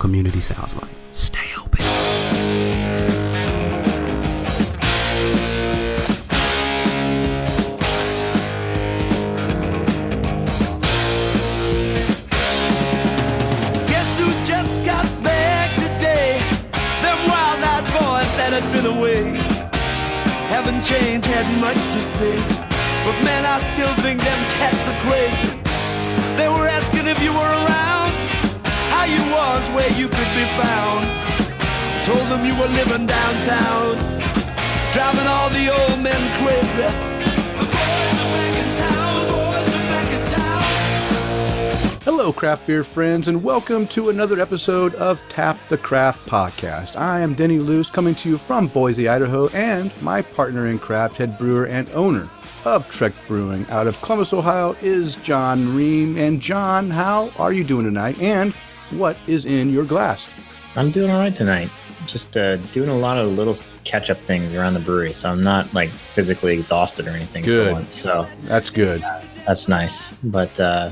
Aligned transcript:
community 0.00 0.40
sounds 0.40 0.74
like. 0.76 0.90
Stay 1.12 1.38
open. 1.58 1.84
Guess 13.86 14.18
who 14.18 14.28
just 14.50 14.84
got 14.86 15.06
back 15.22 15.70
today? 15.76 16.40
Them 17.04 17.18
wild-eyed 17.28 17.84
boys 17.92 18.30
that 18.40 18.50
had 18.56 18.66
been 18.72 18.86
away 18.96 19.36
haven't 20.48 20.82
changed, 20.82 21.26
had 21.26 21.46
much 21.60 21.80
to 21.94 22.02
say. 22.02 22.36
But 23.04 23.16
man, 23.22 23.44
I 23.44 23.60
still 23.74 23.94
think 24.02 24.22
them 32.30 32.46
you 32.46 32.54
were 32.54 32.68
living 32.68 33.06
downtown, 33.06 33.96
driving 34.92 35.26
all 35.26 35.50
the 35.50 35.68
old 35.68 36.00
men 36.00 36.20
crazy. 36.38 36.82
The 37.56 37.66
boys 37.66 38.18
are 38.20 38.30
back 38.30 38.56
in 38.56 38.72
town, 38.72 39.26
boys 39.26 39.74
are 39.74 39.88
back 39.88 40.12
in 40.12 40.24
town. 40.26 42.02
Hello, 42.04 42.32
craft 42.32 42.68
beer 42.68 42.84
friends, 42.84 43.26
and 43.26 43.42
welcome 43.42 43.84
to 43.88 44.10
another 44.10 44.38
episode 44.38 44.94
of 44.94 45.20
Tap 45.28 45.58
the 45.68 45.76
Craft 45.76 46.28
Podcast. 46.28 46.96
I 46.96 47.18
am 47.18 47.34
Denny 47.34 47.58
Luce, 47.58 47.90
coming 47.90 48.14
to 48.14 48.28
you 48.28 48.38
from 48.38 48.68
Boise, 48.68 49.08
Idaho, 49.08 49.48
and 49.48 49.90
my 50.00 50.22
partner 50.22 50.68
in 50.68 50.78
craft, 50.78 51.16
head 51.16 51.36
brewer 51.36 51.66
and 51.66 51.90
owner 51.90 52.30
of 52.64 52.88
Trek 52.92 53.12
Brewing 53.26 53.66
out 53.70 53.88
of 53.88 54.00
Columbus, 54.02 54.32
Ohio, 54.32 54.76
is 54.82 55.16
John 55.16 55.74
Ream. 55.74 56.16
And 56.16 56.40
John, 56.40 56.90
how 56.90 57.32
are 57.40 57.52
you 57.52 57.64
doing 57.64 57.86
tonight? 57.86 58.20
And 58.22 58.52
what 58.90 59.16
is 59.26 59.46
in 59.46 59.70
your 59.70 59.84
glass? 59.84 60.28
I'm 60.76 60.92
doing 60.92 61.10
all 61.10 61.18
right 61.18 61.34
tonight. 61.34 61.70
Just 62.10 62.36
uh, 62.36 62.56
doing 62.72 62.88
a 62.88 62.96
lot 62.96 63.18
of 63.18 63.30
little 63.32 63.54
catch 63.84 64.10
up 64.10 64.18
things 64.18 64.54
around 64.54 64.74
the 64.74 64.80
brewery, 64.80 65.12
so 65.12 65.30
I'm 65.30 65.42
not 65.42 65.72
like 65.74 65.88
physically 65.88 66.52
exhausted 66.54 67.06
or 67.06 67.10
anything 67.10 67.44
Good. 67.44 67.68
for 67.68 67.74
once. 67.74 67.90
So 67.90 68.26
That's 68.42 68.70
good. 68.70 69.02
that's 69.46 69.68
nice. 69.68 70.10
But 70.24 70.58
uh, 70.58 70.90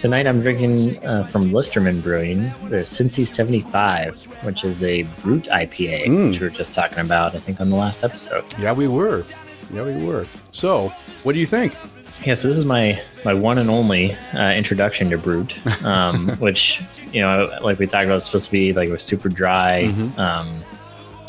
tonight 0.00 0.26
I'm 0.26 0.42
drinking 0.42 1.04
uh, 1.04 1.24
from 1.24 1.50
Listermann 1.50 2.02
Brewing 2.02 2.42
the 2.68 2.82
Cincy 2.84 3.26
75, 3.26 4.24
which 4.44 4.64
is 4.64 4.82
a 4.82 5.02
brut 5.22 5.44
IPA, 5.44 6.06
Mm. 6.06 6.28
which 6.30 6.40
we 6.40 6.46
were 6.48 6.54
just 6.54 6.74
talking 6.74 6.98
about, 6.98 7.34
I 7.34 7.38
think, 7.38 7.60
on 7.60 7.70
the 7.70 7.76
last 7.76 8.04
episode. 8.04 8.44
Yeah, 8.58 8.72
we 8.72 8.86
were. 8.88 9.24
Yeah, 9.72 9.82
we 9.82 10.04
were. 10.06 10.26
So, 10.52 10.88
what 11.22 11.32
do 11.32 11.40
you 11.40 11.46
think? 11.46 11.74
Yeah, 12.22 12.34
so 12.34 12.48
this 12.48 12.56
is 12.56 12.64
my 12.64 13.02
my 13.24 13.34
one 13.34 13.58
and 13.58 13.68
only 13.68 14.12
uh, 14.34 14.52
introduction 14.52 15.10
to 15.10 15.18
brut, 15.18 15.56
um, 15.84 16.28
which 16.38 16.82
you 17.12 17.20
know, 17.20 17.58
like 17.62 17.78
we 17.78 17.86
talked 17.86 18.04
about, 18.06 18.16
it's 18.16 18.26
supposed 18.26 18.46
to 18.46 18.52
be 18.52 18.72
like 18.72 18.88
a 18.88 18.98
super 18.98 19.28
dry, 19.28 19.84
Mhm. 19.92 20.18
um, 20.18 20.54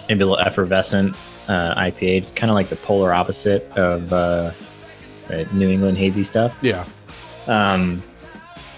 maybe 0.07 0.21
a 0.23 0.27
little 0.27 0.39
effervescent 0.39 1.15
uh, 1.49 1.75
IPA. 1.75 2.17
It's 2.19 2.31
kind 2.31 2.49
of 2.51 2.55
like 2.55 2.69
the 2.69 2.75
polar 2.77 3.13
opposite 3.13 3.69
of 3.77 4.13
uh, 4.13 4.51
the 5.27 5.45
New 5.53 5.69
England 5.69 5.97
hazy 5.97 6.23
stuff. 6.23 6.55
Yeah. 6.61 6.85
Um, 7.47 8.01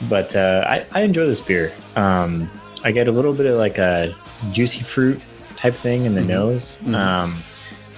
but 0.09 0.35
uh, 0.35 0.63
I, 0.67 0.85
I 0.93 1.01
enjoy 1.01 1.25
this 1.25 1.41
beer. 1.41 1.71
Um, 1.95 2.49
I 2.83 2.91
get 2.91 3.07
a 3.07 3.11
little 3.11 3.33
bit 3.33 3.45
of 3.47 3.57
like 3.57 3.77
a 3.79 4.15
juicy 4.53 4.83
fruit 4.83 5.21
type 5.55 5.75
thing 5.75 6.05
in 6.05 6.15
the 6.15 6.21
Mhm. 6.21 6.27
nose. 6.27 6.79
Mhm. 6.83 6.95
Um, 6.95 7.37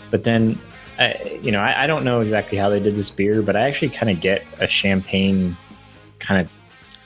but 0.09 0.23
then, 0.23 0.59
I, 0.99 1.39
you 1.41 1.51
know, 1.51 1.59
I, 1.59 1.83
I 1.85 1.87
don't 1.87 2.03
know 2.03 2.19
exactly 2.19 2.57
how 2.57 2.69
they 2.69 2.79
did 2.79 2.95
this 2.95 3.09
beer, 3.09 3.41
but 3.41 3.55
I 3.55 3.61
actually 3.61 3.89
kind 3.89 4.09
of 4.09 4.19
get 4.19 4.43
a 4.59 4.67
champagne 4.67 5.55
kind 6.19 6.41
of 6.45 6.51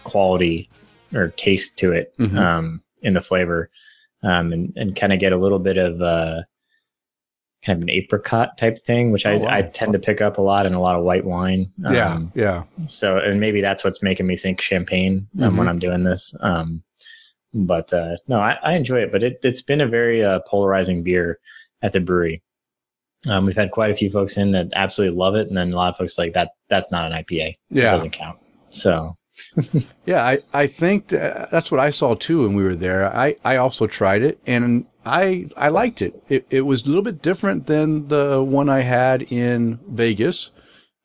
quality 0.03 0.67
or 1.13 1.27
taste 1.29 1.77
to 1.77 1.91
it 1.91 2.13
Mhm. 2.17 2.37
um, 2.37 2.81
in 3.03 3.13
the 3.13 3.21
flavor, 3.21 3.69
um, 4.23 4.51
and, 4.51 4.73
and 4.75 4.95
kind 4.95 5.13
of 5.13 5.19
get 5.19 5.31
a 5.31 5.37
little 5.37 5.59
bit 5.59 5.77
of 5.77 6.01
uh, 6.01 6.41
kind 7.63 7.77
of 7.77 7.83
an 7.83 7.89
apricot 7.89 8.57
type 8.57 8.77
thing, 8.79 9.11
which 9.11 9.25
I, 9.25 9.33
Oh, 9.33 9.37
wow. 9.39 9.49
I 9.49 9.61
tend 9.61 9.93
to 9.93 9.99
pick 9.99 10.21
up 10.21 10.37
a 10.37 10.41
lot 10.41 10.65
in 10.65 10.73
a 10.73 10.81
lot 10.81 10.95
of 10.97 11.03
white 11.03 11.23
wine. 11.23 11.71
Yeah. 11.77 12.13
Um, 12.15 12.31
Yeah. 12.35 12.63
so, 12.87 13.19
and 13.19 13.39
maybe 13.39 13.61
that's 13.61 13.83
what's 13.83 14.01
making 14.03 14.25
me 14.27 14.35
think 14.35 14.59
champagne 14.59 15.27
um, 15.39 15.55
when 15.57 15.67
Mhm. 15.67 15.69
I'm 15.69 15.79
doing 15.79 16.03
this. 16.03 16.35
Um, 16.41 16.83
but 17.53 17.93
uh, 17.93 18.17
no, 18.27 18.39
I, 18.39 18.57
I 18.63 18.73
enjoy 18.73 19.03
it. 19.03 19.11
But 19.11 19.21
it, 19.23 19.39
it's 19.43 19.61
been 19.61 19.81
a 19.81 19.87
very 19.87 20.23
uh, 20.23 20.39
polarizing 20.47 21.03
beer 21.03 21.39
at 21.83 21.91
the 21.91 21.99
brewery. 21.99 22.41
Um, 23.29 23.45
we've 23.45 23.55
had 23.55 23.71
quite 23.71 23.91
a 23.91 23.95
few 23.95 24.09
folks 24.11 24.37
in 24.37 24.51
that 24.51 24.67
absolutely 24.75 25.17
love 25.17 25.35
it, 25.35 25.47
and 25.47 25.55
then 25.57 25.71
a 25.71 25.75
lot 25.75 25.89
of 25.89 25.97
folks 25.97 26.17
like 26.17 26.33
that. 26.33 26.51
That's 26.69 26.91
not 26.91 27.11
an 27.11 27.17
IPA. 27.23 27.49
It 27.51 27.57
Yeah. 27.69 27.91
doesn't 27.91 28.11
count. 28.11 28.37
So, 28.69 29.15
Yeah, 30.05 30.23
I, 30.25 30.39
I 30.53 30.67
think 30.67 31.07
that, 31.07 31.49
that's 31.51 31.71
what 31.71 31.79
I 31.79 31.89
saw 31.89 32.15
too 32.15 32.41
when 32.43 32.53
we 32.53 32.63
were 32.63 32.75
there. 32.75 33.13
I, 33.15 33.35
I 33.45 33.57
also 33.57 33.87
tried 33.87 34.21
it 34.23 34.39
and 34.45 34.85
I 35.05 35.47
I 35.57 35.69
liked 35.69 36.01
it. 36.01 36.21
It 36.29 36.45
it 36.49 36.61
was 36.61 36.83
a 36.83 36.87
little 36.87 37.01
bit 37.01 37.21
different 37.21 37.67
than 37.67 38.07
the 38.09 38.43
one 38.43 38.69
I 38.69 38.81
had 38.81 39.23
in 39.31 39.79
Vegas. 39.87 40.51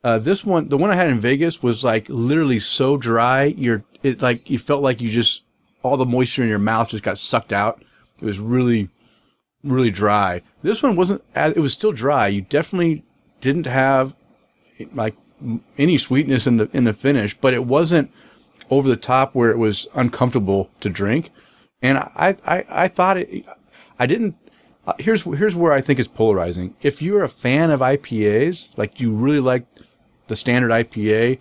Uh, 0.05 0.19
this 0.19 0.45
one, 0.45 0.69
the 0.69 0.79
one 0.79 0.91
I 0.91 0.95
had 0.95 1.09
in 1.09 1.21
Vegas 1.21 1.63
was 1.63 1.83
like 1.85 2.07
literally 2.09 2.61
so 2.61 2.97
dry. 2.97 3.45
You're 3.45 3.85
it 4.03 4.23
like 4.23 4.49
you 4.51 4.59
felt 4.59 4.83
like 4.83 5.01
you 5.01 5.09
just 5.09 5.43
all 5.83 5.97
the 5.97 6.07
moisture 6.07 6.43
in 6.43 6.49
your 6.49 6.59
mouth 6.59 6.91
just 6.91 7.03
got 7.03 7.19
sucked 7.19 7.53
out. 7.53 7.83
It 8.21 8.25
was 8.25 8.39
really 8.39 8.89
really 9.65 9.91
dry. 9.91 10.43
This 10.63 10.83
one 10.83 10.97
wasn't. 10.97 11.23
as 11.35 11.53
It 11.53 11.61
was 11.61 11.73
still 11.73 11.93
dry. 11.93 12.29
You 12.29 12.43
definitely 12.43 13.05
didn't 13.41 13.67
have 13.67 14.15
like 14.93 15.17
any 15.77 15.99
sweetness 15.99 16.47
in 16.47 16.57
the 16.57 16.69
in 16.73 16.85
the 16.85 16.93
finish, 16.93 17.37
but 17.39 17.55
it 17.55 17.65
wasn't 17.65 18.11
over 18.71 18.89
the 18.89 18.97
top 18.97 19.35
where 19.35 19.51
it 19.51 19.59
was 19.59 19.87
uncomfortable 19.95 20.71
to 20.81 20.91
drink. 20.91 21.31
And 21.83 21.99
I, 21.99 22.37
I, 22.47 22.65
I 22.69 22.89
thought 22.89 23.19
it, 23.19 23.47
I 23.99 24.07
didn't, 24.07 24.37
uh, 24.87 24.95
here's, 24.99 25.23
here's 25.23 25.55
where 25.55 25.73
I 25.73 25.81
think 25.81 25.99
it's 25.99 26.09
polarizing. 26.09 26.75
If 26.83 27.01
you're 27.01 27.23
a 27.23 27.29
fan 27.29 27.71
of 27.71 27.81
IPAs, 27.81 28.69
like 28.77 29.01
you 29.01 29.13
really 29.13 29.41
like 29.41 29.67
the 30.27 30.37
standard 30.37 30.71
IPA, 30.71 31.39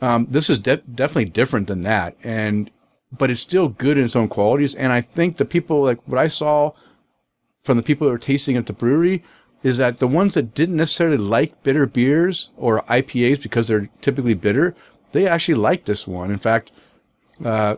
um, 0.00 0.26
this 0.30 0.50
is 0.50 0.58
de- 0.58 0.76
definitely 0.78 1.26
different 1.26 1.68
than 1.68 1.82
that. 1.82 2.16
And, 2.22 2.70
but 3.10 3.30
it's 3.30 3.40
still 3.40 3.68
good 3.68 3.98
in 3.98 4.04
its 4.04 4.16
own 4.16 4.28
qualities. 4.28 4.74
And 4.74 4.92
I 4.92 5.00
think 5.00 5.36
the 5.36 5.44
people, 5.44 5.82
like 5.82 6.06
what 6.06 6.18
I 6.18 6.26
saw 6.26 6.72
from 7.62 7.76
the 7.76 7.82
people 7.82 8.06
that 8.06 8.12
were 8.12 8.18
tasting 8.18 8.56
at 8.56 8.66
the 8.66 8.72
brewery, 8.72 9.22
is 9.62 9.76
that 9.78 9.98
the 9.98 10.06
ones 10.06 10.34
that 10.34 10.54
didn't 10.54 10.76
necessarily 10.76 11.16
like 11.16 11.62
bitter 11.62 11.86
beers 11.86 12.50
or 12.56 12.82
IPAs 12.82 13.42
because 13.42 13.68
they're 13.68 13.88
typically 14.00 14.34
bitter, 14.34 14.74
they 15.12 15.26
actually 15.26 15.54
liked 15.54 15.86
this 15.86 16.06
one. 16.06 16.30
In 16.30 16.38
fact, 16.38 16.70
uh, 17.44 17.76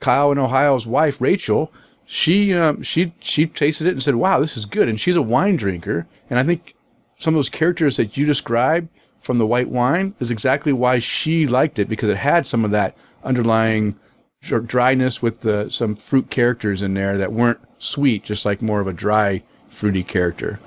Kyle 0.00 0.32
in 0.32 0.38
Ohio's 0.38 0.86
wife, 0.86 1.20
Rachel, 1.20 1.72
she 2.06 2.54
um, 2.54 2.82
she 2.82 3.12
she 3.20 3.46
tasted 3.46 3.86
it 3.86 3.92
and 3.92 4.02
said, 4.02 4.14
"Wow, 4.14 4.40
this 4.40 4.56
is 4.56 4.64
good." 4.64 4.88
And 4.88 4.98
she's 4.98 5.16
a 5.16 5.22
wine 5.22 5.56
drinker, 5.56 6.06
and 6.30 6.38
I 6.38 6.44
think 6.44 6.74
some 7.16 7.34
of 7.34 7.38
those 7.38 7.50
characters 7.50 7.96
that 7.96 8.16
you 8.16 8.24
described 8.24 8.88
from 9.20 9.38
the 9.38 9.46
white 9.46 9.68
wine 9.68 10.14
is 10.20 10.30
exactly 10.30 10.72
why 10.72 10.98
she 11.00 11.46
liked 11.46 11.78
it 11.78 11.88
because 11.88 12.08
it 12.08 12.16
had 12.16 12.46
some 12.46 12.64
of 12.64 12.70
that 12.70 12.96
underlying 13.24 13.98
dryness 14.40 15.20
with 15.20 15.40
the, 15.40 15.68
some 15.68 15.96
fruit 15.96 16.30
characters 16.30 16.80
in 16.80 16.94
there 16.94 17.18
that 17.18 17.32
weren't 17.32 17.60
sweet, 17.78 18.24
just 18.24 18.44
like 18.44 18.62
more 18.62 18.80
of 18.80 18.86
a 18.86 18.92
dry, 18.92 19.42
fruity 19.68 20.02
character. 20.02 20.58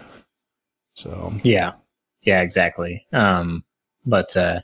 So 0.95 1.33
yeah, 1.43 1.73
yeah, 2.23 2.41
exactly. 2.41 3.05
Um, 3.13 3.63
but 4.05 4.35
uh, 4.35 4.61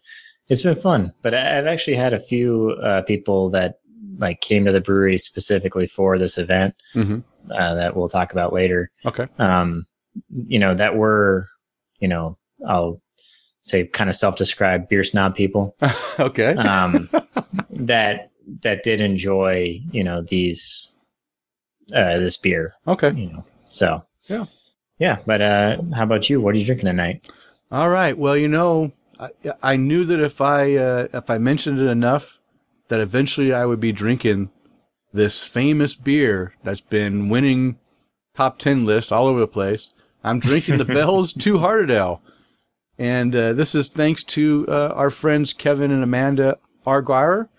it's 0.49 0.61
been 0.61 0.75
fun. 0.75 1.13
But 1.21 1.33
I- 1.33 1.57
I've 1.57 1.67
actually 1.67 1.95
had 1.97 2.13
a 2.13 2.19
few 2.19 2.71
uh, 2.83 3.01
people 3.03 3.49
that 3.51 3.79
like 4.19 4.41
came 4.41 4.65
to 4.65 4.71
the 4.71 4.81
brewery 4.81 5.17
specifically 5.17 5.87
for 5.87 6.17
this 6.17 6.37
event 6.37 6.75
Mhm. 6.95 7.23
uh, 7.51 7.75
that 7.75 7.95
we'll 7.95 8.09
talk 8.09 8.31
about 8.31 8.53
later. 8.53 8.91
okay, 9.05 9.27
um, 9.39 9.85
you 10.47 10.57
know, 10.59 10.73
that 10.73 10.95
were, 10.95 11.47
you 11.99 12.07
know, 12.07 12.37
I'll 12.67 13.01
say 13.61 13.85
kind 13.85 14.09
of 14.09 14.15
self-described 14.15 14.87
beer 14.89 15.03
snob 15.03 15.35
people 15.35 15.75
okay, 16.19 16.55
um, 16.55 17.09
that 17.69 18.31
that 18.61 18.83
did 18.83 19.01
enjoy, 19.01 19.79
you 19.91 20.03
know, 20.03 20.21
these 20.21 20.91
uh, 21.93 22.17
this 22.17 22.37
beer, 22.37 22.73
okay. 22.87 23.11
you 23.11 23.31
know. 23.31 23.45
So 23.69 24.03
Yeah. 24.23 24.45
yeah. 24.99 25.17
But 25.25 25.41
uh, 25.41 25.81
how 25.95 26.03
about 26.03 26.29
you? 26.29 26.41
What 26.41 26.55
are 26.55 26.57
you 26.57 26.65
drinking 26.65 26.85
tonight? 26.85 27.27
All 27.71 27.89
right. 27.89 28.17
Well, 28.17 28.37
you 28.37 28.47
know, 28.47 28.93
I, 29.19 29.29
I 29.63 29.75
knew 29.75 30.05
that 30.05 30.19
if 30.19 30.41
I 30.41 30.75
uh, 30.75 31.07
if 31.13 31.29
I 31.29 31.37
mentioned 31.37 31.79
it 31.79 31.87
enough, 31.87 32.39
that 32.87 32.99
eventually 32.99 33.53
I 33.53 33.65
would 33.65 33.79
be 33.79 33.91
drinking 33.91 34.51
this 35.13 35.43
famous 35.43 35.95
beer 35.95 36.53
that's 36.63 36.81
been 36.81 37.29
winning 37.29 37.79
top 38.33 38.59
ten 38.59 38.85
lists 38.85 39.11
all 39.11 39.27
over 39.27 39.39
the 39.39 39.47
place. 39.47 39.93
I'm 40.23 40.39
drinking 40.39 40.77
the 40.77 40.85
Bell's 40.97 41.33
Two 41.33 41.59
Hearted 41.59 41.91
Ale, 41.91 42.21
and 42.97 43.35
uh, 43.35 43.53
this 43.53 43.75
is 43.75 43.89
thanks 43.89 44.23
to 44.25 44.65
uh, 44.67 44.93
our 44.95 45.09
friends 45.09 45.53
Kevin 45.53 45.91
and 45.91 46.03
Amanda 46.03 46.57
Arguire. 46.85 47.49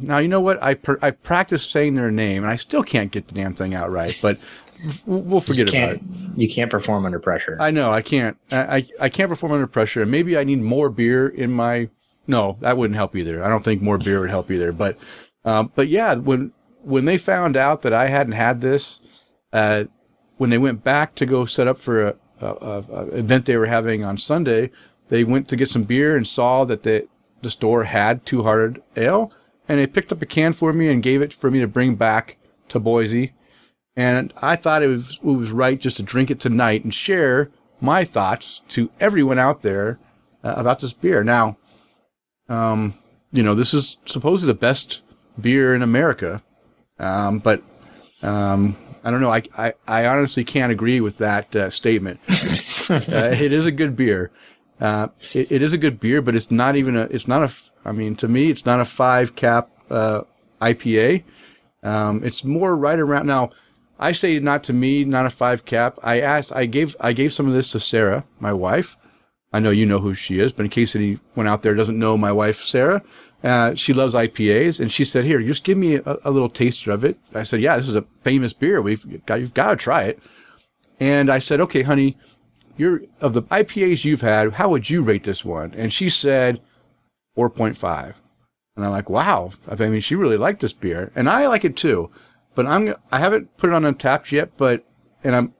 Now 0.00 0.18
you 0.18 0.28
know 0.28 0.40
what 0.40 0.62
I 0.62 0.74
pr- 0.74 1.02
I 1.02 1.10
practiced 1.10 1.70
saying 1.70 1.94
their 1.94 2.10
name, 2.10 2.44
and 2.44 2.52
I 2.52 2.56
still 2.56 2.82
can't 2.82 3.10
get 3.10 3.28
the 3.28 3.34
damn 3.34 3.54
thing 3.54 3.74
out 3.74 3.90
right, 3.90 4.16
but 4.22 4.38
we'll 5.06 5.40
forget 5.40 5.68
about 5.68 5.94
it. 5.94 6.00
You 6.36 6.48
can't 6.48 6.70
perform 6.70 7.04
under 7.04 7.18
pressure. 7.18 7.56
I 7.60 7.70
know 7.70 7.92
I 7.92 8.02
can't. 8.02 8.36
I, 8.50 8.76
I 8.76 8.86
I 9.00 9.08
can't 9.08 9.28
perform 9.28 9.52
under 9.52 9.66
pressure, 9.66 10.02
and 10.02 10.10
maybe 10.10 10.38
I 10.38 10.44
need 10.44 10.62
more 10.62 10.90
beer 10.90 11.28
in 11.28 11.52
my. 11.52 11.88
No, 12.26 12.58
that 12.60 12.76
wouldn't 12.76 12.96
help 12.96 13.16
either. 13.16 13.42
I 13.42 13.48
don't 13.48 13.64
think 13.64 13.80
more 13.80 13.98
beer 13.98 14.20
would 14.20 14.28
help 14.30 14.50
either. 14.50 14.70
But, 14.70 14.98
um, 15.46 15.72
but 15.74 15.88
yeah, 15.88 16.14
when 16.14 16.52
when 16.82 17.06
they 17.06 17.16
found 17.18 17.56
out 17.56 17.82
that 17.82 17.92
I 17.92 18.08
hadn't 18.08 18.34
had 18.34 18.60
this, 18.60 19.00
uh, 19.52 19.84
when 20.36 20.50
they 20.50 20.58
went 20.58 20.84
back 20.84 21.14
to 21.16 21.26
go 21.26 21.44
set 21.44 21.66
up 21.66 21.78
for 21.78 22.08
a, 22.08 22.16
a, 22.40 22.46
a, 22.46 22.84
a 22.90 23.06
event 23.16 23.46
they 23.46 23.56
were 23.56 23.66
having 23.66 24.04
on 24.04 24.16
Sunday, 24.18 24.70
they 25.08 25.24
went 25.24 25.48
to 25.48 25.56
get 25.56 25.68
some 25.68 25.84
beer 25.84 26.16
and 26.16 26.26
saw 26.26 26.64
that 26.64 26.82
the 26.82 27.08
the 27.40 27.50
store 27.50 27.84
had 27.84 28.26
Two 28.26 28.42
Hearted 28.42 28.82
Ale, 28.96 29.32
and 29.68 29.78
they 29.78 29.86
picked 29.86 30.12
up 30.12 30.22
a 30.22 30.26
can 30.26 30.52
for 30.52 30.72
me 30.72 30.88
and 30.88 31.02
gave 31.02 31.22
it 31.22 31.32
for 31.32 31.50
me 31.50 31.60
to 31.60 31.66
bring 31.66 31.94
back 31.94 32.36
to 32.68 32.80
Boise. 32.80 33.34
And 33.96 34.32
I 34.40 34.56
thought 34.56 34.82
it 34.82 34.88
was 34.88 35.18
it 35.18 35.24
was 35.24 35.50
right 35.50 35.78
just 35.78 35.96
to 35.98 36.02
drink 36.02 36.30
it 36.30 36.40
tonight 36.40 36.84
and 36.84 36.94
share 36.94 37.50
my 37.80 38.04
thoughts 38.04 38.62
to 38.68 38.90
everyone 39.00 39.38
out 39.38 39.62
there 39.62 39.98
uh, 40.44 40.54
about 40.56 40.80
this 40.80 40.92
beer. 40.92 41.22
Now, 41.24 41.56
um, 42.48 42.94
you 43.32 43.42
know, 43.42 43.54
this 43.54 43.74
is 43.74 43.98
supposedly 44.04 44.52
the 44.52 44.58
best 44.58 45.02
beer 45.40 45.74
in 45.74 45.82
America, 45.82 46.42
um, 46.98 47.40
but 47.40 47.62
um, 48.22 48.76
I 49.04 49.10
don't 49.10 49.20
know. 49.20 49.30
I, 49.30 49.42
I, 49.56 49.74
I 49.86 50.06
honestly 50.06 50.44
can't 50.44 50.72
agree 50.72 51.00
with 51.00 51.18
that 51.18 51.54
uh, 51.54 51.70
statement. 51.70 52.20
uh, 52.28 53.32
it 53.32 53.52
is 53.52 53.66
a 53.66 53.72
good 53.72 53.96
beer. 53.96 54.30
Uh, 54.80 55.08
it, 55.32 55.50
it 55.50 55.62
is 55.62 55.72
a 55.72 55.78
good 55.78 55.98
beer, 56.00 56.22
but 56.22 56.34
it's 56.34 56.50
not 56.50 56.76
even 56.76 56.96
a. 56.96 57.02
It's 57.04 57.28
not 57.28 57.42
a. 57.42 57.52
I 57.88 57.92
mean, 57.92 58.14
to 58.16 58.28
me, 58.28 58.50
it's 58.50 58.66
not 58.66 58.80
a 58.80 58.84
five 58.84 59.34
cap 59.34 59.70
uh, 59.90 60.22
IPA. 60.60 61.24
Um, 61.82 62.22
it's 62.22 62.44
more 62.44 62.76
right 62.76 62.98
around 62.98 63.26
now. 63.26 63.50
I 63.98 64.12
say 64.12 64.38
not 64.38 64.62
to 64.64 64.72
me, 64.72 65.04
not 65.04 65.26
a 65.26 65.30
five 65.30 65.64
cap. 65.64 65.98
I 66.02 66.20
asked. 66.20 66.54
I 66.54 66.66
gave. 66.66 66.94
I 67.00 67.12
gave 67.12 67.32
some 67.32 67.46
of 67.46 67.54
this 67.54 67.70
to 67.72 67.80
Sarah, 67.80 68.24
my 68.38 68.52
wife. 68.52 68.96
I 69.52 69.60
know 69.60 69.70
you 69.70 69.86
know 69.86 70.00
who 70.00 70.14
she 70.14 70.38
is, 70.38 70.52
but 70.52 70.64
in 70.64 70.70
case 70.70 70.94
anyone 70.94 71.48
out 71.48 71.62
there 71.62 71.74
doesn't 71.74 71.98
know 71.98 72.18
my 72.18 72.30
wife, 72.30 72.62
Sarah, 72.62 73.02
uh, 73.42 73.74
she 73.74 73.94
loves 73.94 74.14
IPAs, 74.14 74.78
and 74.78 74.92
she 74.92 75.04
said, 75.04 75.24
"Here, 75.24 75.40
just 75.40 75.64
give 75.64 75.78
me 75.78 75.94
a, 75.96 76.18
a, 76.24 76.30
little 76.30 76.50
taster 76.50 76.90
of 76.90 77.04
it." 77.04 77.18
I 77.34 77.42
said, 77.42 77.62
"Yeah, 77.62 77.76
this 77.76 77.88
is 77.88 77.96
a 77.96 78.04
famous 78.22 78.52
beer. 78.52 78.82
We've 78.82 79.24
got 79.24 79.40
you've 79.40 79.54
got 79.54 79.70
to 79.70 79.76
try 79.76 80.04
it." 80.04 80.18
And 81.00 81.30
I 81.30 81.38
said, 81.38 81.60
"Okay, 81.62 81.82
honey, 81.82 82.18
you're 82.76 83.02
of 83.20 83.32
the 83.32 83.42
IPAs 83.44 84.04
you've 84.04 84.20
had. 84.20 84.52
How 84.52 84.68
would 84.68 84.90
you 84.90 85.02
rate 85.02 85.24
this 85.24 85.44
one?" 85.44 85.72
And 85.74 85.92
she 85.92 86.10
said, 86.10 86.60
4.5. 87.38 88.16
And 88.76 88.84
I'm 88.84 88.90
like, 88.90 89.08
"Wow! 89.10 89.50
I 89.68 89.74
mean, 89.76 90.00
she 90.00 90.14
really 90.14 90.36
liked 90.36 90.60
this 90.60 90.72
beer, 90.72 91.10
and 91.14 91.28
I 91.28 91.46
like 91.46 91.64
it 91.64 91.76
too." 91.76 92.10
But 92.54 92.66
I'm 92.66 92.94
I 93.10 93.18
haven't 93.18 93.56
put 93.56 93.70
it 93.70 93.74
on 93.74 93.82
Untappd 93.82 94.32
yet, 94.32 94.56
but 94.56 94.84
and 95.22 95.34
I'm 95.34 95.54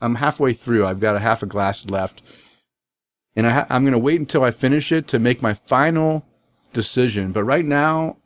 I'm 0.00 0.16
halfway 0.16 0.52
through. 0.52 0.86
I've 0.86 1.00
got 1.00 1.16
a 1.16 1.20
half 1.20 1.42
a 1.42 1.46
glass 1.46 1.88
left, 1.88 2.22
and 3.36 3.46
I 3.46 3.66
I'm 3.70 3.84
going 3.84 3.92
to 3.92 3.98
wait 3.98 4.20
until 4.20 4.44
I 4.44 4.50
finish 4.50 4.92
it 4.92 5.08
to 5.08 5.18
make 5.18 5.42
my 5.42 5.54
final 5.54 6.24
decision. 6.72 7.32
But 7.32 7.44
right 7.44 7.64
now, 7.64 8.16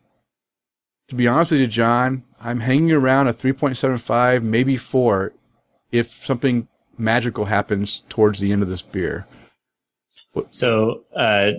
to 1.08 1.14
be 1.14 1.28
honest 1.28 1.52
with 1.52 1.60
you, 1.60 1.66
John, 1.66 2.24
I'm 2.40 2.60
hanging 2.60 2.92
around 2.92 3.28
a 3.28 3.32
3.75, 3.32 4.42
maybe 4.42 4.76
four, 4.76 5.34
if 5.90 6.10
something 6.10 6.68
magical 6.98 7.46
happens 7.46 8.02
towards 8.08 8.40
the 8.40 8.52
end 8.52 8.62
of 8.62 8.68
this 8.68 8.82
beer. 8.82 9.26
So, 10.50 11.04
uh, 11.14 11.52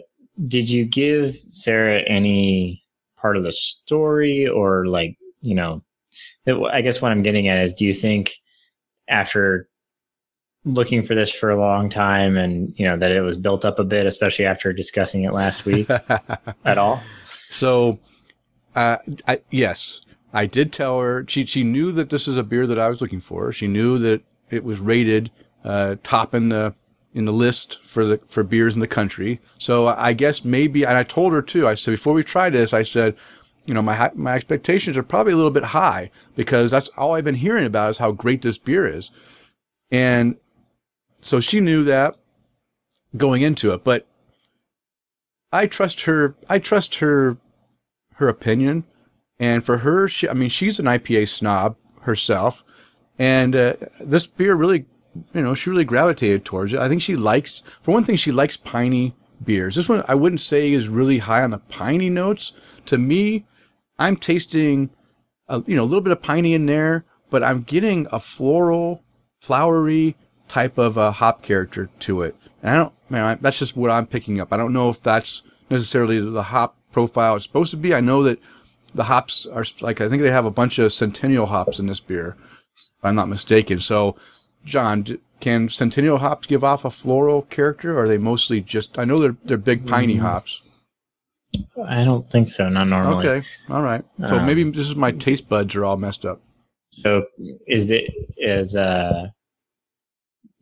did 0.48 0.70
you 0.70 0.86
give 0.86 1.36
Sarah 1.36 2.02
any 2.08 2.84
part 3.18 3.38
of 3.38 3.44
the 3.44 3.52
story 3.52 4.48
or 4.48 4.86
like, 4.88 5.18
you 5.42 5.56
know, 5.56 5.84
I 6.48 6.82
guess 6.82 7.02
what 7.02 7.12
I'm 7.12 7.24
getting 7.24 7.48
at 7.48 7.64
is 7.64 7.74
do 7.74 7.86
you 7.86 7.94
think 7.94 8.34
after 9.08 9.70
looking 10.66 11.04
for 11.04 11.16
this 11.16 11.32
for 11.32 11.50
a 11.50 11.60
long 11.60 11.90
time 11.90 12.38
and 12.38 12.74
you 12.78 12.86
know 12.86 12.98
that 12.98 13.12
it 13.12 13.22
was 13.22 13.36
built 13.36 13.66
up 13.66 13.80
a 13.80 13.84
bit 13.84 14.06
especially 14.06 14.46
after 14.46 14.72
discussing 14.72 15.24
it 15.24 15.34
last 15.34 15.66
week 15.66 15.90
at 16.66 16.78
all? 16.78 17.02
So 17.50 18.00
uh, 18.76 18.98
I, 19.28 19.42
yes 19.52 20.02
i 20.34 20.48
did 20.48 20.74
tell 20.74 21.00
her 21.00 21.24
she, 21.28 21.46
she 21.46 21.64
knew 21.64 21.92
that 21.92 22.10
this 22.10 22.28
is 22.28 22.38
a 22.38 22.44
beer 22.44 22.66
that 22.66 22.80
i 22.80 22.88
was 22.90 23.02
looking 23.02 23.20
for. 23.20 23.52
She 23.52 23.68
knew 23.68 24.00
that 24.00 24.22
it 24.50 24.64
was 24.64 24.80
rated 24.80 25.32
uh, 25.64 25.96
top 26.04 26.34
in 26.34 26.50
the 26.50 26.74
in 27.13 27.25
the 27.25 27.31
list 27.31 27.80
for 27.83 28.06
the 28.06 28.18
for 28.27 28.44
beers 28.44 28.75
in 28.75 28.81
the 28.81 28.88
country 28.88 29.39
so 29.57 29.88
i 29.88 30.13
guess 30.13 30.44
maybe 30.44 30.83
and 30.83 30.98
i 30.98 31.04
told 31.04 31.31
her 31.33 31.42
too 31.42 31.68
i 31.68 31.74
said 31.74 31.92
before 31.92 32.13
we 32.13 32.24
try 32.24 32.50
this 32.50 32.74
i 32.74 32.81
said 32.81 33.15
you 33.65 33.74
know 33.74 33.81
my 33.81 34.12
my 34.15 34.33
expectations 34.33 34.98
are 34.98 35.04
probably 35.04 35.33
a 35.33 35.36
little 35.36 35.51
bit 35.51 35.63
high 35.63 36.10
because 36.36 36.71
that's 36.71 36.89
all 36.98 37.13
i've 37.13 37.24
been 37.24 37.36
hearing 37.36 37.65
about 37.65 37.89
is 37.89 37.98
how 38.00 38.12
great 38.12 38.42
this 38.42 38.57
beer 38.57 38.88
is 38.88 39.12
and 39.92 40.38
so 41.21 41.39
she 41.39 41.60
knew 41.60 41.83
that 41.83 42.18
going 43.15 43.42
into 43.42 43.71
it, 43.74 43.83
but 43.83 44.07
I 45.51 45.68
trust 45.68 46.01
her. 46.01 46.36
I 46.50 46.60
trust 46.60 46.95
her, 46.95 47.38
her 48.15 48.27
opinion. 48.27 48.86
And 49.39 49.63
for 49.63 49.80
her, 49.80 50.07
she, 50.07 50.27
I 50.27 50.33
mean, 50.33 50.50
she's 50.50 50.80
an 50.80 50.86
IPA 50.86 51.30
snob 51.30 51.75
herself. 52.01 52.63
And 53.19 53.56
uh, 53.56 53.75
this 54.00 54.27
beer 54.27 54.56
really, 54.56 54.86
you 55.33 55.42
know, 55.42 55.54
she 55.54 55.69
really 55.69 55.86
gravitated 55.86 56.45
towards 56.45 56.74
it. 56.74 56.80
I 56.80 56.89
think 56.89 57.01
she 57.01 57.15
likes, 57.15 57.63
for 57.81 57.92
one 57.92 58.04
thing, 58.04 58.15
she 58.15 58.31
likes 58.31 58.57
piney 58.57 59.15
beers. 59.44 59.75
This 59.75 59.89
one 59.89 60.04
I 60.07 60.15
wouldn't 60.15 60.42
say 60.42 60.71
is 60.71 60.88
really 60.88 61.19
high 61.19 61.44
on 61.44 61.51
the 61.51 61.57
piney 61.60 62.10
notes. 62.10 62.54
To 62.88 62.98
me, 62.98 63.45
I'm 64.00 64.18
tasting, 64.18 64.89
a, 65.48 65.63
you 65.65 65.75
know, 65.75 65.83
a 65.83 65.86
little 65.86 66.01
bit 66.01 66.12
of 66.12 66.21
piney 66.21 66.54
in 66.54 66.65
there, 66.65 67.06
but 67.30 67.44
I'm 67.44 67.63
getting 67.63 68.07
a 68.12 68.19
floral, 68.19 69.04
flowery, 69.39 70.15
type 70.48 70.77
of 70.77 70.98
a 70.98 71.12
hop 71.12 71.42
character 71.42 71.89
to 72.00 72.21
it. 72.21 72.36
And 72.62 72.71
I 72.71 72.77
don't, 72.77 72.94
man, 73.10 73.39
that's 73.42 73.60
just 73.60 73.75
what 73.75 73.92
I'm 73.92 74.07
picking 74.07 74.39
up. 74.39 74.54
I 74.54 74.57
don't 74.57 74.74
know 74.74 74.89
if 74.89 75.01
that's 75.01 75.42
necessarily 75.69 76.19
the 76.19 76.44
hop 76.44 76.75
profile 76.92 77.36
it's 77.36 77.45
supposed 77.45 77.71
to 77.71 77.77
be. 77.77 77.94
I 77.94 78.01
know 78.01 78.24
that 78.24 78.39
the 78.94 79.06
hops 79.06 79.45
are 79.45 79.65
like, 79.81 80.00
I 80.01 80.07
think 80.07 80.21
they 80.21 80.31
have 80.31 80.45
a 80.45 80.51
bunch 80.51 80.80
of 80.80 80.94
Centennial 80.94 81.48
hops 81.48 81.80
in 81.80 81.88
this 81.88 82.00
beer, 82.00 82.38
if 82.75 83.04
I'm 83.04 83.15
not 83.15 83.30
mistaken. 83.30 83.80
So, 83.80 84.15
John, 84.65 85.06
can 85.39 85.69
Centennial 85.69 86.19
hops 86.19 86.48
give 86.48 86.63
off 86.63 86.86
a 86.86 86.89
floral 86.89 87.44
character? 87.44 87.98
Or 87.98 88.04
are 88.04 88.07
they 88.07 88.18
mostly 88.18 88.62
just, 88.62 88.98
I 88.98 89.06
know 89.06 89.18
they're, 89.18 89.36
they're 89.44 89.57
big 89.57 89.88
piney 89.88 90.18
mm. 90.18 90.21
hops. 90.21 90.62
I 91.86 92.04
don't 92.04 92.27
think 92.27 92.50
so. 92.50 92.69
Not 92.69 92.88
normally. 92.88 93.27
Okay. 93.27 93.48
All 93.69 93.81
right. 93.81 94.04
So 94.27 94.38
um, 94.38 94.45
maybe 94.45 94.63
this 94.69 94.88
is 94.88 94.95
my 94.95 95.12
taste 95.12 95.48
buds 95.50 95.75
are 95.75 95.86
all 95.86 95.98
messed 95.98 96.25
up. 96.25 96.42
So 96.89 97.25
is 97.68 97.92
it, 97.92 98.12
is, 98.38 98.75
uh, 98.75 99.27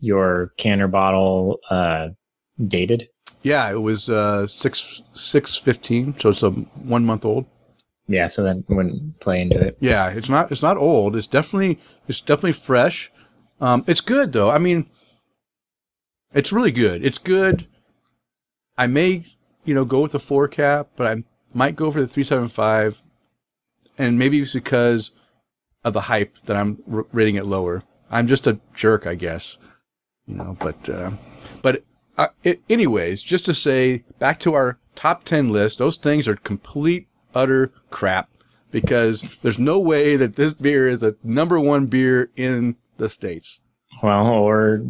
your 0.04 0.52
canner 0.58 0.88
bottle 0.88 1.60
uh, 1.70 2.08
dated? 2.68 3.08
Yeah, 3.44 3.72
it 3.72 3.82
was 3.82 4.10
uh, 4.10 4.48
six 4.48 5.04
six 5.14 5.58
fifteen, 5.58 6.16
so 6.18 6.30
it's 6.30 6.42
a 6.42 6.50
one 6.50 7.06
month 7.06 7.24
old. 7.24 7.46
Yeah, 8.08 8.28
so 8.28 8.42
that 8.42 8.64
wouldn't 8.68 9.20
play 9.20 9.42
into 9.42 9.60
it. 9.60 9.78
Yeah, 9.80 10.10
it's 10.10 10.28
not 10.28 10.52
it's 10.52 10.64
not 10.64 10.78
old. 10.78 11.16
It's 11.16 11.28
definitely 11.28 11.80
it's 12.08 12.20
definitely 12.20 12.54
fresh. 12.54 13.12
Um, 13.62 13.86
it's 13.88 14.02
good 14.02 14.34
though. 14.34 14.50
I 14.50 14.58
mean, 14.58 14.90
it's 16.34 16.52
really 16.52 16.72
good. 16.72 17.06
It's 17.06 17.18
good. 17.18 17.68
I 18.78 18.88
may 18.88 19.24
you 19.64 19.74
know 19.74 19.86
go 19.86 20.02
with 20.02 20.12
the 20.12 20.20
four 20.20 20.48
cap, 20.48 20.90
but 20.98 21.08
I 21.08 21.24
might 21.54 21.76
go 21.76 21.92
for 21.92 22.02
the 22.02 22.08
three 22.08 22.24
seven 22.24 22.50
five, 22.50 23.02
and 23.98 24.20
maybe 24.20 24.42
it's 24.42 24.54
because 24.54 25.12
of 25.84 25.94
the 25.94 26.02
hype 26.02 26.38
that 26.40 26.58
I'm 26.58 26.84
rating 26.86 27.36
it 27.36 27.46
lower. 27.46 27.84
I'm 28.10 28.28
just 28.28 28.48
a 28.48 28.60
jerk, 28.74 29.08
I 29.08 29.16
guess 29.16 29.58
you 30.32 30.38
know, 30.38 30.58
but, 30.60 30.90
uh, 30.90 31.12
but, 31.62 31.84
uh, 32.18 32.28
it, 32.44 32.62
anyways, 32.70 33.22
just 33.22 33.46
to 33.46 33.54
say 33.54 34.04
back 34.20 34.40
to 34.40 34.54
our 34.54 34.78
top 34.96 35.24
10 35.24 35.50
list, 35.50 35.78
those 35.78 35.98
things 35.98 36.28
are 36.28 36.36
complete, 36.36 37.08
utter 37.34 37.72
crap 37.90 38.30
because 38.72 39.24
there's 39.42 39.60
no 39.60 39.80
way 39.80 40.16
that 40.16 40.36
this 40.36 40.54
beer 40.54 40.88
is 40.88 41.02
the 41.02 41.16
number 41.24 41.60
one 41.60 41.88
beer 41.88 42.30
in 42.36 42.76
the 43.02 43.10
States. 43.10 43.60
Well, 44.02 44.28
or 44.28 44.84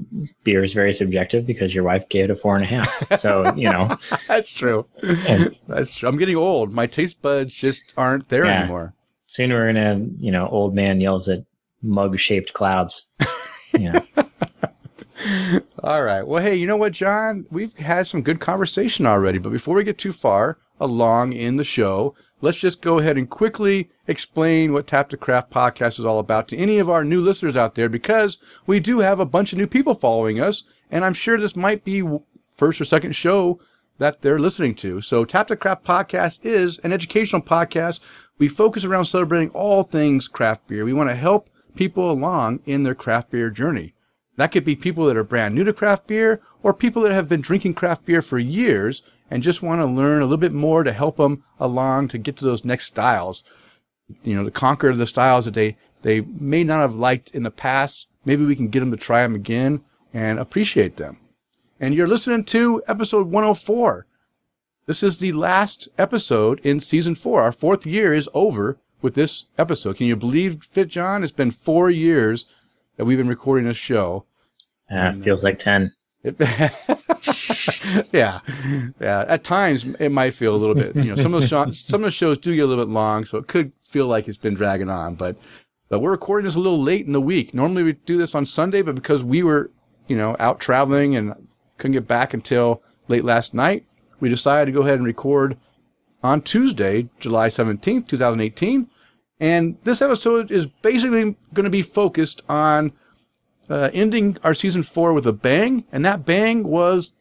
beer 0.43 0.63
is 0.63 0.73
very 0.73 0.93
subjective 0.93 1.45
because 1.45 1.75
your 1.75 1.83
wife 1.83 2.07
gave 2.07 2.25
it 2.25 2.31
a 2.31 2.35
four 2.35 2.55
and 2.55 2.63
a 2.63 2.67
half. 2.67 3.19
So, 3.19 3.53
you 3.55 3.69
know. 3.69 3.97
That's 4.27 4.51
true. 4.51 4.85
And, 5.01 5.55
That's 5.67 5.93
true. 5.93 6.07
I'm 6.07 6.17
getting 6.17 6.37
old. 6.37 6.71
My 6.71 6.87
taste 6.87 7.21
buds 7.21 7.53
just 7.53 7.93
aren't 7.97 8.29
there 8.29 8.45
yeah. 8.45 8.61
anymore. 8.61 8.93
Soon 9.25 9.51
we're 9.51 9.73
going 9.73 9.75
to, 9.75 10.23
you 10.23 10.31
know, 10.31 10.47
old 10.47 10.75
man 10.75 11.01
yells 11.01 11.27
at 11.27 11.43
mug 11.81 12.17
shaped 12.19 12.53
clouds. 12.53 13.07
Yeah. 13.77 14.01
All 15.83 16.03
right. 16.03 16.25
Well, 16.25 16.41
hey, 16.41 16.55
you 16.55 16.67
know 16.67 16.77
what, 16.77 16.93
John? 16.93 17.45
We've 17.49 17.75
had 17.77 18.07
some 18.07 18.21
good 18.21 18.39
conversation 18.39 19.05
already, 19.05 19.39
but 19.39 19.51
before 19.51 19.75
we 19.75 19.83
get 19.83 19.97
too 19.97 20.11
far 20.11 20.57
along 20.79 21.33
in 21.33 21.55
the 21.55 21.63
show, 21.63 22.15
let's 22.41 22.57
just 22.57 22.81
go 22.81 22.99
ahead 22.99 23.17
and 23.17 23.29
quickly 23.29 23.89
explain 24.07 24.73
what 24.73 24.87
Tap 24.87 25.09
to 25.09 25.17
Craft 25.17 25.51
podcast 25.51 25.99
is 25.99 26.05
all 26.05 26.19
about 26.19 26.47
to 26.49 26.57
any 26.57 26.79
of 26.79 26.89
our 26.89 27.05
new 27.05 27.21
listeners 27.21 27.55
out 27.55 27.75
there 27.75 27.89
because 27.89 28.39
we 28.65 28.79
do 28.79 28.99
have 28.99 29.19
a 29.19 29.25
bunch 29.25 29.53
of 29.53 29.59
new 29.59 29.67
people 29.67 29.93
following 29.93 30.41
us, 30.41 30.63
and 30.89 31.05
I'm 31.05 31.13
sure 31.13 31.37
this 31.37 31.55
might 31.55 31.83
be 31.83 32.03
first 32.49 32.81
or 32.81 32.85
second 32.85 33.15
show 33.15 33.59
that 33.99 34.21
they're 34.21 34.39
listening 34.39 34.75
to. 34.75 34.99
So, 34.99 35.23
Tap 35.23 35.47
to 35.47 35.55
Craft 35.55 35.83
podcast 35.85 36.43
is 36.43 36.79
an 36.79 36.91
educational 36.91 37.41
podcast. 37.41 37.99
We 38.39 38.47
focus 38.47 38.83
around 38.83 39.05
celebrating 39.05 39.49
all 39.51 39.83
things 39.83 40.27
craft 40.27 40.67
beer. 40.67 40.83
We 40.83 40.93
want 40.93 41.09
to 41.09 41.15
help 41.15 41.49
people 41.75 42.09
along 42.11 42.61
in 42.65 42.83
their 42.83 42.95
craft 42.95 43.29
beer 43.29 43.51
journey. 43.51 43.93
That 44.37 44.51
could 44.51 44.65
be 44.65 44.75
people 44.75 45.05
that 45.05 45.17
are 45.17 45.23
brand 45.23 45.53
new 45.53 45.63
to 45.65 45.73
craft 45.73 46.07
beer 46.07 46.41
or 46.63 46.73
people 46.73 47.03
that 47.03 47.11
have 47.11 47.29
been 47.29 47.41
drinking 47.41 47.75
craft 47.75 48.05
beer 48.05 48.21
for 48.21 48.39
years 48.39 49.03
and 49.31 49.41
just 49.41 49.63
want 49.63 49.81
to 49.81 49.85
learn 49.85 50.21
a 50.21 50.25
little 50.25 50.37
bit 50.37 50.51
more 50.53 50.83
to 50.83 50.91
help 50.91 51.17
them 51.17 51.43
along 51.59 52.09
to 52.09 52.17
get 52.17 52.35
to 52.37 52.45
those 52.45 52.65
next 52.65 52.85
styles. 52.85 53.43
you 54.23 54.35
know, 54.35 54.43
to 54.43 54.51
conquer 54.51 54.93
the 54.93 55.05
styles 55.05 55.45
that 55.45 55.53
they, 55.53 55.77
they 56.01 56.19
may 56.19 56.63
not 56.65 56.81
have 56.81 56.93
liked 56.95 57.31
in 57.31 57.43
the 57.43 57.49
past. 57.49 58.07
Maybe 58.25 58.43
we 58.45 58.57
can 58.57 58.67
get 58.67 58.81
them 58.81 58.91
to 58.91 58.97
try 58.97 59.21
them 59.23 59.33
again 59.33 59.81
and 60.13 60.37
appreciate 60.37 60.97
them. 60.97 61.17
And 61.79 61.95
you're 61.95 62.07
listening 62.07 62.43
to 62.45 62.83
episode 62.87 63.27
104. 63.27 64.05
This 64.85 65.01
is 65.01 65.19
the 65.19 65.31
last 65.31 65.87
episode 65.97 66.59
in 66.59 66.81
season 66.81 67.15
four. 67.15 67.41
Our 67.41 67.53
fourth 67.53 67.85
year 67.87 68.13
is 68.13 68.27
over 68.33 68.77
with 69.01 69.13
this 69.13 69.45
episode. 69.57 69.95
Can 69.95 70.07
you 70.07 70.15
believe, 70.17 70.61
Fit 70.63 70.89
John? 70.89 71.23
It's 71.23 71.31
been 71.31 71.51
four 71.51 71.89
years 71.89 72.45
that 72.97 73.05
we've 73.05 73.17
been 73.17 73.29
recording 73.29 73.65
this 73.67 73.77
show. 73.77 74.25
Uh, 74.93 75.13
feels 75.13 75.43
like 75.43 75.57
10. 75.57 75.93
It, 76.23 76.37
yeah, 78.11 78.39
yeah. 78.99 79.25
At 79.27 79.43
times, 79.43 79.85
it 79.99 80.11
might 80.11 80.33
feel 80.33 80.55
a 80.55 80.57
little 80.57 80.75
bit. 80.75 80.95
You 80.95 81.15
know, 81.15 81.15
some 81.15 81.33
of 81.33 81.41
the 81.41 81.47
shows, 81.47 81.79
some 81.85 82.01
of 82.01 82.05
the 82.05 82.11
shows 82.11 82.37
do 82.37 82.55
get 82.55 82.61
a 82.61 82.67
little 82.67 82.85
bit 82.85 82.91
long, 82.91 83.25
so 83.25 83.37
it 83.37 83.47
could 83.47 83.71
feel 83.83 84.07
like 84.07 84.27
it's 84.27 84.37
been 84.37 84.53
dragging 84.53 84.89
on. 84.89 85.15
But 85.15 85.35
but 85.89 85.99
we're 85.99 86.11
recording 86.11 86.45
this 86.45 86.55
a 86.55 86.59
little 86.59 86.81
late 86.81 87.05
in 87.05 87.11
the 87.11 87.21
week. 87.21 87.53
Normally 87.53 87.83
we 87.83 87.93
do 87.93 88.17
this 88.17 88.35
on 88.35 88.45
Sunday, 88.45 88.81
but 88.81 88.95
because 88.95 89.23
we 89.23 89.43
were 89.43 89.71
you 90.07 90.17
know 90.17 90.35
out 90.39 90.59
traveling 90.59 91.15
and 91.15 91.47
couldn't 91.77 91.93
get 91.93 92.07
back 92.07 92.33
until 92.33 92.81
late 93.07 93.25
last 93.25 93.53
night, 93.53 93.85
we 94.19 94.29
decided 94.29 94.65
to 94.67 94.71
go 94.71 94.83
ahead 94.83 94.95
and 94.95 95.05
record 95.05 95.57
on 96.23 96.41
Tuesday, 96.41 97.09
July 97.19 97.49
seventeenth, 97.49 98.07
two 98.07 98.17
thousand 98.17 98.41
eighteen. 98.41 98.89
And 99.39 99.77
this 99.83 100.03
episode 100.03 100.51
is 100.51 100.67
basically 100.67 101.35
going 101.53 101.63
to 101.63 101.71
be 101.71 101.81
focused 101.81 102.43
on 102.47 102.93
uh, 103.71 103.89
ending 103.93 104.37
our 104.43 104.53
season 104.53 104.83
four 104.83 105.13
with 105.13 105.25
a 105.25 105.33
bang, 105.33 105.85
and 105.91 106.05
that 106.05 106.25
bang 106.25 106.63
was 106.63 107.15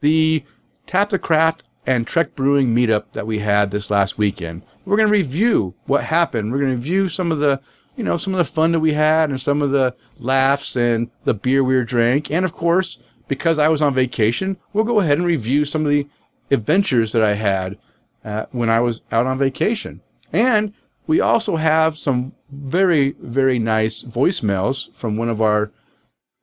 the 0.00 0.44
Tap 0.86 1.10
the 1.10 1.18
Craft 1.18 1.64
and 1.86 2.06
Trek 2.06 2.34
Brewing 2.34 2.74
meetup 2.74 3.04
that 3.12 3.26
we 3.26 3.38
had 3.38 3.70
this 3.70 3.90
last 3.90 4.18
weekend. 4.18 4.62
We're 4.84 4.96
going 4.96 5.08
to 5.08 5.12
review 5.12 5.74
what 5.86 6.04
happened. 6.04 6.52
We're 6.52 6.58
going 6.58 6.70
to 6.70 6.76
review 6.76 7.08
some 7.08 7.32
of 7.32 7.38
the, 7.38 7.60
you 7.96 8.04
know, 8.04 8.16
some 8.16 8.34
of 8.34 8.38
the 8.38 8.44
fun 8.44 8.72
that 8.72 8.80
we 8.80 8.92
had 8.92 9.30
and 9.30 9.40
some 9.40 9.62
of 9.62 9.70
the 9.70 9.94
laughs 10.18 10.76
and 10.76 11.10
the 11.24 11.34
beer 11.34 11.64
we 11.64 11.82
drank. 11.84 12.30
And 12.30 12.44
of 12.44 12.52
course, 12.52 12.98
because 13.28 13.58
I 13.58 13.68
was 13.68 13.82
on 13.82 13.94
vacation, 13.94 14.56
we'll 14.72 14.84
go 14.84 15.00
ahead 15.00 15.18
and 15.18 15.26
review 15.26 15.64
some 15.64 15.84
of 15.84 15.90
the 15.90 16.06
adventures 16.50 17.12
that 17.12 17.22
I 17.22 17.34
had 17.34 17.78
uh, 18.24 18.46
when 18.52 18.70
I 18.70 18.80
was 18.80 19.02
out 19.10 19.26
on 19.26 19.38
vacation. 19.38 20.00
And 20.32 20.72
we 21.06 21.20
also 21.20 21.56
have 21.56 21.96
some 21.96 22.32
very, 22.50 23.14
very 23.20 23.58
nice 23.58 24.02
voicemails 24.02 24.92
from 24.94 25.16
one 25.16 25.28
of 25.28 25.40
our 25.40 25.70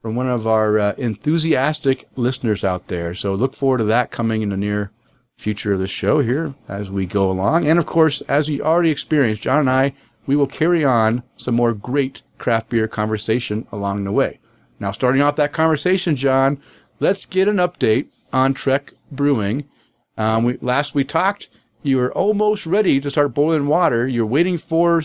from 0.04 0.16
one 0.16 0.30
of 0.30 0.46
our 0.46 0.78
uh, 0.78 0.94
enthusiastic 0.98 2.10
listeners 2.18 2.66
out 2.66 2.90
there. 2.90 3.14
So 3.14 3.34
look 3.34 3.56
forward 3.56 3.78
to 3.78 3.86
that 3.86 4.12
coming 4.12 4.42
in 4.42 4.50
the 4.50 4.58
near 4.58 4.92
future 5.38 5.72
of 5.72 5.80
the 5.80 5.88
show 5.88 6.20
here 6.20 6.54
as 6.68 6.92
we 6.92 7.06
go 7.06 7.32
along. 7.32 7.66
And 7.66 7.80
of 7.80 7.86
course, 7.86 8.20
as 8.28 8.50
you 8.50 8.62
already 8.62 8.90
experienced, 8.90 9.44
John 9.44 9.60
and 9.60 9.70
I, 9.70 9.94
we 10.28 10.36
will 10.36 10.46
carry 10.46 10.84
on 10.84 11.24
some 11.38 11.56
more 11.56 11.74
great 11.74 12.22
craft 12.38 12.68
beer 12.68 12.86
conversation 12.86 13.66
along 13.72 14.04
the 14.04 14.12
way. 14.12 14.40
Now, 14.78 14.92
starting 14.92 15.22
off 15.22 15.38
that 15.38 15.54
conversation, 15.54 16.18
John, 16.18 16.62
let's 17.00 17.26
get 17.26 17.48
an 17.48 17.56
update 17.56 18.08
on 18.34 18.54
Trek 18.54 18.92
Brewing. 19.10 19.70
Um, 20.18 20.44
we, 20.44 20.58
last 20.60 20.94
we 20.94 21.06
talked, 21.06 21.48
you 21.82 21.96
were 21.96 22.12
almost 22.12 22.66
ready 22.66 23.00
to 23.00 23.10
start 23.10 23.34
boiling 23.34 23.68
water. 23.68 24.06
You're 24.06 24.26
waiting 24.26 24.58
for, 24.58 25.02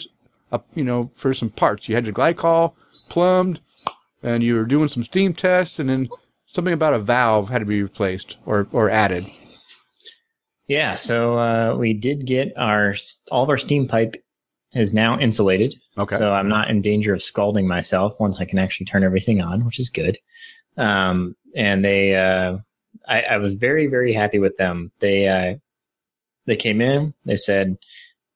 you 0.74 0.82
know, 0.82 1.12
for 1.14 1.32
some 1.32 1.50
parts. 1.50 1.88
You 1.88 1.94
had 1.94 2.04
your 2.04 2.14
glycol 2.14 2.74
plumbed 3.08 3.60
and 4.22 4.42
you 4.42 4.54
were 4.54 4.64
doing 4.64 4.88
some 4.88 5.04
steam 5.04 5.34
tests, 5.34 5.78
and 5.78 5.88
then 5.88 6.08
something 6.46 6.74
about 6.74 6.94
a 6.94 6.98
valve 6.98 7.48
had 7.48 7.60
to 7.60 7.66
be 7.66 7.82
replaced 7.82 8.38
or 8.46 8.68
or 8.72 8.90
added. 8.90 9.26
Yeah, 10.66 10.94
so 10.94 11.38
uh, 11.38 11.76
we 11.76 11.94
did 11.94 12.26
get 12.26 12.52
our 12.58 12.94
all 13.30 13.42
of 13.42 13.48
our 13.48 13.58
steam 13.58 13.88
pipe 13.88 14.16
is 14.74 14.92
now 14.92 15.18
insulated. 15.18 15.74
Okay. 15.96 16.16
So 16.16 16.32
I'm 16.32 16.48
not 16.48 16.70
in 16.70 16.82
danger 16.82 17.14
of 17.14 17.22
scalding 17.22 17.66
myself 17.66 18.20
once 18.20 18.40
I 18.40 18.44
can 18.44 18.58
actually 18.58 18.86
turn 18.86 19.02
everything 19.02 19.40
on, 19.40 19.64
which 19.64 19.80
is 19.80 19.88
good. 19.88 20.18
Um, 20.76 21.34
and 21.56 21.84
they, 21.84 22.14
uh, 22.14 22.58
I, 23.08 23.22
I, 23.22 23.36
was 23.38 23.54
very 23.54 23.86
very 23.86 24.12
happy 24.12 24.38
with 24.38 24.56
them. 24.58 24.92
They 25.00 25.26
uh, 25.26 25.56
they 26.46 26.56
came 26.56 26.80
in. 26.80 27.14
They 27.24 27.36
said, 27.36 27.78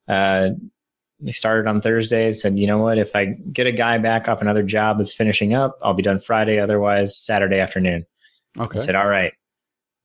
uh, 0.09 0.51
started 1.29 1.69
on 1.69 1.81
Thursday. 1.81 2.33
Said, 2.33 2.59
you 2.59 2.67
know 2.67 2.79
what? 2.79 2.99
If 2.99 3.15
I 3.15 3.27
get 3.53 3.67
a 3.67 3.73
guy 3.73 3.99
back 3.99 4.29
off 4.29 4.41
another 4.41 4.63
job 4.63 4.99
that's 4.99 5.15
finishing 5.15 5.55
up, 5.55 5.79
I'll 5.83 5.95
be 5.95 6.03
done 6.03 6.21
Friday. 6.21 6.59
Otherwise, 6.59 7.17
Saturday 7.17 7.59
afternoon. 7.59 8.07
Okay. 8.59 8.79
I 8.79 8.83
said, 8.83 8.95
all 8.95 9.09
right. 9.09 9.33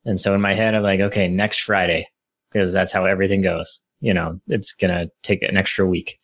And 0.06 0.20
so 0.20 0.34
in 0.34 0.42
my 0.42 0.54
head, 0.54 0.74
I'm 0.74 0.84
like, 0.84 1.02
okay, 1.02 1.28
next 1.28 1.62
Friday, 1.62 2.08
because 2.52 2.72
that's 2.72 2.92
how 2.92 3.06
everything 3.06 3.42
goes. 3.42 3.84
You 4.00 4.14
know, 4.14 4.40
it's 4.48 4.72
gonna 4.72 5.10
take 5.24 5.42
an 5.42 5.58
extra 5.58 5.86
week. 5.86 6.20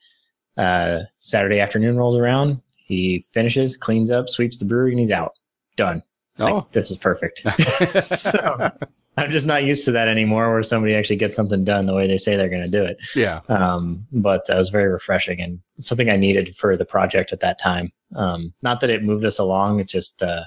Uh, 0.56 1.02
Saturday 1.18 1.60
afternoon 1.60 1.98
rolls 1.98 2.16
around. 2.16 2.62
He 2.76 3.26
finishes, 3.32 3.76
cleans 3.76 4.12
up, 4.12 4.30
sweeps 4.30 4.58
the 4.58 4.66
brewery, 4.66 4.92
and 4.92 5.00
he's 5.00 5.12
out. 5.12 5.34
Done. 5.76 6.04
It's 6.36 6.44
oh, 6.44 6.56
like, 6.56 6.72
this 6.72 6.92
is 6.92 6.98
perfect. 6.98 7.42
so 8.06 8.72
I'm 9.18 9.32
just 9.32 9.46
not 9.46 9.64
used 9.64 9.86
to 9.86 9.92
that 9.92 10.08
anymore, 10.08 10.52
where 10.52 10.64
somebody 10.64 10.96
actually 10.96 11.18
gets 11.18 11.36
something 11.36 11.64
done 11.64 11.86
the 11.86 11.94
way 11.94 12.08
they 12.08 12.18
say 12.18 12.36
they're 12.36 12.50
going 12.50 12.64
to 12.64 12.70
do 12.70 12.84
it. 12.84 12.98
Yeah. 13.16 13.42
Um, 13.48 14.08
but 14.12 14.46
it 14.50 14.56
was 14.56 14.70
very 14.70 14.92
refreshing 14.92 15.40
and 15.40 15.60
something 15.78 16.10
I 16.10 16.18
needed 16.18 16.56
for 16.56 16.76
the 16.76 16.86
project 16.86 17.32
at 17.32 17.40
that 17.42 17.60
time. 17.60 17.92
Um, 18.16 18.54
not 18.62 18.82
that 18.82 18.90
it 18.90 19.04
moved 19.04 19.26
us 19.26 19.38
along, 19.38 19.80
it 19.80 19.88
just, 19.88 20.24
uh, 20.24 20.44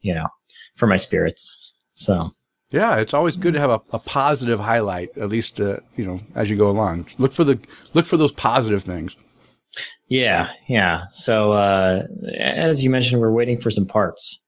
you 0.00 0.14
know, 0.14 0.28
for 0.76 0.86
my 0.86 0.96
spirits. 0.96 1.74
So. 1.94 2.30
Yeah, 2.70 2.96
it's 2.96 3.14
always 3.14 3.36
good 3.36 3.54
to 3.54 3.60
have 3.60 3.70
a, 3.70 3.80
a 3.92 3.98
positive 4.00 4.58
highlight, 4.58 5.16
at 5.16 5.28
least 5.28 5.60
uh, 5.60 5.78
you 5.96 6.04
know 6.04 6.20
as 6.34 6.50
you 6.50 6.56
go 6.56 6.68
along. 6.68 7.06
Look 7.16 7.32
for 7.32 7.44
the 7.44 7.60
look 7.94 8.06
for 8.06 8.16
those 8.16 8.32
positive 8.32 8.82
things. 8.82 9.16
Yeah, 10.08 10.50
yeah. 10.68 11.04
So 11.10 11.52
uh, 11.52 12.02
as 12.38 12.82
you 12.82 12.90
mentioned, 12.90 13.20
we're 13.20 13.30
waiting 13.30 13.60
for 13.60 13.70
some 13.70 13.86
parts, 13.86 14.42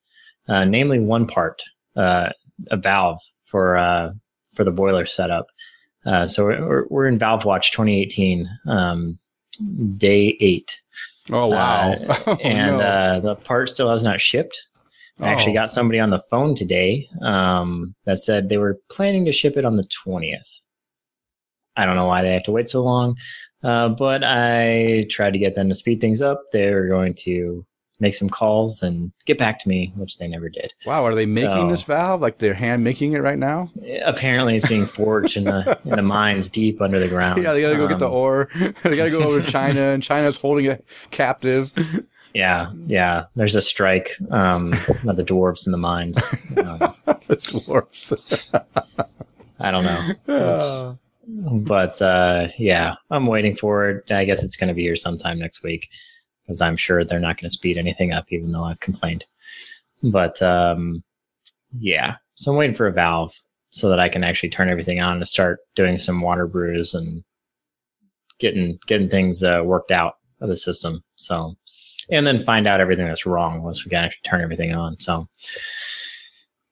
uh, 0.49 0.65
namely 0.65 0.99
one 0.99 1.27
part, 1.27 1.61
uh, 1.95 2.29
a 2.71 2.77
valve 2.77 3.21
for 3.49 3.77
uh, 3.77 4.11
for 4.53 4.63
the 4.63 4.71
boiler 4.71 5.05
setup. 5.05 5.47
Uh, 6.05 6.27
so 6.27 6.45
we're, 6.45 6.85
we're 6.87 7.07
in 7.07 7.19
Valve 7.19 7.45
Watch 7.45 7.71
2018, 7.71 8.49
um, 8.67 9.19
day 9.97 10.37
eight. 10.39 10.81
Oh 11.31 11.47
wow! 11.47 11.91
Uh, 11.91 12.15
oh, 12.27 12.35
and 12.35 12.77
no. 12.77 12.83
uh, 12.83 13.19
the 13.19 13.35
part 13.35 13.69
still 13.69 13.91
has 13.91 14.03
not 14.03 14.21
shipped. 14.21 14.59
I 15.19 15.25
oh. 15.25 15.27
actually 15.27 15.53
got 15.53 15.69
somebody 15.69 15.99
on 15.99 16.11
the 16.11 16.23
phone 16.29 16.55
today 16.55 17.09
um, 17.21 17.93
that 18.05 18.19
said 18.19 18.47
they 18.47 18.57
were 18.57 18.79
planning 18.89 19.25
to 19.25 19.31
ship 19.31 19.57
it 19.57 19.65
on 19.65 19.75
the 19.75 19.87
20th. 20.05 20.61
I 21.75 21.85
don't 21.85 21.95
know 21.95 22.07
why 22.07 22.21
they 22.21 22.33
have 22.33 22.43
to 22.43 22.51
wait 22.51 22.69
so 22.69 22.81
long, 22.83 23.17
uh, 23.63 23.89
but 23.89 24.23
I 24.23 25.05
tried 25.09 25.33
to 25.33 25.39
get 25.39 25.55
them 25.55 25.69
to 25.69 25.75
speed 25.75 26.01
things 26.01 26.21
up. 26.21 26.41
They're 26.51 26.87
going 26.87 27.13
to 27.25 27.65
make 27.99 28.13
some 28.13 28.29
calls 28.29 28.81
and 28.81 29.11
get 29.25 29.37
back 29.37 29.59
to 29.59 29.69
me, 29.69 29.93
which 29.95 30.17
they 30.17 30.27
never 30.27 30.49
did. 30.49 30.73
Wow, 30.85 31.05
are 31.05 31.15
they 31.15 31.25
making 31.25 31.49
so, 31.49 31.69
this 31.69 31.83
valve? 31.83 32.21
Like 32.21 32.37
they're 32.37 32.53
hand 32.53 32.83
making 32.83 33.13
it 33.13 33.19
right 33.19 33.37
now? 33.37 33.69
Apparently, 34.05 34.55
it's 34.55 34.67
being 34.67 34.85
forged 34.85 35.37
in 35.37 35.43
the 35.45 35.77
in 35.85 35.91
the 35.91 36.01
mines 36.01 36.49
deep 36.49 36.81
under 36.81 36.99
the 36.99 37.07
ground. 37.09 37.43
Yeah, 37.43 37.53
they 37.53 37.61
got 37.61 37.71
to 37.71 37.77
go 37.77 37.83
um, 37.83 37.89
get 37.89 37.99
the 37.99 38.07
um, 38.07 38.13
ore. 38.13 38.49
they 38.55 38.95
got 38.95 39.05
to 39.05 39.11
go 39.11 39.23
over 39.23 39.41
to 39.41 39.51
China, 39.51 39.81
and 39.81 40.01
China's 40.01 40.37
holding 40.37 40.65
it 40.65 40.85
captive. 41.11 41.73
Yeah, 42.33 42.71
yeah. 42.87 43.25
There's 43.35 43.55
a 43.55 43.61
strike 43.61 44.15
um, 44.29 44.73
of 45.07 45.17
the 45.17 45.23
dwarves 45.23 45.65
in 45.65 45.71
the 45.71 45.77
mines. 45.77 46.17
Um, 46.57 46.79
the 47.27 47.37
dwarves. 47.37 48.13
I 49.59 49.71
don't 49.71 49.83
know. 49.83 50.97
but 51.27 52.01
uh, 52.01 52.47
yeah, 52.57 52.95
I'm 53.09 53.25
waiting 53.25 53.55
for 53.55 53.89
it. 53.89 54.11
I 54.11 54.25
guess 54.25 54.43
it's 54.43 54.55
going 54.55 54.67
to 54.69 54.73
be 54.73 54.83
here 54.83 54.95
sometime 54.95 55.39
next 55.39 55.63
week 55.63 55.89
because 56.49 56.61
I'm 56.61 56.77
sure 56.77 57.03
they're 57.03 57.19
not 57.19 57.37
going 57.37 57.47
to 57.47 57.53
speed 57.53 57.77
anything 57.77 58.11
up, 58.11 58.25
even 58.29 58.51
though 58.51 58.63
I've 58.63 58.79
complained. 58.79 59.23
But 60.01 60.41
um, 60.41 61.03
yeah, 61.77 62.15
so 62.33 62.49
I'm 62.49 62.57
waiting 62.57 62.75
for 62.75 62.87
a 62.87 62.91
valve 62.91 63.39
so 63.69 63.87
that 63.89 63.99
I 63.99 64.09
can 64.09 64.23
actually 64.23 64.49
turn 64.49 64.67
everything 64.67 64.99
on 64.99 65.19
to 65.19 65.27
start 65.27 65.59
doing 65.75 65.99
some 65.99 66.21
water 66.21 66.47
brews 66.47 66.95
and 66.95 67.23
getting 68.39 68.79
getting 68.87 69.09
things 69.09 69.43
uh, 69.43 69.61
worked 69.63 69.91
out 69.91 70.15
of 70.41 70.49
the 70.49 70.57
system. 70.57 71.03
So, 71.17 71.55
and 72.09 72.25
then 72.25 72.39
find 72.39 72.65
out 72.65 72.81
everything 72.81 73.05
that's 73.05 73.27
wrong 73.27 73.61
once 73.61 73.85
we 73.85 73.89
can 73.89 74.03
actually 74.03 74.21
turn 74.23 74.41
everything 74.41 74.73
on. 74.73 74.99
So, 74.99 75.29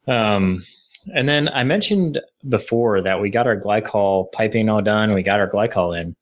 um, 0.07 0.65
and 1.13 1.29
then 1.29 1.49
I 1.49 1.63
mentioned 1.63 2.19
before 2.49 2.99
that 3.01 3.21
we 3.21 3.29
got 3.29 3.45
our 3.45 3.59
glycol 3.59 4.31
piping 4.31 4.69
all 4.69 4.81
done. 4.81 5.13
We 5.13 5.21
got 5.21 5.39
our 5.39 5.51
glycol 5.51 6.01
in. 6.01 6.15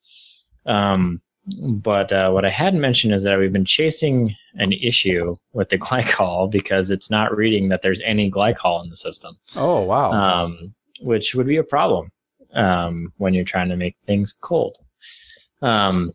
Um, 0.66 1.22
but 1.60 2.12
uh, 2.12 2.32
what 2.32 2.46
I 2.46 2.50
hadn't 2.50 2.82
mentioned 2.82 3.14
is 3.14 3.24
that 3.24 3.38
we've 3.38 3.54
been 3.54 3.66
chasing 3.66 4.36
an 4.56 4.74
issue 4.74 5.36
with 5.54 5.70
the 5.70 5.78
glycol 5.86 6.50
because 6.50 6.90
it's 6.90 7.10
not 7.10 7.36
reading 7.36 7.70
that 7.70 7.82
there's 7.82 8.02
any 8.04 8.32
glycol 8.32 8.84
in 8.84 8.90
the 8.90 8.96
system. 8.96 9.38
Oh, 9.56 9.84
wow. 9.84 10.12
Um, 10.12 10.74
which 11.02 11.36
would 11.36 11.48
be 11.48 11.58
a 11.58 11.64
problem 11.64 12.10
um, 12.54 13.14
when 13.18 13.34
you're 13.34 13.44
trying 13.44 13.70
to 13.70 13.76
make 13.76 13.96
things 14.06 14.34
cold. 14.34 14.78
Um, 15.62 16.14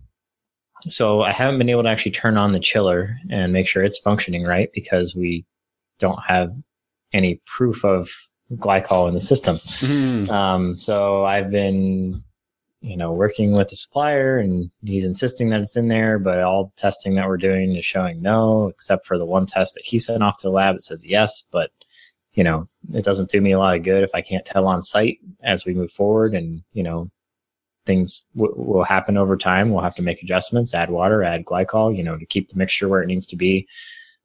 so 0.89 1.23
I 1.23 1.33
haven't 1.33 1.59
been 1.59 1.69
able 1.69 1.83
to 1.83 1.89
actually 1.89 2.13
turn 2.13 2.37
on 2.37 2.53
the 2.53 2.61
chiller 2.61 3.17
and 3.31 3.53
make 3.53 3.69
sure 3.69 3.85
it's 3.85 3.99
functioning 3.99 4.45
right 4.45 4.71
because 4.73 5.15
we 5.15 5.45
don't 5.99 6.23
have 6.23 6.53
any 7.13 7.41
proof 7.47 7.85
of 7.85 8.09
glycol 8.55 9.07
in 9.07 9.15
the 9.15 9.21
system. 9.21 9.57
Mm-hmm. 9.57 10.31
Um, 10.31 10.79
so 10.79 11.25
I've 11.25 11.51
been 11.51 12.23
you 12.83 12.97
know, 12.97 13.13
working 13.13 13.53
with 13.53 13.69
the 13.69 13.77
supplier 13.77 14.39
and 14.39 14.71
he's 14.85 15.05
insisting 15.05 15.51
that 15.51 15.61
it's 15.61 15.77
in 15.77 15.89
there, 15.89 16.19
but 16.19 16.41
all 16.41 16.65
the 16.65 16.73
testing 16.77 17.15
that 17.15 17.29
we're 17.29 17.37
doing 17.37 17.77
is 17.77 17.85
showing 17.85 18.23
no, 18.23 18.69
except 18.69 19.07
for 19.07 19.19
the 19.19 19.27
one 19.27 19.47
test 19.47 19.75
that 19.75 19.85
he 19.85 19.99
sent 19.99 20.23
off 20.23 20.39
to 20.39 20.47
the 20.47 20.53
lab 20.53 20.77
that 20.77 20.83
says 20.83 21.05
yes. 21.05 21.43
But, 21.51 21.71
you 22.33 22.43
know, 22.43 22.69
it 22.95 23.05
doesn't 23.05 23.31
do 23.31 23.41
me 23.41 23.53
a 23.53 23.59
lot 23.59 23.77
of 23.77 23.83
good 23.83 24.03
if 24.03 24.15
I 24.15 24.23
can't 24.23 24.47
tell 24.47 24.67
on 24.67 24.81
site 24.81 25.19
as 25.43 25.67
we 25.67 25.75
move 25.75 25.93
forward 25.93 26.33
and, 26.33 26.63
you 26.73 26.83
know, 26.83 27.11
things 27.85 28.25
w- 28.35 28.55
will 28.57 28.85
happen 28.85 29.19
over 29.19 29.37
time. 29.37 29.71
We'll 29.71 29.83
have 29.83 29.97
to 29.97 30.03
make 30.03 30.23
adjustments, 30.23 30.73
add 30.73 30.91
water, 30.91 31.23
add 31.23 31.45
glycol, 31.45 31.95
you 31.95 32.03
know, 32.03 32.17
to 32.17 32.27
keep 32.27 32.49
the 32.49 32.57
mixture 32.57 32.89
where 32.89 33.03
it 33.03 33.09
needs 33.09 33.27
to 33.27 33.37
be. 33.37 33.69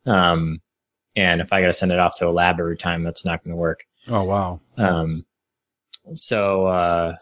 Um, 0.06 0.62
and 1.18 1.42
if 1.42 1.52
I 1.52 1.60
got 1.62 1.68
to 1.68 1.74
send 1.74 1.92
it 1.92 2.00
off 2.00 2.18
to 2.18 2.28
a 2.28 2.32
lab 2.32 2.60
every 2.60 2.78
time, 2.78 3.04
that's 3.04 3.26
not 3.26 3.44
going 3.44 3.52
to 3.52 3.58
work. 3.58 3.84
Oh 4.08 4.24
wow. 4.24 4.62
Um, 4.78 5.26
so, 6.14 6.68
uh, 6.68 7.16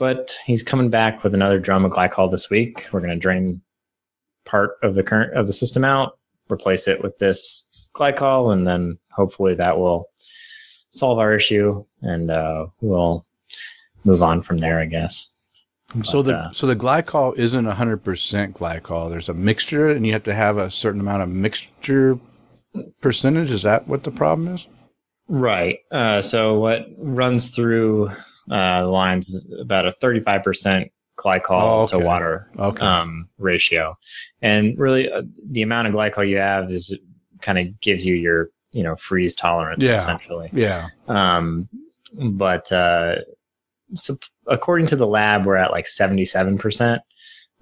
but 0.00 0.34
he's 0.46 0.62
coming 0.62 0.88
back 0.88 1.22
with 1.22 1.34
another 1.34 1.58
drum 1.58 1.84
of 1.84 1.92
glycol 1.92 2.30
this 2.30 2.48
week. 2.48 2.88
We're 2.90 3.00
going 3.00 3.10
to 3.10 3.16
drain 3.16 3.60
part 4.46 4.78
of 4.82 4.94
the 4.94 5.02
current 5.02 5.36
of 5.36 5.46
the 5.46 5.52
system 5.52 5.84
out, 5.84 6.18
replace 6.50 6.88
it 6.88 7.02
with 7.02 7.18
this 7.18 7.68
glycol, 7.94 8.50
and 8.52 8.66
then 8.66 8.98
hopefully 9.12 9.54
that 9.54 9.78
will 9.78 10.08
solve 10.90 11.18
our 11.18 11.34
issue, 11.34 11.84
and 12.00 12.30
uh, 12.30 12.66
we'll 12.80 13.26
move 14.04 14.22
on 14.22 14.40
from 14.40 14.56
there, 14.56 14.80
I 14.80 14.86
guess. 14.86 15.28
so 16.02 16.22
But, 16.22 16.26
the 16.26 16.36
uh, 16.36 16.52
so 16.52 16.66
the 16.66 16.74
glycol 16.74 17.36
isn't 17.36 17.66
hundred 17.66 17.98
percent 17.98 18.56
glycol. 18.56 19.10
There's 19.10 19.28
a 19.28 19.34
mixture, 19.34 19.90
and 19.90 20.06
you 20.06 20.14
have 20.14 20.24
to 20.24 20.34
have 20.34 20.56
a 20.56 20.70
certain 20.70 21.00
amount 21.00 21.22
of 21.22 21.28
mixture 21.28 22.18
percentage. 23.02 23.50
Is 23.50 23.64
that 23.64 23.86
what 23.86 24.04
the 24.04 24.10
problem 24.10 24.54
is? 24.54 24.66
Right. 25.28 25.80
Uh, 25.92 26.22
so 26.22 26.58
what 26.58 26.86
runs 26.96 27.50
through 27.50 28.10
uh, 28.50 28.82
the 28.82 28.88
lines 28.88 29.28
is 29.30 29.50
about 29.60 29.86
a 29.86 29.92
35% 29.92 30.90
glycol 31.18 31.82
Oh, 31.82 31.86
to 31.88 31.98
water 31.98 32.50
Okay. 32.58 32.84
um, 32.84 33.28
ratio. 33.38 33.96
And 34.42 34.78
really, 34.78 35.10
uh, 35.10 35.22
the 35.50 35.62
amount 35.62 35.88
of 35.88 35.94
glycol 35.94 36.28
you 36.28 36.38
have 36.38 36.70
is 36.70 36.96
kind 37.42 37.58
of 37.58 37.80
gives 37.80 38.04
you 38.04 38.14
your, 38.14 38.48
you 38.72 38.82
know, 38.82 38.96
freeze 38.96 39.34
tolerance 39.34 39.84
Yeah. 39.84 39.94
essentially. 39.96 40.50
yeah. 40.52 40.88
Um, 41.08 41.68
but 42.18 42.70
uh, 42.72 43.16
so 43.94 44.16
according 44.46 44.86
to 44.88 44.96
the 44.96 45.06
lab, 45.06 45.46
we're 45.46 45.56
at 45.56 45.70
like 45.72 45.84
77%. 45.86 47.00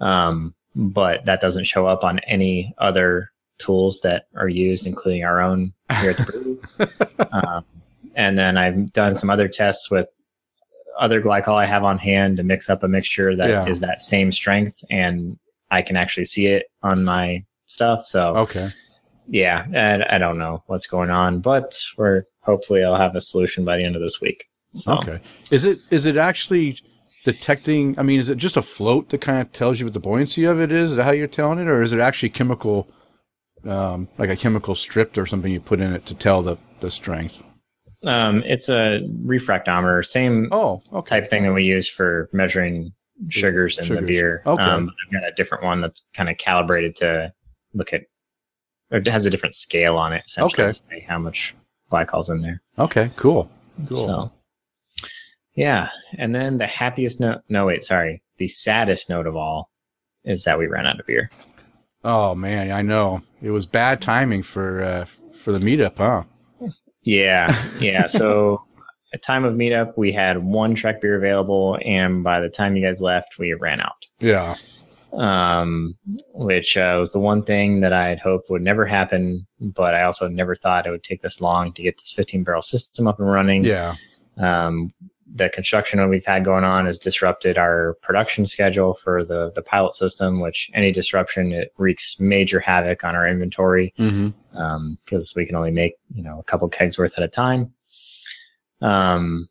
Um, 0.00 0.54
but 0.76 1.25
that 1.25 1.40
doesn't 1.40 1.64
show 1.64 1.87
up 1.87 2.04
on 2.04 2.21
any 2.21 2.73
other 2.78 3.30
tools 3.59 4.00
that 4.02 4.26
are 4.37 4.49
used, 4.49 4.87
including 4.87 5.25
our 5.25 5.40
own 5.40 5.73
here 6.00 6.11
at 6.11 6.16
the 6.18 6.23
brewery. 6.78 7.28
um, 7.33 7.64
and 8.14 8.38
then 8.38 8.57
I've 8.57 8.92
done 8.92 9.16
some 9.16 9.30
other 9.30 9.49
tests 9.49 9.90
with 9.90 10.09
other 10.99 11.23
glycol 11.23 11.55
I 11.55 11.67
have 11.67 11.85
on 11.85 11.99
hand 11.99 12.37
to 12.38 12.43
mix 12.43 12.69
up 12.69 12.83
a 12.83 12.88
mixture 12.88 13.35
that 13.37 13.69
is 13.69 13.81
Yeah. 13.81 13.87
that 13.87 14.00
same 14.00 14.33
strength, 14.33 14.83
and 14.90 15.38
I 15.71 15.83
can 15.83 15.97
actually 15.97 16.25
see 16.25 16.47
it 16.47 16.67
on 16.83 17.05
my 17.05 17.43
stuff. 17.67 18.05
So 18.05 18.37
Okay. 18.37 18.69
yeah, 19.28 19.67
and 19.75 20.05
I 20.05 20.19
don't 20.19 20.38
know 20.38 20.62
what's 20.67 20.87
going 20.87 21.11
on, 21.11 21.40
but 21.40 21.78
we're 21.97 22.25
hopefully 22.40 22.83
I'll 22.83 22.97
have 22.97 23.14
a 23.14 23.21
solution 23.21 23.64
by 23.64 23.76
the 23.76 23.85
end 23.85 23.95
of 23.97 24.02
this 24.02 24.21
week. 24.21 24.45
So 24.75 24.95
Okay. 24.95 25.21
Is 25.50 25.64
it 25.64 25.78
is 25.90 26.07
it 26.07 26.17
actually 26.17 26.78
detecting? 27.25 27.99
I 27.99 28.02
mean, 28.02 28.21
is 28.21 28.31
it 28.31 28.38
just 28.38 28.57
a 28.57 28.62
float 28.62 29.11
that 29.11 29.21
kind 29.21 29.40
of 29.40 29.52
tells 29.52 29.78
you 29.78 29.87
what 29.87 29.95
the 29.95 30.00
buoyancy 30.00 30.45
of 30.45 30.61
it 30.61 30.73
is? 30.73 30.90
Is 30.93 30.97
that 30.97 31.05
how 31.05 31.12
you're 31.12 31.26
telling 31.26 31.59
it, 31.59 31.69
or 31.69 31.83
is 31.83 31.93
it 31.93 32.00
actually 32.00 32.31
chemical, 32.31 32.88
um, 33.64 34.09
like 34.19 34.31
a 34.31 34.37
chemical 34.37 34.75
strip 34.75 35.17
or 35.19 35.26
something 35.26 35.52
you 35.52 35.61
put 35.61 35.81
in 35.81 35.93
it 35.93 36.07
to 36.07 36.14
tell 36.14 36.43
the 36.43 36.57
the 36.81 36.90
strength? 36.90 37.43
Um, 38.05 38.43
it's 38.47 38.69
a 38.69 39.00
refractometer, 39.25 40.05
same 40.07 40.49
Oh, 40.52 40.83
okay. 40.93 41.21
type 41.21 41.31
thing 41.31 41.42
that 41.44 41.53
we 41.53 41.64
use 41.64 41.88
for 41.88 42.29
measuring 42.33 42.92
sugars 43.29 43.79
in 43.79 43.92
the 43.94 44.03
beer. 44.03 44.42
Okay. 44.46 44.62
Um, 44.62 44.87
but 44.87 44.94
I've 45.07 45.12
got 45.22 45.29
a 45.29 45.33
different 45.35 45.64
one 45.64 45.81
that's 45.81 46.09
kind 46.14 46.29
of 46.29 46.37
calibrated 46.38 46.94
to 46.96 47.33
look 47.75 47.92
at, 47.92 48.03
or 48.92 48.99
it 48.99 49.07
has 49.09 49.27
a 49.27 49.31
different 49.31 49.55
scale 49.55 49.96
on 49.96 50.12
it, 50.12 50.22
essentially, 50.27 50.64
Okay. 50.64 50.72
to 50.72 50.75
say 50.75 51.01
how 51.09 51.18
much 51.18 51.55
glycol's 51.90 52.29
in 52.29 52.40
there. 52.40 52.62
Okay. 52.79 53.11
Cool. 53.16 53.51
Cool. 53.88 53.96
So, 53.96 54.33
yeah. 55.55 55.88
And 56.16 56.35
then 56.35 56.59
the 56.59 56.66
happiest 56.66 57.20
note, 57.20 57.40
no, 57.49 57.66
wait, 57.66 57.83
sorry. 57.85 58.22
The 58.37 58.49
saddest 58.49 59.11
note 59.11 59.27
of 59.27 59.35
all 59.37 59.70
is 60.25 60.44
that 60.44 60.59
we 60.59 60.66
ran 60.68 60.87
out 60.87 61.01
of 61.01 61.07
beer. 61.07 61.31
Oh 62.05 62.35
man, 62.37 62.70
I 62.70 62.83
know 62.83 63.22
it 63.42 63.51
was 63.51 63.66
bad 63.66 64.01
timing 64.01 64.44
for 64.44 64.83
uh, 64.83 65.05
for 65.33 65.51
the 65.51 65.59
meetup, 65.59 65.96
huh? 65.99 66.22
Yeah. 67.09 67.57
Yeah. 67.81 68.07
So, 68.09 68.62
at 69.14 69.23
time 69.23 69.44
of 69.44 69.55
meetup, 69.55 69.97
we 69.97 70.12
had 70.12 70.44
one 70.44 70.75
Trek 70.75 71.01
beer 71.01 71.16
available. 71.16 71.79
And 71.83 72.23
by 72.23 72.40
the 72.40 72.51
time 72.51 72.77
you 72.77 72.85
guys 72.85 73.01
left, 73.01 73.38
we 73.38 73.55
ran 73.55 73.81
out. 73.81 74.07
Yeah. 74.21 74.55
um, 75.14 75.97
which 76.35 76.77
uh, 76.77 76.99
was 77.01 77.12
the 77.14 77.18
one 77.18 77.42
thing 77.42 77.81
that 77.81 77.94
I 77.94 78.09
had 78.09 78.21
hoped 78.21 78.51
would 78.51 78.61
never 78.61 78.85
happen. 78.85 79.47
But 79.61 79.94
I 79.94 80.03
also 80.03 80.29
never 80.29 80.55
thought 80.55 80.87
it 80.87 80.90
would 80.90 81.03
take 81.03 81.23
this 81.23 81.40
long 81.40 81.73
to 81.73 81.83
get 81.83 81.97
this 81.97 82.12
15 82.12 82.44
barrel 82.44 82.61
system 82.61 83.07
up 83.09 83.18
and 83.18 83.31
running. 83.31 83.64
Yeah. 83.64 83.94
Um, 84.37 84.92
the 85.35 85.49
construction 85.49 85.99
that 85.99 86.09
we've 86.09 86.25
had 86.25 86.44
going 86.44 86.64
on 86.64 86.87
has 86.87 86.99
disrupted 86.99 87.57
our 87.59 87.94
production 88.03 88.47
schedule 88.47 88.94
for 88.94 89.25
the 89.25 89.53
the 89.55 89.62
pilot 89.62 89.94
system. 89.94 90.40
Which 90.40 90.71
any 90.75 90.90
disruption 90.92 91.53
it 91.53 91.73
wreaks 91.79 92.18
major 92.21 92.61
havoc 92.61 93.05
on 93.05 93.14
our 93.14 93.27
inventory 93.29 93.94
Mm-hmm. 93.99 94.29
Because 95.05 95.33
we 95.37 95.47
can 95.47 95.55
only 95.57 95.71
make 95.71 95.94
you 96.14 96.23
know 96.23 96.38
a 96.38 96.44
couple 96.44 96.68
kegs 96.68 96.99
worth 96.99 97.16
at 97.16 97.25
a 97.25 97.29
time. 97.29 97.73
Um, 98.81 99.49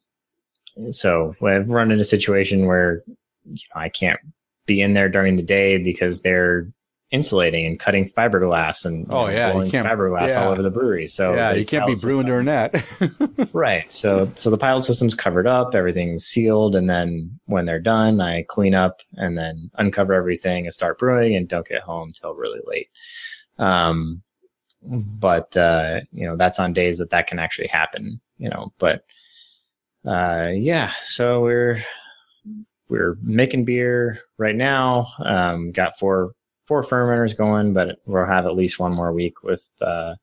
so 0.91 1.36
I've 1.43 1.70
run 1.70 1.91
into 1.91 2.02
a 2.02 2.06
situation 2.06 2.65
where 2.65 3.04
you 3.46 3.54
know 3.74 3.82
I 3.82 3.89
can't 3.89 4.20
be 4.65 4.82
in 4.82 4.93
there 4.93 5.10
during 5.10 5.36
the 5.38 5.43
day 5.43 5.78
because 5.78 6.22
they're 6.22 6.67
insulating 7.10 7.65
and 7.65 7.80
cutting 7.80 8.04
fiberglass 8.04 8.84
and 8.84 9.08
you 9.08 9.13
Oh, 9.15 9.28
know, 9.28 9.32
yeah, 9.32 9.52
blowing 9.54 9.72
fiberglass 9.72 10.30
yeah. 10.30 10.43
all 10.46 10.52
over 10.52 10.62
the 10.62 10.70
brewery. 10.70 11.08
So 11.08 11.34
yeah, 11.36 11.54
you 11.54 11.65
can't 11.65 11.86
be 11.88 11.96
brewing 12.02 12.26
system- 12.26 12.26
during 12.26 12.46
that. 12.48 13.50
right. 13.54 13.89
So 13.91 14.30
so 14.36 14.50
the 14.50 14.58
pilot 14.58 14.82
system's 14.82 15.15
covered 15.15 15.48
up, 15.48 15.74
everything's 15.74 16.26
sealed, 16.26 16.76
and 16.76 16.89
then 16.89 17.39
when 17.46 17.63
they're 17.65 17.80
done, 17.80 18.20
I 18.20 18.43
clean 18.50 18.76
up 18.76 19.00
and 19.15 19.38
then 19.38 19.72
uncover 19.76 20.13
everything 20.13 20.65
and 20.65 20.74
start 20.74 21.00
brewing 21.00 21.36
and 21.36 21.48
don't 21.48 21.65
get 21.67 21.82
home 21.82 22.12
till 22.12 22.34
really 22.36 22.60
late. 22.65 22.89
Um, 23.58 24.22
but 24.84 25.56
uh, 25.58 26.02
you 26.12 26.26
know 26.26 26.36
that's 26.36 26.60
on 26.60 26.74
days 26.74 26.98
that 26.98 27.10
that 27.10 27.28
can 27.28 27.40
actually 27.40 27.68
happen. 27.68 28.20
You 28.38 28.50
know, 28.50 28.74
but 28.80 29.04
uh, 30.06 30.50
yeah. 30.54 30.92
So 31.02 31.42
we're 31.42 31.84
we're 32.90 33.18
making 33.22 33.66
beer 33.66 34.20
right 34.38 34.56
now. 34.56 35.08
Um, 35.24 35.72
got 35.72 35.98
four 35.98 36.32
four 36.66 36.84
fermenters 36.84 37.36
going, 37.36 37.74
but 37.74 38.00
we'll 38.06 38.26
have 38.26 38.46
at 38.46 38.56
least 38.56 38.80
one 38.80 38.94
more 38.94 39.13
week 39.13 39.44
with 39.44 39.68
uh, 39.82 40.16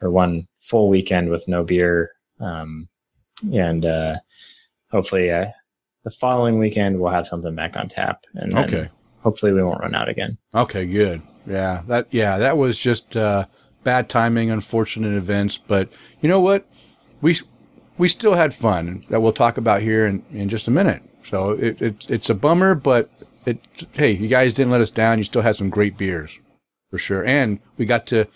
or 0.00 0.10
one 0.10 0.46
full 0.60 0.88
weekend 0.88 1.28
with 1.28 1.46
no 1.48 1.64
beer. 1.64 2.12
Um, 2.40 2.88
and 3.52 3.84
uh, 3.84 4.16
hopefully, 4.90 5.30
uh, 5.30 5.46
the 6.04 6.10
following 6.10 6.58
weekend 6.58 7.00
we'll 7.00 7.12
have 7.12 7.26
something 7.26 7.54
back 7.54 7.76
on 7.76 7.88
tap. 7.88 8.24
And 8.34 8.52
then 8.52 8.64
okay. 8.64 8.90
hopefully 9.20 9.52
we 9.52 9.62
won't 9.62 9.80
run 9.80 9.94
out 9.94 10.08
again. 10.08 10.38
Okay, 10.54 10.86
good. 10.86 11.22
Yeah, 11.46 11.82
that 11.88 12.08
yeah, 12.10 12.38
that 12.38 12.56
was 12.56 12.78
just 12.78 13.16
uh, 13.16 13.46
bad 13.86 14.08
timing, 14.08 14.50
unfortunate 14.50 15.14
events. 15.14 15.56
But 15.58 15.88
you 16.20 16.28
know 16.28 16.40
what? 16.40 16.66
We 17.22 17.38
we 17.96 18.08
still 18.08 18.34
had 18.34 18.52
fun 18.52 19.04
that 19.08 19.20
we'll 19.20 19.32
talk 19.32 19.56
about 19.56 19.80
here 19.80 20.06
in, 20.06 20.24
in 20.32 20.48
just 20.48 20.66
a 20.66 20.72
minute. 20.72 21.02
So 21.22 21.50
it, 21.50 21.80
it 21.80 22.10
it's 22.10 22.28
a 22.28 22.34
bummer, 22.34 22.74
but 22.74 23.08
it 23.46 23.60
hey, 23.92 24.10
you 24.10 24.26
guys 24.28 24.54
didn't 24.54 24.72
let 24.72 24.80
us 24.80 24.90
down. 24.90 25.18
You 25.18 25.24
still 25.24 25.42
had 25.42 25.54
some 25.54 25.70
great 25.70 25.96
beers 25.96 26.38
for 26.90 26.98
sure, 26.98 27.24
and 27.24 27.60
we 27.78 27.86
got 27.86 28.06
to 28.08 28.26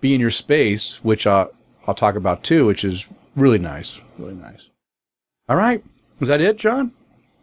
be 0.00 0.14
in 0.14 0.20
your 0.20 0.30
space, 0.30 1.02
which 1.02 1.26
I'll, 1.26 1.50
I'll 1.86 1.94
talk 1.94 2.14
about 2.14 2.44
too, 2.44 2.64
which 2.64 2.84
is 2.84 3.08
really 3.34 3.58
nice, 3.58 4.00
really 4.18 4.34
nice. 4.34 4.70
All 5.48 5.56
right, 5.56 5.84
is 6.20 6.28
that 6.28 6.40
it, 6.40 6.58
John? 6.58 6.92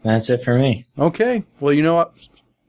That's 0.04 0.30
it 0.30 0.44
for 0.44 0.58
me. 0.58 0.86
Okay. 0.98 1.44
Well, 1.60 1.74
you 1.74 1.84
know 1.84 1.96
what? 1.96 2.14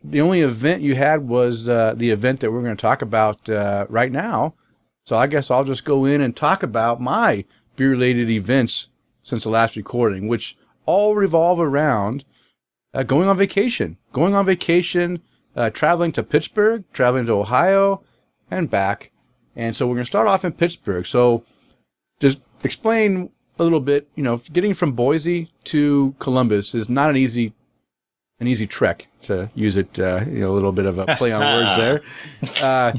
The 0.03 0.21
only 0.21 0.41
event 0.43 0.83
you 0.83 0.95
had 0.95 1.27
was 1.27 1.69
uh, 1.69 1.95
the 1.97 2.11
event 2.11 2.41
that 2.41 2.53
we're 2.53 2.63
going 2.63 2.77
to 2.77 2.81
talk 2.81 3.03
about 3.03 3.49
uh, 3.49 3.87
right 3.89 4.13
now. 4.13 4.55
So 5.05 5.17
I 5.17 5.27
guess 5.27 5.51
I'll 5.51 5.65
just 5.65 5.85
go 5.85 6.05
in 6.05 6.21
and 6.21 6.35
talk 6.35 6.63
about 6.63 7.01
my 7.01 7.45
beer 7.77 7.91
related 7.91 8.31
events 8.31 8.89
since 9.23 9.45
the 9.45 9.51
last 9.51 9.77
recording, 9.77 10.29
which 10.29 10.57
all 10.87 11.15
revolve 11.15 11.61
around 11.61 12.25
uh, 12.95 13.03
going 13.03 13.29
on 13.29 13.37
vacation, 13.37 13.99
going 14.13 14.35
on 14.35 14.47
vacation, 14.47 15.21
uh, 15.57 15.71
traveling 15.71 16.13
to 16.13 16.23
Pittsburgh, 16.23 16.85
traveling 16.93 17.27
to 17.27 17.33
Ohio, 17.33 18.03
and 18.51 18.71
back. 18.71 19.11
And 19.57 19.77
so 19.77 19.87
we're 19.87 19.95
going 19.95 20.05
to 20.05 20.11
start 20.11 20.27
off 20.27 20.45
in 20.45 20.53
Pittsburgh. 20.53 21.07
So 21.07 21.45
just 22.21 22.41
explain 22.63 23.31
a 23.59 23.63
little 23.63 23.81
bit, 23.81 24.09
you 24.15 24.23
know, 24.23 24.37
getting 24.53 24.75
from 24.75 24.93
Boise 24.93 25.51
to 25.65 26.15
Columbus 26.19 26.75
is 26.75 26.89
not 26.89 27.11
an 27.11 27.17
easy 27.17 27.53
an 28.41 28.49
easy 28.49 28.67
trek 28.67 29.07
to 29.23 29.49
use 29.55 29.77
it, 29.77 29.99
uh, 29.99 30.25
you 30.27 30.41
know, 30.41 30.51
a 30.51 30.55
little 30.55 30.73
bit 30.73 30.87
of 30.87 30.99
a 30.99 31.15
play 31.17 31.31
on 31.31 31.41
words 31.41 31.77
there. 32.63 32.95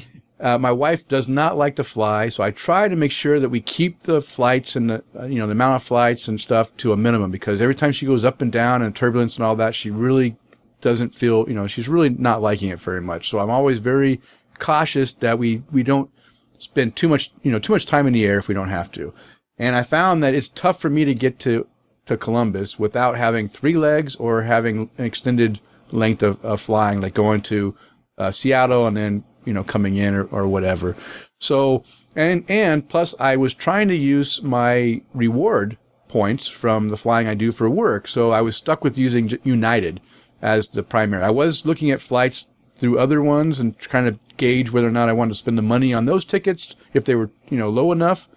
Uh, 0.45 0.59
my 0.59 0.71
wife 0.71 1.07
does 1.07 1.27
not 1.27 1.57
like 1.57 1.75
to 1.75 1.83
fly, 1.83 2.29
so 2.29 2.43
I 2.43 2.51
try 2.51 2.87
to 2.87 2.95
make 2.95 3.11
sure 3.11 3.39
that 3.39 3.49
we 3.49 3.59
keep 3.59 4.01
the 4.01 4.21
flights 4.21 4.75
and 4.75 4.87
the 4.91 5.03
uh, 5.19 5.25
you 5.25 5.39
know 5.39 5.47
the 5.47 5.53
amount 5.53 5.77
of 5.77 5.81
flights 5.81 6.27
and 6.27 6.39
stuff 6.39 6.77
to 6.77 6.93
a 6.93 6.97
minimum 6.97 7.31
because 7.31 7.63
every 7.63 7.73
time 7.73 7.91
she 7.91 8.05
goes 8.05 8.23
up 8.23 8.43
and 8.43 8.51
down 8.51 8.83
and 8.83 8.95
turbulence 8.95 9.37
and 9.37 9.43
all 9.43 9.55
that, 9.55 9.73
she 9.73 9.89
really 9.89 10.35
doesn't 10.81 11.15
feel 11.15 11.45
you 11.47 11.55
know 11.55 11.65
she's 11.65 11.89
really 11.89 12.09
not 12.09 12.43
liking 12.43 12.69
it 12.69 12.79
very 12.79 13.01
much. 13.01 13.27
So 13.27 13.39
I'm 13.39 13.49
always 13.49 13.79
very 13.79 14.21
cautious 14.59 15.13
that 15.13 15.39
we 15.39 15.63
we 15.71 15.81
don't 15.81 16.11
spend 16.59 16.95
too 16.95 17.07
much 17.07 17.31
you 17.41 17.51
know 17.51 17.57
too 17.57 17.73
much 17.73 17.87
time 17.87 18.05
in 18.05 18.13
the 18.13 18.23
air 18.23 18.37
if 18.37 18.47
we 18.47 18.53
don't 18.53 18.69
have 18.69 18.91
to. 18.91 19.15
And 19.57 19.75
I 19.75 19.81
found 19.81 20.21
that 20.21 20.35
it's 20.35 20.49
tough 20.49 20.79
for 20.79 20.91
me 20.91 21.05
to 21.05 21.15
get 21.15 21.39
to 21.39 21.67
to 22.05 22.17
Columbus 22.17 22.77
without 22.77 23.17
having 23.17 23.47
three 23.47 23.73
legs 23.73 24.15
or 24.17 24.43
having 24.43 24.91
an 24.99 25.05
extended 25.05 25.59
length 25.89 26.21
of, 26.21 26.45
of 26.45 26.61
flying, 26.61 27.01
like 27.01 27.15
going 27.15 27.41
to 27.41 27.75
uh, 28.19 28.29
Seattle 28.29 28.85
and 28.85 28.95
then 28.95 29.23
you 29.45 29.53
know 29.53 29.63
coming 29.63 29.95
in 29.95 30.13
or, 30.13 30.25
or 30.25 30.47
whatever. 30.47 30.95
So 31.39 31.83
and 32.15 32.43
and 32.49 32.87
plus 32.87 33.15
I 33.19 33.35
was 33.35 33.53
trying 33.53 33.87
to 33.89 33.95
use 33.95 34.41
my 34.41 35.01
reward 35.13 35.77
points 36.07 36.47
from 36.47 36.89
the 36.89 36.97
flying 36.97 37.27
I 37.27 37.33
do 37.33 37.51
for 37.51 37.69
work, 37.69 38.07
so 38.07 38.31
I 38.31 38.41
was 38.41 38.55
stuck 38.55 38.83
with 38.83 38.97
using 38.97 39.31
United 39.43 40.01
as 40.41 40.67
the 40.67 40.83
primary. 40.83 41.23
I 41.23 41.31
was 41.31 41.65
looking 41.65 41.91
at 41.91 42.01
flights 42.01 42.47
through 42.75 42.99
other 42.99 43.21
ones 43.21 43.59
and 43.59 43.77
trying 43.79 44.05
to 44.05 44.19
gauge 44.37 44.71
whether 44.71 44.87
or 44.87 44.91
not 44.91 45.09
I 45.09 45.13
wanted 45.13 45.29
to 45.29 45.39
spend 45.39 45.57
the 45.57 45.61
money 45.61 45.93
on 45.93 46.05
those 46.05 46.25
tickets 46.25 46.75
if 46.93 47.05
they 47.05 47.15
were 47.15 47.31
you 47.49 47.57
know 47.57 47.69
low 47.69 47.91
enough, 47.91 48.27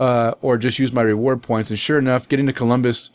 uh, 0.00 0.34
or 0.40 0.58
just 0.58 0.78
use 0.78 0.92
my 0.92 1.02
reward 1.02 1.42
points. 1.42 1.70
And 1.70 1.78
sure 1.78 1.98
enough, 1.98 2.28
getting 2.28 2.46
to 2.46 2.52
Columbus 2.52 3.10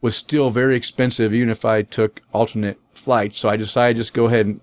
was 0.00 0.16
still 0.16 0.50
very 0.50 0.76
expensive, 0.76 1.32
even 1.32 1.48
if 1.48 1.64
I 1.64 1.82
took 1.82 2.20
alternate 2.32 2.78
flights. 2.92 3.38
So 3.38 3.48
I 3.48 3.56
decided 3.56 3.96
just 3.96 4.14
go 4.14 4.26
ahead 4.26 4.46
and 4.46 4.60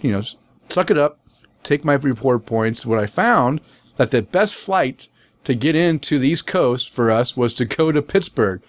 you 0.00 0.12
know 0.12 0.22
suck 0.68 0.90
it 0.90 0.98
up, 0.98 1.18
take 1.64 1.84
my 1.84 1.94
report 1.94 2.46
points. 2.46 2.86
What 2.86 2.98
I 2.98 3.06
found 3.06 3.60
that 3.96 4.10
the 4.10 4.22
best 4.22 4.54
flight 4.54 5.08
to 5.44 5.54
get 5.54 5.74
into 5.74 6.18
the 6.18 6.28
East 6.28 6.46
Coast 6.46 6.90
for 6.90 7.10
us 7.10 7.36
was 7.36 7.54
to 7.54 7.64
go 7.64 7.92
to 7.92 8.02
Pittsburgh. 8.02 8.62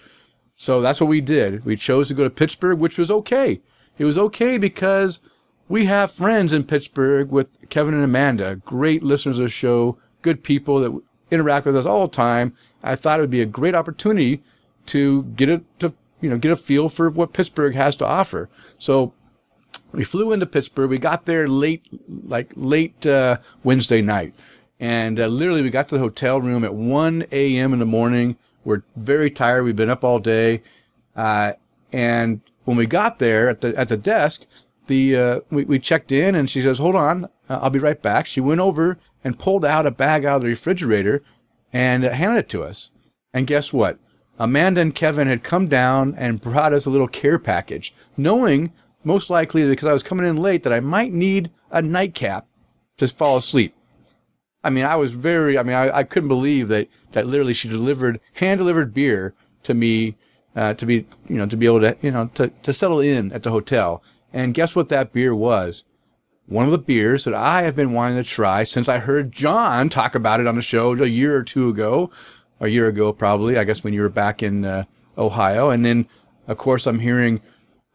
So 0.54 0.80
that's 0.80 1.00
what 1.00 1.08
we 1.08 1.20
did. 1.20 1.64
We 1.64 1.76
chose 1.76 2.08
to 2.08 2.14
go 2.14 2.24
to 2.24 2.30
Pittsburgh, 2.30 2.78
which 2.78 2.98
was 2.98 3.10
okay. 3.10 3.60
It 3.98 4.04
was 4.04 4.18
okay 4.18 4.58
because 4.58 5.20
we 5.68 5.86
have 5.86 6.10
friends 6.10 6.52
in 6.52 6.64
Pittsburgh 6.64 7.30
with 7.30 7.68
Kevin 7.70 7.94
and 7.94 8.04
Amanda, 8.04 8.56
great 8.56 9.02
listeners 9.02 9.38
of 9.38 9.44
the 9.44 9.50
show, 9.50 9.98
good 10.22 10.42
people 10.42 10.80
that 10.80 11.02
interact 11.30 11.66
with 11.66 11.76
us 11.76 11.86
all 11.86 12.06
the 12.06 12.12
time. 12.12 12.54
I 12.82 12.94
thought 12.94 13.18
it 13.18 13.22
would 13.22 13.30
be 13.30 13.42
a 13.42 13.46
great 13.46 13.74
opportunity 13.74 14.42
to 14.86 15.24
get 15.24 15.48
a 15.48 15.62
to 15.80 15.92
you 16.20 16.30
know 16.30 16.38
get 16.38 16.52
a 16.52 16.56
feel 16.56 16.88
for 16.88 17.10
what 17.10 17.32
Pittsburgh 17.32 17.74
has 17.74 17.96
to 17.96 18.06
offer. 18.06 18.48
So 18.78 19.12
we 19.96 20.04
flew 20.04 20.32
into 20.32 20.44
Pittsburgh. 20.44 20.90
We 20.90 20.98
got 20.98 21.24
there 21.24 21.48
late, 21.48 21.86
like 22.06 22.52
late 22.54 23.06
uh, 23.06 23.38
Wednesday 23.64 24.02
night, 24.02 24.34
and 24.78 25.18
uh, 25.18 25.26
literally 25.26 25.62
we 25.62 25.70
got 25.70 25.88
to 25.88 25.94
the 25.94 26.00
hotel 26.00 26.38
room 26.38 26.64
at 26.64 26.74
1 26.74 27.24
a.m. 27.32 27.72
in 27.72 27.78
the 27.78 27.86
morning. 27.86 28.36
We're 28.62 28.82
very 28.94 29.30
tired. 29.30 29.62
We've 29.62 29.74
been 29.74 29.88
up 29.88 30.04
all 30.04 30.18
day, 30.18 30.62
uh, 31.16 31.54
and 31.92 32.42
when 32.64 32.76
we 32.76 32.84
got 32.84 33.20
there 33.20 33.48
at 33.48 33.62
the 33.62 33.74
at 33.74 33.88
the 33.88 33.96
desk, 33.96 34.44
the 34.86 35.16
uh, 35.16 35.40
we, 35.50 35.64
we 35.64 35.78
checked 35.78 36.12
in, 36.12 36.34
and 36.34 36.50
she 36.50 36.60
says, 36.60 36.76
"Hold 36.76 36.94
on, 36.94 37.24
uh, 37.48 37.60
I'll 37.62 37.70
be 37.70 37.78
right 37.78 38.00
back." 38.00 38.26
She 38.26 38.40
went 38.40 38.60
over 38.60 38.98
and 39.24 39.38
pulled 39.38 39.64
out 39.64 39.86
a 39.86 39.90
bag 39.90 40.26
out 40.26 40.36
of 40.36 40.42
the 40.42 40.48
refrigerator 40.48 41.22
and 41.72 42.04
handed 42.04 42.40
it 42.40 42.48
to 42.50 42.62
us. 42.62 42.90
And 43.32 43.46
guess 43.46 43.72
what? 43.72 43.98
Amanda 44.38 44.82
and 44.82 44.94
Kevin 44.94 45.28
had 45.28 45.42
come 45.42 45.68
down 45.68 46.14
and 46.18 46.40
brought 46.40 46.74
us 46.74 46.84
a 46.84 46.90
little 46.90 47.08
care 47.08 47.38
package, 47.38 47.94
knowing 48.14 48.72
most 49.06 49.30
likely 49.30 49.68
because 49.68 49.86
I 49.86 49.92
was 49.92 50.02
coming 50.02 50.26
in 50.26 50.36
late 50.36 50.64
that 50.64 50.72
I 50.72 50.80
might 50.80 51.12
need 51.12 51.52
a 51.70 51.80
nightcap 51.80 52.44
to 52.96 53.06
fall 53.06 53.36
asleep. 53.36 53.72
I 54.64 54.70
mean, 54.70 54.84
I 54.84 54.96
was 54.96 55.12
very, 55.12 55.56
I 55.56 55.62
mean, 55.62 55.76
I, 55.76 55.98
I 55.98 56.02
couldn't 56.02 56.28
believe 56.28 56.66
that, 56.68 56.88
that 57.12 57.24
literally 57.24 57.54
she 57.54 57.68
delivered, 57.68 58.18
hand 58.34 58.58
delivered 58.58 58.92
beer 58.92 59.32
to 59.62 59.74
me, 59.74 60.16
uh, 60.56 60.74
to 60.74 60.84
be, 60.84 61.06
you 61.28 61.36
know, 61.36 61.46
to 61.46 61.56
be 61.56 61.66
able 61.66 61.80
to, 61.82 61.96
you 62.02 62.10
know, 62.10 62.30
to, 62.34 62.48
to 62.48 62.72
settle 62.72 62.98
in 62.98 63.30
at 63.30 63.44
the 63.44 63.52
hotel. 63.52 64.02
And 64.32 64.54
guess 64.54 64.74
what 64.74 64.88
that 64.88 65.12
beer 65.12 65.36
was? 65.36 65.84
One 66.46 66.64
of 66.64 66.72
the 66.72 66.78
beers 66.78 67.24
that 67.24 67.34
I 67.34 67.62
have 67.62 67.76
been 67.76 67.92
wanting 67.92 68.16
to 68.16 68.28
try 68.28 68.64
since 68.64 68.88
I 68.88 68.98
heard 68.98 69.30
John 69.30 69.88
talk 69.88 70.16
about 70.16 70.40
it 70.40 70.48
on 70.48 70.56
the 70.56 70.62
show 70.62 70.94
a 70.94 71.06
year 71.06 71.36
or 71.36 71.44
two 71.44 71.68
ago, 71.68 72.10
a 72.58 72.66
year 72.66 72.88
ago, 72.88 73.12
probably, 73.12 73.56
I 73.56 73.62
guess 73.62 73.84
when 73.84 73.94
you 73.94 74.00
were 74.00 74.08
back 74.08 74.42
in 74.42 74.64
uh, 74.64 74.84
Ohio. 75.16 75.70
And 75.70 75.84
then, 75.84 76.08
of 76.48 76.56
course, 76.58 76.88
I'm 76.88 76.98
hearing 76.98 77.40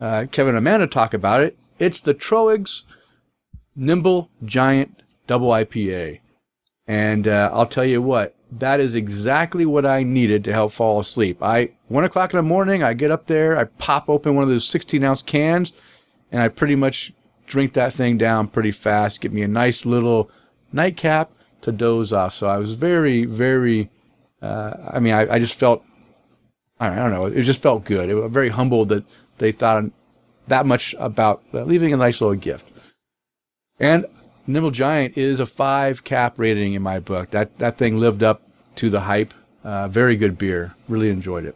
uh, 0.02 0.26
Kevin 0.32 0.56
and 0.56 0.58
Amanda 0.58 0.88
talk 0.88 1.14
about 1.14 1.44
it. 1.44 1.58
It's 1.80 2.02
the 2.02 2.14
Troegs 2.14 2.84
Nimble 3.76 4.30
Giant 4.44 5.02
Double 5.28 5.50
IPA. 5.50 6.20
And 6.88 7.28
uh, 7.28 7.52
I'll 7.54 7.68
tell 7.68 7.86
you 7.86 8.02
what, 8.02 8.36
that 8.52 8.80
is 8.80 8.96
exactly 8.96 9.66
what 9.66 9.86
I 9.86 10.04
needed 10.04 10.44
to 10.44 10.54
help 10.54 10.74
fall 10.74 11.00
asleep. 11.00 11.42
I 11.42 11.72
one 11.88 12.04
o'clock 12.04 12.34
in 12.34 12.38
the 12.38 12.44
morning, 12.44 12.84
I 12.84 12.94
get 12.94 13.12
up 13.12 13.28
there, 13.28 13.58
I 13.58 13.66
pop 13.66 14.10
open 14.10 14.36
one 14.36 14.44
of 14.44 14.50
those 14.50 14.68
16 14.68 15.04
ounce 15.04 15.22
cans, 15.22 15.72
and 16.32 16.42
I 16.42 16.50
pretty 16.50 16.76
much 16.76 17.14
drink 17.46 17.74
that 17.74 17.94
thing 17.94 18.18
down 18.18 18.48
pretty 18.48 18.72
fast. 18.72 19.22
Get 19.22 19.32
me 19.32 19.44
a 19.44 19.48
nice 19.48 19.86
little 19.86 20.30
nightcap 20.74 21.32
to 21.62 21.72
doze 21.72 22.12
off. 22.12 22.34
So 22.34 22.48
I 22.48 22.58
was 22.58 22.74
very, 22.74 23.26
very. 23.26 23.90
Uh, 24.42 24.74
I 24.90 25.00
mean, 25.00 25.14
I, 25.14 25.36
I 25.36 25.40
just 25.40 25.58
felt. 25.58 25.84
I 26.80 26.96
don't 26.96 27.12
know. 27.12 27.28
It 27.28 27.44
just 27.44 27.62
felt 27.62 27.86
good. 27.86 28.10
It 28.10 28.16
was 28.16 28.32
very 28.32 28.50
humbled 28.50 28.90
that 28.90 29.06
they 29.38 29.52
thought 29.52 29.86
that 30.48 30.66
much 30.66 30.96
about 31.00 31.44
leaving 31.54 31.94
a 31.94 31.98
nice 31.98 32.22
little 32.22 32.36
gift. 32.36 32.68
And 33.80 34.06
Nimble 34.48 34.72
Giant 34.72 35.18
is 35.18 35.40
a 35.40 35.46
five 35.46 36.04
cap 36.04 36.34
rating 36.38 36.74
in 36.74 36.82
my 36.82 37.00
book. 37.00 37.32
That 37.32 37.58
that 37.60 37.78
thing 37.78 37.98
lived 37.98 38.24
up 38.24 38.42
to 38.76 38.90
the 38.90 39.02
hype. 39.02 39.34
Uh, 39.64 39.88
very 39.88 40.16
good 40.16 40.38
beer. 40.38 40.74
Really 40.88 41.10
enjoyed 41.10 41.46
it. 41.46 41.56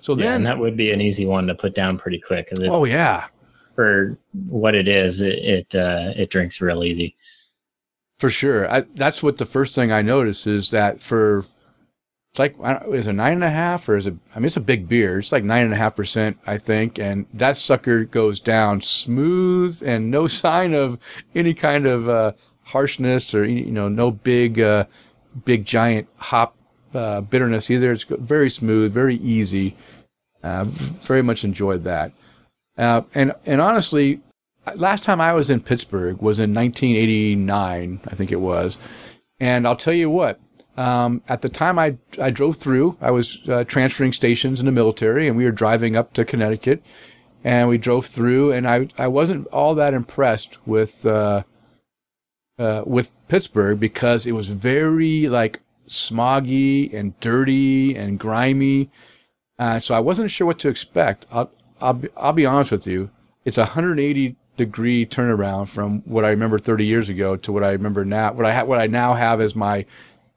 So 0.00 0.14
yeah, 0.14 0.24
then, 0.24 0.34
and 0.36 0.46
that 0.46 0.58
would 0.58 0.76
be 0.76 0.92
an 0.92 1.00
easy 1.00 1.26
one 1.26 1.46
to 1.46 1.54
put 1.54 1.74
down 1.74 1.98
pretty 1.98 2.18
quick. 2.18 2.48
It, 2.50 2.68
oh 2.68 2.84
yeah, 2.84 3.26
for 3.74 4.18
what 4.48 4.74
it 4.74 4.88
is, 4.88 5.20
it 5.20 5.38
it, 5.38 5.74
uh, 5.74 6.12
it 6.16 6.30
drinks 6.30 6.60
real 6.60 6.84
easy. 6.84 7.16
For 8.18 8.28
sure. 8.28 8.70
I, 8.70 8.80
that's 8.94 9.22
what 9.22 9.38
the 9.38 9.46
first 9.46 9.74
thing 9.74 9.90
I 9.90 10.02
noticed 10.02 10.46
is 10.46 10.70
that 10.72 11.00
for 11.00 11.46
it's 12.30 12.38
like 12.38 12.54
is 12.92 13.08
it 13.08 13.14
nine 13.14 13.32
and 13.32 13.44
a 13.44 13.50
half 13.50 13.88
or 13.88 13.96
is 13.96 14.06
it? 14.06 14.14
I 14.34 14.38
mean, 14.38 14.46
it's 14.46 14.56
a 14.56 14.60
big 14.60 14.88
beer. 14.88 15.18
It's 15.18 15.32
like 15.32 15.42
nine 15.42 15.64
and 15.64 15.74
a 15.74 15.76
half 15.76 15.96
percent, 15.96 16.38
I 16.46 16.58
think, 16.58 16.98
and 16.98 17.26
that 17.34 17.56
sucker 17.56 18.04
goes 18.04 18.38
down 18.38 18.80
smooth 18.82 19.82
and 19.84 20.10
no 20.10 20.26
sign 20.28 20.72
of 20.72 20.98
any 21.34 21.54
kind 21.54 21.86
of 21.86 22.08
uh, 22.08 22.32
harshness 22.62 23.34
or 23.34 23.44
you 23.44 23.72
know, 23.72 23.88
no 23.88 24.12
big, 24.12 24.60
uh, 24.60 24.84
big 25.44 25.64
giant 25.64 26.08
hop 26.16 26.56
uh, 26.94 27.20
bitterness 27.20 27.68
either. 27.68 27.90
It's 27.90 28.04
very 28.04 28.48
smooth, 28.48 28.92
very 28.92 29.16
easy. 29.16 29.76
Uh, 30.42 30.64
very 30.64 31.22
much 31.22 31.44
enjoyed 31.44 31.84
that. 31.84 32.12
Uh, 32.78 33.02
and 33.12 33.34
and 33.44 33.60
honestly, 33.60 34.20
last 34.76 35.02
time 35.02 35.20
I 35.20 35.32
was 35.32 35.50
in 35.50 35.60
Pittsburgh 35.60 36.22
was 36.22 36.38
in 36.38 36.54
1989, 36.54 38.00
I 38.06 38.14
think 38.14 38.30
it 38.30 38.40
was. 38.40 38.78
And 39.40 39.66
I'll 39.66 39.76
tell 39.76 39.92
you 39.94 40.08
what, 40.08 40.38
um, 40.80 41.22
at 41.28 41.42
the 41.42 41.50
time 41.50 41.78
I, 41.78 41.98
I 42.18 42.30
drove 42.30 42.56
through, 42.56 42.96
I 43.02 43.10
was 43.10 43.38
uh, 43.46 43.64
transferring 43.64 44.14
stations 44.14 44.60
in 44.60 44.66
the 44.66 44.72
military 44.72 45.28
and 45.28 45.36
we 45.36 45.44
were 45.44 45.50
driving 45.50 45.94
up 45.94 46.14
to 46.14 46.24
Connecticut 46.24 46.82
and 47.44 47.68
we 47.68 47.76
drove 47.76 48.06
through 48.06 48.52
and 48.52 48.66
I, 48.66 48.88
I 48.96 49.06
wasn't 49.06 49.46
all 49.48 49.74
that 49.74 49.92
impressed 49.92 50.56
with, 50.66 51.04
uh, 51.04 51.42
uh, 52.58 52.84
with 52.86 53.12
Pittsburgh 53.28 53.78
because 53.78 54.26
it 54.26 54.32
was 54.32 54.48
very 54.48 55.28
like 55.28 55.60
smoggy 55.86 56.90
and 56.94 57.18
dirty 57.20 57.94
and 57.94 58.18
grimy. 58.18 58.90
Uh, 59.58 59.80
so 59.80 59.94
I 59.94 60.00
wasn't 60.00 60.30
sure 60.30 60.46
what 60.46 60.58
to 60.60 60.70
expect. 60.70 61.26
I'll, 61.30 61.50
I'll 61.82 61.92
be, 61.92 62.08
I'll 62.16 62.32
be 62.32 62.46
honest 62.46 62.70
with 62.70 62.86
you. 62.86 63.10
It's 63.44 63.58
a 63.58 63.72
180 63.76 64.34
degree 64.56 65.04
turnaround 65.04 65.68
from 65.68 66.00
what 66.06 66.24
I 66.24 66.30
remember 66.30 66.58
30 66.58 66.86
years 66.86 67.10
ago 67.10 67.36
to 67.36 67.52
what 67.52 67.64
I 67.64 67.70
remember 67.72 68.06
now, 68.06 68.32
what 68.32 68.46
I 68.46 68.54
ha- 68.54 68.64
what 68.64 68.78
I 68.78 68.86
now 68.86 69.12
have 69.12 69.42
as 69.42 69.54
my 69.54 69.84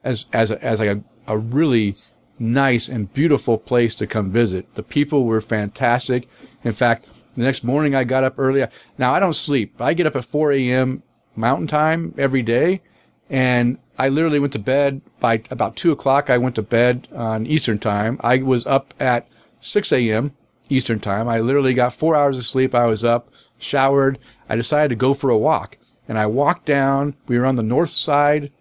as 0.04 0.26
as 0.34 0.52
a, 0.52 0.64
as 0.64 0.80
like 0.80 0.90
a, 0.90 1.04
a 1.28 1.38
really 1.38 1.96
nice 2.40 2.90
and 2.90 3.14
beautiful 3.14 3.58
place 3.58 3.96
to 3.96 4.08
come 4.08 4.32
visit. 4.32 4.74
The 4.76 4.84
people 4.84 5.26
were 5.26 5.42
fantastic. 5.42 6.28
In 6.64 6.72
fact, 6.72 7.08
the 7.36 7.44
next 7.44 7.64
morning 7.64 7.96
I 7.96 8.04
got 8.04 8.24
up 8.24 8.36
early. 8.38 8.66
Now 8.98 9.14
I 9.14 9.20
don't 9.20 9.34
sleep. 9.34 9.76
I 9.80 9.94
get 9.94 10.08
up 10.08 10.16
at 10.16 10.26
4 10.26 10.52
a.m. 10.54 11.04
Mountain 11.36 11.68
Time 11.68 12.14
every 12.18 12.44
day, 12.44 12.82
and 13.30 13.78
I 13.98 14.10
literally 14.10 14.40
went 14.40 14.54
to 14.54 14.60
bed 14.60 15.02
by 15.20 15.42
about 15.50 15.76
two 15.76 15.92
o'clock. 15.92 16.30
I 16.30 16.38
went 16.38 16.56
to 16.56 16.62
bed 16.62 17.08
on 17.14 17.46
Eastern 17.46 17.80
Time. 17.80 18.20
I 18.22 18.38
was 18.38 18.66
up 18.66 18.94
at 19.00 19.28
6 19.62 19.92
a.m. 19.92 20.34
Eastern 20.70 21.00
Time. 21.00 21.28
I 21.28 21.40
literally 21.40 21.74
got 21.74 21.94
four 21.94 22.16
hours 22.16 22.38
of 22.38 22.46
sleep. 22.46 22.76
I 22.76 22.86
was 22.86 23.04
up, 23.04 23.30
showered. 23.58 24.20
I 24.50 24.56
decided 24.56 24.90
to 24.90 24.96
go 24.96 25.14
for 25.14 25.30
a 25.30 25.38
walk, 25.38 25.78
and 26.08 26.18
I 26.18 26.26
walked 26.28 26.66
down. 26.66 27.16
We 27.28 27.40
were 27.40 27.46
on 27.46 27.56
the 27.56 27.64
north 27.64 27.90
side, 27.90 28.52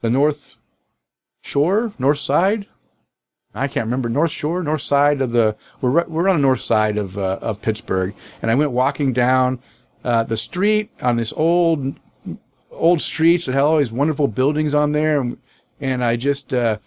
the 0.00 0.10
north 0.10 0.57
shore, 1.42 1.92
north 1.98 2.18
side. 2.18 2.66
I 3.54 3.66
can't 3.66 3.86
remember 3.86 4.08
north 4.08 4.30
shore, 4.30 4.62
north 4.62 4.82
side 4.82 5.20
of 5.20 5.32
the. 5.32 5.56
We're 5.80 6.04
we're 6.04 6.28
on 6.28 6.36
the 6.36 6.42
north 6.42 6.60
side 6.60 6.96
of 6.98 7.18
uh, 7.18 7.38
of 7.40 7.62
Pittsburgh, 7.62 8.14
and 8.42 8.50
I 8.50 8.54
went 8.54 8.70
walking 8.70 9.12
down 9.12 9.60
uh, 10.04 10.22
the 10.22 10.36
street 10.36 10.90
on 11.00 11.16
this 11.16 11.32
old 11.32 11.98
old 12.70 13.00
streets 13.00 13.46
that 13.46 13.52
had 13.52 13.62
all 13.62 13.78
these 13.78 13.92
wonderful 13.92 14.28
buildings 14.28 14.74
on 14.74 14.92
there, 14.92 15.20
and, 15.20 15.38
and 15.80 16.04
I 16.04 16.16
just, 16.16 16.54
uh, 16.54 16.78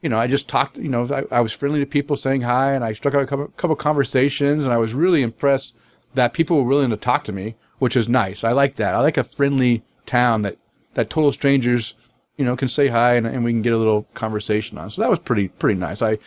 you 0.00 0.08
know, 0.08 0.18
I 0.18 0.26
just 0.26 0.48
talked. 0.48 0.78
You 0.78 0.88
know, 0.88 1.06
I, 1.12 1.36
I, 1.36 1.40
was 1.40 1.52
friendly 1.52 1.80
to 1.80 1.86
people, 1.86 2.16
saying 2.16 2.42
hi, 2.42 2.72
and 2.72 2.84
I 2.84 2.92
struck 2.92 3.14
out 3.14 3.22
a 3.22 3.26
couple, 3.26 3.48
couple 3.48 3.76
conversations, 3.76 4.64
and 4.64 4.72
I 4.72 4.78
was 4.78 4.94
really 4.94 5.22
impressed 5.22 5.74
that 6.14 6.32
people 6.32 6.56
were 6.56 6.68
willing 6.68 6.90
to 6.90 6.96
talk 6.96 7.24
to 7.24 7.32
me, 7.32 7.56
which 7.78 7.96
is 7.96 8.08
nice. 8.08 8.44
I 8.44 8.52
like 8.52 8.76
that. 8.76 8.94
I 8.94 9.00
like 9.00 9.16
a 9.16 9.24
friendly 9.24 9.82
town 10.06 10.42
that 10.42 10.58
that 10.94 11.10
total 11.10 11.32
strangers, 11.32 11.94
you 12.36 12.44
know, 12.44 12.56
can 12.56 12.68
say 12.68 12.88
hi 12.88 13.14
and, 13.14 13.26
and 13.26 13.44
we 13.44 13.52
can 13.52 13.62
get 13.62 13.72
a 13.72 13.78
little 13.78 14.04
conversation 14.14 14.78
on. 14.78 14.90
So 14.90 15.02
that 15.02 15.10
was 15.10 15.18
pretty 15.18 15.48
pretty 15.48 15.78
nice. 15.78 16.02
I 16.02 16.18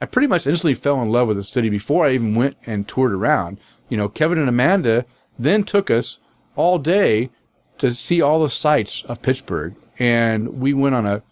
I 0.00 0.06
pretty 0.06 0.26
much 0.26 0.46
instantly 0.46 0.74
fell 0.74 1.00
in 1.00 1.10
love 1.10 1.28
with 1.28 1.36
the 1.36 1.44
city 1.44 1.68
before 1.68 2.06
I 2.06 2.12
even 2.12 2.34
went 2.34 2.56
and 2.66 2.88
toured 2.88 3.12
around. 3.12 3.58
You 3.88 3.96
know, 3.96 4.08
Kevin 4.08 4.38
and 4.38 4.48
Amanda 4.48 5.04
then 5.38 5.64
took 5.64 5.90
us 5.90 6.18
all 6.56 6.78
day 6.78 7.30
to 7.78 7.90
see 7.92 8.20
all 8.20 8.42
the 8.42 8.50
sights 8.50 9.02
of 9.04 9.22
Pittsburgh, 9.22 9.74
and 9.98 10.60
we 10.60 10.74
went 10.74 10.94
on 10.94 11.06
a 11.06 11.22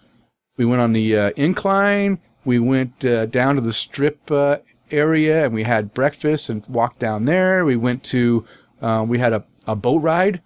we 0.56 0.64
went 0.64 0.82
on 0.82 0.92
the 0.92 1.16
uh, 1.16 1.30
incline. 1.36 2.20
We 2.44 2.58
went 2.58 3.04
uh, 3.04 3.26
down 3.26 3.54
to 3.56 3.60
the 3.60 3.72
strip 3.72 4.30
uh, 4.30 4.58
area, 4.90 5.44
and 5.44 5.54
we 5.54 5.64
had 5.64 5.94
breakfast 5.94 6.48
and 6.48 6.66
walked 6.68 6.98
down 6.98 7.24
there. 7.24 7.64
We 7.64 7.76
went 7.76 8.04
to 8.04 8.44
uh, 8.80 9.04
we 9.06 9.18
had 9.18 9.32
a, 9.32 9.44
a 9.66 9.76
boat 9.76 10.02
ride 10.02 10.42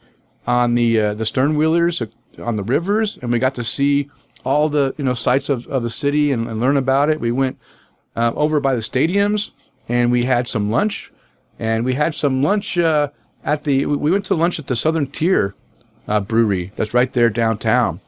on 0.47 0.75
the 0.75 1.01
uh, 1.01 1.15
the 1.15 1.25
stern 1.25 1.57
wheelers 1.57 2.03
on 2.39 2.57
the 2.57 2.63
rivers, 2.63 3.19
and 3.21 3.33
we 3.33 3.39
got 3.39 3.55
to 3.57 3.65
see 3.65 4.11
all 4.45 4.69
the 4.69 4.95
you 4.99 5.05
know 5.05 5.15
sights 5.15 5.49
of, 5.49 5.67
of 5.69 5.83
the 5.83 5.91
city 5.91 6.33
and, 6.33 6.49
and 6.49 6.61
learn 6.61 6.77
about 6.77 7.11
it. 7.11 7.21
We 7.21 7.33
went 7.33 7.59
uh, 8.17 8.33
over 8.35 8.61
by 8.61 8.75
the 8.75 8.81
stadiums 8.81 9.51
and 9.89 10.11
we 10.11 10.25
had 10.25 10.49
some 10.49 10.71
lunch, 10.71 11.13
and 11.59 11.85
we 11.85 11.95
had 11.95 12.15
some 12.15 12.43
lunch 12.43 12.79
uh, 12.79 13.09
at 13.45 13.65
the. 13.65 13.87
We 13.87 14.11
went 14.11 14.25
to 14.27 14.35
lunch 14.35 14.59
at 14.59 14.67
the 14.67 14.77
Southern 14.77 15.07
Tier 15.07 15.55
uh, 16.09 16.21
Brewery 16.21 16.73
that's 16.77 16.95
right 16.95 17.13
there 17.13 17.31
downtown. 17.31 18.01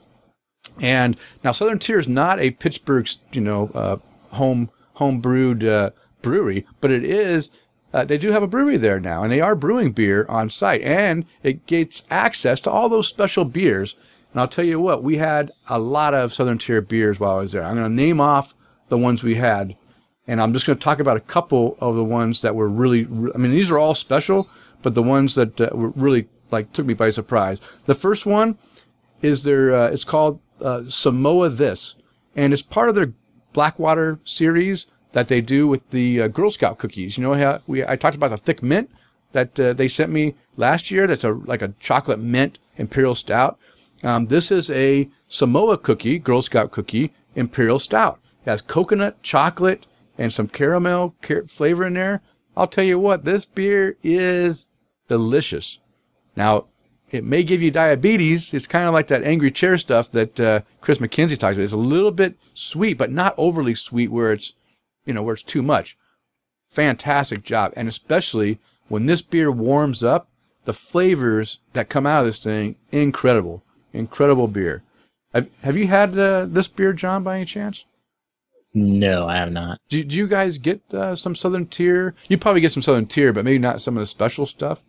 And 0.80 1.16
now 1.42 1.52
Southern 1.52 1.78
Tier 1.78 1.98
is 1.98 2.08
not 2.08 2.38
a 2.38 2.50
Pittsburgh 2.50 3.08
you 3.32 3.40
know 3.40 3.70
uh, 3.74 3.96
home 4.34 4.70
home 4.94 5.20
brewed 5.20 5.92
brewery, 6.22 6.66
but 6.80 6.90
it 6.90 7.04
is 7.04 7.50
uh, 7.96 8.04
they 8.04 8.18
do 8.18 8.30
have 8.30 8.42
a 8.42 8.48
brewery 8.48 8.76
there 8.76 9.00
now, 9.00 9.22
and 9.22 9.32
they 9.32 9.40
are 9.40 9.54
brewing 9.54 9.92
beer 9.92 10.26
on 10.28 10.50
site, 10.50 10.82
and 10.82 11.24
it 11.42 11.66
gets 11.66 12.02
access 12.10 12.60
to 12.60 12.70
all 12.70 12.88
those 12.88 13.08
special 13.08 13.44
beers. 13.44 13.96
And 14.36 14.42
I'll 14.42 14.48
tell 14.48 14.66
you 14.66 14.78
what, 14.78 15.02
we 15.02 15.16
had 15.16 15.50
a 15.66 15.78
lot 15.78 16.12
of 16.12 16.34
Southern 16.34 16.58
Tier 16.58 16.82
beers 16.82 17.18
while 17.18 17.38
I 17.38 17.40
was 17.40 17.52
there. 17.52 17.64
I'm 17.64 17.76
going 17.76 17.88
to 17.88 17.94
name 17.94 18.20
off 18.20 18.54
the 18.90 18.98
ones 18.98 19.22
we 19.22 19.36
had, 19.36 19.74
and 20.26 20.42
I'm 20.42 20.52
just 20.52 20.66
going 20.66 20.76
to 20.76 20.84
talk 20.84 21.00
about 21.00 21.16
a 21.16 21.20
couple 21.20 21.74
of 21.80 21.94
the 21.94 22.04
ones 22.04 22.42
that 22.42 22.54
were 22.54 22.68
really. 22.68 23.06
I 23.34 23.38
mean, 23.38 23.50
these 23.50 23.70
are 23.70 23.78
all 23.78 23.94
special, 23.94 24.50
but 24.82 24.94
the 24.94 25.02
ones 25.02 25.36
that 25.36 25.58
uh, 25.58 25.70
were 25.72 25.88
really 25.88 26.28
like 26.50 26.70
took 26.74 26.84
me 26.84 26.92
by 26.92 27.08
surprise. 27.08 27.62
The 27.86 27.94
first 27.94 28.26
one 28.26 28.58
is 29.22 29.44
their. 29.44 29.74
Uh, 29.74 29.88
it's 29.88 30.04
called 30.04 30.38
uh, 30.60 30.82
Samoa 30.86 31.48
This, 31.48 31.94
and 32.34 32.52
it's 32.52 32.60
part 32.60 32.90
of 32.90 32.94
their 32.94 33.14
Blackwater 33.54 34.18
series 34.24 34.84
that 35.12 35.28
they 35.28 35.40
do 35.40 35.66
with 35.66 35.88
the 35.92 36.20
uh, 36.20 36.28
Girl 36.28 36.50
Scout 36.50 36.76
cookies. 36.76 37.16
You 37.16 37.24
know 37.24 37.32
how 37.32 37.60
we 37.66 37.86
I 37.86 37.96
talked 37.96 38.16
about 38.16 38.28
the 38.28 38.36
thick 38.36 38.62
mint 38.62 38.90
that 39.32 39.58
uh, 39.58 39.72
they 39.72 39.88
sent 39.88 40.12
me 40.12 40.34
last 40.58 40.90
year. 40.90 41.06
That's 41.06 41.24
a 41.24 41.32
like 41.32 41.62
a 41.62 41.72
chocolate 41.80 42.20
mint 42.20 42.58
imperial 42.76 43.14
stout. 43.14 43.58
Um, 44.02 44.26
this 44.26 44.50
is 44.50 44.70
a 44.70 45.08
Samoa 45.28 45.78
cookie, 45.78 46.18
Girl 46.18 46.42
Scout 46.42 46.70
cookie 46.70 47.12
imperial 47.34 47.78
stout. 47.78 48.18
It 48.44 48.50
has 48.50 48.62
coconut, 48.62 49.22
chocolate, 49.22 49.86
and 50.16 50.32
some 50.32 50.48
caramel 50.48 51.14
car- 51.22 51.46
flavor 51.46 51.86
in 51.86 51.94
there. 51.94 52.22
I'll 52.56 52.66
tell 52.66 52.84
you 52.84 52.98
what, 52.98 53.24
this 53.24 53.44
beer 53.44 53.96
is 54.02 54.68
delicious. 55.08 55.78
Now, 56.34 56.66
it 57.10 57.24
may 57.24 57.44
give 57.44 57.62
you 57.62 57.70
diabetes. 57.70 58.52
It's 58.54 58.66
kind 58.66 58.88
of 58.88 58.94
like 58.94 59.08
that 59.08 59.22
angry 59.22 59.50
chair 59.50 59.76
stuff 59.78 60.10
that 60.12 60.40
uh, 60.40 60.60
Chris 60.80 60.98
McKenzie 60.98 61.38
talks 61.38 61.56
about. 61.56 61.64
It's 61.64 61.72
a 61.72 61.76
little 61.76 62.10
bit 62.10 62.36
sweet, 62.54 62.94
but 62.94 63.12
not 63.12 63.34
overly 63.36 63.74
sweet 63.74 64.10
where 64.10 64.32
it's 64.32 64.54
you 65.06 65.14
know, 65.14 65.22
where 65.22 65.34
it's 65.34 65.42
too 65.42 65.62
much. 65.62 65.96
Fantastic 66.68 67.42
job. 67.42 67.72
And 67.76 67.88
especially 67.88 68.58
when 68.88 69.06
this 69.06 69.22
beer 69.22 69.50
warms 69.50 70.04
up, 70.04 70.28
the 70.64 70.74
flavors 70.74 71.60
that 71.72 71.88
come 71.88 72.06
out 72.06 72.20
of 72.20 72.26
this 72.26 72.40
thing, 72.40 72.74
incredible. 72.90 73.62
Incredible 73.96 74.48
beer. 74.48 74.82
Have, 75.34 75.48
have 75.62 75.76
you 75.76 75.86
had 75.86 76.16
uh, 76.18 76.46
this 76.46 76.68
beer, 76.68 76.92
John, 76.92 77.22
by 77.22 77.36
any 77.36 77.44
chance? 77.44 77.84
No, 78.74 79.26
I 79.26 79.36
have 79.36 79.52
not. 79.52 79.80
Do, 79.88 80.04
do 80.04 80.16
you 80.16 80.28
guys 80.28 80.58
get 80.58 80.82
uh, 80.92 81.16
some 81.16 81.34
Southern 81.34 81.66
Tier? 81.66 82.14
You 82.28 82.36
probably 82.36 82.60
get 82.60 82.72
some 82.72 82.82
Southern 82.82 83.06
Tier, 83.06 83.32
but 83.32 83.44
maybe 83.44 83.58
not 83.58 83.80
some 83.80 83.96
of 83.96 84.00
the 84.00 84.06
special 84.06 84.44
stuff. 84.44 84.82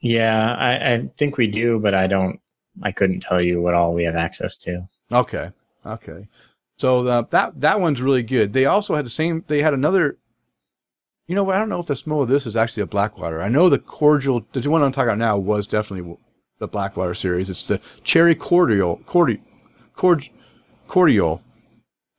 Yeah, 0.00 0.54
I, 0.54 0.94
I 0.94 1.10
think 1.16 1.36
we 1.36 1.48
do, 1.48 1.78
but 1.78 1.94
I 1.94 2.06
don't. 2.06 2.40
I 2.82 2.92
couldn't 2.92 3.20
tell 3.20 3.40
you 3.40 3.60
what 3.60 3.74
all 3.74 3.92
we 3.92 4.04
have 4.04 4.16
access 4.16 4.56
to. 4.58 4.88
Okay, 5.10 5.50
okay. 5.84 6.28
So 6.76 7.06
uh, 7.06 7.22
that 7.30 7.60
that 7.60 7.80
one's 7.80 8.02
really 8.02 8.22
good. 8.22 8.52
They 8.52 8.66
also 8.66 8.94
had 8.94 9.04
the 9.04 9.10
same. 9.10 9.44
They 9.46 9.62
had 9.62 9.74
another. 9.74 10.18
You 11.26 11.34
know, 11.34 11.50
I 11.50 11.58
don't 11.58 11.68
know 11.68 11.80
if 11.80 11.86
the 11.86 11.96
smell 11.96 12.22
of 12.22 12.28
this 12.28 12.46
is 12.46 12.56
actually 12.56 12.82
a 12.82 12.86
Blackwater. 12.86 13.42
I 13.42 13.48
know 13.48 13.68
the 13.68 13.78
cordial. 13.78 14.46
The 14.52 14.68
one 14.70 14.82
I'm 14.82 14.92
talking 14.92 15.08
about 15.08 15.18
now 15.18 15.38
was 15.38 15.66
definitely 15.66 16.16
the 16.62 16.68
Blackwater 16.68 17.12
series. 17.12 17.50
It's 17.50 17.66
the 17.66 17.80
cherry 18.04 18.34
cordial, 18.36 19.00
cordial, 19.04 19.42
cordial, 19.96 20.32
cordial, 20.86 21.42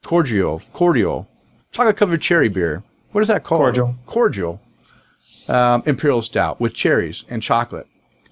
cordial, 0.03 0.61
cordial, 0.73 1.27
chocolate 1.71 1.95
covered 1.95 2.21
cherry 2.21 2.49
beer. 2.49 2.83
What 3.13 3.21
is 3.21 3.29
that 3.29 3.43
called? 3.43 3.61
Cordial. 3.61 3.95
Cordial. 4.05 4.61
Um, 5.47 5.83
imperial 5.85 6.21
stout 6.21 6.59
with 6.59 6.73
cherries 6.73 7.23
and 7.29 7.41
chocolate. 7.41 7.87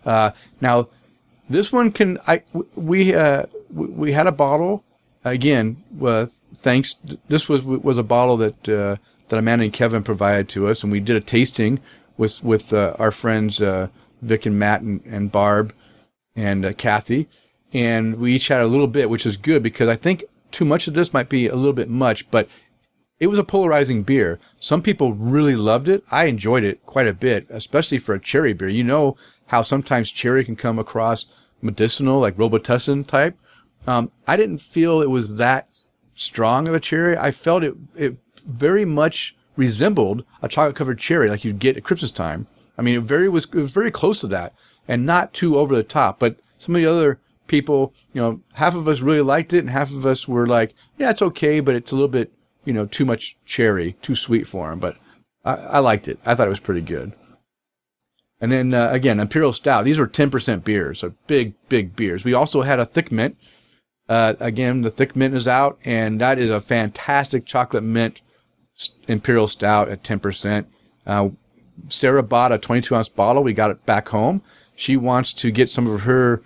Uh, 0.05 0.31
now, 0.59 0.89
this 1.49 1.71
one 1.71 1.91
can 1.91 2.19
I 2.27 2.43
we 2.75 3.13
uh, 3.15 3.45
we 3.69 4.11
had 4.11 4.27
a 4.27 4.31
bottle 4.31 4.83
again, 5.23 5.83
uh, 6.01 6.27
thanks. 6.55 6.95
This 7.27 7.47
was 7.47 7.63
was 7.63 7.97
a 7.97 8.03
bottle 8.03 8.37
that 8.37 8.69
uh, 8.69 8.95
that 9.29 9.37
Amanda 9.37 9.65
and 9.65 9.73
Kevin 9.73 10.03
provided 10.03 10.49
to 10.49 10.67
us, 10.67 10.83
and 10.83 10.91
we 10.91 10.99
did 10.99 11.15
a 11.15 11.21
tasting 11.21 11.79
with 12.17 12.43
with 12.43 12.73
uh, 12.73 12.95
our 12.97 13.11
friends 13.11 13.61
uh, 13.61 13.87
Vic 14.21 14.45
and 14.45 14.57
Matt 14.57 14.81
and, 14.81 15.01
and 15.05 15.31
Barb 15.31 15.73
and 16.41 16.65
uh, 16.65 16.73
Kathy, 16.73 17.29
and 17.71 18.15
we 18.15 18.33
each 18.33 18.47
had 18.47 18.61
a 18.61 18.67
little 18.67 18.87
bit, 18.87 19.09
which 19.09 19.25
is 19.25 19.37
good 19.37 19.61
because 19.61 19.87
I 19.87 19.95
think 19.95 20.23
too 20.49 20.65
much 20.65 20.87
of 20.87 20.95
this 20.95 21.13
might 21.13 21.29
be 21.29 21.47
a 21.47 21.55
little 21.55 21.73
bit 21.73 21.89
much, 21.89 22.29
but 22.31 22.49
it 23.19 23.27
was 23.27 23.37
a 23.37 23.43
polarizing 23.43 24.01
beer. 24.01 24.39
Some 24.59 24.81
people 24.81 25.13
really 25.13 25.55
loved 25.55 25.87
it. 25.87 26.03
I 26.09 26.25
enjoyed 26.25 26.63
it 26.63 26.83
quite 26.85 27.07
a 27.07 27.13
bit, 27.13 27.45
especially 27.49 27.99
for 27.99 28.15
a 28.15 28.19
cherry 28.19 28.53
beer. 28.53 28.67
You 28.67 28.83
know 28.83 29.15
how 29.47 29.61
sometimes 29.61 30.11
cherry 30.11 30.43
can 30.43 30.55
come 30.55 30.79
across 30.79 31.27
medicinal, 31.61 32.19
like 32.19 32.37
Robitussin 32.37 33.05
type. 33.05 33.37
Um, 33.85 34.11
I 34.27 34.35
didn't 34.35 34.59
feel 34.59 35.01
it 35.01 35.09
was 35.09 35.35
that 35.35 35.69
strong 36.15 36.67
of 36.67 36.73
a 36.73 36.79
cherry. 36.79 37.15
I 37.15 37.29
felt 37.29 37.63
it, 37.63 37.75
it 37.95 38.17
very 38.45 38.85
much 38.85 39.35
resembled 39.55 40.25
a 40.41 40.47
chocolate 40.47 40.75
covered 40.75 40.97
cherry 40.97 41.29
like 41.29 41.43
you'd 41.43 41.59
get 41.59 41.77
at 41.77 41.83
Christmas 41.83 42.11
time. 42.11 42.47
I 42.77 42.81
mean, 42.81 42.95
it 42.95 43.03
very 43.03 43.29
was, 43.29 43.45
it 43.45 43.55
was 43.55 43.73
very 43.73 43.91
close 43.91 44.21
to 44.21 44.27
that 44.27 44.55
and 44.87 45.05
not 45.05 45.33
too 45.33 45.57
over 45.57 45.75
the 45.75 45.83
top, 45.83 46.19
but 46.19 46.37
some 46.57 46.75
of 46.75 46.81
the 46.81 46.89
other 46.89 47.19
people, 47.47 47.93
you 48.13 48.21
know, 48.21 48.41
half 48.53 48.75
of 48.75 48.87
us 48.87 49.01
really 49.01 49.21
liked 49.21 49.53
it 49.53 49.59
and 49.59 49.69
half 49.69 49.91
of 49.91 50.05
us 50.05 50.27
were 50.27 50.47
like, 50.47 50.73
yeah, 50.97 51.09
it's 51.09 51.21
okay, 51.21 51.59
but 51.59 51.75
it's 51.75 51.91
a 51.91 51.95
little 51.95 52.07
bit, 52.07 52.31
you 52.65 52.73
know, 52.73 52.85
too 52.85 53.05
much 53.05 53.37
cherry, 53.45 53.93
too 54.01 54.15
sweet 54.15 54.47
for 54.47 54.69
them. 54.69 54.79
But 54.79 54.97
I, 55.43 55.55
I 55.55 55.79
liked 55.79 56.07
it. 56.07 56.19
I 56.25 56.35
thought 56.35 56.47
it 56.47 56.51
was 56.51 56.59
pretty 56.59 56.81
good. 56.81 57.13
And 58.39 58.51
then 58.51 58.73
uh, 58.73 58.89
again, 58.91 59.19
Imperial 59.19 59.53
Stout. 59.53 59.85
These 59.85 59.99
were 59.99 60.07
10% 60.07 60.63
beers, 60.63 60.99
so 60.99 61.13
big, 61.27 61.53
big 61.69 61.95
beers. 61.95 62.23
We 62.23 62.33
also 62.33 62.63
had 62.63 62.79
a 62.79 62.85
thick 62.85 63.11
mint, 63.11 63.37
uh, 64.11 64.33
again, 64.41 64.81
the 64.81 64.89
thick 64.89 65.15
mint 65.15 65.33
is 65.33 65.47
out, 65.47 65.79
and 65.85 66.19
that 66.19 66.37
is 66.37 66.49
a 66.49 66.59
fantastic 66.59 67.45
chocolate 67.45 67.83
mint 67.83 68.21
imperial 69.07 69.47
stout 69.47 69.87
at 69.87 70.03
10%. 70.03 70.65
Uh, 71.05 71.29
Sarah 71.87 72.21
bought 72.21 72.51
a 72.51 72.57
22 72.57 72.93
ounce 72.93 73.07
bottle. 73.07 73.41
We 73.41 73.53
got 73.53 73.71
it 73.71 73.85
back 73.85 74.09
home. 74.09 74.41
She 74.75 74.97
wants 74.97 75.33
to 75.35 75.51
get 75.51 75.69
some 75.69 75.87
of 75.87 76.01
her, 76.01 76.41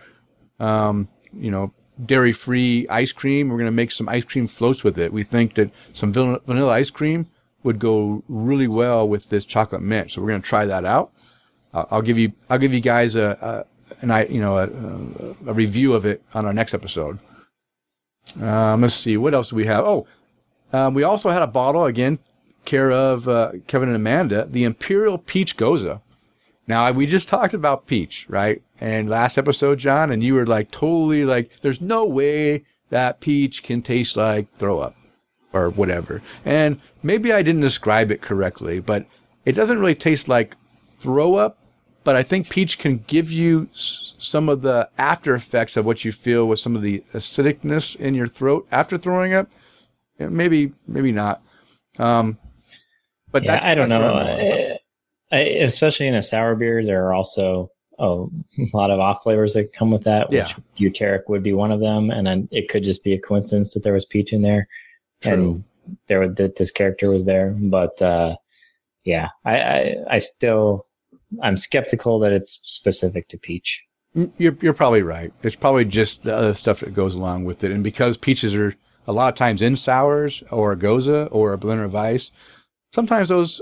um, 0.59 1.07
you 1.33 1.51
know, 1.51 1.73
dairy 2.03 2.33
free 2.33 2.87
ice 2.89 3.11
cream. 3.11 3.49
We're 3.49 3.57
going 3.57 3.67
to 3.67 3.71
make 3.71 3.91
some 3.91 4.09
ice 4.09 4.23
cream 4.23 4.47
floats 4.47 4.83
with 4.83 4.97
it. 4.97 5.13
We 5.13 5.23
think 5.23 5.53
that 5.53 5.71
some 5.93 6.11
vanilla 6.11 6.71
ice 6.71 6.89
cream 6.89 7.27
would 7.63 7.79
go 7.79 8.23
really 8.27 8.67
well 8.67 9.07
with 9.07 9.29
this 9.29 9.45
chocolate 9.45 9.81
mint. 9.81 10.11
So 10.11 10.21
we're 10.21 10.29
going 10.29 10.41
to 10.41 10.47
try 10.47 10.65
that 10.65 10.85
out. 10.85 11.11
I'll 11.73 12.01
give 12.01 12.17
you, 12.17 12.31
I'll 12.49 12.57
give 12.57 12.73
you 12.73 12.79
guys 12.79 13.17
a, 13.17 13.37
a 13.41 13.65
an, 14.01 14.33
you 14.33 14.41
know, 14.41 14.57
a, 14.57 15.49
a, 15.49 15.53
review 15.53 15.93
of 15.93 16.05
it 16.05 16.23
on 16.33 16.45
our 16.45 16.53
next 16.53 16.73
episode. 16.73 17.19
Um, 18.41 18.81
let's 18.81 18.93
see, 18.93 19.17
what 19.17 19.33
else 19.33 19.49
do 19.49 19.55
we 19.55 19.65
have? 19.65 19.85
Oh, 19.85 20.07
um, 20.73 20.93
we 20.93 21.03
also 21.03 21.29
had 21.29 21.41
a 21.41 21.47
bottle 21.47 21.85
again, 21.85 22.19
care 22.65 22.91
of 22.91 23.27
uh, 23.27 23.51
Kevin 23.67 23.89
and 23.89 23.95
Amanda, 23.95 24.45
the 24.45 24.63
Imperial 24.63 25.17
Peach 25.17 25.57
Gose. 25.57 26.01
Now 26.67 26.91
we 26.91 27.05
just 27.05 27.29
talked 27.29 27.53
about 27.53 27.85
peach, 27.87 28.25
right? 28.29 28.61
And 28.81 29.09
last 29.09 29.37
episode, 29.37 29.79
John, 29.79 30.11
and 30.11 30.23
you 30.23 30.33
were 30.33 30.45
like 30.45 30.71
totally 30.71 31.23
like, 31.25 31.61
there's 31.61 31.81
no 31.81 32.05
way 32.05 32.65
that 32.89 33.19
peach 33.19 33.63
can 33.63 33.81
taste 33.81 34.17
like 34.17 34.51
throw 34.55 34.79
up 34.79 34.95
or 35.53 35.69
whatever. 35.69 36.21
And 36.43 36.79
maybe 37.03 37.31
I 37.31 37.41
didn't 37.41 37.61
describe 37.61 38.11
it 38.11 38.21
correctly, 38.21 38.79
but 38.79 39.05
it 39.45 39.53
doesn't 39.53 39.79
really 39.79 39.95
taste 39.95 40.27
like 40.27 40.55
throw 40.73 41.35
up, 41.35 41.57
but 42.03 42.15
I 42.15 42.23
think 42.23 42.49
peach 42.49 42.77
can 42.79 43.03
give 43.07 43.31
you 43.31 43.69
s- 43.73 44.13
some 44.17 44.49
of 44.49 44.61
the 44.61 44.89
after 44.97 45.35
effects 45.35 45.77
of 45.77 45.85
what 45.85 46.03
you 46.03 46.11
feel 46.11 46.47
with 46.47 46.59
some 46.59 46.75
of 46.75 46.81
the 46.81 47.03
acidicness 47.13 47.95
in 47.95 48.15
your 48.15 48.27
throat 48.27 48.67
after 48.71 48.97
throwing 48.97 49.33
up. 49.33 49.47
Maybe, 50.17 50.73
maybe 50.87 51.11
not. 51.11 51.41
Um, 51.99 52.37
but 53.31 53.43
Yeah, 53.43 53.53
that's, 53.53 53.65
I 53.65 53.73
don't 53.75 53.89
know. 53.89 54.74
Especially 55.31 56.07
in 56.07 56.15
a 56.15 56.21
sour 56.21 56.55
beer, 56.55 56.83
there 56.83 57.05
are 57.05 57.13
also 57.13 57.71
a 57.97 58.25
lot 58.73 58.91
of 58.91 58.99
off 58.99 59.23
flavors 59.23 59.53
that 59.53 59.73
come 59.73 59.89
with 59.91 60.03
that, 60.03 60.29
which 60.29 60.55
butyric 60.77 61.23
would 61.27 61.43
be 61.43 61.53
one 61.53 61.71
of 61.71 61.79
them. 61.79 62.11
And 62.11 62.27
then 62.27 62.47
it 62.51 62.69
could 62.69 62.83
just 62.83 63.03
be 63.03 63.13
a 63.13 63.19
coincidence 63.19 63.73
that 63.73 63.83
there 63.83 63.93
was 63.93 64.05
peach 64.05 64.33
in 64.33 64.41
there. 64.41 64.67
True. 65.21 65.33
And 65.33 65.63
there 66.07 66.27
that 66.27 66.55
this 66.57 66.71
character 66.71 67.09
was 67.09 67.25
there. 67.25 67.55
But 67.57 68.01
uh, 68.01 68.35
yeah, 69.03 69.29
I, 69.45 69.57
I 69.59 69.95
I 70.11 70.17
still 70.17 70.85
I'm 71.41 71.57
skeptical 71.57 72.19
that 72.19 72.31
it's 72.31 72.59
specific 72.63 73.27
to 73.29 73.37
peach. 73.37 73.83
Mm, 74.15 74.31
You're 74.37 74.57
you're 74.61 74.73
probably 74.73 75.01
right. 75.01 75.33
It's 75.43 75.55
probably 75.55 75.85
just 75.85 76.23
the 76.23 76.35
other 76.35 76.53
stuff 76.53 76.79
that 76.79 76.93
goes 76.93 77.15
along 77.15 77.45
with 77.45 77.63
it, 77.63 77.71
and 77.71 77.83
because 77.83 78.17
peaches 78.17 78.55
are 78.55 78.75
a 79.07 79.13
lot 79.13 79.29
of 79.29 79.35
times 79.35 79.61
in 79.61 79.75
sours 79.75 80.43
or 80.49 80.71
a 80.71 80.77
gose 80.77 81.29
or 81.31 81.53
a 81.53 81.57
Berliner 81.57 81.87
Weisse, 81.89 82.31
sometimes 82.93 83.29
those 83.29 83.61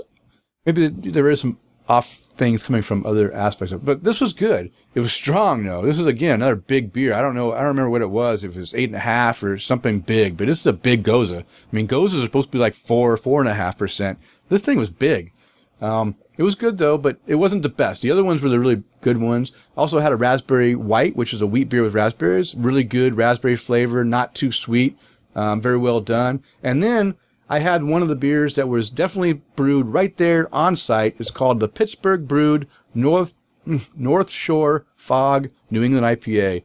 maybe 0.64 0.88
there 0.88 1.30
is 1.30 1.40
some 1.40 1.58
off 1.88 2.24
things 2.36 2.62
coming 2.62 2.82
from 2.82 3.04
other 3.06 3.32
aspects 3.32 3.72
of. 3.72 3.82
it. 3.82 3.84
But 3.84 4.04
this 4.04 4.20
was 4.20 4.32
good. 4.32 4.72
It 4.94 5.00
was 5.00 5.12
strong 5.12 5.64
though. 5.64 5.82
This 5.82 5.98
is 5.98 6.06
again 6.06 6.36
another 6.36 6.56
big 6.56 6.92
beer. 6.92 7.12
I 7.12 7.20
don't 7.20 7.34
know. 7.34 7.52
I 7.52 7.58
don't 7.58 7.68
remember 7.68 7.90
what 7.90 8.02
it 8.02 8.10
was. 8.10 8.44
If 8.44 8.56
it 8.56 8.58
was 8.58 8.74
eight 8.74 8.88
and 8.88 8.96
a 8.96 9.00
half 9.00 9.42
or 9.42 9.58
something 9.58 10.00
big, 10.00 10.36
but 10.36 10.46
this 10.46 10.60
is 10.60 10.66
a 10.66 10.72
big 10.72 11.02
gose. 11.02 11.32
I 11.32 11.44
mean, 11.72 11.86
goses 11.86 12.20
are 12.20 12.26
supposed 12.26 12.48
to 12.48 12.52
be 12.52 12.58
like 12.58 12.74
four, 12.74 13.16
four 13.16 13.40
and 13.40 13.48
a 13.48 13.54
half 13.54 13.78
percent. 13.78 14.18
This 14.48 14.62
thing 14.62 14.78
was 14.78 14.90
big. 14.90 15.32
Um, 15.80 16.16
it 16.36 16.42
was 16.42 16.54
good 16.54 16.78
though, 16.78 16.98
but 16.98 17.18
it 17.26 17.36
wasn't 17.36 17.62
the 17.62 17.68
best. 17.68 18.02
The 18.02 18.10
other 18.10 18.24
ones 18.24 18.40
were 18.40 18.48
the 18.48 18.58
really 18.58 18.82
good 19.00 19.18
ones. 19.18 19.52
Also 19.76 20.00
had 20.00 20.12
a 20.12 20.16
raspberry 20.16 20.74
white, 20.74 21.16
which 21.16 21.34
is 21.34 21.42
a 21.42 21.46
wheat 21.46 21.68
beer 21.68 21.82
with 21.82 21.94
raspberries. 21.94 22.54
Really 22.54 22.84
good 22.84 23.16
raspberry 23.16 23.56
flavor, 23.56 24.04
not 24.04 24.34
too 24.34 24.50
sweet. 24.50 24.98
Um, 25.36 25.60
very 25.60 25.76
well 25.76 26.00
done. 26.00 26.42
And 26.62 26.82
then 26.82 27.16
I 27.54 27.60
had 27.60 27.84
one 27.84 28.02
of 28.02 28.08
the 28.08 28.16
beers 28.16 28.54
that 28.54 28.68
was 28.68 28.90
definitely 28.90 29.34
brewed 29.54 29.86
right 29.86 30.16
there 30.16 30.52
on 30.52 30.74
site. 30.74 31.14
It's 31.20 31.30
called 31.30 31.60
the 31.60 31.68
Pittsburgh 31.68 32.26
Brewed 32.26 32.66
North 32.94 33.34
North 33.94 34.28
Shore 34.28 34.86
Fog 34.96 35.50
New 35.70 35.84
England 35.84 36.04
IPA, 36.04 36.64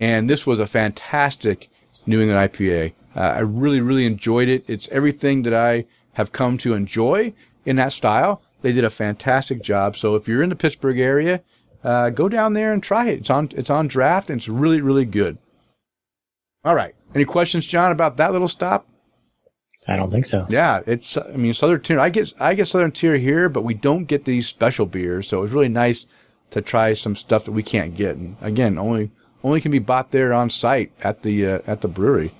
and 0.00 0.28
this 0.28 0.44
was 0.44 0.58
a 0.58 0.66
fantastic 0.66 1.70
New 2.06 2.20
England 2.20 2.52
IPA. 2.52 2.94
Uh, 3.14 3.20
I 3.20 3.38
really, 3.38 3.80
really 3.80 4.04
enjoyed 4.04 4.48
it. 4.48 4.64
It's 4.66 4.88
everything 4.88 5.42
that 5.42 5.54
I 5.54 5.84
have 6.14 6.32
come 6.32 6.58
to 6.58 6.74
enjoy 6.74 7.32
in 7.64 7.76
that 7.76 7.92
style. 7.92 8.42
They 8.62 8.72
did 8.72 8.82
a 8.82 8.90
fantastic 8.90 9.62
job. 9.62 9.96
So 9.96 10.16
if 10.16 10.26
you're 10.26 10.42
in 10.42 10.50
the 10.50 10.56
Pittsburgh 10.56 10.98
area, 10.98 11.40
uh, 11.84 12.10
go 12.10 12.28
down 12.28 12.54
there 12.54 12.72
and 12.72 12.82
try 12.82 13.06
it. 13.06 13.20
It's 13.20 13.30
on 13.30 13.50
it's 13.52 13.70
on 13.70 13.86
draft 13.86 14.28
and 14.28 14.40
it's 14.40 14.48
really, 14.48 14.80
really 14.80 15.04
good. 15.04 15.38
All 16.64 16.74
right. 16.74 16.96
Any 17.14 17.24
questions, 17.24 17.64
John, 17.64 17.92
about 17.92 18.16
that 18.16 18.32
little 18.32 18.48
stop? 18.48 18.88
I 19.88 19.96
don't 19.96 20.10
think 20.10 20.26
so. 20.26 20.46
Yeah, 20.48 20.80
it's. 20.86 21.16
I 21.16 21.36
mean, 21.36 21.54
Southern 21.54 21.80
Tier. 21.80 22.00
I 22.00 22.08
get 22.08 22.32
I 22.40 22.54
get 22.54 22.66
Southern 22.66 22.90
Tier 22.92 23.16
here, 23.16 23.48
but 23.48 23.62
we 23.62 23.74
don't 23.74 24.04
get 24.04 24.24
these 24.24 24.48
special 24.48 24.86
beers, 24.86 25.28
so 25.28 25.38
it 25.38 25.42
was 25.42 25.52
really 25.52 25.68
nice 25.68 26.06
to 26.50 26.60
try 26.60 26.92
some 26.92 27.14
stuff 27.14 27.44
that 27.44 27.52
we 27.52 27.62
can't 27.62 27.94
get. 27.94 28.16
And 28.16 28.36
again, 28.40 28.78
only 28.78 29.12
only 29.44 29.60
can 29.60 29.70
be 29.70 29.78
bought 29.78 30.10
there 30.10 30.32
on 30.32 30.50
site 30.50 30.92
at 31.02 31.22
the 31.22 31.46
uh, 31.46 31.58
at 31.66 31.82
the 31.82 31.88
brewery, 31.88 32.32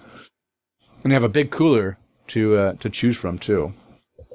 and 1.02 1.12
they 1.12 1.14
have 1.14 1.22
a 1.22 1.28
big 1.28 1.50
cooler 1.52 1.98
to 2.28 2.56
uh, 2.56 2.72
to 2.74 2.90
choose 2.90 3.16
from 3.16 3.38
too. 3.38 3.74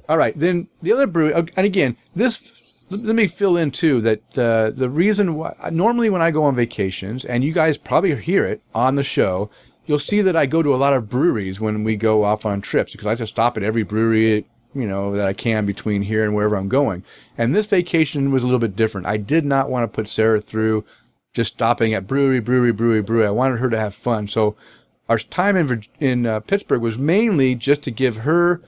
All 0.07 0.17
right, 0.17 0.37
then 0.37 0.67
the 0.81 0.93
other 0.93 1.07
brewery, 1.07 1.33
and 1.33 1.65
again, 1.65 1.97
this. 2.15 2.53
Let 2.89 3.15
me 3.15 3.25
fill 3.25 3.55
in 3.55 3.71
too 3.71 4.01
that 4.01 4.37
uh, 4.37 4.71
the 4.71 4.89
reason 4.89 5.35
why 5.35 5.55
normally 5.71 6.09
when 6.09 6.21
I 6.21 6.29
go 6.29 6.43
on 6.43 6.57
vacations, 6.57 7.23
and 7.23 7.41
you 7.41 7.53
guys 7.53 7.77
probably 7.77 8.13
hear 8.17 8.45
it 8.45 8.61
on 8.75 8.95
the 8.95 9.03
show, 9.03 9.49
you'll 9.91 9.99
see 9.99 10.21
that 10.21 10.37
I 10.37 10.45
go 10.45 10.63
to 10.63 10.73
a 10.73 10.77
lot 10.77 10.93
of 10.93 11.09
breweries 11.09 11.59
when 11.59 11.83
we 11.83 11.97
go 11.97 12.23
off 12.23 12.45
on 12.45 12.61
trips 12.61 12.93
because 12.93 13.07
I 13.07 13.15
just 13.15 13.33
stop 13.33 13.57
at 13.57 13.63
every 13.63 13.83
brewery, 13.83 14.45
you 14.73 14.87
know, 14.87 15.17
that 15.17 15.27
I 15.27 15.33
can 15.33 15.65
between 15.65 16.01
here 16.03 16.23
and 16.23 16.33
wherever 16.33 16.55
I'm 16.55 16.69
going. 16.69 17.03
And 17.37 17.53
this 17.53 17.65
vacation 17.65 18.31
was 18.31 18.41
a 18.41 18.45
little 18.45 18.57
bit 18.57 18.77
different. 18.77 19.05
I 19.05 19.17
did 19.17 19.43
not 19.43 19.69
want 19.69 19.83
to 19.83 19.93
put 19.93 20.07
Sarah 20.07 20.39
through 20.39 20.85
just 21.33 21.51
stopping 21.51 21.93
at 21.93 22.07
brewery, 22.07 22.39
brewery, 22.39 22.71
brewery, 22.71 23.01
brewery. 23.01 23.27
I 23.27 23.31
wanted 23.31 23.59
her 23.59 23.69
to 23.69 23.77
have 23.77 23.93
fun. 23.93 24.29
So 24.29 24.55
our 25.09 25.19
time 25.19 25.57
in 25.57 25.83
in 25.99 26.25
uh, 26.25 26.39
Pittsburgh 26.39 26.81
was 26.81 26.97
mainly 26.97 27.53
just 27.53 27.83
to 27.83 27.91
give 27.91 28.19
her 28.19 28.61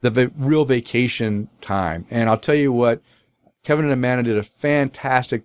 the 0.00 0.10
va- 0.10 0.32
real 0.36 0.64
vacation 0.64 1.48
time. 1.60 2.06
And 2.10 2.28
I'll 2.28 2.36
tell 2.36 2.56
you 2.56 2.72
what, 2.72 3.00
Kevin 3.62 3.84
and 3.84 3.94
Amanda 3.94 4.24
did 4.24 4.36
a 4.36 4.42
fantastic 4.42 5.44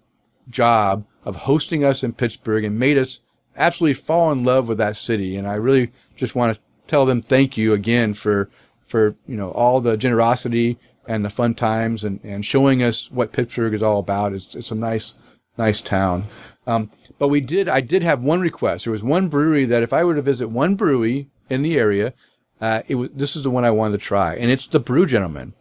job 0.50 1.06
of 1.24 1.36
hosting 1.36 1.86
us 1.86 2.04
in 2.04 2.14
Pittsburgh 2.14 2.64
and 2.64 2.80
made 2.80 2.98
us 2.98 3.20
absolutely 3.58 3.94
fall 3.94 4.32
in 4.32 4.44
love 4.44 4.68
with 4.68 4.78
that 4.78 4.96
city. 4.96 5.36
And 5.36 5.48
I 5.48 5.56
really 5.56 5.92
just 6.16 6.36
want 6.36 6.56
to 6.56 6.62
tell 6.88 7.06
them 7.06 7.22
thank 7.22 7.58
you 7.58 7.74
again 7.74 8.14
for, 8.14 8.50
for, 8.86 9.16
you 9.28 9.36
know, 9.36 9.52
all 9.52 9.82
the 9.82 9.98
generosity 9.98 10.78
and 11.08 11.24
the 11.24 11.30
fun 11.30 11.54
times 11.54 12.04
and, 12.04 12.20
and 12.24 12.46
showing 12.46 12.84
us 12.84 13.12
what 13.12 13.32
Pittsburgh 13.32 13.74
is 13.74 13.84
all 13.84 14.00
about. 14.00 14.34
It's, 14.34 14.56
it's 14.56 14.72
a 14.72 14.76
nice, 14.76 15.14
nice 15.58 15.82
town. 15.82 16.26
Um, 16.68 16.90
but 17.20 17.28
we 17.28 17.42
did, 17.42 17.70
I 17.70 17.82
did 17.82 18.04
have 18.04 18.22
one 18.22 18.42
request. 18.42 18.86
There 18.86 18.92
was 18.92 19.04
one 19.04 19.28
brewery 19.28 19.66
that 19.66 19.84
if 19.84 19.94
I 19.94 20.04
were 20.04 20.16
to 20.16 20.22
visit 20.22 20.48
one 20.48 20.76
brewery 20.76 21.28
in 21.50 21.62
the 21.62 21.78
area, 21.78 22.14
uh, 22.60 22.82
it 22.88 22.96
was, 22.96 23.10
this 23.14 23.36
is 23.36 23.44
the 23.44 23.52
one 23.52 23.66
I 23.66 23.72
wanted 23.72 24.00
to 24.00 24.06
try 24.06 24.36
and 24.36 24.50
it's 24.50 24.68
the 24.68 24.80
Brew 24.80 25.06
Gentlemen. 25.06 25.54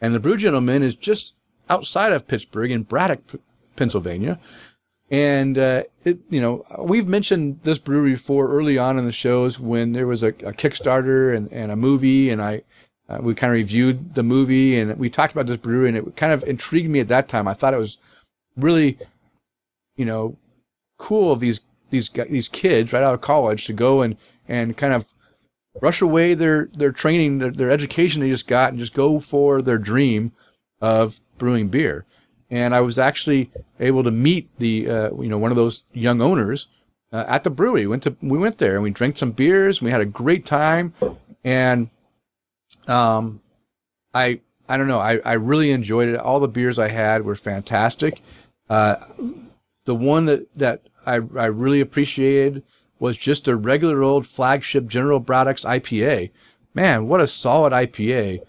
And 0.00 0.14
the 0.14 0.20
Brew 0.20 0.36
Gentlemen 0.36 0.82
is 0.82 0.94
just 0.94 1.34
outside 1.68 2.12
of 2.12 2.26
Pittsburgh 2.26 2.70
in 2.70 2.82
Braddock, 2.84 3.20
Pennsylvania. 3.76 4.38
And 5.10 5.56
uh, 5.56 5.84
it, 6.04 6.18
you 6.28 6.40
know, 6.40 6.66
we've 6.78 7.08
mentioned 7.08 7.60
this 7.62 7.78
brewery 7.78 8.12
before 8.12 8.48
early 8.50 8.76
on 8.76 8.98
in 8.98 9.06
the 9.06 9.12
shows 9.12 9.58
when 9.58 9.92
there 9.92 10.06
was 10.06 10.22
a, 10.22 10.28
a 10.28 10.52
Kickstarter 10.52 11.34
and, 11.34 11.50
and 11.52 11.72
a 11.72 11.76
movie, 11.76 12.28
and 12.28 12.42
I 12.42 12.62
uh, 13.08 13.18
we 13.22 13.34
kind 13.34 13.50
of 13.50 13.54
reviewed 13.54 14.14
the 14.14 14.22
movie 14.22 14.78
and 14.78 14.98
we 14.98 15.08
talked 15.08 15.32
about 15.32 15.46
this 15.46 15.56
brewery, 15.56 15.88
and 15.88 15.96
it 15.96 16.16
kind 16.16 16.32
of 16.32 16.44
intrigued 16.44 16.90
me 16.90 17.00
at 17.00 17.08
that 17.08 17.26
time. 17.28 17.48
I 17.48 17.54
thought 17.54 17.72
it 17.72 17.78
was 17.78 17.96
really, 18.54 18.98
you 19.96 20.04
know, 20.04 20.36
cool 20.98 21.32
of 21.32 21.40
these 21.40 21.60
these 21.90 22.10
these 22.10 22.48
kids 22.48 22.92
right 22.92 23.02
out 23.02 23.14
of 23.14 23.22
college 23.22 23.64
to 23.66 23.72
go 23.72 24.02
and 24.02 24.16
and 24.46 24.76
kind 24.76 24.92
of 24.92 25.14
rush 25.80 26.02
away 26.02 26.34
their 26.34 26.66
their 26.66 26.92
training, 26.92 27.38
their, 27.38 27.50
their 27.50 27.70
education 27.70 28.20
they 28.20 28.28
just 28.28 28.46
got, 28.46 28.70
and 28.70 28.78
just 28.78 28.92
go 28.92 29.20
for 29.20 29.62
their 29.62 29.78
dream 29.78 30.32
of 30.82 31.22
brewing 31.38 31.68
beer. 31.68 32.04
And 32.50 32.74
I 32.74 32.80
was 32.80 32.98
actually 32.98 33.50
able 33.78 34.02
to 34.02 34.10
meet 34.10 34.48
the 34.58 34.88
uh, 34.88 35.10
you 35.16 35.28
know 35.28 35.38
one 35.38 35.50
of 35.50 35.56
those 35.56 35.82
young 35.92 36.20
owners 36.22 36.68
uh, 37.12 37.24
at 37.28 37.44
the 37.44 37.50
brewery. 37.50 37.82
We 37.82 37.88
went 37.88 38.02
to 38.04 38.16
we 38.22 38.38
went 38.38 38.58
there 38.58 38.74
and 38.74 38.82
we 38.82 38.90
drank 38.90 39.16
some 39.16 39.32
beers. 39.32 39.78
And 39.78 39.86
we 39.86 39.90
had 39.90 40.00
a 40.00 40.06
great 40.06 40.46
time, 40.46 40.94
and 41.44 41.90
um, 42.86 43.40
I 44.14 44.40
I 44.68 44.76
don't 44.76 44.88
know 44.88 45.00
I 45.00 45.18
I 45.24 45.34
really 45.34 45.70
enjoyed 45.72 46.08
it. 46.08 46.16
All 46.16 46.40
the 46.40 46.48
beers 46.48 46.78
I 46.78 46.88
had 46.88 47.24
were 47.24 47.36
fantastic. 47.36 48.20
Uh, 48.68 48.96
the 49.84 49.94
one 49.94 50.26
that 50.26 50.52
that 50.54 50.82
I 51.06 51.14
I 51.14 51.46
really 51.46 51.80
appreciated 51.80 52.62
was 52.98 53.16
just 53.16 53.48
a 53.48 53.56
regular 53.56 54.02
old 54.02 54.26
flagship 54.26 54.86
General 54.86 55.20
Braddock's 55.20 55.64
IPA. 55.64 56.30
Man, 56.74 57.08
what 57.08 57.20
a 57.20 57.26
solid 57.26 57.72
IPA. 57.72 58.40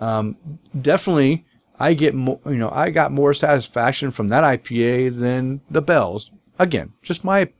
Um, 0.00 0.36
definitely, 0.80 1.44
I 1.78 1.94
get 1.94 2.14
more, 2.14 2.40
you 2.46 2.56
know, 2.56 2.70
I 2.70 2.90
got 2.90 3.12
more 3.12 3.32
satisfaction 3.34 4.10
from 4.10 4.28
that 4.28 4.44
IPA 4.44 5.18
than 5.18 5.60
the 5.70 5.82
Bells. 5.82 6.30
Again, 6.58 6.92
just 7.02 7.22
my, 7.22 7.50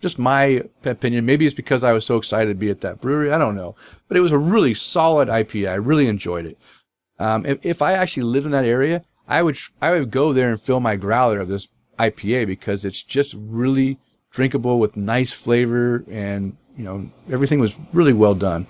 just 0.00 0.18
my 0.18 0.64
opinion. 0.84 1.26
Maybe 1.26 1.46
it's 1.46 1.54
because 1.54 1.84
I 1.84 1.92
was 1.92 2.04
so 2.04 2.16
excited 2.16 2.48
to 2.48 2.54
be 2.54 2.70
at 2.70 2.80
that 2.80 3.00
brewery. 3.00 3.32
I 3.32 3.38
don't 3.38 3.56
know, 3.56 3.76
but 4.08 4.16
it 4.16 4.20
was 4.20 4.32
a 4.32 4.38
really 4.38 4.74
solid 4.74 5.28
IPA. 5.28 5.70
I 5.70 5.74
really 5.74 6.08
enjoyed 6.08 6.46
it. 6.46 6.58
Um, 7.18 7.46
if, 7.46 7.64
if 7.64 7.82
I 7.82 7.92
actually 7.92 8.24
lived 8.24 8.46
in 8.46 8.52
that 8.52 8.64
area, 8.64 9.04
I 9.28 9.42
would, 9.42 9.58
I 9.80 9.92
would 9.92 10.10
go 10.10 10.32
there 10.32 10.50
and 10.50 10.60
fill 10.60 10.80
my 10.80 10.96
growler 10.96 11.40
of 11.40 11.48
this 11.48 11.68
IPA 11.98 12.46
because 12.46 12.84
it's 12.84 13.02
just 13.02 13.34
really 13.38 13.98
drinkable 14.30 14.78
with 14.78 14.96
nice 14.96 15.32
flavor 15.32 16.04
and, 16.10 16.56
you 16.76 16.84
know, 16.84 17.10
everything 17.30 17.60
was 17.60 17.76
really 17.92 18.12
well 18.12 18.34
done. 18.34 18.66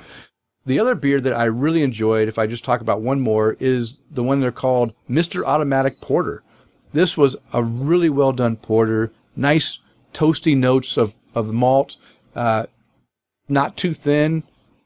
The 0.69 0.79
other 0.79 0.95
beer 0.95 1.19
that 1.19 1.33
I 1.33 1.45
really 1.45 1.83
enjoyed, 1.83 2.29
if 2.29 2.39
I 2.39 2.47
just 2.47 2.63
talk 2.63 2.83
about 2.83 3.01
one 3.01 3.23
more, 3.23 3.57
is 3.59 4.01
the 4.11 4.23
one 4.23 4.41
they're 4.41 4.53
called 4.53 4.93
Mr. 5.09 5.43
Automatic 5.43 5.99
Porter. 5.99 6.43
This 6.93 7.17
was 7.17 7.37
a 7.55 7.63
really 7.63 8.11
well 8.11 8.33
done 8.33 8.57
porter, 8.57 9.11
nice 9.35 9.79
toasty 10.13 10.55
notes 10.55 10.99
of, 10.99 11.15
of 11.35 11.55
malt, 11.55 11.97
uh, 12.37 12.67
not 13.49 13.79
too 13.79 13.95
thin, 13.95 14.43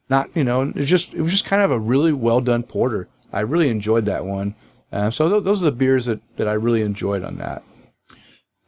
not, 0.09 0.31
you 0.37 0.45
know, 0.45 0.71
just, 0.71 1.15
it 1.15 1.23
was 1.23 1.33
just 1.33 1.47
kind 1.47 1.63
of 1.63 1.73
a 1.73 1.81
really 1.81 2.13
well 2.13 2.41
done 2.41 2.63
porter. 2.63 3.09
I 3.33 3.41
really 3.41 3.69
enjoyed 3.69 4.05
that 4.05 4.25
one. 4.25 4.55
Uh, 4.93 5.11
so 5.11 5.29
th- 5.29 5.43
those 5.43 5.63
are 5.63 5.65
the 5.65 5.73
beers 5.73 6.07
that, 6.07 6.21
that 6.37 6.47
I 6.47 6.53
really 6.53 6.83
enjoyed 6.83 7.25
on 7.25 7.39
that. 7.39 7.65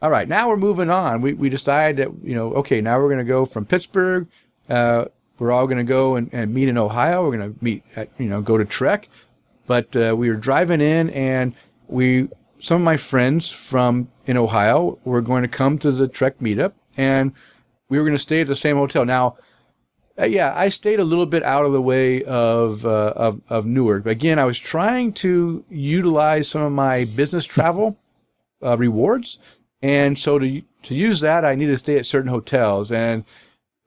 All 0.02 0.10
right, 0.10 0.28
now 0.28 0.48
we're 0.48 0.56
moving 0.56 0.90
on. 0.90 1.20
We, 1.20 1.32
we 1.34 1.48
decided 1.48 1.96
that, 1.98 2.26
you 2.26 2.34
know, 2.34 2.54
okay, 2.54 2.80
now 2.80 2.98
we're 2.98 3.08
going 3.08 3.18
to 3.18 3.24
go 3.24 3.44
from 3.44 3.66
Pittsburgh. 3.66 4.26
Uh, 4.68 5.04
we're 5.38 5.52
all 5.52 5.66
going 5.66 5.78
to 5.78 5.84
go 5.84 6.16
and, 6.16 6.28
and 6.32 6.54
meet 6.54 6.68
in 6.68 6.78
Ohio. 6.78 7.24
We're 7.24 7.36
going 7.36 7.54
to 7.54 7.64
meet 7.64 7.82
at, 7.96 8.10
you 8.18 8.26
know, 8.26 8.40
go 8.40 8.58
to 8.58 8.64
Trek. 8.64 9.08
But 9.66 9.96
uh, 9.96 10.14
we 10.16 10.28
were 10.28 10.36
driving 10.36 10.80
in 10.80 11.10
and 11.10 11.54
we, 11.88 12.28
some 12.58 12.76
of 12.76 12.84
my 12.84 12.96
friends 12.96 13.50
from 13.50 14.08
in 14.26 14.36
Ohio 14.36 14.98
were 15.04 15.20
going 15.20 15.42
to 15.42 15.48
come 15.48 15.78
to 15.78 15.90
the 15.90 16.08
Trek 16.08 16.38
meetup, 16.38 16.72
and 16.96 17.32
we 17.88 17.98
were 17.98 18.04
going 18.04 18.16
to 18.16 18.22
stay 18.22 18.40
at 18.40 18.46
the 18.46 18.56
same 18.56 18.76
hotel. 18.76 19.04
Now, 19.04 19.36
uh, 20.18 20.24
yeah, 20.24 20.52
I 20.56 20.68
stayed 20.68 21.00
a 21.00 21.04
little 21.04 21.26
bit 21.26 21.42
out 21.42 21.66
of 21.66 21.72
the 21.72 21.82
way 21.82 22.22
of, 22.22 22.86
uh, 22.86 23.12
of 23.16 23.40
of 23.48 23.66
Newark. 23.66 24.04
But 24.04 24.10
again, 24.10 24.38
I 24.38 24.44
was 24.44 24.58
trying 24.58 25.12
to 25.14 25.64
utilize 25.68 26.48
some 26.48 26.62
of 26.62 26.72
my 26.72 27.04
business 27.04 27.44
travel 27.44 27.98
uh, 28.62 28.78
rewards, 28.78 29.38
and 29.82 30.18
so 30.18 30.38
to 30.38 30.62
to 30.82 30.94
use 30.94 31.20
that, 31.20 31.44
I 31.44 31.54
needed 31.54 31.72
to 31.72 31.78
stay 31.78 31.98
at 31.98 32.06
certain 32.06 32.30
hotels, 32.30 32.92
and 32.92 33.24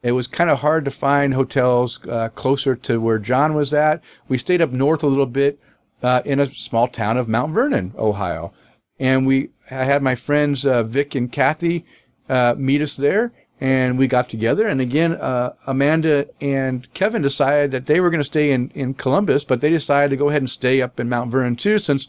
it 0.04 0.12
was 0.12 0.28
kind 0.28 0.50
of 0.50 0.60
hard 0.60 0.86
to 0.86 0.92
find 0.92 1.34
hotels 1.34 2.00
uh, 2.08 2.30
closer 2.30 2.76
to 2.76 3.00
where 3.00 3.20
John 3.20 3.54
was 3.54 3.74
at. 3.74 4.02
We 4.28 4.38
stayed 4.38 4.62
up 4.62 4.72
north 4.72 5.04
a 5.04 5.08
little 5.08 5.26
bit 5.26 5.60
uh, 6.04 6.22
in 6.24 6.40
a 6.40 6.46
small 6.46 6.88
town 6.88 7.18
of 7.18 7.28
Mount 7.28 7.54
Vernon, 7.54 7.94
Ohio, 7.98 8.54
and 9.00 9.26
we 9.26 9.50
I 9.70 9.84
had 9.84 10.02
my 10.02 10.16
friends 10.16 10.66
uh, 10.66 10.84
Vic 10.84 11.16
and 11.16 11.32
Kathy 11.32 11.86
meet 12.30 12.82
us 12.82 12.96
there 12.96 13.34
and 13.60 13.98
we 13.98 14.08
got 14.08 14.30
together. 14.30 14.68
And 14.68 14.80
again, 14.80 15.14
uh, 15.14 15.54
Amanda 15.66 16.28
and 16.40 16.92
Kevin 16.94 17.22
decided 17.22 17.72
that 17.72 17.88
they 17.88 18.00
were 18.00 18.10
going 18.10 18.20
to 18.20 18.26
stay 18.26 18.52
in, 18.52 18.70
in 18.76 18.94
Columbus, 18.94 19.44
but 19.44 19.62
they 19.62 19.70
decided 19.70 20.12
to 20.12 20.18
go 20.18 20.30
ahead 20.30 20.42
and 20.42 20.50
stay 20.50 20.82
up 20.82 21.00
in 21.00 21.10
Mount 21.10 21.32
Vernon 21.32 21.56
too, 21.56 21.80
since 21.80 22.08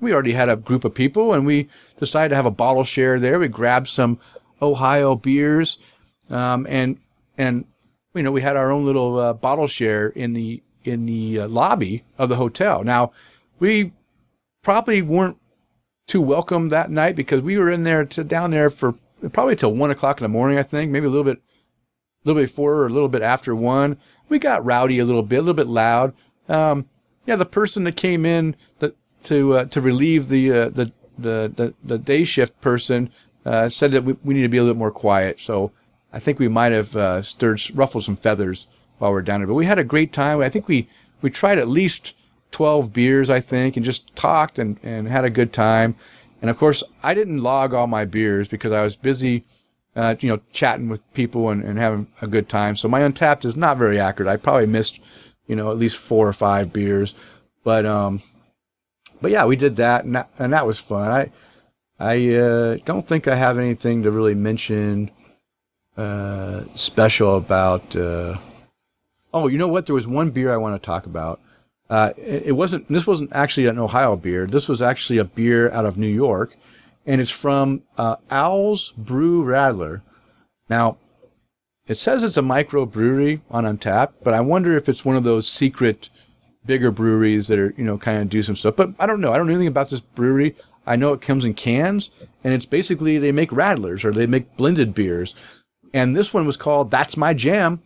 we 0.00 0.12
already 0.12 0.32
had 0.32 0.48
a 0.48 0.56
group 0.56 0.84
of 0.84 0.94
people 0.94 1.32
and 1.32 1.46
we 1.46 1.68
decided 1.98 2.30
to 2.30 2.36
have 2.36 2.46
a 2.46 2.50
bottle 2.50 2.84
share 2.84 3.18
there. 3.18 3.38
We 3.38 3.48
grabbed 3.48 3.88
some 3.88 4.18
Ohio 4.60 5.16
beers, 5.16 5.78
um, 6.28 6.66
and, 6.68 6.98
and, 7.40 7.64
you 8.14 8.22
know, 8.22 8.32
we 8.32 8.42
had 8.42 8.56
our 8.56 8.70
own 8.70 8.84
little 8.84 9.18
uh, 9.18 9.32
bottle 9.32 9.66
share 9.66 10.08
in 10.08 10.34
the, 10.34 10.62
in 10.84 11.06
the 11.06 11.40
uh, 11.40 11.48
lobby 11.48 12.04
of 12.18 12.28
the 12.28 12.36
hotel. 12.36 12.84
Now, 12.84 13.12
we 13.58 13.92
probably 14.62 15.00
weren't 15.00 15.38
too 16.06 16.20
welcome 16.20 16.68
that 16.68 16.90
night 16.90 17.16
because 17.16 17.40
we 17.40 17.56
were 17.56 17.70
in 17.70 17.84
there 17.84 18.04
to 18.04 18.24
down 18.24 18.50
there 18.50 18.68
for 18.68 18.94
probably 19.32 19.56
till 19.56 19.72
one 19.72 19.90
o'clock 19.90 20.20
in 20.20 20.24
the 20.24 20.28
morning, 20.28 20.58
I 20.58 20.62
think, 20.62 20.90
maybe 20.90 21.06
a 21.06 21.10
little 21.10 21.24
bit, 21.24 21.38
a 21.38 22.28
little 22.28 22.42
bit 22.42 22.48
before 22.48 22.74
or 22.74 22.86
a 22.86 22.90
little 22.96 23.08
bit 23.08 23.22
after 23.22 23.54
one. 23.54 23.96
We 24.28 24.38
got 24.38 24.64
rowdy 24.64 24.98
a 24.98 25.04
little 25.04 25.22
bit, 25.22 25.36
a 25.36 25.42
little 25.42 25.54
bit 25.54 25.66
loud. 25.66 26.12
Um, 26.48 26.88
yeah, 27.26 27.36
the 27.36 27.46
person 27.46 27.84
that 27.84 27.96
came 27.96 28.26
in 28.26 28.56
that, 28.80 28.96
to 29.24 29.36
uh, 29.54 29.64
to 29.66 29.80
relieve 29.80 30.28
the, 30.28 30.52
uh, 30.52 30.68
the 30.68 30.92
the 31.18 31.52
the 31.54 31.74
the 31.84 31.98
day 31.98 32.24
shift 32.24 32.60
person 32.60 33.10
uh, 33.44 33.68
said 33.68 33.92
that 33.92 34.04
we, 34.04 34.16
we 34.24 34.34
need 34.34 34.42
to 34.42 34.48
be 34.48 34.58
a 34.58 34.62
little 34.62 34.74
bit 34.74 34.78
more 34.78 34.90
quiet. 34.90 35.40
So 35.40 35.70
I 36.12 36.18
think 36.18 36.38
we 36.38 36.48
might 36.48 36.72
have 36.72 36.96
uh, 36.96 37.22
stirred 37.22 37.60
ruffled 37.74 38.04
some 38.04 38.16
feathers 38.16 38.66
while 38.98 39.12
we 39.12 39.18
are 39.18 39.22
down 39.22 39.40
there. 39.40 39.46
But 39.46 39.54
we 39.54 39.66
had 39.66 39.78
a 39.78 39.84
great 39.84 40.12
time. 40.12 40.40
I 40.40 40.48
think 40.48 40.68
we 40.68 40.88
we 41.22 41.30
tried 41.30 41.58
at 41.58 41.68
least 41.68 42.14
twelve 42.50 42.92
beers, 42.92 43.30
I 43.30 43.40
think, 43.40 43.76
and 43.76 43.84
just 43.84 44.14
talked 44.16 44.58
and 44.58 44.78
and 44.82 45.08
had 45.08 45.24
a 45.24 45.30
good 45.30 45.52
time. 45.52 45.94
And 46.40 46.50
of 46.50 46.56
course, 46.56 46.82
I 47.02 47.14
didn't 47.14 47.42
log 47.42 47.74
all 47.74 47.86
my 47.86 48.04
beers 48.04 48.48
because 48.48 48.72
I 48.72 48.82
was 48.82 48.96
busy, 48.96 49.44
uh, 49.94 50.14
you 50.20 50.28
know, 50.30 50.40
chatting 50.52 50.88
with 50.88 51.02
people 51.12 51.50
and, 51.50 51.62
and 51.62 51.78
having 51.78 52.06
a 52.22 52.26
good 52.26 52.48
time. 52.48 52.76
So 52.76 52.88
my 52.88 53.00
Untappd 53.00 53.44
is 53.44 53.56
not 53.56 53.76
very 53.76 54.00
accurate. 54.00 54.32
I 54.32 54.36
probably 54.38 54.66
missed, 54.66 55.00
you 55.46 55.54
know, 55.54 55.70
at 55.70 55.76
least 55.76 55.98
four 55.98 56.26
or 56.26 56.32
five 56.32 56.72
beers. 56.72 57.14
But, 57.62 57.84
um, 57.84 58.22
but 59.20 59.30
yeah, 59.30 59.44
we 59.44 59.54
did 59.54 59.76
that 59.76 60.06
and 60.06 60.14
that, 60.14 60.30
and 60.38 60.54
that 60.54 60.66
was 60.66 60.78
fun. 60.78 61.10
I, 61.10 61.30
I, 61.98 62.34
uh, 62.34 62.78
don't 62.86 63.06
think 63.06 63.28
I 63.28 63.36
have 63.36 63.58
anything 63.58 64.02
to 64.04 64.10
really 64.10 64.34
mention, 64.34 65.10
uh, 66.00 66.64
special 66.74 67.36
about, 67.36 67.94
uh, 67.94 68.38
oh, 69.34 69.48
you 69.48 69.58
know 69.58 69.68
what? 69.68 69.86
There 69.86 69.94
was 69.94 70.08
one 70.08 70.30
beer 70.30 70.52
I 70.52 70.56
want 70.56 70.80
to 70.80 70.84
talk 70.84 71.04
about. 71.04 71.40
Uh, 71.90 72.12
it, 72.16 72.52
wasn't. 72.52 72.88
This 72.88 73.06
wasn't 73.06 73.32
actually 73.32 73.66
an 73.66 73.78
Ohio 73.78 74.16
beer. 74.16 74.46
This 74.46 74.68
was 74.68 74.80
actually 74.80 75.18
a 75.18 75.24
beer 75.24 75.70
out 75.72 75.84
of 75.84 75.98
New 75.98 76.08
York, 76.08 76.56
and 77.04 77.20
it's 77.20 77.30
from 77.30 77.82
uh, 77.98 78.16
Owl's 78.30 78.92
Brew 78.92 79.44
Radler. 79.44 80.02
Now, 80.68 80.98
it 81.88 81.96
says 81.96 82.22
it's 82.22 82.36
a 82.36 82.42
micro 82.42 82.86
brewery 82.86 83.42
on 83.50 83.64
Untappd, 83.64 84.12
but 84.22 84.32
I 84.32 84.40
wonder 84.40 84.76
if 84.76 84.88
it's 84.88 85.04
one 85.04 85.16
of 85.16 85.24
those 85.24 85.48
secret 85.48 86.08
bigger 86.64 86.92
breweries 86.92 87.48
that 87.48 87.58
are 87.58 87.74
you 87.76 87.84
know 87.84 87.98
kind 87.98 88.22
of 88.22 88.30
do 88.30 88.42
some 88.42 88.56
stuff. 88.56 88.76
But 88.76 88.94
I 88.98 89.06
don't 89.06 89.20
know. 89.20 89.32
I 89.32 89.36
don't 89.36 89.48
know 89.48 89.54
anything 89.54 89.66
about 89.66 89.90
this 89.90 90.00
brewery. 90.00 90.54
I 90.86 90.96
know 90.96 91.12
it 91.12 91.20
comes 91.20 91.44
in 91.44 91.54
cans, 91.54 92.10
and 92.42 92.54
it's 92.54 92.66
basically 92.66 93.18
they 93.18 93.32
make 93.32 93.50
radlers 93.50 94.04
or 94.04 94.12
they 94.12 94.26
make 94.26 94.56
blended 94.56 94.94
beers. 94.94 95.34
And 95.92 96.16
this 96.16 96.32
one 96.32 96.46
was 96.46 96.56
called 96.56 96.90
That's 96.90 97.16
My 97.16 97.34
Jam, 97.34 97.82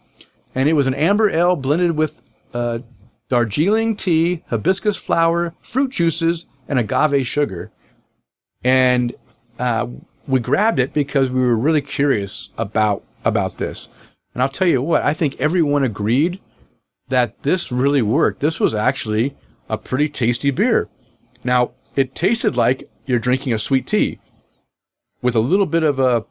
and 0.54 0.68
it 0.68 0.74
was 0.74 0.86
an 0.86 0.94
amber 0.94 1.30
ale 1.30 1.56
blended 1.56 1.92
with 1.96 2.22
uh, 2.52 2.80
Darjeeling 3.28 3.96
tea, 3.96 4.42
hibiscus 4.48 4.96
flower, 4.96 5.54
fruit 5.62 5.90
juices, 5.90 6.46
and 6.68 6.78
agave 6.78 7.26
sugar. 7.26 7.72
And 8.62 9.14
uh, 9.58 9.86
we 10.26 10.40
grabbed 10.40 10.78
it 10.78 10.92
because 10.92 11.30
we 11.30 11.40
were 11.40 11.56
really 11.56 11.82
curious 11.82 12.50
about 12.58 13.02
about 13.24 13.56
this. 13.58 13.88
And 14.34 14.42
I'll 14.42 14.48
tell 14.48 14.68
you 14.68 14.82
what, 14.82 15.02
I 15.02 15.14
think 15.14 15.40
everyone 15.40 15.84
agreed 15.84 16.40
that 17.08 17.42
this 17.42 17.72
really 17.72 18.02
worked. 18.02 18.40
This 18.40 18.60
was 18.60 18.74
actually 18.74 19.36
a 19.68 19.78
pretty 19.78 20.08
tasty 20.08 20.50
beer. 20.50 20.88
Now, 21.42 21.72
it 21.96 22.14
tasted 22.14 22.56
like 22.56 22.90
you're 23.06 23.18
drinking 23.18 23.52
a 23.52 23.58
sweet 23.58 23.86
tea 23.86 24.18
with 25.22 25.34
a 25.34 25.40
little 25.40 25.66
bit 25.66 25.82
of 25.82 25.98
a, 25.98 26.24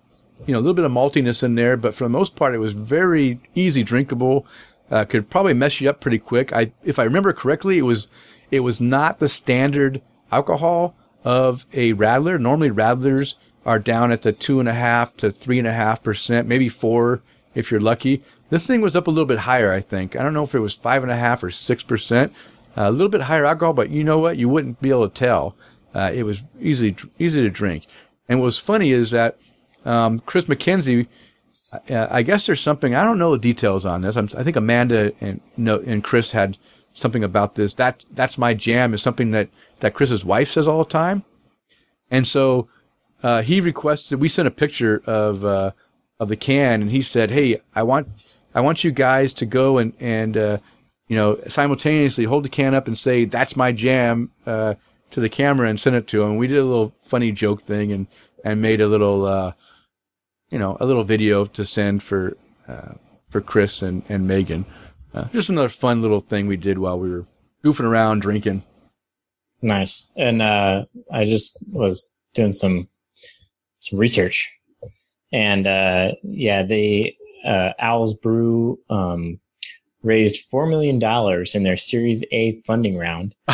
you 0.46 0.54
know, 0.54 0.60
a 0.60 0.62
little 0.62 0.74
bit 0.74 0.86
of 0.86 0.92
maltiness 0.92 1.44
in 1.44 1.56
there, 1.56 1.78
but 1.78 1.96
for 1.96 2.04
the 2.04 2.10
most 2.10 2.36
part, 2.36 2.54
it 2.54 2.60
was 2.60 2.74
very 2.74 3.40
easy 3.56 3.84
drinkable 3.84 4.46
uh, 4.92 5.06
could 5.06 5.30
probably 5.30 5.54
mess 5.54 5.82
you 5.82 5.90
up 5.90 6.00
pretty 6.00 6.20
quick. 6.20 6.54
I, 6.54 6.72
if 6.84 7.00
I 7.00 7.04
remember 7.04 7.34
correctly, 7.34 7.78
it 7.78 7.84
was 7.84 8.08
it 8.52 8.60
was 8.60 8.80
not 8.80 9.20
the 9.20 9.28
standard 9.28 10.02
alcohol 10.32 10.96
of 11.24 11.66
a 11.74 11.94
radler. 11.94 12.40
Normally, 12.40 12.70
radlers 12.70 13.36
are 13.66 13.80
down 13.80 14.12
at 14.12 14.22
the 14.22 14.32
two 14.32 14.60
and 14.60 14.70
a 14.70 14.74
half 14.74 15.18
to 15.18 15.32
three 15.32 15.58
and 15.58 15.68
a 15.68 15.74
half 15.74 16.04
percent, 16.04 16.48
maybe 16.48 16.70
four 16.70 17.24
if 17.56 17.72
you're 17.72 17.80
lucky. 17.80 18.24
This 18.50 18.68
thing 18.68 18.82
was 18.82 18.96
up 18.96 19.08
a 19.08 19.12
little 19.12 19.26
bit 19.26 19.40
higher, 19.40 19.72
I 19.72 19.80
think. 19.80 20.16
I 20.16 20.22
don't 20.22 20.34
know 20.34 20.44
if 20.44 20.54
it 20.54 20.60
was 20.60 20.74
five 20.74 21.02
and 21.02 21.12
a 21.12 21.16
half 21.16 21.44
or 21.44 21.50
six 21.50 21.84
percent. 21.84 22.32
Uh, 22.78 22.84
a 22.84 22.92
little 22.92 23.10
bit 23.10 23.22
higher 23.22 23.46
alcohol, 23.46 23.74
but 23.74 23.90
you 23.90 24.04
know 24.04 24.20
what? 24.20 24.38
You 24.38 24.50
wouldn't 24.50 24.82
be 24.82 24.90
able 24.90 25.10
to 25.10 25.14
tell. 25.14 25.56
Uh, 25.96 26.12
it 26.14 26.24
was 26.24 26.44
easy 26.60 26.96
easy 27.18 27.42
to 27.42 27.50
drink. 27.50 27.86
And 28.30 28.40
what 28.40 28.46
was 28.46 28.60
funny 28.60 28.92
is 28.92 29.12
that 29.12 29.40
um, 29.86 30.20
Chris 30.20 30.46
McKenzie 30.46 31.08
uh, 31.90 32.08
I 32.10 32.22
guess 32.22 32.46
there's 32.46 32.62
something 32.62 32.96
I 32.96 33.04
don't 33.04 33.20
know 33.20 33.32
the 33.32 33.40
details 33.40 33.86
on 33.86 34.02
this. 34.02 34.16
I'm, 34.16 34.30
i 34.38 34.44
think 34.44 34.56
Amanda 34.56 35.12
and 35.22 35.42
and 35.58 36.04
Chris 36.04 36.32
had 36.32 36.58
something 36.94 37.24
about 37.24 37.56
this. 37.56 37.74
That 37.76 38.06
that's 38.12 38.38
my 38.38 38.54
jam 38.54 38.94
is 38.94 39.02
something 39.02 39.32
that 39.32 39.50
that 39.80 39.94
Chris's 39.94 40.26
wife 40.26 40.50
says 40.50 40.68
all 40.68 40.80
the 40.80 40.90
time, 40.90 41.24
and 42.12 42.28
so 42.28 42.68
uh, 43.22 43.42
he 43.42 43.60
requested 43.62 44.20
we 44.20 44.30
sent 44.30 44.48
a 44.48 44.52
picture 44.52 45.02
of 45.06 45.44
uh, 45.44 45.72
of 46.20 46.30
the 46.30 46.36
can, 46.36 46.82
and 46.82 46.92
he 46.92 47.02
said, 47.02 47.32
"Hey, 47.32 47.62
I 47.76 47.84
want 47.84 48.36
I 48.54 48.62
want 48.62 48.84
you 48.84 48.92
guys 48.92 49.34
to 49.34 49.46
go 49.46 49.78
and 49.78 49.94
and 50.00 50.38
uh, 50.38 50.58
you 51.08 51.16
know 51.16 51.40
simultaneously 51.48 52.26
hold 52.26 52.46
the 52.46 52.50
can 52.50 52.74
up 52.74 52.88
and 52.88 52.98
say 52.98 53.26
that's 53.26 53.56
my 53.56 53.72
jam." 53.72 54.32
Uh, 54.46 54.76
to 55.14 55.20
the 55.20 55.30
camera 55.30 55.70
and 55.70 55.80
send 55.80 55.96
it 55.96 56.08
to 56.08 56.24
him. 56.24 56.38
We 56.38 56.48
did 56.48 56.58
a 56.58 56.64
little 56.64 56.96
funny 57.04 57.32
joke 57.32 57.62
thing 57.62 57.92
and, 57.92 58.08
and 58.44 58.64
made 58.64 58.82
a 58.82 58.88
little, 58.88 59.26
uh, 59.26 59.52
you 60.54 60.60
know, 60.60 60.78
a 60.80 60.86
little 60.86 61.04
video 61.04 61.46
to 61.46 61.66
send 61.66 62.04
for 62.04 62.38
uh, 62.68 62.94
for 63.32 63.42
Chris 63.42 63.82
and 63.82 64.04
and 64.08 64.28
Megan. 64.28 64.66
Uh, 65.12 65.26
just 65.34 65.50
another 65.50 65.68
fun 65.68 66.02
little 66.02 66.20
thing 66.20 66.46
we 66.48 66.58
did 66.58 66.78
while 66.78 66.98
we 67.00 67.10
were 67.10 67.26
goofing 67.64 67.86
around 67.86 68.22
drinking. 68.22 68.62
Nice. 69.62 70.12
And 70.16 70.42
uh, 70.42 70.86
I 71.12 71.26
just 71.26 71.66
was 71.72 72.14
doing 72.36 72.54
some 72.54 72.88
some 73.80 73.98
research, 73.98 74.54
and 75.32 75.66
uh, 75.66 76.12
yeah, 76.22 76.62
the 76.62 77.16
uh, 77.44 77.72
Owls 77.80 78.14
Brew 78.14 78.80
um, 78.92 79.40
raised 80.04 80.46
four 80.52 80.68
million 80.68 81.00
dollars 81.00 81.56
in 81.56 81.64
their 81.64 81.78
Series 81.78 82.24
A 82.32 82.62
funding 82.62 82.96
round. 82.96 83.34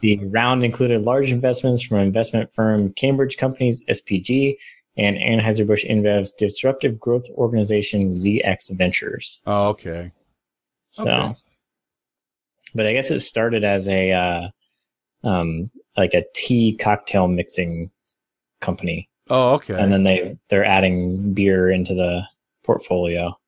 the 0.00 0.18
round 0.22 0.64
included 0.64 1.02
large 1.02 1.30
investments 1.30 1.82
from 1.82 1.98
investment 1.98 2.50
firm 2.54 2.94
Cambridge 2.94 3.36
Companies 3.36 3.84
(SPG) 3.90 4.56
and 4.96 5.16
Anheuser-Busch 5.16 5.84
InBev's 5.84 6.32
disruptive 6.32 7.00
growth 7.00 7.24
organization 7.30 8.10
ZX 8.10 8.76
Ventures. 8.76 9.40
Oh, 9.46 9.68
okay. 9.68 10.12
So, 10.88 11.10
okay. 11.10 11.34
but 12.74 12.86
I 12.86 12.92
guess 12.92 13.10
it 13.10 13.20
started 13.20 13.64
as 13.64 13.88
a 13.88 14.12
uh, 14.12 14.48
um, 15.24 15.70
like 15.96 16.14
a 16.14 16.24
tea 16.34 16.76
cocktail 16.76 17.28
mixing 17.28 17.90
company. 18.60 19.08
Oh, 19.30 19.54
okay. 19.54 19.74
And 19.74 19.90
then 19.90 20.02
they 20.02 20.36
they're 20.48 20.64
adding 20.64 21.32
beer 21.32 21.70
into 21.70 21.94
the 21.94 22.22
portfolio. 22.64 23.38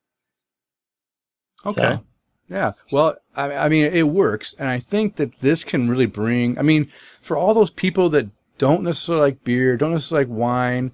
Okay. 1.65 1.81
So. 1.81 2.03
Yeah. 2.49 2.73
Well, 2.91 3.17
I, 3.35 3.53
I 3.53 3.69
mean, 3.69 3.85
it 3.85 4.07
works, 4.09 4.55
and 4.59 4.69
I 4.69 4.79
think 4.79 5.15
that 5.15 5.39
this 5.39 5.63
can 5.63 5.89
really 5.89 6.05
bring. 6.05 6.57
I 6.59 6.61
mean, 6.61 6.91
for 7.21 7.37
all 7.37 7.53
those 7.53 7.71
people 7.71 8.09
that 8.09 8.29
don't 8.57 8.83
necessarily 8.83 9.23
like 9.23 9.43
beer, 9.43 9.77
don't 9.77 9.91
necessarily 9.91 10.25
like 10.25 10.35
wine, 10.35 10.91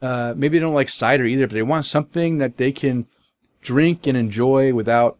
uh, 0.00 0.34
maybe 0.36 0.58
they 0.58 0.62
don't 0.62 0.74
like 0.74 0.88
cider 0.88 1.24
either, 1.24 1.46
but 1.46 1.54
they 1.54 1.62
want 1.62 1.84
something 1.84 2.38
that 2.38 2.56
they 2.56 2.72
can 2.72 3.06
drink 3.60 4.06
and 4.06 4.16
enjoy 4.16 4.72
without 4.72 5.18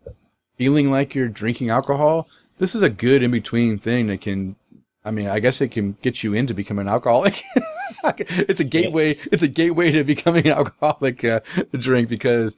feeling 0.57 0.91
like 0.91 1.15
you're 1.15 1.29
drinking 1.29 1.71
alcohol. 1.71 2.29
This 2.59 2.75
is 2.75 2.83
a 2.83 2.91
good 2.91 3.23
in 3.23 3.31
between 3.31 3.79
thing 3.79 4.07
that 4.09 4.21
can, 4.21 4.57
I 5.05 5.11
mean, 5.11 5.29
I 5.29 5.41
guess 5.41 5.61
it 5.61 5.69
can 5.69 5.97
get 6.03 6.23
you 6.23 6.35
into 6.35 6.55
becoming 6.55 6.87
an 6.87 6.93
alcoholic. 6.93 7.43
it's 8.05 8.61
a 8.61 8.65
gateway. 8.65 9.19
It's 9.33 9.43
a 9.43 9.49
gateway 9.49 9.91
to 9.93 10.05
becoming 10.05 10.47
an 10.47 10.53
alcoholic 10.53 11.25
uh, 11.25 11.41
drink 11.73 12.09
because, 12.09 12.57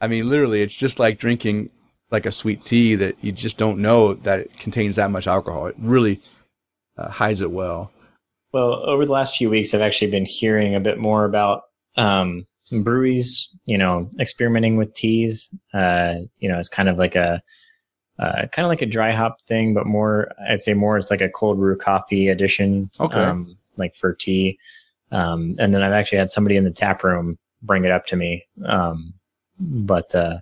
I 0.00 0.06
mean, 0.06 0.28
literally, 0.28 0.62
it's 0.62 0.74
just 0.74 0.98
like 0.98 1.18
drinking 1.18 1.70
like 2.10 2.26
a 2.26 2.32
sweet 2.32 2.64
tea 2.64 2.94
that 2.94 3.16
you 3.20 3.32
just 3.32 3.56
don't 3.56 3.78
know 3.78 4.14
that 4.14 4.40
it 4.40 4.56
contains 4.58 4.96
that 4.96 5.10
much 5.10 5.26
alcohol. 5.26 5.66
It 5.66 5.74
really 5.78 6.20
uh, 6.96 7.08
hides 7.08 7.40
it 7.40 7.50
well. 7.50 7.90
Well, 8.56 8.88
over 8.88 9.04
the 9.04 9.12
last 9.12 9.36
few 9.36 9.50
weeks, 9.50 9.74
I've 9.74 9.82
actually 9.82 10.10
been 10.10 10.24
hearing 10.24 10.74
a 10.74 10.80
bit 10.80 10.96
more 10.96 11.26
about 11.26 11.64
um, 11.98 12.46
breweries, 12.80 13.50
you 13.66 13.76
know, 13.76 14.08
experimenting 14.18 14.78
with 14.78 14.94
teas. 14.94 15.54
Uh, 15.74 16.20
you 16.38 16.48
know, 16.48 16.58
it's 16.58 16.70
kind 16.70 16.88
of 16.88 16.96
like 16.96 17.16
a 17.16 17.42
uh, 18.18 18.46
kind 18.52 18.64
of 18.64 18.70
like 18.70 18.80
a 18.80 18.86
dry 18.86 19.12
hop 19.12 19.42
thing, 19.42 19.74
but 19.74 19.84
more, 19.84 20.32
I'd 20.48 20.62
say 20.62 20.72
more, 20.72 20.96
it's 20.96 21.10
like 21.10 21.20
a 21.20 21.28
cold 21.28 21.58
brew 21.58 21.76
coffee 21.76 22.28
edition. 22.28 22.90
Okay. 22.98 23.20
Um, 23.20 23.58
like 23.76 23.94
for 23.94 24.14
tea. 24.14 24.58
Um, 25.12 25.54
and 25.58 25.74
then 25.74 25.82
I've 25.82 25.92
actually 25.92 26.16
had 26.16 26.30
somebody 26.30 26.56
in 26.56 26.64
the 26.64 26.70
tap 26.70 27.04
room 27.04 27.36
bring 27.60 27.84
it 27.84 27.90
up 27.90 28.06
to 28.06 28.16
me. 28.16 28.46
Um, 28.64 29.12
but, 29.60 30.14
uh, 30.14 30.38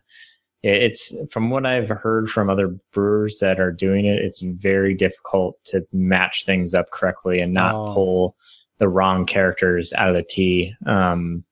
it's 0.65 1.15
from 1.31 1.51
what 1.51 1.67
I've 1.67 1.89
heard 1.89 2.31
from 2.31 2.49
other 2.49 2.69
brewers 2.93 3.39
that 3.41 3.61
are 3.61 3.71
doing 3.73 4.07
it, 4.07 4.19
it's 4.21 4.41
very 4.41 4.95
difficult 4.95 5.63
to 5.65 5.87
match 5.93 6.45
things 6.45 6.75
up 6.75 6.91
correctly 6.91 7.41
and 7.41 7.53
not 7.53 7.75
Oh. 7.75 7.93
pull 7.95 8.37
the 8.79 8.89
wrong 8.89 9.27
characters 9.27 9.93
out 9.93 10.09
of 10.09 10.15
the 10.15 10.23
tea. 10.23 10.75
Um, 10.87 11.45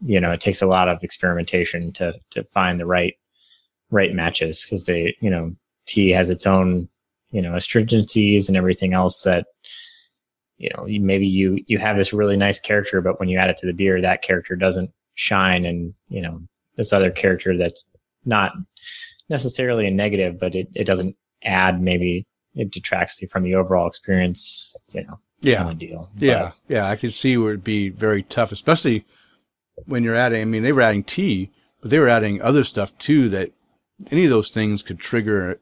you 0.00 0.18
know, 0.20 0.30
it 0.30 0.40
takes 0.40 0.62
a 0.62 0.66
lot 0.66 0.88
of 0.88 1.02
experimentation 1.04 1.92
to 1.92 2.14
to 2.30 2.44
find 2.44 2.80
the 2.80 2.86
right 2.86 3.14
right 3.90 4.12
matches 4.14 4.64
because 4.64 4.86
they, 4.86 5.14
you 5.20 5.30
know, 5.30 5.54
tea 5.86 6.10
has 6.10 6.30
its 6.30 6.46
own, 6.46 6.88
you 7.30 7.42
know, 7.42 7.52
astringencies 7.54 8.48
and 8.48 8.56
everything 8.56 8.94
else 8.94 9.22
that, 9.22 9.46
you 10.58 10.70
know, 10.74 10.86
maybe 10.86 11.26
you 11.26 11.62
you 11.66 11.78
have 11.78 11.96
this 11.96 12.12
really 12.12 12.36
nice 12.36 12.58
character, 12.58 13.00
but 13.02 13.20
when 13.20 13.28
you 13.28 13.38
add 13.38 13.50
it 13.50 13.58
to 13.58 13.66
the 13.66 13.72
beer, 13.74 14.00
that 14.00 14.22
character 14.22 14.56
doesn't 14.56 14.90
shine, 15.14 15.64
and 15.66 15.94
you 16.08 16.22
know, 16.22 16.40
this 16.76 16.92
other 16.92 17.10
character 17.10 17.56
that's 17.56 17.90
not 18.26 18.52
necessarily 19.28 19.86
a 19.86 19.90
negative, 19.90 20.38
but 20.38 20.54
it, 20.54 20.68
it 20.74 20.84
doesn't 20.84 21.16
add 21.44 21.80
maybe 21.80 22.26
it 22.54 22.70
detracts 22.70 23.22
from 23.30 23.42
the 23.42 23.54
overall 23.54 23.86
experience, 23.86 24.74
you 24.92 25.04
know, 25.04 25.18
Yeah. 25.40 25.58
kind 25.58 25.70
of 25.72 25.78
deal. 25.78 26.10
Yeah, 26.18 26.52
yeah, 26.68 26.86
I 26.88 26.96
could 26.96 27.12
see 27.12 27.36
where 27.36 27.50
it'd 27.50 27.64
be 27.64 27.88
very 27.88 28.22
tough, 28.22 28.52
especially 28.52 29.04
when 29.84 30.02
you're 30.04 30.14
adding. 30.14 30.40
I 30.42 30.44
mean, 30.46 30.62
they 30.62 30.72
were 30.72 30.80
adding 30.82 31.04
tea, 31.04 31.50
but 31.82 31.90
they 31.90 31.98
were 31.98 32.08
adding 32.08 32.40
other 32.40 32.64
stuff 32.64 32.96
too. 32.98 33.28
That 33.28 33.52
any 34.10 34.24
of 34.24 34.30
those 34.30 34.48
things 34.48 34.82
could 34.82 34.98
trigger 34.98 35.50
a 35.52 35.56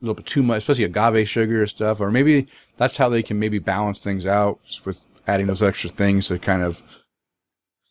little 0.00 0.14
bit 0.14 0.26
too 0.26 0.42
much, 0.42 0.58
especially 0.58 0.84
agave 0.84 1.28
sugar 1.28 1.66
stuff. 1.66 2.00
Or 2.00 2.10
maybe 2.10 2.46
that's 2.76 2.98
how 2.98 3.08
they 3.08 3.22
can 3.22 3.38
maybe 3.38 3.58
balance 3.58 3.98
things 4.00 4.26
out 4.26 4.60
with 4.84 5.06
adding 5.26 5.46
those 5.46 5.62
extra 5.62 5.90
things 5.90 6.28
to 6.28 6.38
kind 6.38 6.62
of 6.62 6.82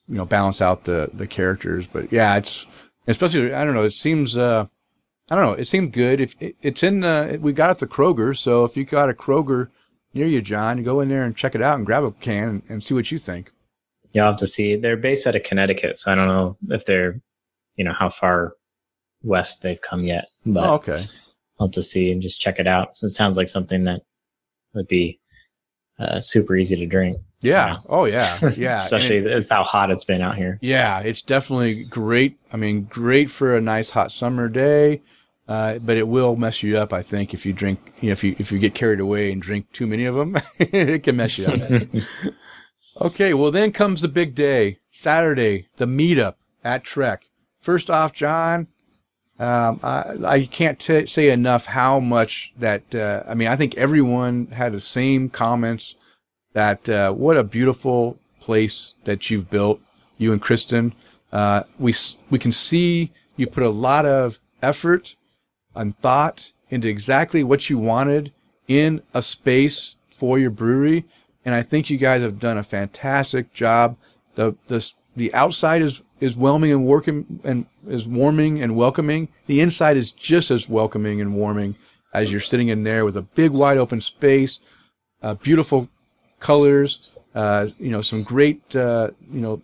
you 0.07 0.15
know 0.15 0.25
balance 0.25 0.61
out 0.61 0.83
the 0.83 1.09
the 1.13 1.25
characters. 1.27 1.87
But 1.87 2.11
yeah, 2.11 2.35
it's 2.37 2.65
especially 3.07 3.53
I 3.53 3.63
don't 3.65 3.73
know. 3.73 3.83
It 3.83 3.91
seems. 3.91 4.37
uh 4.37 4.67
I 5.29 5.35
don't 5.35 5.45
know. 5.45 5.53
It 5.53 5.67
seemed 5.67 5.91
good. 5.91 6.21
If 6.21 6.41
it, 6.41 6.55
it's 6.61 6.83
in, 6.83 7.03
uh, 7.03 7.37
we 7.41 7.51
got 7.51 7.67
it 7.67 7.71
at 7.71 7.79
the 7.79 7.87
Kroger. 7.87 8.37
So 8.37 8.63
if 8.63 8.77
you 8.77 8.85
got 8.85 9.09
a 9.09 9.13
Kroger 9.13 9.67
near 10.13 10.25
you, 10.25 10.41
John, 10.41 10.81
go 10.83 11.01
in 11.01 11.09
there 11.09 11.23
and 11.23 11.35
check 11.35 11.53
it 11.53 11.61
out 11.61 11.75
and 11.75 11.85
grab 11.85 12.05
a 12.05 12.11
can 12.11 12.47
and, 12.47 12.63
and 12.69 12.83
see 12.83 12.93
what 12.93 13.11
you 13.11 13.17
think. 13.17 13.51
You'll 14.13 14.27
have 14.27 14.37
to 14.37 14.47
see. 14.47 14.77
They're 14.77 14.95
based 14.95 15.27
out 15.27 15.35
of 15.35 15.43
Connecticut, 15.43 15.99
so 15.99 16.11
I 16.11 16.15
don't 16.15 16.29
know 16.29 16.57
if 16.69 16.85
they're, 16.85 17.19
you 17.75 17.83
know, 17.83 17.91
how 17.91 18.09
far 18.09 18.53
west 19.21 19.63
they've 19.63 19.81
come 19.81 20.05
yet. 20.05 20.27
But 20.45 20.63
oh, 20.69 20.73
okay. 20.75 20.99
I'll 21.59 21.67
have 21.67 21.73
to 21.73 21.83
see 21.83 22.09
and 22.09 22.21
just 22.21 22.39
check 22.39 22.57
it 22.57 22.67
out. 22.67 22.97
So 22.97 23.07
it 23.07 23.11
sounds 23.11 23.35
like 23.35 23.49
something 23.49 23.83
that 23.83 24.03
would 24.75 24.87
be 24.87 25.19
uh, 25.99 26.21
super 26.21 26.55
easy 26.55 26.75
to 26.75 26.85
drink. 26.85 27.17
Yeah. 27.41 27.77
Oh, 27.87 28.05
yeah. 28.05 28.49
Yeah. 28.57 28.79
Especially 28.79 29.17
it- 29.17 29.25
with 29.35 29.49
how 29.49 29.63
hot 29.63 29.91
it's 29.91 30.03
been 30.03 30.21
out 30.21 30.35
here. 30.35 30.57
yeah, 30.61 30.99
it's 31.01 31.21
definitely 31.21 31.83
great. 31.83 32.39
I 32.51 32.57
mean, 32.57 32.83
great 32.85 33.29
for 33.29 33.55
a 33.55 33.61
nice 33.61 33.91
hot 33.91 34.11
summer 34.11 34.47
day. 34.49 35.01
Uh, 35.47 35.79
but 35.79 35.95
it 35.95 36.09
will 36.09 36.35
mess 36.35 36.61
you 36.61 36.77
up, 36.77 36.91
I 36.91 37.01
think, 37.01 37.33
if 37.33 37.45
you 37.45 37.53
drink, 37.53 37.93
you 38.01 38.09
know, 38.09 38.11
if 38.11 38.21
you 38.21 38.35
if 38.37 38.51
you 38.51 38.59
get 38.59 38.73
carried 38.75 38.99
away 38.99 39.31
and 39.31 39.41
drink 39.41 39.71
too 39.71 39.87
many 39.87 40.03
of 40.03 40.13
them, 40.13 40.35
it 40.59 41.03
can 41.03 41.15
mess 41.15 41.37
you 41.37 41.45
up. 41.45 41.61
okay, 43.01 43.33
well 43.33 43.49
then 43.51 43.71
comes 43.71 44.01
the 44.01 44.09
big 44.09 44.35
day, 44.35 44.79
Saturday, 44.91 45.67
the 45.77 45.85
meetup 45.85 46.35
at 46.65 46.83
Trek. 46.83 47.29
First 47.61 47.89
off, 47.89 48.11
John, 48.11 48.67
um, 49.39 49.79
I, 49.83 50.15
I 50.23 50.45
can't 50.45 50.79
t- 50.79 51.05
say 51.05 51.29
enough 51.29 51.67
how 51.67 51.99
much 51.99 52.53
that. 52.57 52.93
Uh, 52.93 53.23
I 53.27 53.33
mean, 53.35 53.47
I 53.47 53.55
think 53.55 53.75
everyone 53.75 54.47
had 54.47 54.73
the 54.73 54.79
same 54.79 55.29
comments 55.29 55.95
that 56.53 56.89
uh, 56.89 57.11
what 57.11 57.37
a 57.37 57.43
beautiful 57.43 58.17
place 58.39 58.95
that 59.03 59.29
you've 59.29 59.49
built, 59.49 59.79
you 60.17 60.31
and 60.31 60.41
Kristen. 60.41 60.93
Uh, 61.31 61.63
we 61.77 61.93
we 62.29 62.39
can 62.39 62.51
see 62.51 63.11
you 63.35 63.45
put 63.45 63.63
a 63.63 63.69
lot 63.69 64.05
of 64.05 64.39
effort 64.63 65.15
and 65.75 65.97
thought 65.99 66.51
into 66.69 66.87
exactly 66.87 67.43
what 67.43 67.69
you 67.69 67.77
wanted 67.77 68.33
in 68.67 69.01
a 69.13 69.21
space 69.21 69.95
for 70.09 70.39
your 70.39 70.49
brewery, 70.49 71.05
and 71.45 71.53
I 71.53 71.61
think 71.61 71.89
you 71.89 71.97
guys 71.97 72.23
have 72.23 72.39
done 72.39 72.57
a 72.57 72.63
fantastic 72.63 73.53
job. 73.53 73.97
the 74.35 74.55
the 74.67 74.91
The 75.15 75.33
outside 75.33 75.81
is 75.83 76.01
is 76.19 76.35
whelming 76.35 76.71
and 76.71 76.85
working 76.85 77.39
and 77.43 77.65
is 77.87 78.07
warming 78.07 78.61
and 78.61 78.75
welcoming. 78.75 79.29
The 79.45 79.61
inside 79.61 79.97
is 79.97 80.11
just 80.11 80.51
as 80.51 80.67
welcoming 80.67 81.21
and 81.21 81.35
warming 81.35 81.75
as 82.13 82.31
you're 82.31 82.41
sitting 82.41 82.69
in 82.69 82.83
there 82.83 83.05
with 83.05 83.17
a 83.17 83.21
big 83.21 83.51
wide 83.51 83.77
open 83.77 84.01
space, 84.01 84.59
uh, 85.21 85.35
beautiful 85.35 85.89
colors, 86.39 87.13
uh, 87.35 87.67
you 87.79 87.91
know, 87.91 88.01
some 88.01 88.23
great, 88.23 88.75
uh, 88.75 89.11
you 89.31 89.41
know, 89.41 89.61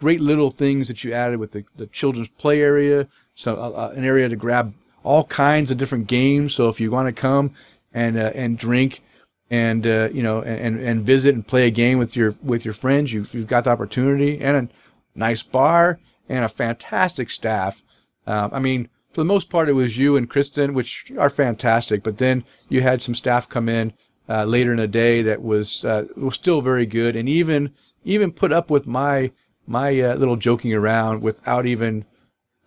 great 0.00 0.20
little 0.20 0.50
things 0.50 0.88
that 0.88 1.04
you 1.04 1.12
added 1.12 1.38
with 1.38 1.52
the, 1.52 1.64
the 1.76 1.86
children's 1.86 2.28
play 2.28 2.62
area, 2.62 3.06
so 3.34 3.56
uh, 3.56 3.70
uh, 3.70 3.92
an 3.94 4.04
area 4.04 4.28
to 4.28 4.36
grab 4.36 4.72
all 5.02 5.24
kinds 5.24 5.70
of 5.70 5.76
different 5.76 6.06
games. 6.06 6.54
So 6.54 6.68
if 6.68 6.80
you 6.80 6.90
want 6.90 7.14
to 7.14 7.20
come 7.20 7.54
and 7.92 8.16
uh, 8.16 8.32
and 8.34 8.56
drink 8.56 9.02
and 9.50 9.84
you 9.84 10.22
know 10.22 10.42
and 10.42 10.80
and 10.80 11.02
visit 11.02 11.34
and 11.34 11.46
play 11.46 11.66
a 11.66 11.70
game 11.70 11.98
with 11.98 12.16
your 12.16 12.34
with 12.42 12.64
your 12.64 12.74
friends, 12.74 13.12
you've, 13.12 13.34
you've 13.34 13.46
got 13.46 13.64
the 13.64 13.70
opportunity 13.70 14.40
and 14.40 14.70
nice 15.14 15.42
bar 15.42 15.98
and 16.28 16.44
a 16.44 16.48
fantastic 16.48 17.30
staff. 17.30 17.82
Um, 18.26 18.50
I 18.52 18.58
mean, 18.58 18.88
for 19.12 19.20
the 19.20 19.26
most 19.26 19.50
part, 19.50 19.68
it 19.68 19.72
was 19.72 19.98
you 19.98 20.16
and 20.16 20.30
Kristen, 20.30 20.74
which 20.74 21.10
are 21.18 21.30
fantastic. 21.30 22.02
But 22.02 22.18
then 22.18 22.44
you 22.68 22.80
had 22.80 23.02
some 23.02 23.14
staff 23.14 23.48
come 23.48 23.68
in 23.68 23.92
uh, 24.28 24.44
later 24.44 24.70
in 24.70 24.78
the 24.78 24.88
day 24.88 25.22
that 25.22 25.42
was 25.42 25.84
uh, 25.84 26.06
was 26.16 26.34
still 26.34 26.60
very 26.60 26.86
good, 26.86 27.16
and 27.16 27.28
even 27.28 27.72
even 28.04 28.30
put 28.32 28.52
up 28.52 28.70
with 28.70 28.86
my 28.86 29.32
my 29.66 30.00
uh, 30.00 30.14
little 30.14 30.36
joking 30.36 30.72
around 30.72 31.22
without 31.22 31.66
even 31.66 32.04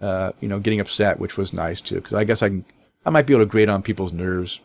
uh, 0.02 0.34
you 0.42 0.50
know 0.50 0.60
getting 0.60 0.82
upset, 0.82 1.20
which 1.20 1.38
was 1.38 1.54
nice 1.54 1.80
too. 1.80 1.96
Because 1.96 2.14
I 2.14 2.26
guess 2.26 2.42
I 2.42 2.50
can 2.50 2.66
I 3.06 3.10
might 3.10 3.26
be 3.26 3.34
able 3.34 3.46
to 3.46 3.50
grate 3.50 3.70
on 3.70 3.82
people's 3.82 4.14
nerves. 4.14 4.60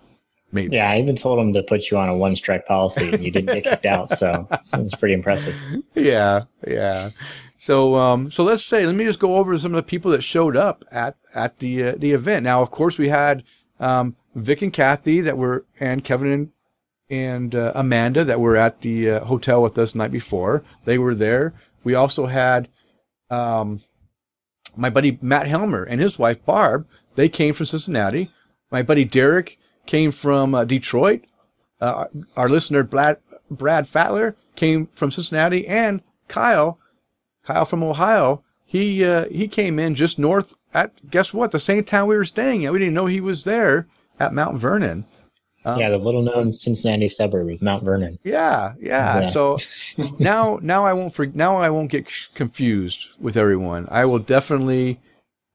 Maybe. 0.50 0.76
Yeah, 0.76 0.90
I 0.90 0.98
even 0.98 1.14
told 1.14 1.38
them 1.38 1.52
to 1.52 1.62
put 1.62 1.90
you 1.90 1.98
on 1.98 2.08
a 2.08 2.16
one 2.16 2.34
strike 2.34 2.64
policy 2.64 3.10
and 3.10 3.22
you 3.22 3.30
didn't 3.30 3.52
get 3.52 3.64
kicked 3.64 3.84
out. 3.84 4.08
So 4.08 4.48
it 4.50 4.80
was 4.80 4.94
pretty 4.94 5.12
impressive. 5.12 5.54
yeah, 5.94 6.44
yeah. 6.66 7.10
So, 7.58 7.96
um, 7.96 8.30
so 8.30 8.44
let's 8.44 8.64
say, 8.64 8.86
let 8.86 8.94
me 8.94 9.04
just 9.04 9.18
go 9.18 9.36
over 9.36 9.58
some 9.58 9.74
of 9.74 9.76
the 9.76 9.88
people 9.88 10.12
that 10.12 10.22
showed 10.22 10.56
up 10.56 10.84
at 10.90 11.16
at 11.34 11.58
the 11.58 11.84
uh, 11.84 11.94
the 11.98 12.12
event. 12.12 12.44
Now, 12.44 12.62
of 12.62 12.70
course, 12.70 12.98
we 12.98 13.08
had 13.08 13.42
um, 13.80 14.16
Vic 14.34 14.62
and 14.62 14.72
Kathy 14.72 15.20
that 15.20 15.36
were, 15.36 15.66
and 15.80 16.04
Kevin 16.04 16.32
and 16.32 16.52
and 17.10 17.54
uh, 17.54 17.72
Amanda 17.74 18.24
that 18.24 18.40
were 18.40 18.56
at 18.56 18.82
the 18.82 19.10
uh, 19.10 19.24
hotel 19.24 19.62
with 19.62 19.76
us 19.76 19.92
the 19.92 19.98
night 19.98 20.12
before. 20.12 20.62
They 20.84 20.98
were 20.98 21.14
there. 21.14 21.54
We 21.82 21.94
also 21.94 22.26
had 22.26 22.68
um, 23.30 23.80
my 24.76 24.90
buddy 24.90 25.18
Matt 25.20 25.48
Helmer 25.48 25.82
and 25.82 26.00
his 26.00 26.18
wife 26.18 26.44
Barb. 26.44 26.86
They 27.16 27.28
came 27.28 27.54
from 27.54 27.66
Cincinnati. 27.66 28.28
My 28.70 28.82
buddy 28.82 29.04
Derek 29.04 29.58
came 29.86 30.12
from 30.12 30.54
uh, 30.54 30.64
Detroit. 30.64 31.24
Uh, 31.80 32.06
our 32.36 32.48
listener 32.48 32.82
Brad, 32.82 33.18
Brad 33.50 33.88
Fatler 33.88 34.36
came 34.54 34.88
from 34.94 35.10
Cincinnati, 35.10 35.66
and 35.66 36.02
Kyle, 36.26 36.78
Kyle 37.48 37.64
from 37.64 37.82
Ohio, 37.82 38.44
he 38.66 39.02
uh, 39.02 39.24
he 39.30 39.48
came 39.48 39.78
in 39.78 39.94
just 39.94 40.18
north 40.18 40.54
at 40.74 41.10
guess 41.10 41.32
what 41.32 41.50
the 41.50 41.58
same 41.58 41.82
town 41.82 42.06
we 42.06 42.14
were 42.14 42.26
staying 42.26 42.66
at. 42.66 42.72
We 42.74 42.78
didn't 42.78 42.92
know 42.92 43.06
he 43.06 43.22
was 43.22 43.44
there 43.44 43.86
at 44.20 44.34
Mount 44.34 44.58
Vernon. 44.58 45.06
yeah, 45.64 45.88
the 45.88 45.96
little 45.96 46.20
known 46.20 46.52
Cincinnati 46.52 47.08
suburb 47.08 47.48
of 47.48 47.62
Mount 47.62 47.84
Vernon. 47.84 48.18
Yeah, 48.22 48.74
yeah. 48.78 49.22
Yeah. 49.22 49.30
So 49.30 49.58
now, 50.18 50.58
now 50.60 50.84
I 50.84 50.92
won't 50.92 51.14
for, 51.14 51.24
now 51.24 51.56
I 51.56 51.70
won't 51.70 51.90
get 51.90 52.06
confused 52.34 53.08
with 53.18 53.38
everyone. 53.38 53.88
I 53.90 54.04
will 54.04 54.18
definitely, 54.18 55.00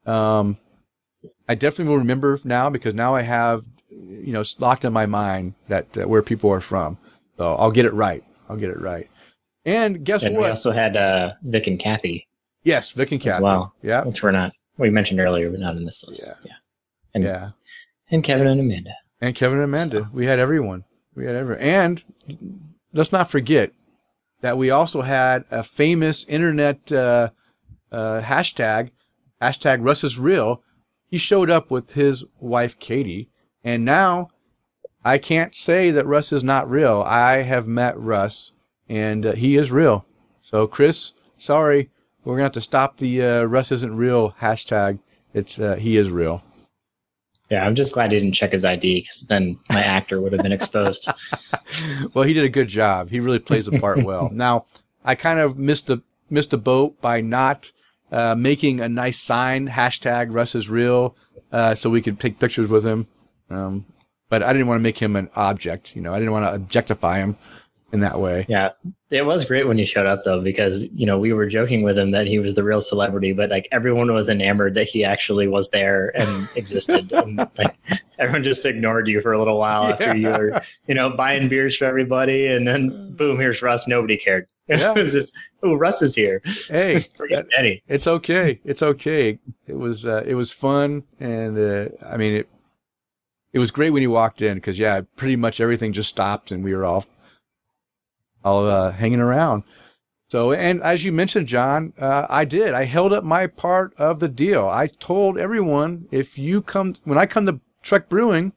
um, 0.04 0.56
I 1.48 1.54
definitely 1.54 1.90
will 1.90 1.98
remember 1.98 2.40
now 2.42 2.70
because 2.70 2.94
now 2.94 3.14
I 3.14 3.22
have, 3.22 3.64
you 3.88 4.32
know, 4.32 4.42
locked 4.58 4.84
in 4.84 4.92
my 4.92 5.06
mind 5.06 5.54
that 5.68 5.96
uh, 5.96 6.08
where 6.08 6.22
people 6.22 6.50
are 6.50 6.60
from. 6.60 6.98
So 7.36 7.54
I'll 7.54 7.70
get 7.70 7.86
it 7.86 7.94
right. 7.94 8.24
I'll 8.48 8.56
get 8.56 8.70
it 8.70 8.80
right. 8.80 9.08
And 9.64 10.04
guess 10.04 10.22
what? 10.22 10.32
We 10.34 10.44
also 10.46 10.72
had 10.72 10.96
uh, 10.96 11.32
Vic 11.42 11.66
and 11.66 11.78
Kathy, 11.78 12.28
yes, 12.62 12.90
Vic 12.90 13.12
and 13.12 13.20
Kathy. 13.20 13.42
well. 13.42 13.74
Yeah, 13.82 14.04
which 14.04 14.22
we're 14.22 14.30
not, 14.30 14.52
we 14.76 14.90
mentioned 14.90 15.20
earlier, 15.20 15.50
but 15.50 15.60
not 15.60 15.76
in 15.76 15.84
this 15.84 16.04
list. 16.06 16.26
Yeah. 16.26 16.34
Yeah. 16.44 16.56
And, 17.14 17.24
yeah. 17.24 17.50
and 18.10 18.22
Kevin 18.22 18.46
and 18.46 18.60
Amanda. 18.60 18.94
And 19.20 19.34
Kevin 19.34 19.58
and 19.58 19.64
Amanda. 19.64 20.10
We 20.12 20.26
had 20.26 20.38
everyone. 20.38 20.84
We 21.14 21.24
had 21.26 21.36
everyone. 21.36 21.62
And 21.62 22.04
let's 22.92 23.12
not 23.12 23.30
forget 23.30 23.72
that 24.40 24.58
we 24.58 24.70
also 24.70 25.02
had 25.02 25.44
a 25.50 25.62
famous 25.62 26.24
internet 26.24 26.92
uh, 26.92 27.30
uh, 27.90 28.20
hashtag, 28.20 28.90
hashtag 29.40 29.78
Russ 29.84 30.04
is 30.04 30.18
real. 30.18 30.62
He 31.08 31.16
showed 31.16 31.48
up 31.48 31.70
with 31.70 31.94
his 31.94 32.24
wife, 32.40 32.78
Katie. 32.78 33.30
And 33.62 33.84
now 33.84 34.28
I 35.04 35.18
can't 35.18 35.54
say 35.54 35.90
that 35.90 36.06
Russ 36.06 36.32
is 36.32 36.44
not 36.44 36.68
real. 36.68 37.02
I 37.06 37.42
have 37.42 37.66
met 37.66 37.98
Russ 37.98 38.52
and 38.94 39.26
uh, 39.26 39.32
he 39.32 39.56
is 39.56 39.70
real. 39.70 40.06
So, 40.42 40.66
Chris, 40.66 41.12
sorry, 41.36 41.90
we're 42.24 42.34
going 42.34 42.42
to 42.42 42.44
have 42.44 42.52
to 42.52 42.60
stop 42.60 42.98
the 42.98 43.22
uh, 43.22 43.42
Russ 43.44 43.72
isn't 43.72 43.96
real 43.96 44.32
hashtag. 44.40 44.98
It's 45.32 45.58
uh, 45.58 45.76
he 45.76 45.96
is 45.96 46.10
real. 46.10 46.42
Yeah, 47.50 47.66
I'm 47.66 47.74
just 47.74 47.92
glad 47.92 48.12
he 48.12 48.18
didn't 48.18 48.34
check 48.34 48.52
his 48.52 48.64
ID 48.64 49.00
because 49.00 49.22
then 49.22 49.58
my 49.68 49.82
actor 49.82 50.20
would 50.20 50.32
have 50.32 50.42
been 50.42 50.52
exposed. 50.52 51.08
well, 52.14 52.24
he 52.24 52.32
did 52.32 52.44
a 52.44 52.48
good 52.48 52.68
job. 52.68 53.10
He 53.10 53.20
really 53.20 53.38
plays 53.38 53.66
the 53.66 53.78
part 53.78 54.02
well. 54.02 54.30
Now, 54.32 54.66
I 55.04 55.14
kind 55.14 55.40
of 55.40 55.58
missed 55.58 55.90
a 55.90 56.02
missed 56.30 56.52
a 56.52 56.56
boat 56.56 57.00
by 57.00 57.20
not 57.20 57.72
uh, 58.10 58.34
making 58.34 58.80
a 58.80 58.88
nice 58.88 59.20
sign 59.20 59.68
hashtag 59.68 60.32
Russ 60.32 60.54
is 60.54 60.68
real, 60.70 61.16
uh, 61.52 61.74
so 61.74 61.90
we 61.90 62.00
could 62.00 62.18
take 62.18 62.38
pictures 62.38 62.68
with 62.68 62.86
him. 62.86 63.06
Um, 63.50 63.86
but 64.30 64.42
I 64.42 64.52
didn't 64.52 64.68
want 64.68 64.78
to 64.78 64.82
make 64.82 64.98
him 64.98 65.14
an 65.14 65.28
object. 65.36 65.94
You 65.94 66.02
know, 66.02 66.14
I 66.14 66.18
didn't 66.18 66.32
want 66.32 66.46
to 66.46 66.54
objectify 66.54 67.18
him 67.18 67.36
in 67.94 68.00
that 68.00 68.20
way. 68.20 68.44
Yeah. 68.48 68.70
It 69.10 69.24
was 69.24 69.44
great 69.44 69.68
when 69.68 69.78
he 69.78 69.84
showed 69.84 70.06
up 70.06 70.24
though, 70.24 70.40
because, 70.40 70.84
you 70.92 71.06
know, 71.06 71.16
we 71.16 71.32
were 71.32 71.46
joking 71.46 71.84
with 71.84 71.96
him 71.96 72.10
that 72.10 72.26
he 72.26 72.40
was 72.40 72.54
the 72.54 72.64
real 72.64 72.80
celebrity, 72.80 73.32
but 73.32 73.50
like 73.50 73.68
everyone 73.70 74.12
was 74.12 74.28
enamored 74.28 74.74
that 74.74 74.88
he 74.88 75.04
actually 75.04 75.46
was 75.46 75.70
there 75.70 76.12
and 76.20 76.48
existed. 76.56 77.12
and 77.12 77.38
like 77.56 77.76
everyone 78.18 78.42
just 78.42 78.66
ignored 78.66 79.06
you 79.06 79.20
for 79.20 79.32
a 79.32 79.38
little 79.38 79.58
while 79.58 79.84
yeah. 79.84 79.90
after 79.90 80.16
you 80.16 80.28
were, 80.28 80.60
you 80.88 80.94
know, 80.94 81.08
buying 81.08 81.48
beers 81.48 81.76
for 81.76 81.84
everybody. 81.84 82.48
And 82.48 82.66
then 82.66 83.14
boom, 83.14 83.38
here's 83.38 83.62
Russ. 83.62 83.86
Nobody 83.86 84.18
cared. 84.18 84.50
Yeah. 84.66 84.92
it 84.92 84.98
was 84.98 85.12
just, 85.12 85.36
oh, 85.62 85.74
Russ 85.74 86.00
is 86.00 86.14
here. 86.14 86.40
Hey, 86.68 87.00
forget 87.18 87.44
Eddie. 87.54 87.82
It's 87.86 88.06
okay. 88.06 88.60
It's 88.64 88.82
okay. 88.82 89.38
It 89.66 89.76
was, 89.76 90.06
uh, 90.06 90.24
it 90.26 90.36
was 90.36 90.50
fun. 90.50 91.02
And, 91.20 91.58
uh, 91.58 91.88
I 92.02 92.16
mean, 92.16 92.32
it, 92.32 92.48
it 93.52 93.58
was 93.58 93.70
great 93.70 93.90
when 93.90 94.00
he 94.00 94.06
walked 94.06 94.40
in 94.40 94.54
because 94.54 94.78
yeah, 94.78 95.02
pretty 95.16 95.36
much 95.36 95.60
everything 95.60 95.92
just 95.92 96.08
stopped 96.08 96.50
and 96.50 96.64
we 96.64 96.74
were 96.74 96.86
all 96.86 97.04
all 98.44 98.68
uh, 98.68 98.92
hanging 98.92 99.20
around. 99.20 99.64
So, 100.28 100.52
and 100.52 100.82
as 100.82 101.04
you 101.04 101.12
mentioned, 101.12 101.46
John, 101.46 101.92
uh, 101.98 102.26
I 102.28 102.44
did. 102.44 102.74
I 102.74 102.84
held 102.84 103.12
up 103.12 103.24
my 103.24 103.46
part 103.46 103.94
of 103.96 104.20
the 104.20 104.28
deal. 104.28 104.66
I 104.66 104.86
told 104.86 105.38
everyone 105.38 106.08
if 106.10 106.38
you 106.38 106.62
come 106.62 106.94
when 107.04 107.18
I 107.18 107.26
come 107.26 107.46
to 107.46 107.60
Trek 107.82 108.08
Brewing, 108.08 108.52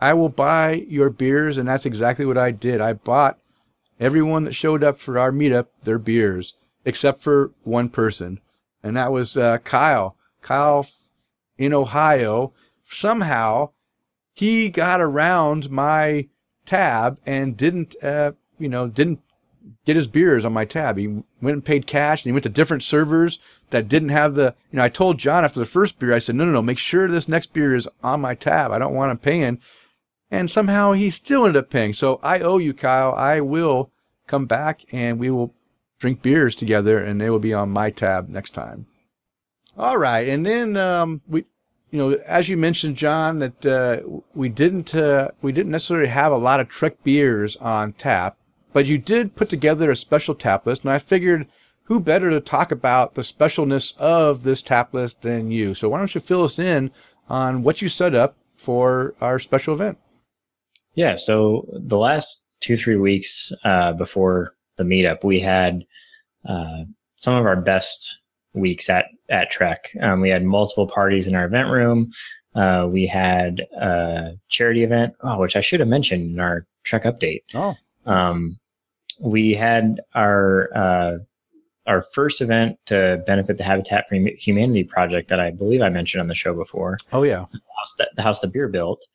I 0.00 0.14
will 0.14 0.28
buy 0.28 0.84
your 0.88 1.10
beers, 1.10 1.58
and 1.58 1.68
that's 1.68 1.86
exactly 1.86 2.24
what 2.24 2.38
I 2.38 2.52
did. 2.52 2.80
I 2.80 2.92
bought 2.92 3.38
everyone 3.98 4.44
that 4.44 4.54
showed 4.54 4.84
up 4.84 4.98
for 4.98 5.18
our 5.18 5.32
meetup 5.32 5.66
their 5.82 5.98
beers, 5.98 6.54
except 6.84 7.22
for 7.22 7.52
one 7.64 7.88
person, 7.88 8.40
and 8.82 8.96
that 8.96 9.12
was 9.12 9.36
uh, 9.36 9.58
Kyle. 9.58 10.16
Kyle 10.42 10.86
in 11.58 11.74
Ohio. 11.74 12.52
Somehow, 12.84 13.70
he 14.32 14.68
got 14.68 15.00
around 15.00 15.70
my 15.70 16.28
tab 16.64 17.18
and 17.26 17.56
didn't 17.56 17.94
uh, 18.02 18.32
you 18.60 18.68
know, 18.68 18.86
didn't 18.86 19.20
get 19.84 19.96
his 19.96 20.08
beers 20.08 20.44
on 20.44 20.52
my 20.52 20.64
tab. 20.64 20.96
He 20.96 21.06
went 21.06 21.24
and 21.54 21.64
paid 21.64 21.86
cash 21.86 22.24
and 22.24 22.30
he 22.30 22.32
went 22.32 22.44
to 22.44 22.48
different 22.48 22.82
servers 22.82 23.38
that 23.70 23.88
didn't 23.88 24.08
have 24.10 24.34
the, 24.34 24.54
you 24.70 24.76
know, 24.76 24.84
I 24.84 24.88
told 24.88 25.18
John 25.18 25.44
after 25.44 25.60
the 25.60 25.66
first 25.66 25.98
beer, 25.98 26.14
I 26.14 26.18
said, 26.18 26.34
no, 26.34 26.44
no, 26.44 26.52
no, 26.52 26.62
make 26.62 26.78
sure 26.78 27.08
this 27.08 27.28
next 27.28 27.52
beer 27.52 27.74
is 27.74 27.88
on 28.02 28.20
my 28.20 28.34
tab. 28.34 28.70
I 28.72 28.78
don't 28.78 28.94
want 28.94 29.10
him 29.10 29.18
paying. 29.18 29.58
And 30.30 30.50
somehow 30.50 30.92
he 30.92 31.10
still 31.10 31.44
ended 31.44 31.64
up 31.64 31.70
paying. 31.70 31.92
So 31.92 32.20
I 32.22 32.40
owe 32.40 32.58
you, 32.58 32.72
Kyle. 32.72 33.12
I 33.14 33.40
will 33.40 33.90
come 34.26 34.46
back 34.46 34.82
and 34.92 35.18
we 35.18 35.30
will 35.30 35.54
drink 35.98 36.22
beers 36.22 36.54
together 36.54 36.98
and 36.98 37.20
they 37.20 37.30
will 37.30 37.40
be 37.40 37.52
on 37.52 37.70
my 37.70 37.90
tab 37.90 38.28
next 38.28 38.50
time. 38.50 38.86
All 39.76 39.98
right. 39.98 40.28
And 40.28 40.46
then, 40.46 40.76
um, 40.76 41.20
we, 41.28 41.44
you 41.90 41.98
know, 41.98 42.12
as 42.26 42.48
you 42.48 42.56
mentioned, 42.56 42.96
John, 42.96 43.40
that, 43.40 43.66
uh, 43.66 44.20
we 44.34 44.48
didn't, 44.48 44.94
uh, 44.94 45.30
we 45.42 45.50
didn't 45.50 45.72
necessarily 45.72 46.08
have 46.08 46.30
a 46.30 46.36
lot 46.36 46.60
of 46.60 46.68
Trek 46.68 47.02
beers 47.02 47.56
on 47.56 47.92
tap 47.92 48.36
but 48.72 48.86
you 48.86 48.98
did 48.98 49.36
put 49.36 49.48
together 49.48 49.90
a 49.90 49.96
special 49.96 50.34
tap 50.34 50.66
list, 50.66 50.82
and 50.82 50.90
I 50.90 50.98
figured 50.98 51.46
who 51.90 51.98
better 51.98 52.30
to 52.30 52.40
talk 52.40 52.70
about 52.70 53.14
the 53.14 53.22
specialness 53.22 53.96
of 53.96 54.44
this 54.44 54.62
tap 54.62 54.94
list 54.94 55.22
than 55.22 55.50
you? 55.50 55.74
So 55.74 55.88
why 55.88 55.98
don't 55.98 56.14
you 56.14 56.20
fill 56.20 56.44
us 56.44 56.56
in 56.56 56.92
on 57.28 57.64
what 57.64 57.82
you 57.82 57.88
set 57.88 58.14
up 58.14 58.36
for 58.56 59.16
our 59.20 59.40
special 59.40 59.74
event? 59.74 59.98
Yeah, 60.94 61.16
so 61.16 61.66
the 61.72 61.98
last 61.98 62.48
two, 62.60 62.76
three 62.76 62.94
weeks 62.94 63.52
uh, 63.64 63.92
before 63.94 64.54
the 64.76 64.84
meetup, 64.84 65.24
we 65.24 65.40
had 65.40 65.84
uh, 66.48 66.84
some 67.16 67.34
of 67.34 67.44
our 67.44 67.60
best 67.60 68.20
weeks 68.52 68.88
at, 68.88 69.06
at 69.28 69.50
Trek. 69.50 69.88
Um, 70.00 70.20
we 70.20 70.30
had 70.30 70.44
multiple 70.44 70.86
parties 70.86 71.26
in 71.26 71.34
our 71.34 71.46
event 71.46 71.70
room. 71.70 72.12
Uh, 72.54 72.86
we 72.88 73.04
had 73.04 73.66
a 73.80 74.38
charity 74.48 74.84
event, 74.84 75.14
oh, 75.22 75.40
which 75.40 75.56
I 75.56 75.60
should 75.60 75.80
have 75.80 75.88
mentioned 75.88 76.34
in 76.34 76.38
our 76.38 76.68
Trek 76.84 77.02
update. 77.02 77.42
Oh. 77.52 77.74
Um, 78.06 78.59
we 79.20 79.54
had 79.54 80.00
our 80.14 80.70
uh, 80.74 81.18
our 81.86 82.02
first 82.02 82.40
event 82.40 82.78
to 82.86 83.22
benefit 83.26 83.58
the 83.58 83.64
Habitat 83.64 84.08
for 84.08 84.14
Humanity 84.14 84.84
project 84.84 85.28
that 85.28 85.40
I 85.40 85.50
believe 85.50 85.82
I 85.82 85.88
mentioned 85.88 86.20
on 86.20 86.28
the 86.28 86.34
show 86.34 86.54
before. 86.54 86.98
Oh 87.12 87.22
yeah, 87.22 87.44
the 87.52 87.60
house 87.78 87.94
that 87.98 88.10
the 88.16 88.22
house 88.22 88.40
that 88.40 88.52
beer 88.52 88.68
built. 88.68 89.06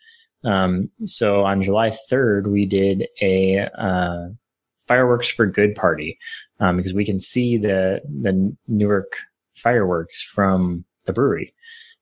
Um, 0.43 0.91
so 1.05 1.43
on 1.43 1.61
July 1.61 1.91
third, 2.09 2.47
we 2.47 2.65
did 2.65 3.07
a 3.21 3.67
uh, 3.77 4.29
fireworks 4.87 5.29
for 5.29 5.45
good 5.45 5.75
party 5.75 6.17
um, 6.59 6.77
because 6.77 6.93
we 6.93 7.05
can 7.05 7.19
see 7.19 7.57
the 7.57 8.01
the 8.21 8.55
Newark 8.67 9.13
fireworks 9.55 10.21
from 10.21 10.85
the 11.05 11.13
brewery. 11.13 11.53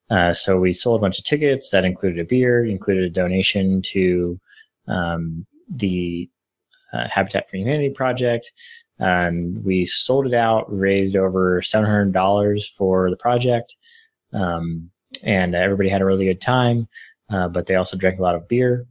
Uh, 0.09 0.33
so 0.33 0.59
we 0.59 0.73
sold 0.73 0.99
a 0.99 1.01
bunch 1.01 1.17
of 1.17 1.25
tickets 1.25 1.71
that 1.71 1.85
included 1.85 2.19
a 2.19 2.25
beer, 2.25 2.65
included 2.65 3.03
a 3.03 3.09
donation 3.09 3.81
to 3.81 4.39
um, 4.87 5.45
the 5.69 6.29
uh, 6.93 7.07
Habitat 7.09 7.49
for 7.49 7.57
Humanity 7.57 7.89
project. 7.89 8.51
And 8.99 9.63
we 9.65 9.85
sold 9.85 10.27
it 10.27 10.33
out, 10.33 10.65
raised 10.71 11.15
over 11.15 11.61
$700 11.61 12.69
for 12.69 13.09
the 13.09 13.17
project. 13.17 13.75
Um, 14.31 14.91
and 15.23 15.55
everybody 15.55 15.89
had 15.89 16.01
a 16.01 16.05
really 16.05 16.25
good 16.25 16.41
time, 16.41 16.87
uh, 17.29 17.47
but 17.47 17.65
they 17.65 17.75
also 17.75 17.97
drank 17.97 18.19
a 18.19 18.21
lot 18.21 18.35
of 18.35 18.47
beer. 18.47 18.85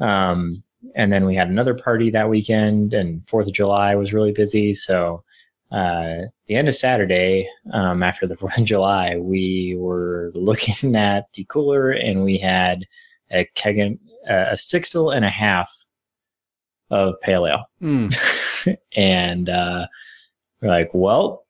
Um, 0.00 0.62
and 0.94 1.12
then 1.12 1.26
we 1.26 1.34
had 1.34 1.48
another 1.48 1.74
party 1.74 2.10
that 2.10 2.30
weekend, 2.30 2.94
and 2.94 3.26
Fourth 3.28 3.48
of 3.48 3.52
July 3.52 3.94
was 3.94 4.12
really 4.12 4.32
busy. 4.32 4.72
So, 4.74 5.24
uh, 5.70 6.28
the 6.46 6.54
end 6.54 6.68
of 6.68 6.74
Saturday, 6.74 7.48
um, 7.72 8.02
after 8.02 8.26
the 8.26 8.36
Fourth 8.40 8.58
of 8.58 8.64
July, 8.64 9.16
we 9.16 9.74
were 9.76 10.30
looking 10.34 10.94
at 10.96 11.32
the 11.32 11.44
cooler, 11.44 11.90
and 11.90 12.24
we 12.24 12.38
had 12.38 12.86
a 13.30 13.44
keg, 13.54 13.78
and 13.78 13.98
a 14.26 14.54
sixtel 14.54 15.14
and 15.14 15.24
a 15.24 15.30
half 15.30 15.77
of 16.90 17.20
pale 17.20 17.46
ale. 17.46 17.64
Mm. 17.82 18.76
and 18.96 19.48
uh, 19.48 19.86
we're 20.60 20.68
like, 20.68 20.90
well, 20.92 21.44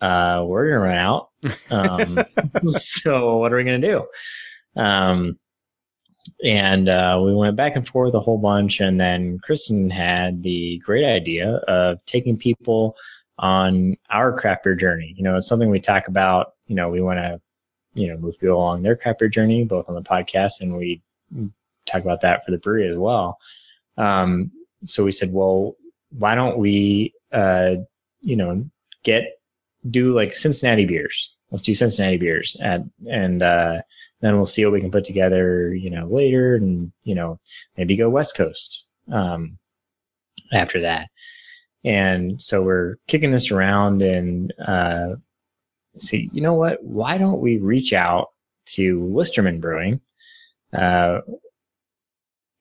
uh, 0.00 0.44
we're 0.46 0.68
going 0.68 0.82
to 0.82 0.88
run 0.88 0.96
out. 0.96 1.30
Um, 1.70 2.18
so 2.64 3.36
what 3.36 3.52
are 3.52 3.56
we 3.56 3.62
going 3.62 3.80
to 3.80 3.88
do? 3.88 4.80
Um, 4.80 5.38
and 6.44 6.88
uh, 6.88 7.20
we 7.24 7.36
went 7.36 7.54
back 7.54 7.76
and 7.76 7.86
forth 7.86 8.14
a 8.14 8.20
whole 8.20 8.38
bunch. 8.38 8.80
And 8.80 8.98
then 8.98 9.38
Kristen 9.44 9.88
had 9.88 10.42
the 10.42 10.78
great 10.84 11.04
idea 11.04 11.56
of 11.68 12.04
taking 12.04 12.36
people 12.36 12.96
on 13.38 13.96
our 14.10 14.36
craft 14.36 14.64
beer 14.64 14.74
journey. 14.74 15.14
You 15.16 15.22
know, 15.22 15.36
it's 15.36 15.46
something 15.46 15.70
we 15.70 15.78
talk 15.78 16.08
about. 16.08 16.54
You 16.66 16.74
know, 16.74 16.88
we 16.88 17.00
want 17.00 17.18
to, 17.18 17.40
you 17.94 18.08
know, 18.08 18.16
move 18.16 18.40
people 18.40 18.56
along 18.56 18.82
their 18.82 18.96
craft 18.96 19.20
beer 19.20 19.28
journey, 19.28 19.64
both 19.64 19.88
on 19.88 19.94
the 19.94 20.02
podcast 20.02 20.60
and 20.60 20.76
we 20.76 21.00
talk 21.86 22.02
about 22.02 22.20
that 22.20 22.44
for 22.44 22.50
the 22.50 22.58
brewery 22.58 22.88
as 22.88 22.96
well. 22.96 23.38
Um, 23.96 24.50
so 24.84 25.04
we 25.04 25.12
said, 25.12 25.30
well, 25.32 25.76
why 26.10 26.34
don't 26.34 26.58
we, 26.58 27.12
uh, 27.32 27.76
you 28.20 28.36
know, 28.36 28.68
get 29.02 29.40
do 29.88 30.14
like 30.14 30.34
Cincinnati 30.34 30.84
beers? 30.84 31.32
Let's 31.50 31.62
do 31.62 31.74
Cincinnati 31.74 32.16
beers, 32.16 32.56
at, 32.60 32.82
and 33.08 33.42
uh, 33.42 33.78
then 34.20 34.36
we'll 34.36 34.46
see 34.46 34.64
what 34.64 34.72
we 34.72 34.80
can 34.80 34.90
put 34.90 35.04
together, 35.04 35.74
you 35.74 35.90
know, 35.90 36.06
later, 36.06 36.56
and 36.56 36.92
you 37.04 37.14
know, 37.14 37.38
maybe 37.76 37.96
go 37.96 38.10
West 38.10 38.36
Coast 38.36 38.84
um, 39.12 39.58
after 40.52 40.80
that. 40.80 41.08
And 41.84 42.42
so 42.42 42.62
we're 42.62 42.96
kicking 43.06 43.30
this 43.30 43.52
around, 43.52 44.02
and 44.02 44.52
uh, 44.66 45.14
see, 45.98 46.28
you 46.32 46.40
know 46.40 46.54
what? 46.54 46.82
Why 46.82 47.16
don't 47.16 47.40
we 47.40 47.58
reach 47.58 47.92
out 47.92 48.30
to 48.70 49.00
Listermann 49.00 49.60
Brewing? 49.60 50.00
Uh, 50.72 51.20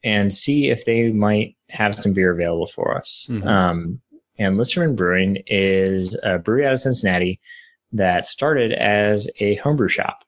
and 0.04 0.32
see 0.32 0.70
if 0.70 0.86
they 0.86 1.12
might 1.12 1.55
have 1.70 1.96
some 1.96 2.14
beer 2.14 2.32
available 2.32 2.68
for 2.68 2.98
us. 2.98 3.28
Mm-hmm. 3.30 3.48
Um, 3.48 4.02
and 4.38 4.58
Listermann 4.58 4.96
Brewing 4.96 5.42
is 5.48 6.18
a 6.24 6.38
brewery 6.38 6.66
out 6.66 6.74
of 6.74 6.80
Cincinnati 6.80 7.40
that 7.94 8.26
started 8.26 8.74
as 8.74 9.30
a 9.40 9.56
homebrew 9.56 9.88
shop. 9.88 10.26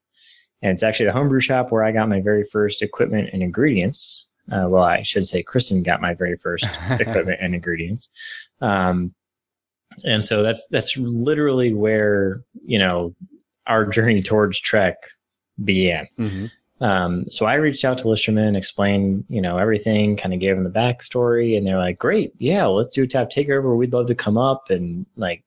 And 0.62 0.72
it's 0.72 0.84
actually 0.84 1.08
the 1.08 1.14
homebrew 1.14 1.40
shop 1.40 1.72
where 1.72 1.84
I 1.84 1.92
got 1.92 2.10
my 2.10 2.22
very 2.22 2.44
first 2.44 2.82
equipment 2.82 3.30
and 3.34 3.44
ingredients. 3.44 4.30
Uh, 4.52 4.68
well, 4.70 4.84
I 4.84 5.04
should 5.04 5.28
say 5.28 5.44
Kristen 5.44 5.84
got 5.84 6.02
my 6.02 6.14
very 6.14 6.38
first 6.38 6.66
equipment 6.90 7.40
and 7.42 7.54
ingredients. 7.54 8.10
Um, 8.62 9.14
and 10.06 10.24
so 10.24 10.44
that's 10.44 10.68
that's 10.68 10.96
literally 10.98 11.74
where 11.74 12.42
you 12.66 12.78
know 12.80 13.16
our 13.66 13.86
journey 13.86 14.22
towards 14.22 14.60
Trek 14.60 14.96
began. 15.64 16.08
Mm-hmm. 16.20 16.46
Um, 16.80 17.26
so 17.30 17.46
I 17.46 17.56
reached 17.56 17.84
out 17.86 17.98
to 18.00 18.06
Listermann, 18.06 18.56
explained, 18.56 19.26
you 19.30 19.42
know, 19.42 19.58
everything, 19.58 20.16
kind 20.16 20.34
of 20.34 20.40
gave 20.40 20.56
them 20.56 20.64
the 20.64 20.70
backstory, 20.70 21.58
and 21.58 21.66
they're 21.66 21.78
like, 21.80 21.98
"Great, 21.98 22.34
yeah, 22.38 22.66
let's 22.66 22.92
do 22.92 23.04
a 23.04 23.08
tap 23.08 23.30
takeover. 23.32 23.76
We'd 23.76 23.94
love 23.94 24.08
to 24.08 24.16
come 24.16 24.38
up 24.38 24.70
and 24.70 25.06
like 25.16 25.44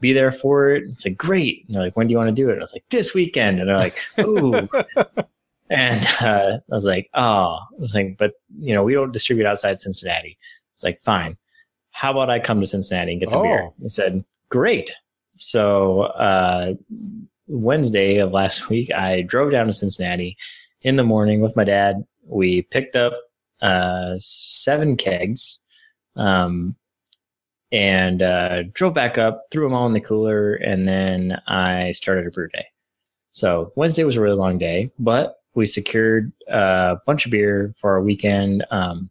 be 0.00 0.12
there 0.12 0.32
for 0.32 0.70
it." 0.70 0.82
It's 0.88 1.06
like, 1.06 1.16
"Great." 1.16 1.64
And 1.66 1.74
they're 1.74 1.82
like, 1.84 1.96
"When 1.96 2.08
do 2.08 2.12
you 2.12 2.18
want 2.18 2.28
to 2.34 2.42
do 2.42 2.48
it?" 2.48 2.52
And 2.54 2.60
I 2.60 2.64
was 2.64 2.72
like, 2.72 2.84
"This 2.90 3.14
weekend." 3.14 3.60
And 3.60 3.68
they're 3.68 3.76
like, 3.76 3.96
"Ooh." 4.20 4.68
and 5.70 6.06
uh, 6.20 6.58
I 6.70 6.74
was 6.74 6.84
like, 6.84 7.10
"Oh," 7.14 7.58
I 7.60 7.78
was 7.80 7.94
like, 7.94 8.16
"But 8.18 8.32
you 8.60 8.74
know, 8.74 8.82
we 8.82 8.94
don't 8.94 9.12
distribute 9.12 9.46
outside 9.46 9.78
Cincinnati." 9.78 10.36
It's 10.74 10.82
like, 10.82 10.98
"Fine. 10.98 11.36
How 11.92 12.10
about 12.10 12.28
I 12.28 12.40
come 12.40 12.60
to 12.60 12.66
Cincinnati 12.66 13.12
and 13.12 13.20
get 13.20 13.30
the 13.30 13.36
Oh. 13.38 13.42
beer?" 13.44 13.70
I 13.84 13.88
said, 13.88 14.24
"Great." 14.48 14.92
So 15.36 16.02
uh, 16.02 16.74
Wednesday 17.46 18.18
of 18.18 18.32
last 18.32 18.68
week, 18.68 18.92
I 18.92 19.22
drove 19.22 19.52
down 19.52 19.66
to 19.66 19.72
Cincinnati 19.72 20.36
in 20.82 20.96
the 20.96 21.04
morning 21.04 21.40
with 21.40 21.56
my 21.56 21.64
dad. 21.64 22.04
We 22.24 22.62
picked 22.62 22.96
up 22.96 23.14
uh, 23.62 24.14
seven 24.18 24.96
kegs 24.96 25.60
um, 26.16 26.76
and 27.72 28.22
uh, 28.22 28.64
drove 28.72 28.94
back 28.94 29.18
up, 29.18 29.44
threw 29.50 29.64
them 29.64 29.74
all 29.74 29.86
in 29.86 29.92
the 29.92 30.00
cooler, 30.00 30.54
and 30.54 30.86
then 30.86 31.40
I 31.46 31.92
started 31.92 32.26
a 32.26 32.30
brew 32.30 32.48
day. 32.48 32.66
So 33.32 33.72
Wednesday 33.76 34.04
was 34.04 34.16
a 34.16 34.20
really 34.20 34.36
long 34.36 34.58
day, 34.58 34.90
but 34.98 35.36
we 35.54 35.66
secured 35.66 36.32
a 36.48 36.96
bunch 37.06 37.26
of 37.26 37.32
beer 37.32 37.74
for 37.76 37.92
our 37.92 38.02
weekend. 38.02 38.64
Um, 38.70 39.10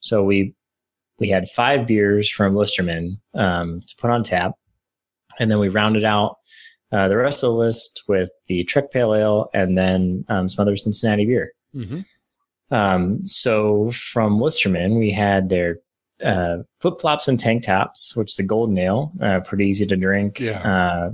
so 0.00 0.22
we 0.22 0.54
we 1.18 1.28
had 1.28 1.48
five 1.48 1.86
beers 1.86 2.28
from 2.28 2.54
Listermann 2.54 3.18
um, 3.34 3.80
to 3.86 3.96
put 3.96 4.10
on 4.10 4.22
tap, 4.22 4.54
and 5.38 5.50
then 5.50 5.58
we 5.58 5.68
rounded 5.68 6.04
out 6.04 6.38
uh, 6.94 7.08
the 7.08 7.16
rest 7.16 7.42
of 7.42 7.50
the 7.50 7.56
list 7.56 8.04
with 8.06 8.30
the 8.46 8.62
Trek 8.64 8.92
Pale 8.92 9.14
Ale 9.14 9.50
and 9.52 9.76
then 9.76 10.24
um, 10.28 10.48
some 10.48 10.62
other 10.62 10.76
Cincinnati 10.76 11.26
beer. 11.26 11.52
Mm-hmm. 11.74 12.00
Um, 12.74 13.24
so 13.26 13.90
from 13.90 14.38
Listermann, 14.38 14.98
we 14.98 15.10
had 15.10 15.48
their 15.48 15.78
uh, 16.24 16.58
flip 16.80 17.00
flops 17.00 17.26
and 17.26 17.38
tank 17.38 17.64
tops, 17.64 18.14
which 18.14 18.30
is 18.32 18.38
a 18.38 18.44
golden 18.44 18.78
ale, 18.78 19.10
uh, 19.20 19.40
pretty 19.40 19.66
easy 19.66 19.84
to 19.86 19.96
drink 19.96 20.40
uh, 20.64 21.10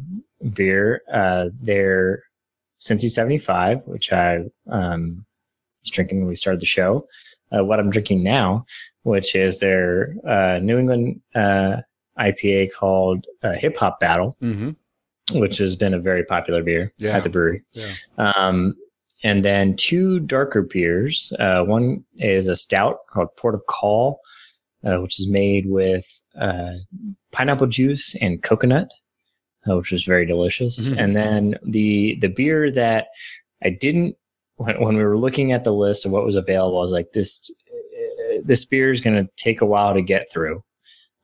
beer. 0.52 1.00
Uh, 1.10 1.46
their 1.60 2.24
Cincy 2.78 3.08
75, 3.08 3.86
which 3.86 4.12
I 4.12 4.44
um, 4.70 5.24
was 5.82 5.90
drinking 5.90 6.18
when 6.18 6.28
we 6.28 6.36
started 6.36 6.60
the 6.60 6.66
show. 6.66 7.06
Uh, 7.56 7.64
what 7.64 7.80
I'm 7.80 7.90
drinking 7.90 8.22
now, 8.22 8.66
which 9.02 9.34
is 9.34 9.60
their 9.60 10.14
uh, 10.28 10.58
New 10.58 10.78
England 10.78 11.22
uh, 11.34 11.78
IPA 12.18 12.72
called 12.74 13.26
uh, 13.42 13.52
Hip 13.52 13.78
Hop 13.78 13.98
Battle 13.98 14.36
Mm-hmm. 14.42 14.70
Which 15.32 15.58
has 15.58 15.76
been 15.76 15.94
a 15.94 15.98
very 16.00 16.24
popular 16.24 16.62
beer 16.62 16.92
Yeah. 16.98 17.16
at 17.16 17.22
the 17.22 17.28
brewery. 17.28 17.62
Yeah. 17.72 17.92
Um, 18.18 18.74
and 19.22 19.44
then 19.44 19.76
two 19.76 20.20
darker 20.20 20.62
beers. 20.62 21.32
Uh, 21.38 21.62
one 21.64 22.04
is 22.16 22.46
a 22.46 22.56
stout 22.56 22.98
called 23.10 23.28
Port 23.36 23.54
of 23.54 23.66
Call, 23.66 24.20
uh, 24.84 24.98
which 24.98 25.20
is 25.20 25.28
made 25.28 25.66
with 25.66 26.06
uh, 26.40 26.72
pineapple 27.32 27.66
juice 27.66 28.14
and 28.20 28.42
coconut, 28.42 28.90
uh, 29.68 29.76
which 29.76 29.90
was 29.92 30.04
very 30.04 30.24
delicious. 30.24 30.88
Mhm. 30.88 30.98
And 30.98 31.16
then 31.16 31.58
the 31.62 32.16
the 32.20 32.28
beer 32.28 32.70
that 32.70 33.08
I 33.62 33.70
didn't 33.70 34.16
when, 34.56 34.80
when 34.80 34.96
we 34.96 35.04
were 35.04 35.18
looking 35.18 35.52
at 35.52 35.64
the 35.64 35.72
list 35.72 36.06
of 36.06 36.12
what 36.12 36.24
was 36.24 36.36
available, 36.36 36.78
I 36.78 36.82
was 36.82 36.92
like, 36.92 37.12
this 37.12 37.50
uh, 37.70 38.40
this 38.44 38.64
beer 38.64 38.90
is 38.90 39.00
going 39.02 39.22
to 39.22 39.30
take 39.36 39.60
a 39.60 39.66
while 39.66 39.92
to 39.94 40.02
get 40.02 40.30
through 40.32 40.62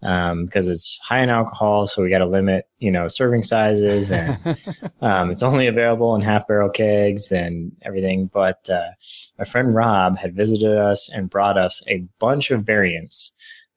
um, 0.02 0.44
because 0.44 0.68
it's 0.68 0.98
high 1.04 1.20
in 1.22 1.30
alcohol, 1.30 1.86
so 1.86 2.02
we 2.02 2.10
got 2.10 2.18
to 2.18 2.26
limit, 2.26 2.66
you 2.78 2.90
know, 2.90 3.08
serving 3.08 3.42
sizes, 3.42 4.10
and 4.10 4.38
um, 5.00 5.30
it's 5.30 5.42
only 5.42 5.66
available 5.66 6.14
in 6.14 6.20
half 6.22 6.46
barrel 6.46 6.68
kegs 6.70 7.32
and 7.32 7.72
everything. 7.82 8.26
But 8.32 8.68
uh, 8.70 8.90
my 9.38 9.44
friend 9.44 9.74
Rob 9.74 10.18
had 10.18 10.34
visited 10.36 10.76
us 10.76 11.08
and 11.10 11.30
brought 11.30 11.56
us 11.58 11.82
a 11.88 12.04
bunch 12.18 12.50
of 12.50 12.62
variants 12.64 13.32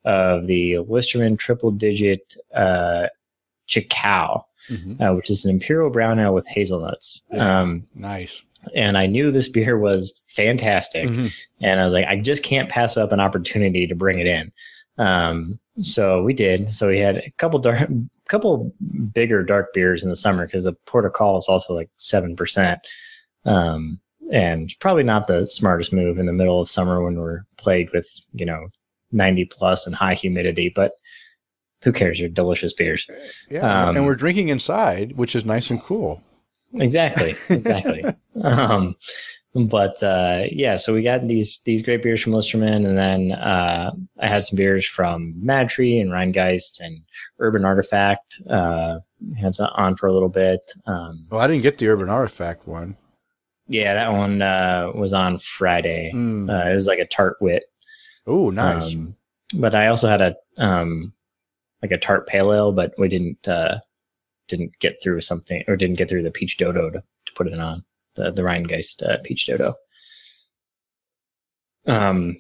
of 0.06 0.48
the 0.48 0.74
Listermann 0.76 1.38
triple 1.38 1.72
digit 1.72 2.36
uh, 2.56 3.08
Chickow, 3.68 4.44
Mhm. 4.70 5.02
uh, 5.02 5.14
which 5.16 5.30
is 5.30 5.46
an 5.46 5.52
imperial 5.52 5.90
brown 5.90 6.20
ale 6.20 6.34
with 6.34 6.48
hazelnuts. 6.48 7.24
Yeah. 7.32 7.60
Um, 7.62 7.88
Nice. 7.96 8.42
and 8.76 8.98
I 8.98 9.08
knew 9.08 9.32
this 9.32 9.48
beer 9.50 9.78
was 9.78 10.14
fantastic 10.28 11.08
Mhm. 11.10 11.34
and 11.62 11.80
I 11.80 11.86
was 11.86 11.94
like, 11.94 12.06
I 12.06 12.18
just 12.18 12.44
can't 12.44 12.70
pass 12.70 12.98
up 12.98 13.12
an 13.12 13.20
opportunity 13.20 13.88
to 13.88 13.96
bring 13.96 14.20
it 14.20 14.28
in. 14.28 14.52
Um, 15.00 15.60
so 15.82 16.22
we 16.22 16.34
did. 16.34 16.74
So 16.74 16.90
we 16.90 17.00
had 17.00 17.18
a 17.18 17.32
couple 17.38 17.60
dark, 17.60 17.90
couple 18.28 18.72
bigger 19.12 19.44
dark 19.44 19.74
beers 19.74 20.04
in 20.04 20.10
the 20.10 20.16
summer 20.16 20.46
because 20.46 20.66
the 20.66 20.74
Port 20.86 21.06
of 21.06 21.14
Call 21.14 21.38
is 21.38 21.48
also 21.50 21.74
like 21.74 21.90
seven 21.98 22.36
percent, 22.36 22.80
um, 23.46 24.00
and 24.32 24.76
probably 24.80 25.04
not 25.04 25.26
the 25.28 25.50
smartest 25.50 25.92
move 25.92 26.20
in 26.20 26.28
the 26.28 26.34
middle 26.34 26.62
of 26.62 26.70
summer 26.70 27.04
when 27.04 27.16
we're 27.16 27.44
plagued 27.58 27.92
with 27.94 28.08
you 28.34 28.46
know 28.46 28.68
ninety 29.12 29.46
plus 29.46 29.88
and 29.88 29.96
high 29.96 30.14
humidity. 30.14 30.70
But 30.70 30.92
who 31.84 31.94
cares? 31.94 32.20
They're 32.20 32.28
delicious 32.28 32.74
beers. 32.74 33.08
Yeah. 33.50 33.88
Um, 33.88 33.96
and 33.96 34.06
we're 34.06 34.16
drinking 34.16 34.50
inside, 34.50 35.16
which 35.16 35.36
is 35.36 35.46
nice 35.46 35.70
and 35.70 35.82
cool. 35.82 36.22
Exactly, 36.74 37.36
exactly. 37.50 38.04
um, 38.44 38.96
but 39.56 40.02
uh, 40.04 40.44
yeah, 40.52 40.76
so 40.76 40.94
we 40.94 41.02
got 41.02 41.28
these 41.28 41.62
these 41.66 41.82
great 41.82 42.04
beers 42.04 42.22
from 42.22 42.34
Listermann, 42.34 42.88
and 42.88 42.98
then 42.98 43.32
uh, 43.32 43.92
I 44.20 44.28
had 44.28 44.44
some 44.44 44.58
beers 44.58 44.86
from 44.86 45.34
MadTree 45.44 46.00
and 46.00 46.12
Rhinegeist 46.12 46.80
and 46.80 47.02
Urban 47.40 47.66
Artifact. 47.66 48.42
Uh, 48.50 49.00
had 49.40 49.56
some 49.56 49.70
on 49.76 49.96
for 49.96 50.08
a 50.08 50.14
little 50.14 50.30
bit. 50.30 50.62
Um, 50.86 51.26
Well, 51.30 51.42
I 51.42 51.48
didn't 51.48 51.64
get 51.64 51.78
the 51.80 51.88
Urban 51.88 52.10
Artifact 52.10 52.68
one. 52.68 52.96
yeah, 53.68 53.94
that 53.96 54.12
one 54.12 54.42
uh, 54.42 54.92
was 54.94 55.14
on 55.14 55.40
Friday. 55.40 56.12
Mm. 56.14 56.50
Uh, 56.50 56.70
it 56.70 56.76
was 56.76 56.88
like 56.88 57.00
a 57.00 57.06
tart 57.06 57.38
wit. 57.42 57.64
oh, 58.28 58.50
nice. 58.52 58.94
Um, 58.96 59.16
but 59.56 59.74
I 59.74 59.88
also 59.88 60.08
had 60.08 60.22
a 60.22 60.36
um, 60.58 61.12
like 61.82 61.92
a 61.92 61.98
tart 61.98 62.28
pale 62.28 62.54
ale, 62.54 62.72
but 62.72 62.94
we 63.00 63.08
didn't 63.08 63.48
uh, 63.48 63.80
didn't 64.48 64.78
get 64.80 65.02
through 65.02 65.22
something 65.22 65.64
or 65.68 65.76
didn't 65.76 65.98
get 65.98 66.08
through 66.08 66.24
the 66.24 66.32
peach 66.32 66.58
dodo 66.58 66.92
to, 66.92 67.00
to 67.00 67.34
put 67.36 67.48
it 67.48 67.60
on 67.60 67.84
the 68.20 68.32
the 68.32 68.42
Rhinegeist 68.44 69.04
uh, 69.04 69.18
peach 69.24 69.48
dodo. 69.48 69.74
Um, 71.88 72.38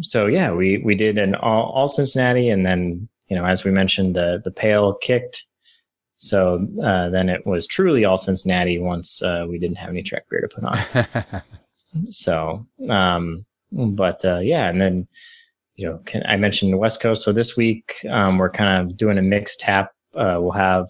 so 0.00 0.26
yeah, 0.26 0.52
we 0.52 0.78
we 0.78 0.94
did 0.94 1.18
an 1.18 1.34
all, 1.34 1.70
all 1.72 1.86
Cincinnati, 1.86 2.48
and 2.48 2.64
then 2.64 3.08
you 3.28 3.36
know 3.36 3.44
as 3.44 3.64
we 3.64 3.70
mentioned 3.70 4.14
the 4.16 4.40
the 4.44 4.52
pale 4.52 4.94
kicked. 4.94 5.44
So 6.16 6.66
uh, 6.82 7.08
then 7.08 7.28
it 7.28 7.44
was 7.46 7.66
truly 7.66 8.04
all 8.04 8.16
Cincinnati 8.16 8.78
once 8.78 9.20
uh, 9.22 9.44
we 9.48 9.58
didn't 9.58 9.78
have 9.78 9.90
any 9.90 10.04
track 10.04 10.26
beer 10.30 10.40
to 10.40 10.48
put 10.48 10.64
on. 10.64 11.42
So, 12.06 12.66
um, 12.88 13.44
but 13.70 14.24
uh, 14.24 14.38
yeah, 14.38 14.68
and 14.68 14.80
then 14.80 15.08
you 15.76 15.86
know, 15.86 15.98
can, 16.04 16.22
I 16.26 16.36
mentioned 16.36 16.72
the 16.72 16.78
West 16.78 17.00
Coast. 17.00 17.22
So 17.22 17.32
this 17.32 17.56
week 17.56 17.94
um, 18.10 18.38
we're 18.38 18.50
kind 18.50 18.80
of 18.80 18.96
doing 18.96 19.18
a 19.18 19.22
mixed 19.22 19.60
tap. 19.60 19.92
Uh, 20.14 20.36
we'll 20.38 20.52
have 20.52 20.88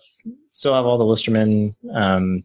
still 0.52 0.74
have 0.74 0.84
all 0.84 0.98
the 0.98 1.04
Listermann 1.04 1.74
um, 1.94 2.42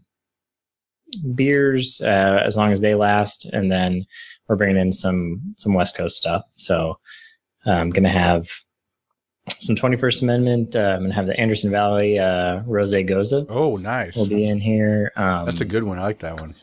beers 1.35 2.01
uh, 2.01 2.41
as 2.45 2.57
long 2.57 2.71
as 2.71 2.81
they 2.81 2.95
last, 2.95 3.45
and 3.45 3.71
then 3.71 4.05
we're 4.47 4.55
bringing 4.55 4.77
in 4.77 4.91
some 4.91 5.41
some 5.57 5.73
West 5.73 5.95
Coast 5.97 6.17
stuff. 6.17 6.43
So 6.55 6.99
I'm 7.65 7.89
gonna 7.89 8.09
have 8.09 8.49
some 9.59 9.75
21st 9.75 10.21
Amendment. 10.21 10.75
Uh, 10.75 10.95
I'm 10.95 11.03
gonna 11.03 11.13
have 11.13 11.27
the 11.27 11.39
Anderson 11.39 11.71
Valley 11.71 12.19
uh, 12.19 12.61
Rose 12.65 12.93
Gose 12.93 13.45
oh, 13.49 13.77
nice. 13.77 14.15
We'll 14.15 14.27
be 14.27 14.47
in 14.47 14.59
here. 14.59 15.11
Um, 15.15 15.45
That's 15.45 15.61
a 15.61 15.65
good 15.65 15.83
one. 15.83 15.99
I 15.99 16.03
like 16.03 16.19
that 16.19 16.39
one. 16.39 16.55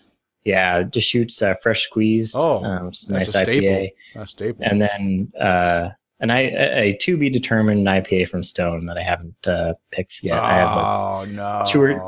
yeah, 0.44 0.82
Deschutes 0.82 1.40
uh, 1.42 1.54
fresh 1.62 1.82
squeezed. 1.82 2.36
Oh, 2.38 2.62
um, 2.64 2.92
nice 3.08 3.30
staple. 3.30 3.52
IPA, 3.54 3.90
A 4.16 4.26
staple. 4.26 4.64
and 4.64 4.80
then 4.80 5.32
uh, 5.38 5.90
an 6.20 6.30
I 6.30 6.40
a 6.40 6.96
to 7.00 7.16
be 7.16 7.30
determined 7.30 7.86
IPA 7.86 8.28
from 8.28 8.42
Stone 8.42 8.86
that 8.86 8.96
I 8.96 9.02
haven't 9.02 9.46
uh, 9.46 9.74
picked 9.90 10.22
yet. 10.22 10.38
I 10.38 10.54
have 10.54 10.76
like, 10.76 10.86
oh, 10.86 11.24
no. 11.30 11.62
two 11.66 11.82
or- 11.82 12.00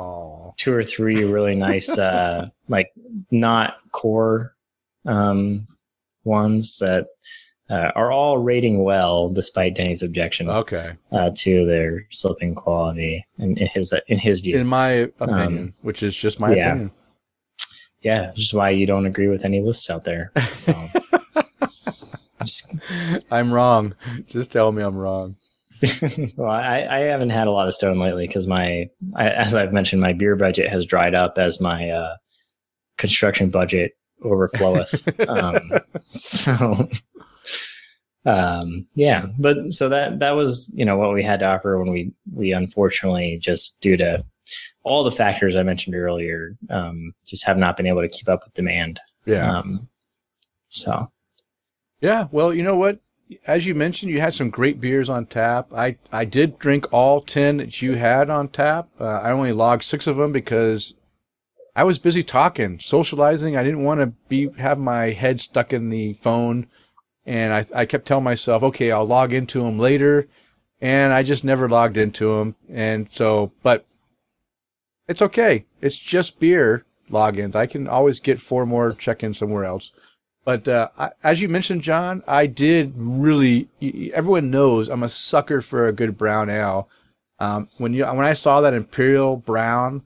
two 0.66 0.74
or 0.74 0.82
three 0.82 1.22
really 1.22 1.54
nice, 1.54 1.96
uh, 1.96 2.48
like 2.66 2.90
not 3.30 3.76
core 3.92 4.52
um, 5.06 5.68
ones 6.24 6.78
that 6.80 7.06
uh, 7.70 7.92
are 7.94 8.10
all 8.10 8.38
rating 8.38 8.82
well, 8.82 9.28
despite 9.28 9.76
Denny's 9.76 10.02
objections 10.02 10.56
Okay. 10.56 10.94
uh, 11.12 11.30
to 11.36 11.66
their 11.66 12.04
slipping 12.10 12.56
quality 12.56 13.24
in, 13.38 13.56
in 13.56 13.68
his 13.68 13.94
in 14.08 14.18
his 14.18 14.40
view. 14.40 14.58
In 14.58 14.66
my 14.66 15.08
opinion, 15.20 15.72
which 15.82 16.02
is 16.02 16.16
just 16.16 16.40
my 16.40 16.52
yeah. 16.52 16.70
opinion. 16.70 16.90
yeah, 18.00 18.30
which 18.30 18.40
is 18.40 18.52
why 18.52 18.70
you 18.70 18.86
don't 18.86 19.06
agree 19.06 19.28
with 19.28 19.44
any 19.44 19.60
lists 19.60 19.88
out 19.88 20.02
there. 20.02 20.32
So. 20.56 20.74
Just- 22.42 22.74
I'm 23.30 23.52
wrong. 23.52 23.94
Just 24.26 24.52
tell 24.52 24.70
me 24.70 24.82
I'm 24.82 24.96
wrong. 24.96 25.36
well, 26.36 26.50
I, 26.50 26.86
I 26.90 26.98
haven't 27.00 27.30
had 27.30 27.46
a 27.46 27.50
lot 27.50 27.66
of 27.66 27.74
stone 27.74 27.98
lately 27.98 28.26
because 28.26 28.46
my, 28.46 28.88
I, 29.14 29.30
as 29.30 29.54
I've 29.54 29.72
mentioned, 29.72 30.00
my 30.00 30.12
beer 30.12 30.36
budget 30.36 30.70
has 30.70 30.86
dried 30.86 31.14
up 31.14 31.38
as 31.38 31.60
my 31.60 31.90
uh, 31.90 32.16
construction 32.98 33.50
budget 33.50 33.92
overfloweth. 34.22 35.28
um, 35.28 35.70
so, 36.06 36.88
um, 38.24 38.86
yeah, 38.94 39.26
but 39.38 39.72
so 39.72 39.88
that 39.88 40.18
that 40.18 40.32
was 40.32 40.72
you 40.74 40.84
know 40.84 40.96
what 40.96 41.12
we 41.12 41.22
had 41.22 41.40
to 41.40 41.46
offer 41.46 41.78
when 41.78 41.92
we 41.92 42.12
we 42.32 42.52
unfortunately 42.52 43.38
just 43.40 43.80
due 43.80 43.96
to 43.96 44.24
all 44.82 45.04
the 45.04 45.10
factors 45.10 45.56
I 45.56 45.62
mentioned 45.62 45.96
earlier, 45.96 46.56
um, 46.70 47.12
just 47.26 47.44
have 47.44 47.58
not 47.58 47.76
been 47.76 47.86
able 47.86 48.02
to 48.02 48.08
keep 48.08 48.28
up 48.28 48.44
with 48.44 48.54
demand. 48.54 49.00
Yeah. 49.24 49.58
Um, 49.58 49.88
so 50.68 51.08
Yeah, 52.00 52.28
well, 52.30 52.54
you 52.54 52.62
know 52.62 52.76
what? 52.76 53.00
As 53.46 53.66
you 53.66 53.74
mentioned, 53.74 54.12
you 54.12 54.20
had 54.20 54.34
some 54.34 54.50
great 54.50 54.80
beers 54.80 55.08
on 55.08 55.26
tap. 55.26 55.72
I, 55.74 55.96
I 56.12 56.24
did 56.24 56.58
drink 56.58 56.86
all 56.92 57.20
10 57.20 57.56
that 57.56 57.82
you 57.82 57.94
had 57.94 58.30
on 58.30 58.48
tap. 58.48 58.88
Uh, 59.00 59.04
I 59.04 59.32
only 59.32 59.52
logged 59.52 59.82
six 59.82 60.06
of 60.06 60.16
them 60.16 60.30
because 60.30 60.94
I 61.74 61.84
was 61.84 61.98
busy 61.98 62.22
talking, 62.22 62.78
socializing. 62.78 63.56
I 63.56 63.64
didn't 63.64 63.82
want 63.82 64.00
to 64.00 64.06
be 64.28 64.50
have 64.58 64.78
my 64.78 65.10
head 65.10 65.40
stuck 65.40 65.72
in 65.72 65.90
the 65.90 66.12
phone. 66.14 66.68
And 67.24 67.52
I, 67.52 67.66
I 67.74 67.84
kept 67.84 68.06
telling 68.06 68.24
myself, 68.24 68.62
okay, 68.62 68.92
I'll 68.92 69.04
log 69.04 69.32
into 69.32 69.62
them 69.62 69.78
later. 69.78 70.28
And 70.80 71.12
I 71.12 71.22
just 71.22 71.42
never 71.42 71.68
logged 71.68 71.96
into 71.96 72.36
them. 72.36 72.54
And 72.68 73.08
so, 73.10 73.52
but 73.62 73.86
it's 75.08 75.22
okay. 75.22 75.66
It's 75.80 75.96
just 75.96 76.38
beer 76.38 76.84
logins. 77.10 77.54
I 77.54 77.66
can 77.66 77.88
always 77.88 78.20
get 78.20 78.40
four 78.40 78.66
more 78.66 78.92
check 78.92 79.22
in 79.22 79.34
somewhere 79.34 79.64
else. 79.64 79.92
But 80.46 80.68
uh, 80.68 80.90
I, 80.96 81.10
as 81.24 81.42
you 81.42 81.48
mentioned, 81.48 81.82
John, 81.82 82.22
I 82.28 82.46
did 82.46 82.92
really. 82.94 83.68
Everyone 84.14 84.48
knows 84.48 84.88
I'm 84.88 85.02
a 85.02 85.08
sucker 85.08 85.60
for 85.60 85.88
a 85.88 85.92
good 85.92 86.16
brown 86.16 86.48
ale. 86.48 86.88
Um, 87.40 87.68
when 87.78 87.92
you 87.92 88.06
when 88.06 88.24
I 88.24 88.32
saw 88.32 88.60
that 88.60 88.72
Imperial 88.72 89.36
Brown, 89.36 90.02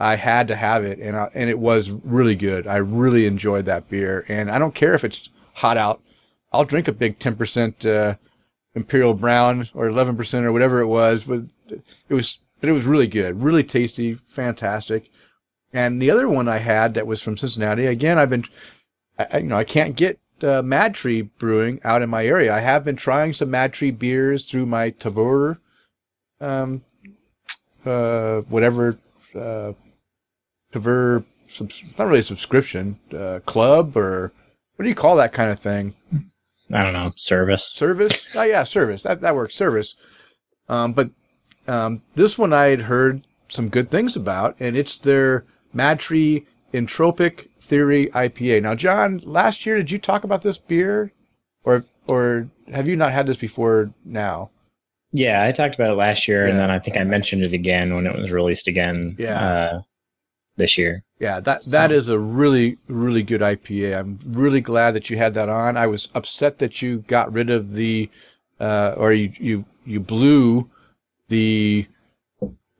I 0.00 0.16
had 0.16 0.48
to 0.48 0.56
have 0.56 0.84
it, 0.84 0.98
and 0.98 1.16
I, 1.16 1.30
and 1.32 1.48
it 1.48 1.60
was 1.60 1.92
really 1.92 2.34
good. 2.34 2.66
I 2.66 2.78
really 2.78 3.24
enjoyed 3.24 3.66
that 3.66 3.88
beer, 3.88 4.24
and 4.26 4.50
I 4.50 4.58
don't 4.58 4.74
care 4.74 4.94
if 4.94 5.04
it's 5.04 5.30
hot 5.52 5.76
out. 5.76 6.02
I'll 6.52 6.64
drink 6.64 6.88
a 6.88 6.92
big 6.92 7.20
ten 7.20 7.36
percent 7.36 7.86
uh, 7.86 8.16
Imperial 8.74 9.14
Brown 9.14 9.68
or 9.74 9.86
eleven 9.86 10.16
percent 10.16 10.44
or 10.44 10.50
whatever 10.50 10.80
it 10.80 10.88
was, 10.88 11.22
but 11.22 11.44
it 11.70 12.14
was 12.14 12.40
but 12.60 12.68
it 12.68 12.72
was 12.72 12.84
really 12.84 13.06
good, 13.06 13.44
really 13.44 13.62
tasty, 13.62 14.14
fantastic. 14.14 15.08
And 15.72 16.02
the 16.02 16.10
other 16.10 16.28
one 16.28 16.48
I 16.48 16.58
had 16.58 16.94
that 16.94 17.06
was 17.06 17.22
from 17.22 17.36
Cincinnati. 17.36 17.86
Again, 17.86 18.18
I've 18.18 18.30
been 18.30 18.44
I, 19.18 19.38
you 19.38 19.44
know, 19.44 19.56
I 19.56 19.64
can't 19.64 19.96
get 19.96 20.18
uh, 20.42 20.62
MadTree 20.62 21.30
Brewing 21.38 21.80
out 21.84 22.02
in 22.02 22.10
my 22.10 22.26
area. 22.26 22.54
I 22.54 22.60
have 22.60 22.84
been 22.84 22.96
trying 22.96 23.32
some 23.32 23.50
MadTree 23.50 23.98
beers 23.98 24.44
through 24.44 24.66
my 24.66 24.90
Tavour, 24.90 25.58
um, 26.40 26.82
uh, 27.86 28.40
whatever, 28.40 28.98
uh, 29.34 29.72
Tavour, 30.72 31.24
subs- 31.46 31.84
not 31.98 32.06
really 32.06 32.18
a 32.18 32.22
subscription, 32.22 32.98
uh, 33.16 33.40
club 33.46 33.96
or 33.96 34.32
what 34.76 34.82
do 34.82 34.88
you 34.88 34.94
call 34.94 35.16
that 35.16 35.32
kind 35.32 35.50
of 35.50 35.58
thing? 35.58 35.94
I 36.72 36.82
don't 36.82 36.92
know 36.92 37.12
service. 37.16 37.64
Service? 37.72 38.26
oh 38.34 38.42
yeah, 38.42 38.64
service. 38.64 39.02
That 39.04 39.20
that 39.20 39.36
works. 39.36 39.54
Service. 39.54 39.96
Um, 40.68 40.92
but 40.92 41.10
um, 41.68 42.02
this 42.14 42.38
one 42.38 42.52
I 42.52 42.66
had 42.66 42.82
heard 42.82 43.26
some 43.48 43.68
good 43.68 43.90
things 43.90 44.16
about, 44.16 44.56
and 44.58 44.76
it's 44.76 44.98
their 44.98 45.44
MadTree 45.74 46.46
Entropic 46.72 47.48
Theory 47.64 48.08
IPA. 48.08 48.62
Now, 48.62 48.74
John, 48.74 49.20
last 49.24 49.64
year 49.66 49.76
did 49.76 49.90
you 49.90 49.98
talk 49.98 50.24
about 50.24 50.42
this 50.42 50.58
beer, 50.58 51.12
or 51.64 51.84
or 52.06 52.48
have 52.72 52.88
you 52.88 52.96
not 52.96 53.12
had 53.12 53.26
this 53.26 53.36
before 53.38 53.92
now? 54.04 54.50
Yeah, 55.12 55.42
I 55.44 55.50
talked 55.52 55.74
about 55.76 55.90
it 55.92 55.94
last 55.96 56.26
year, 56.28 56.46
and 56.46 56.58
then 56.58 56.70
I 56.70 56.78
think 56.78 56.96
I 56.96 57.04
mentioned 57.04 57.42
it 57.42 57.52
again 57.52 57.94
when 57.94 58.06
it 58.06 58.16
was 58.16 58.30
released 58.32 58.68
again. 58.68 59.16
Yeah. 59.18 59.40
uh, 59.48 59.82
this 60.56 60.78
year. 60.78 61.02
Yeah, 61.18 61.40
that 61.40 61.64
that 61.72 61.90
So- 61.90 61.96
is 61.96 62.08
a 62.08 62.18
really 62.18 62.78
really 62.88 63.22
good 63.22 63.40
IPA. 63.40 63.98
I'm 63.98 64.18
really 64.26 64.60
glad 64.60 64.92
that 64.94 65.10
you 65.10 65.16
had 65.16 65.34
that 65.34 65.48
on. 65.48 65.76
I 65.76 65.86
was 65.88 66.10
upset 66.14 66.58
that 66.58 66.80
you 66.82 66.98
got 67.08 67.32
rid 67.32 67.50
of 67.50 67.72
the 67.74 68.08
uh, 68.60 68.94
or 68.96 69.12
you 69.12 69.32
you 69.38 69.64
you 69.86 69.98
blew 70.00 70.68
the 71.28 71.86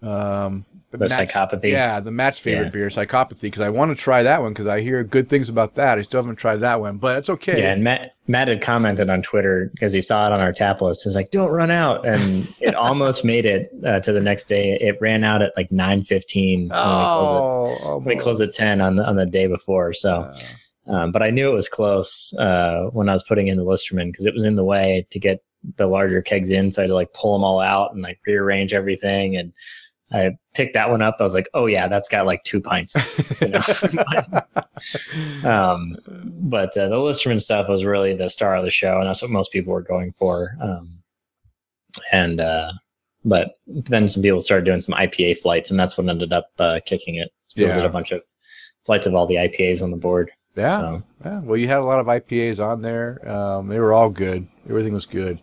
um 0.03 0.65
The 0.99 1.09
Matt's- 1.09 1.17
psychopathy. 1.17 1.71
Yeah, 1.73 1.99
the 2.01 2.11
Matt's 2.11 2.39
favorite 2.39 2.67
Yeah. 2.67 2.71
beer, 2.71 2.89
psychopathy, 2.89 3.41
because 3.43 3.61
I 3.61 3.69
want 3.69 3.91
to 3.91 4.01
try 4.01 4.23
that 4.23 4.41
one 4.43 4.53
because 4.53 4.67
I 4.69 4.81
hear 4.81 5.03
good 5.03 5.29
things 5.29 5.49
about 5.49 5.75
that. 5.75 5.99
I 5.99 6.03
still 6.03 6.23
haven't 6.23 6.37
tried 6.37 6.57
that 6.61 6.81
one, 6.81 6.99
but 6.99 7.19
it's 7.19 7.29
okay. 7.31 7.61
Yeah, 7.61 7.73
and 7.73 7.83
Matt 7.83 8.13
Matt 8.29 8.49
had 8.49 8.61
commented 8.63 9.11
on 9.11 9.21
Twitter 9.23 9.71
because 9.75 9.93
he 9.93 10.01
saw 10.01 10.27
it 10.29 10.33
on 10.33 10.41
our 10.41 10.53
tap 10.53 10.81
list. 10.81 11.05
He's 11.05 11.17
like, 11.17 11.31
"Don't 11.31 11.51
run 11.51 11.71
out," 11.71 12.07
and 12.07 12.47
it 12.61 12.75
almost 12.77 13.25
made 13.25 13.45
it 13.45 13.69
uh, 13.85 14.01
to 14.01 14.13
the 14.13 14.21
next 14.21 14.45
day. 14.47 14.79
It 14.81 14.97
ran 15.01 15.25
out 15.25 15.43
at 15.43 15.53
like 15.57 15.73
nine 15.73 16.03
fifteen. 16.05 16.71
Oh, 16.73 17.77
oh, 17.83 17.99
we 17.99 18.17
closed 18.17 18.41
at 18.41 18.53
ten 18.55 18.81
on 18.81 18.97
the 18.97 19.05
on 19.05 19.17
the 19.17 19.27
day 19.27 19.47
before. 19.47 19.93
So, 19.93 20.33
um, 20.87 21.13
but 21.13 21.23
I 21.23 21.31
knew 21.31 21.51
it 21.51 21.55
was 21.55 21.69
close 21.69 22.33
uh, 22.39 22.85
when 22.93 23.09
I 23.09 23.13
was 23.13 23.25
putting 23.25 23.49
in 23.49 23.57
the 23.57 23.65
Listermann 23.65 24.13
because 24.13 24.27
it 24.27 24.35
was 24.35 24.45
in 24.45 24.57
the 24.57 24.65
way 24.65 25.07
to 25.11 25.19
get 25.19 25.43
the 25.77 25.87
larger 25.87 26.21
kegs 26.21 26.51
in. 26.51 26.71
So 26.73 26.83
I 26.83 26.85
had 26.85 26.89
to 26.89 26.95
like 26.95 27.13
pull 27.15 27.33
them 27.35 27.43
all 27.45 27.59
out 27.61 27.93
and 27.95 28.03
like 28.03 28.19
rearrange 28.27 28.73
everything. 28.75 29.35
And 29.37 29.53
I 30.15 30.37
picked 30.55 30.75
that 30.75 30.91
one 30.91 31.03
up. 31.03 31.17
I 31.19 31.25
was 31.25 31.35
like, 31.35 31.49
"Oh 31.55 31.67
yeah, 31.67 31.89
that's 31.89 32.09
got 32.09 32.25
like 32.27 32.45
two 32.45 32.61
pints." 32.61 32.95
You 33.41 33.49
know? 33.49 33.61
um, 35.45 35.97
but 36.07 36.77
uh, 36.77 36.89
the 36.89 36.97
Listermann 36.97 37.41
stuff 37.41 37.69
was 37.69 37.85
really 37.85 38.15
the 38.15 38.31
star 38.31 38.55
of 38.57 38.65
the 38.65 38.71
show, 38.71 38.99
and 38.99 39.07
that's 39.09 39.23
what 39.23 39.31
most 39.31 39.53
people 39.53 39.73
were 39.73 39.83
going 39.83 40.13
for. 40.13 40.57
Um, 40.61 40.99
and 42.13 42.41
uh, 42.41 42.73
but 43.25 43.55
then 43.67 44.09
some 44.09 44.23
people 44.23 44.41
started 44.41 44.65
doing 44.65 44.81
some 44.81 44.95
IPA 44.95 45.39
flights, 45.39 45.71
and 45.71 45.79
that's 45.81 45.97
what 45.99 46.09
ended 46.09 46.33
up 46.33 46.51
uh, 46.59 46.81
kicking 46.85 47.17
it. 47.17 47.31
So 47.47 47.57
people 47.57 47.71
Yeah. 47.71 47.77
did 47.83 47.87
a 47.87 47.91
bunch 47.91 48.13
of 48.13 48.23
flights 48.85 49.07
of 49.07 49.15
all 49.15 49.27
the 49.27 49.37
IPAs 49.37 49.83
on 49.83 49.91
the 49.91 49.97
board. 49.97 50.31
yeah. 50.57 50.79
So, 50.79 51.03
Yeah, 51.25 51.41
well, 51.41 51.57
you 51.57 51.69
had 51.69 51.79
a 51.79 51.85
lot 51.85 52.01
of 52.01 52.07
IPAs 52.07 52.63
on 52.65 52.83
there. 52.83 53.27
Um, 53.29 53.69
they 53.69 53.79
were 53.81 53.93
all 53.93 54.11
good. 54.11 54.47
Everything 54.69 54.93
was 54.93 55.07
good. 55.07 55.41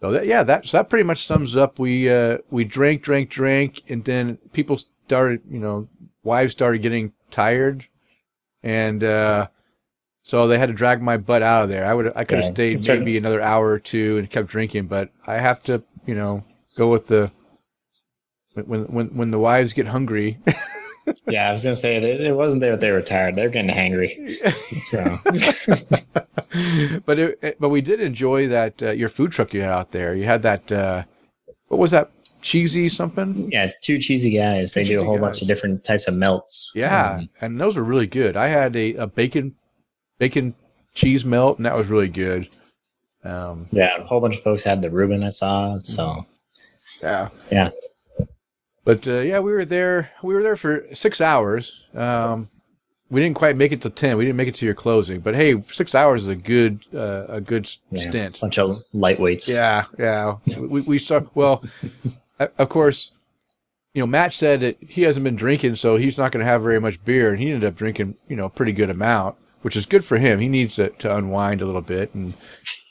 So 0.00 0.12
that, 0.12 0.26
yeah, 0.26 0.42
that 0.44 0.66
so 0.66 0.76
that 0.78 0.88
pretty 0.88 1.04
much 1.04 1.26
sums 1.26 1.56
up. 1.56 1.78
We 1.78 2.08
uh, 2.10 2.38
we 2.50 2.64
drank, 2.64 3.02
drank, 3.02 3.30
drank, 3.30 3.82
and 3.88 4.04
then 4.04 4.36
people 4.52 4.76
started, 5.06 5.42
you 5.50 5.58
know, 5.58 5.88
wives 6.22 6.52
started 6.52 6.82
getting 6.82 7.12
tired, 7.30 7.86
and 8.62 9.02
uh, 9.02 9.48
so 10.22 10.46
they 10.46 10.58
had 10.58 10.68
to 10.68 10.74
drag 10.74 11.02
my 11.02 11.16
butt 11.16 11.42
out 11.42 11.64
of 11.64 11.68
there. 11.68 11.84
I 11.84 11.94
would 11.94 12.12
I 12.16 12.24
could 12.24 12.38
have 12.38 12.44
Yeah, 12.44 12.50
stayed 12.52 12.82
maybe 12.82 13.16
another 13.16 13.40
hour 13.40 13.68
or 13.68 13.78
two 13.80 14.18
and 14.18 14.30
kept 14.30 14.48
drinking, 14.48 14.86
but 14.86 15.10
I 15.26 15.38
have 15.38 15.62
to, 15.64 15.82
you 16.06 16.14
know, 16.14 16.44
go 16.76 16.90
with 16.90 17.08
the 17.08 17.32
when 18.54 18.84
when 18.84 19.06
when 19.08 19.30
the 19.30 19.38
wives 19.38 19.72
get 19.72 19.86
hungry. 19.88 20.38
yeah, 21.28 21.48
I 21.48 21.52
was 21.52 21.62
gonna 21.64 21.74
say 21.74 21.96
it 21.96 22.34
wasn't 22.34 22.60
that 22.62 22.80
they 22.80 22.90
were 22.90 23.02
tired; 23.02 23.36
they're 23.36 23.48
getting 23.48 23.70
hangry. 23.70 24.12
So 24.78 25.18
but 27.06 27.18
it, 27.18 27.60
but 27.60 27.68
we 27.68 27.80
did 27.80 28.00
enjoy 28.00 28.48
that 28.48 28.82
uh, 28.82 28.90
your 28.90 29.08
food 29.08 29.32
truck 29.32 29.52
you 29.52 29.62
had 29.62 29.70
out 29.70 29.92
there. 29.92 30.14
You 30.14 30.24
had 30.24 30.42
that 30.42 30.72
uh, 30.72 31.04
what 31.68 31.78
was 31.78 31.90
that 31.90 32.10
cheesy 32.40 32.88
something? 32.88 33.50
yeah, 33.52 33.70
two 33.82 33.98
cheesy 33.98 34.30
guys. 34.30 34.74
They 34.74 34.82
Two 34.82 34.88
do 34.88 34.94
a 34.94 34.96
cheesy 34.98 35.06
whole 35.06 35.18
bunch 35.18 35.42
of 35.42 35.48
different 35.48 35.84
types 35.84 36.08
of 36.08 36.14
melts. 36.14 36.72
Yeah, 36.74 37.16
Um, 37.16 37.28
and 37.40 37.60
those 37.60 37.76
were 37.76 37.84
really 37.84 38.06
good. 38.06 38.36
I 38.36 38.48
had 38.48 38.74
a, 38.76 38.94
a 38.94 39.06
bacon 39.06 39.54
bacon 40.18 40.54
cheese 40.94 41.24
melt, 41.24 41.58
and 41.58 41.66
that 41.66 41.76
was 41.76 41.88
really 41.88 42.08
good. 42.08 42.48
Um, 43.24 43.66
yeah, 43.72 43.96
a 43.96 44.04
whole 44.04 44.20
bunch 44.20 44.36
of 44.36 44.42
folks 44.42 44.62
had 44.62 44.82
the 44.82 44.90
Reuben. 44.90 45.22
I 45.22 45.30
saw. 45.30 45.78
So 45.82 46.26
yeah, 47.02 47.28
yeah, 47.50 47.70
but 48.88 49.06
uh, 49.06 49.18
yeah, 49.18 49.38
we 49.40 49.52
were 49.52 49.66
there. 49.66 50.12
We 50.22 50.32
were 50.32 50.42
there 50.42 50.56
for 50.56 50.86
six 50.94 51.20
hours. 51.20 51.84
Um, 51.94 52.48
we 53.10 53.20
didn't 53.20 53.36
quite 53.36 53.54
make 53.54 53.70
it 53.70 53.82
to 53.82 53.90
ten. 53.90 54.16
We 54.16 54.24
didn't 54.24 54.38
make 54.38 54.48
it 54.48 54.54
to 54.54 54.64
your 54.64 54.74
closing, 54.74 55.20
but 55.20 55.34
hey, 55.34 55.60
six 55.60 55.94
hours 55.94 56.22
is 56.22 56.30
a 56.30 56.34
good 56.34 56.86
uh, 56.94 57.26
a 57.28 57.38
good 57.42 57.70
yeah. 57.90 58.00
stint. 58.00 58.40
bunch 58.40 58.58
of 58.58 58.82
lightweights. 58.94 59.46
Yeah, 59.46 59.84
yeah. 59.98 60.36
We 60.56 60.80
we 60.80 60.96
saw. 60.96 61.20
Well, 61.34 61.62
of 62.38 62.70
course, 62.70 63.12
you 63.92 64.00
know 64.00 64.06
Matt 64.06 64.32
said 64.32 64.60
that 64.60 64.78
he 64.80 65.02
hasn't 65.02 65.24
been 65.24 65.36
drinking, 65.36 65.74
so 65.74 65.98
he's 65.98 66.16
not 66.16 66.32
going 66.32 66.42
to 66.42 66.50
have 66.50 66.62
very 66.62 66.80
much 66.80 67.04
beer, 67.04 67.28
and 67.28 67.38
he 67.42 67.52
ended 67.52 67.68
up 67.68 67.76
drinking, 67.76 68.14
you 68.26 68.36
know, 68.36 68.46
a 68.46 68.50
pretty 68.50 68.72
good 68.72 68.88
amount, 68.88 69.36
which 69.60 69.76
is 69.76 69.84
good 69.84 70.02
for 70.02 70.16
him. 70.16 70.40
He 70.40 70.48
needs 70.48 70.76
to, 70.76 70.88
to 70.88 71.14
unwind 71.14 71.60
a 71.60 71.66
little 71.66 71.82
bit, 71.82 72.14
and 72.14 72.32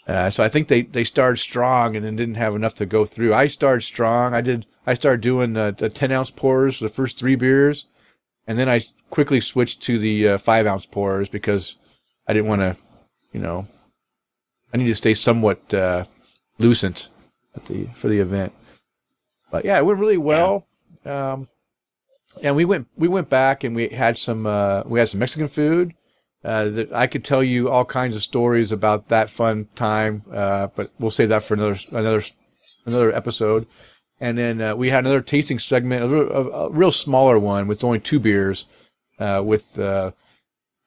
uh, 0.08 0.30
so 0.30 0.44
I 0.44 0.50
think 0.50 0.68
they 0.68 0.84
they 0.84 1.04
started 1.04 1.38
strong 1.38 1.96
and 1.96 2.06
then 2.06 2.16
didn't 2.16 2.36
have 2.36 2.54
enough 2.54 2.76
to 2.76 2.86
go 2.86 3.04
through. 3.04 3.34
I 3.34 3.48
started 3.48 3.82
strong. 3.82 4.36
I 4.36 4.42
did. 4.42 4.68
I 4.88 4.94
started 4.94 5.22
doing 5.22 5.54
the, 5.54 5.76
the 5.78 5.90
ten 5.90 6.12
ounce 6.12 6.32
pours, 6.32 6.80
the 6.80 6.90
first 6.90 7.20
three 7.20 7.36
beers, 7.36 7.86
and 8.48 8.58
then 8.58 8.70
I 8.70 8.80
quickly 9.10 9.42
switched 9.42 9.82
to 9.84 10.00
the 10.00 10.30
uh, 10.30 10.38
five 10.38 10.66
ounce 10.66 10.86
pours 10.86 11.28
because 11.28 11.76
I 12.26 12.34
didn't 12.34 12.48
want 12.48 12.62
to, 12.62 12.78
you 13.34 13.42
know, 13.42 13.68
I 14.74 14.78
need 14.78 14.86
to 14.86 14.96
stay 14.96 15.14
somewhat 15.14 15.74
uh, 15.74 16.06
lucent 16.58 17.10
at 17.56 17.66
the 17.66 17.88
for 17.94 18.08
the 18.08 18.20
event. 18.20 18.54
But 19.52 19.66
yeah, 19.66 19.78
it 19.78 19.86
went 19.86 20.00
really 20.00 20.18
well. 20.18 20.66
Um, 21.06 21.48
and 22.42 22.56
we 22.56 22.66
went 22.66 22.88
we 22.96 23.08
went 23.08 23.30
back 23.30 23.64
and 23.64 23.76
we 23.76 23.90
had 23.90 24.18
some 24.18 24.46
uh, 24.46 24.84
we 24.86 25.00
had 25.00 25.10
some 25.10 25.20
Mexican 25.20 25.48
food. 25.48 25.94
Uh, 26.46 26.70
that 26.70 26.94
I 26.94 27.08
could 27.08 27.26
tell 27.26 27.44
you 27.44 27.70
all 27.70 27.84
kinds 27.84 28.16
of 28.16 28.22
stories 28.24 28.72
about 28.72 29.10
that 29.10 29.30
fun 29.30 29.68
time, 29.76 30.24
uh, 30.32 30.68
but 30.76 30.92
we'll 30.98 31.12
save 31.12 31.30
that 31.30 31.44
for 31.44 31.56
another 31.56 31.78
another 31.92 32.22
another 32.86 33.12
episode. 33.12 33.68
And 34.20 34.38
then 34.38 34.62
uh, 34.62 34.76
we 34.76 34.90
had 34.90 35.06
another 35.06 35.22
tasting 35.22 35.60
segment, 35.60 36.04
a, 36.04 36.08
real- 36.08 36.32
a, 36.32 36.66
a 36.68 36.70
real 36.72 36.92
smaller 36.92 37.38
one 37.40 37.68
with 37.68 37.84
only 37.84 38.00
two 38.00 38.20
beers, 38.20 38.66
uh, 39.20 39.42
with 39.46 39.78
uh, 39.80 40.12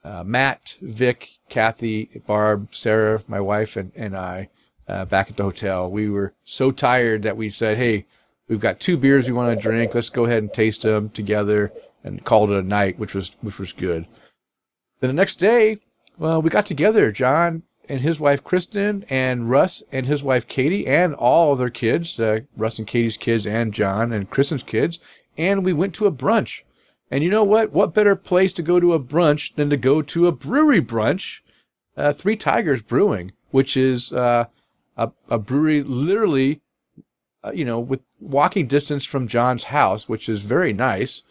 uh, 0.05 0.25
Matt, 0.25 0.77
Vic, 0.83 1.39
Kathy, 1.49 2.23
Barb, 2.27 2.75
Sarah, 2.75 3.23
my 3.29 3.41
wife, 3.41 3.77
and, 3.77 3.93
and 3.95 4.17
I. 4.17 4.49
uh, 4.89 5.05
back 5.05 5.31
at 5.31 5.37
the 5.37 5.45
hotel. 5.45 5.91
We 5.91 6.11
were 6.11 6.35
so 6.45 6.73
tired 6.73 7.23
that 7.23 7.37
we 7.37 7.49
said, 7.49 7.77
"Hey, 7.77 8.07
we've 8.49 8.61
got 8.61 8.81
two 8.81 8.97
beers 8.97 9.27
we 9.27 9.33
want 9.33 9.57
to 9.57 9.63
drink. 9.63 9.95
Let's 9.95 10.11
go 10.11 10.25
ahead 10.25 10.43
and 10.43 10.53
taste 10.53 10.83
them 10.83 11.11
together," 11.11 11.73
and 12.03 12.25
called 12.25 12.51
it 12.51 12.59
a 12.59 12.63
night, 12.67 12.99
which 12.99 13.15
was 13.15 13.31
which 13.41 13.59
was 13.61 13.73
good. 13.73 14.07
Then 15.01 15.09
the 15.09 15.15
next 15.15 15.37
day, 15.37 15.79
well, 16.19 16.43
we 16.43 16.51
got 16.51 16.67
together, 16.67 17.13
John 17.13 17.63
and 17.91 18.01
his 18.01 18.21
wife 18.21 18.45
Kristen, 18.45 19.05
and 19.11 19.51
Russ 19.51 19.83
and 19.91 20.07
his 20.07 20.23
wife 20.23 20.47
Katie, 20.47 20.87
and 20.87 21.13
all 21.15 21.57
their 21.57 21.71
kids, 21.71 22.19
uh, 22.21 22.41
Russ 22.57 22.79
and 22.79 22.87
Katie's 22.87 23.17
kids, 23.17 23.47
and 23.47 23.75
John 23.75 24.13
and 24.13 24.31
Kristen's 24.31 24.63
kids, 24.63 25.01
and 25.37 25.65
we 25.65 25.73
went 25.73 25.95
to 25.97 26.07
a 26.07 26.13
brunch. 26.13 26.63
And 27.11 27.25
you 27.25 27.31
know 27.31 27.43
what? 27.43 27.73
What 27.73 27.93
better 27.93 28.15
place 28.15 28.53
to 28.55 28.63
go 28.63 28.79
to 28.79 28.95
a 28.95 29.01
brunch 29.01 29.57
than 29.57 29.69
to 29.71 29.77
go 29.77 30.01
to 30.03 30.29
a 30.29 30.33
brewery 30.33 30.81
brunch? 30.81 31.41
Uh, 31.97 32.13
Three 32.13 32.37
Tigers 32.37 32.81
Brewing, 32.81 33.33
which 33.51 33.77
is 33.77 34.13
uh, 34.13 34.45
a, 34.97 35.11
a 35.29 35.39
brewery 35.39 35.83
literally, 35.83 36.61
uh, 37.45 37.51
you 37.53 37.65
know, 37.65 37.81
with 37.81 38.01
walking 38.21 38.69
distance 38.69 39.05
from 39.05 39.27
John's 39.27 39.65
house, 39.65 40.09
which 40.09 40.29
is 40.29 40.43
very 40.43 40.73
nice. 40.73 41.25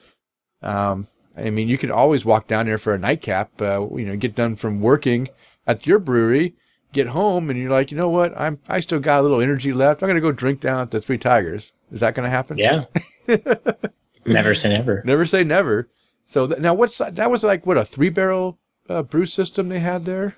Um, 0.61 1.07
I 1.37 1.49
mean, 1.49 1.69
you 1.69 1.77
can 1.77 1.89
always 1.89 2.25
walk 2.25 2.47
down 2.47 2.65
there 2.65 2.77
for 2.77 2.93
a 2.93 2.99
nightcap. 2.99 3.61
Uh, 3.61 3.87
you 3.95 4.03
know, 4.03 4.17
get 4.17 4.35
done 4.35 4.57
from 4.57 4.81
working 4.81 5.29
at 5.69 5.85
your 5.85 5.99
brewery, 5.99 6.55
get 6.91 7.07
home, 7.07 7.49
and 7.49 7.59
you're 7.59 7.71
like, 7.71 7.91
you 7.91 7.97
know 7.97 8.09
what? 8.09 8.37
I'm 8.37 8.59
I 8.67 8.79
still 8.79 8.99
got 8.99 9.19
a 9.19 9.21
little 9.21 9.39
energy 9.39 9.71
left. 9.71 10.01
I'm 10.01 10.09
gonna 10.09 10.19
go 10.19 10.31
drink 10.31 10.59
down 10.59 10.81
at 10.81 10.91
the 10.91 10.99
Three 10.99 11.19
Tigers. 11.19 11.71
Is 11.91 11.99
that 11.99 12.15
gonna 12.15 12.29
happen? 12.29 12.57
Yeah. 12.57 12.85
never 14.25 14.55
say 14.55 14.69
never. 14.69 15.03
Never 15.05 15.25
say 15.25 15.43
never. 15.43 15.87
So 16.25 16.47
th- 16.47 16.59
now, 16.59 16.73
what's 16.73 16.97
that? 16.97 17.29
Was 17.29 17.43
like 17.43 17.65
what 17.65 17.77
a 17.77 17.85
three 17.85 18.09
barrel 18.09 18.57
uh, 18.89 19.03
brew 19.03 19.27
system 19.27 19.69
they 19.69 19.79
had 19.79 20.05
there, 20.05 20.35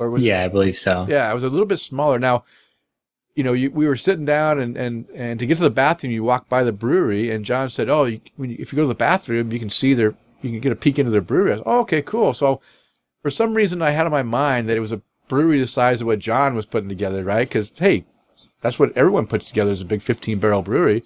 or 0.00 0.10
was 0.10 0.22
yeah, 0.22 0.42
it, 0.42 0.46
I 0.46 0.48
believe 0.48 0.76
so. 0.76 1.06
Yeah, 1.08 1.30
it 1.30 1.34
was 1.34 1.44
a 1.44 1.48
little 1.48 1.66
bit 1.66 1.78
smaller. 1.78 2.18
Now, 2.18 2.44
you 3.34 3.44
know, 3.44 3.52
you, 3.52 3.70
we 3.70 3.86
were 3.86 3.96
sitting 3.96 4.24
down 4.24 4.58
and, 4.58 4.76
and, 4.76 5.06
and 5.10 5.38
to 5.38 5.46
get 5.46 5.58
to 5.58 5.62
the 5.62 5.70
bathroom, 5.70 6.10
you 6.10 6.24
walk 6.24 6.48
by 6.48 6.64
the 6.64 6.72
brewery, 6.72 7.30
and 7.30 7.44
John 7.44 7.68
said, 7.68 7.90
"Oh, 7.90 8.04
you, 8.04 8.20
when 8.36 8.52
if 8.52 8.72
you 8.72 8.76
go 8.76 8.82
to 8.82 8.88
the 8.88 8.94
bathroom, 8.94 9.52
you 9.52 9.58
can 9.58 9.70
see 9.70 9.92
their, 9.92 10.14
you 10.40 10.50
can 10.50 10.60
get 10.60 10.72
a 10.72 10.76
peek 10.76 10.98
into 10.98 11.10
their 11.10 11.20
brewery." 11.20 11.52
I 11.52 11.62
"Oh, 11.66 11.80
okay, 11.80 12.00
cool." 12.00 12.32
So, 12.32 12.62
for 13.26 13.30
some 13.30 13.54
reason, 13.54 13.82
I 13.82 13.90
had 13.90 14.06
in 14.06 14.12
my 14.12 14.22
mind 14.22 14.68
that 14.68 14.76
it 14.76 14.80
was 14.80 14.92
a 14.92 15.02
brewery 15.26 15.58
the 15.58 15.66
size 15.66 16.00
of 16.00 16.06
what 16.06 16.20
John 16.20 16.54
was 16.54 16.64
putting 16.64 16.88
together, 16.88 17.24
right? 17.24 17.48
Because 17.48 17.72
hey, 17.76 18.04
that's 18.60 18.78
what 18.78 18.96
everyone 18.96 19.26
puts 19.26 19.48
together 19.48 19.72
is 19.72 19.80
a 19.80 19.84
big 19.84 20.00
15 20.00 20.38
barrel 20.38 20.62
brewery. 20.62 21.02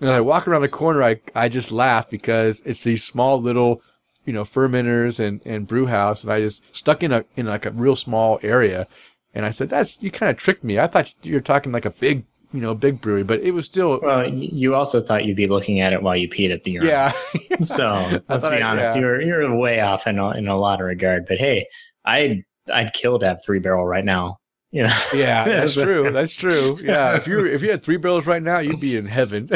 And 0.00 0.10
I 0.10 0.20
walk 0.22 0.48
around 0.48 0.62
the 0.62 0.68
corner, 0.68 1.04
I 1.04 1.20
I 1.36 1.48
just 1.48 1.70
laugh 1.70 2.10
because 2.10 2.62
it's 2.62 2.82
these 2.82 3.04
small 3.04 3.40
little, 3.40 3.80
you 4.26 4.32
know, 4.32 4.42
fermenters 4.42 5.20
and 5.20 5.40
and 5.44 5.68
brew 5.68 5.86
house, 5.86 6.24
and 6.24 6.32
I 6.32 6.40
just 6.40 6.64
stuck 6.74 7.04
in 7.04 7.12
a 7.12 7.24
in 7.36 7.46
like 7.46 7.64
a 7.64 7.70
real 7.70 7.94
small 7.94 8.40
area, 8.42 8.88
and 9.32 9.46
I 9.46 9.50
said, 9.50 9.68
"That's 9.68 10.02
you 10.02 10.10
kind 10.10 10.30
of 10.30 10.38
tricked 10.38 10.64
me. 10.64 10.80
I 10.80 10.88
thought 10.88 11.14
you 11.22 11.34
were 11.34 11.40
talking 11.40 11.70
like 11.70 11.84
a 11.84 11.90
big." 11.90 12.24
You 12.52 12.60
know, 12.60 12.74
big 12.74 13.00
brewery, 13.00 13.22
but 13.22 13.40
it 13.40 13.52
was 13.52 13.64
still. 13.64 14.00
Well, 14.02 14.28
you 14.28 14.74
also 14.74 15.00
thought 15.00 15.24
you'd 15.24 15.36
be 15.36 15.48
looking 15.48 15.80
at 15.80 15.92
it 15.92 16.02
while 16.02 16.16
you 16.16 16.28
peed 16.28 16.52
at 16.52 16.64
the 16.64 16.72
urinal. 16.72 16.90
Yeah. 16.90 17.12
so 17.62 18.20
let's 18.28 18.48
be 18.48 18.60
honest, 18.60 18.94
yeah. 18.94 19.00
you're 19.00 19.20
you're 19.22 19.56
way 19.56 19.80
off 19.80 20.06
in 20.06 20.18
a, 20.18 20.30
in 20.32 20.48
a 20.48 20.56
lot 20.56 20.80
of 20.80 20.86
regard. 20.86 21.26
But 21.26 21.38
hey, 21.38 21.66
I 22.04 22.44
I'd 22.72 22.92
kill 22.92 23.18
to 23.18 23.26
have 23.26 23.42
three 23.44 23.58
barrel 23.58 23.86
right 23.86 24.04
now. 24.04 24.38
You 24.70 24.84
know? 24.84 24.98
Yeah, 25.14 25.44
that's 25.44 25.74
true. 25.80 26.10
That's 26.10 26.34
true. 26.34 26.78
Yeah, 26.82 27.16
if 27.16 27.26
you 27.26 27.44
if 27.44 27.62
you 27.62 27.70
had 27.70 27.82
three 27.82 27.96
barrels 27.98 28.26
right 28.26 28.42
now, 28.42 28.58
you'd 28.58 28.80
be 28.80 28.96
in 28.96 29.06
heaven. 29.06 29.50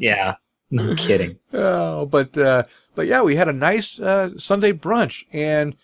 yeah, 0.00 0.36
no 0.70 0.94
kidding. 0.94 1.38
Oh, 1.52 2.06
but 2.06 2.36
uh, 2.38 2.64
but 2.94 3.06
yeah, 3.06 3.22
we 3.22 3.36
had 3.36 3.48
a 3.48 3.52
nice 3.52 3.98
uh, 4.00 4.30
Sunday 4.38 4.72
brunch, 4.72 5.24
and 5.32 5.76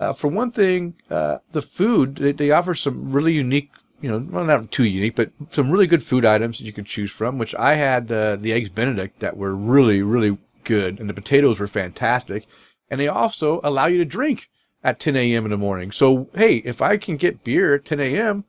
uh, 0.00 0.12
for 0.12 0.28
one 0.28 0.50
thing, 0.50 0.94
uh, 1.10 1.38
the 1.52 1.62
food 1.62 2.16
they, 2.16 2.32
they, 2.32 2.50
offer 2.50 2.74
some 2.74 3.12
really 3.12 3.34
unique. 3.34 3.70
You 4.00 4.10
know, 4.10 4.26
well, 4.30 4.44
not 4.44 4.70
too 4.70 4.84
unique, 4.84 5.14
but 5.14 5.30
some 5.50 5.70
really 5.70 5.86
good 5.86 6.02
food 6.02 6.24
items 6.24 6.58
that 6.58 6.64
you 6.64 6.72
could 6.72 6.86
choose 6.86 7.10
from. 7.10 7.38
Which 7.38 7.54
I 7.54 7.74
had 7.74 8.10
uh, 8.10 8.36
the 8.36 8.52
eggs 8.52 8.70
Benedict 8.70 9.20
that 9.20 9.36
were 9.36 9.54
really 9.54 10.02
really 10.02 10.38
good, 10.64 10.98
and 10.98 11.08
the 11.08 11.14
potatoes 11.14 11.58
were 11.58 11.66
fantastic, 11.66 12.46
and 12.90 13.00
they 13.00 13.08
also 13.08 13.60
allow 13.62 13.86
you 13.86 13.98
to 13.98 14.04
drink 14.04 14.48
at 14.82 14.98
10 14.98 15.16
a.m. 15.16 15.44
in 15.44 15.50
the 15.50 15.58
morning. 15.58 15.92
So, 15.92 16.28
hey, 16.34 16.56
if 16.58 16.80
I 16.80 16.96
can 16.96 17.16
get 17.16 17.44
beer 17.44 17.74
at 17.74 17.84
10 17.84 18.00
a.m., 18.00 18.44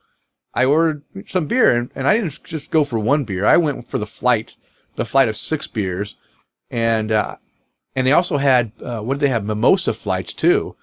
I 0.54 0.66
ordered 0.66 1.04
some 1.28 1.47
beer 1.47 1.76
and, 1.76 1.89
and 1.95 2.08
I 2.08 2.16
didn't 2.16 2.43
just 2.43 2.72
go 2.72 2.84
for 2.84 2.99
one 2.99 3.24
beer. 3.24 3.45
I 3.45 3.58
went 3.58 3.88
for 3.88 3.97
the 3.97 4.06
flight, 4.06 4.58
the 4.95 5.06
flight 5.06 5.30
of 5.30 5.38
six 5.38 5.68
beers. 5.68 6.16
And, 6.70 7.12
uh, 7.12 7.38
and 7.95 8.06
they 8.06 8.12
also 8.12 8.38
had, 8.38 8.72
uh, 8.82 9.02
what 9.02 9.16
did 9.16 9.22
they 9.22 9.30
have? 9.30 9.45
Mimosa 9.45 9.93
flights 9.93 10.34
too, 10.34 10.76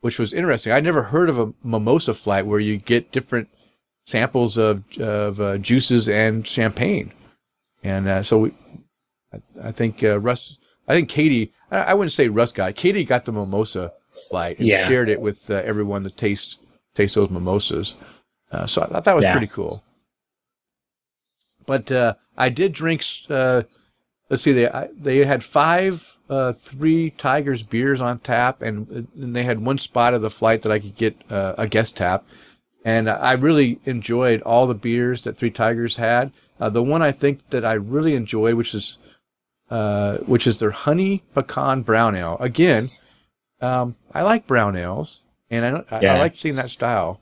which 0.00 0.18
was 0.18 0.32
interesting. 0.32 0.72
I'd 0.72 0.84
never 0.84 1.04
heard 1.04 1.28
of 1.28 1.38
a 1.38 1.52
mimosa 1.62 2.14
flight 2.14 2.46
where 2.46 2.60
you 2.60 2.78
get 2.78 3.12
different 3.12 3.48
samples 4.06 4.56
of, 4.56 4.82
of 4.98 5.40
uh, 5.40 5.58
juices 5.58 6.08
and 6.08 6.46
champagne. 6.46 7.12
And, 7.82 8.08
uh, 8.08 8.22
so 8.22 8.38
we, 8.38 8.54
I, 9.32 9.68
I 9.68 9.72
think, 9.72 10.02
uh, 10.02 10.18
Russ, 10.18 10.56
I 10.88 10.94
think 10.94 11.08
Katie, 11.08 11.52
I, 11.70 11.78
I 11.78 11.94
wouldn't 11.94 12.12
say 12.12 12.28
Russ 12.28 12.52
got, 12.52 12.74
Katie 12.74 13.04
got 13.04 13.24
the 13.24 13.32
mimosa 13.32 13.92
light 14.30 14.58
and 14.58 14.66
yeah. 14.66 14.86
shared 14.88 15.08
it 15.08 15.20
with 15.20 15.50
uh, 15.50 15.54
everyone 15.54 16.02
that 16.02 16.16
taste 16.16 16.58
taste 16.94 17.14
those 17.14 17.30
mimosas. 17.30 17.94
Uh, 18.50 18.66
so 18.66 18.82
I 18.82 18.86
thought 18.86 19.04
that 19.04 19.14
was 19.14 19.24
yeah. 19.24 19.32
pretty 19.32 19.46
cool. 19.46 19.82
But 21.66 21.90
uh, 21.90 22.14
I 22.36 22.48
did 22.48 22.72
drink. 22.72 23.04
Uh, 23.30 23.62
let's 24.28 24.42
see, 24.42 24.52
they 24.52 24.68
I, 24.68 24.88
they 24.94 25.24
had 25.24 25.42
five 25.42 26.16
uh, 26.28 26.52
Three 26.52 27.10
Tigers 27.10 27.62
beers 27.62 28.00
on 28.00 28.18
tap, 28.18 28.62
and, 28.62 29.08
and, 29.14 29.36
they 29.36 29.44
had 29.44 29.60
one 29.60 29.78
spot 29.78 30.14
of 30.14 30.22
the 30.22 30.30
flight 30.30 30.62
that 30.62 30.72
I 30.72 30.78
could 30.78 30.96
get 30.96 31.16
uh, 31.30 31.54
a 31.58 31.66
guest 31.66 31.96
tap. 31.96 32.24
And 32.84 33.08
I 33.08 33.32
really 33.32 33.78
enjoyed 33.84 34.42
all 34.42 34.66
the 34.66 34.74
beers 34.74 35.24
that 35.24 35.36
Three 35.36 35.50
Tigers 35.50 35.96
had. 35.96 36.32
the 36.58 36.82
one 36.82 37.02
I 37.02 37.12
think 37.12 37.48
that 37.50 37.64
I 37.64 37.74
really 37.74 38.14
enjoyed, 38.14 38.54
which 38.54 38.74
is 38.74 38.98
which 40.26 40.46
is 40.46 40.58
their 40.58 40.70
honey 40.70 41.22
pecan 41.34 41.82
brown 41.82 42.16
ale. 42.16 42.36
Again, 42.40 42.90
um, 43.60 43.96
I 44.12 44.22
like 44.22 44.46
brown 44.46 44.76
ales, 44.76 45.22
and 45.50 45.84
I, 45.90 46.00
yeah. 46.00 46.14
I, 46.14 46.18
like 46.18 46.34
seeing 46.34 46.56
that 46.56 46.70
style. 46.70 47.20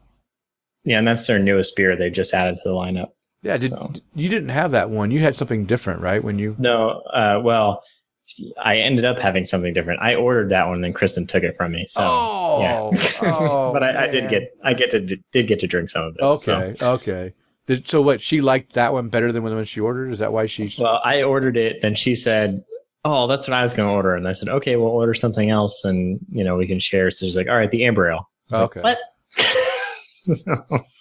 Yeah, 0.84 0.98
and 0.98 1.06
that's 1.06 1.26
their 1.26 1.38
newest 1.38 1.76
beer 1.76 1.94
they 1.94 2.10
just 2.10 2.32
added 2.32 2.56
to 2.56 2.62
the 2.64 2.70
lineup. 2.70 3.10
Yeah, 3.42 3.56
did, 3.56 3.70
so. 3.70 3.92
you 4.14 4.28
didn't 4.28 4.48
have 4.50 4.70
that 4.72 4.90
one? 4.90 5.10
You 5.10 5.20
had 5.20 5.36
something 5.36 5.64
different, 5.64 6.00
right? 6.00 6.22
When 6.22 6.38
you 6.38 6.56
no, 6.58 7.02
uh, 7.12 7.40
well, 7.42 7.82
I 8.62 8.78
ended 8.78 9.04
up 9.04 9.18
having 9.18 9.44
something 9.44 9.72
different. 9.72 10.00
I 10.02 10.14
ordered 10.14 10.50
that 10.50 10.66
one, 10.66 10.76
and 10.76 10.84
then 10.84 10.92
Kristen 10.92 11.26
took 11.26 11.42
it 11.42 11.56
from 11.56 11.72
me. 11.72 11.86
So 11.86 12.02
oh, 12.02 12.58
yeah, 12.60 13.00
oh, 13.22 13.72
but 13.72 13.82
I, 13.82 14.04
I, 14.04 14.06
did 14.08 14.28
get 14.28 14.54
I 14.62 14.74
get 14.74 14.90
to 14.90 15.00
did 15.00 15.46
get 15.48 15.60
to 15.60 15.66
drink 15.66 15.90
some 15.90 16.04
of 16.04 16.16
it. 16.16 16.22
Okay, 16.22 16.76
so. 16.78 16.92
okay. 16.92 17.34
So 17.84 18.02
what? 18.02 18.20
She 18.20 18.40
liked 18.40 18.72
that 18.72 18.92
one 18.92 19.08
better 19.08 19.30
than 19.30 19.44
the 19.44 19.54
one 19.54 19.64
she 19.64 19.80
ordered. 19.80 20.12
Is 20.12 20.18
that 20.18 20.32
why 20.32 20.46
she? 20.46 20.74
Well, 20.78 21.00
I 21.04 21.22
ordered 21.22 21.56
it. 21.56 21.80
Then 21.80 21.94
she 21.94 22.16
said, 22.16 22.64
oh, 23.04 23.26
that's 23.26 23.48
what 23.48 23.56
I 23.56 23.62
was 23.62 23.74
going 23.74 23.88
to 23.88 23.92
order. 23.92 24.14
And 24.14 24.28
I 24.28 24.32
said, 24.32 24.48
okay, 24.48 24.76
we'll 24.76 24.88
order 24.88 25.14
something 25.14 25.50
else 25.50 25.84
and, 25.84 26.18
you 26.30 26.44
know, 26.44 26.56
we 26.56 26.66
can 26.66 26.78
share. 26.78 27.10
So 27.10 27.26
she's 27.26 27.36
like, 27.36 27.48
all 27.48 27.56
right, 27.56 27.70
the 27.70 27.84
amber 27.84 28.10
ale. 28.10 28.30
Okay. 28.52 28.80
Like, 28.80 28.98
what? 29.34 29.56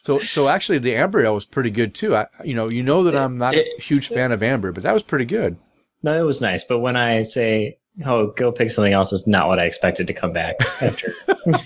so, 0.03 0.19
so 0.19 0.47
actually 0.47 0.77
the 0.77 0.95
amber 0.95 1.23
ale 1.23 1.33
was 1.33 1.45
pretty 1.45 1.71
good 1.71 1.93
too. 1.93 2.15
I, 2.15 2.27
you 2.43 2.53
know, 2.53 2.69
you 2.69 2.83
know 2.83 3.03
that 3.03 3.15
I'm 3.15 3.37
not 3.37 3.55
it, 3.55 3.67
a 3.77 3.81
huge 3.81 4.07
fan 4.07 4.31
of 4.31 4.41
amber, 4.41 4.71
but 4.71 4.83
that 4.83 4.93
was 4.93 5.03
pretty 5.03 5.25
good. 5.25 5.57
No, 6.03 6.19
it 6.19 6.25
was 6.25 6.41
nice. 6.41 6.63
But 6.63 6.79
when 6.79 6.95
I 6.95 7.21
say, 7.23 7.77
oh, 8.05 8.27
go 8.27 8.51
pick 8.51 8.71
something 8.71 8.93
else, 8.93 9.11
is 9.11 9.27
not 9.27 9.47
what 9.47 9.59
I 9.59 9.65
expected 9.65 10.07
to 10.07 10.13
come 10.13 10.31
back 10.31 10.55
after. 10.81 11.13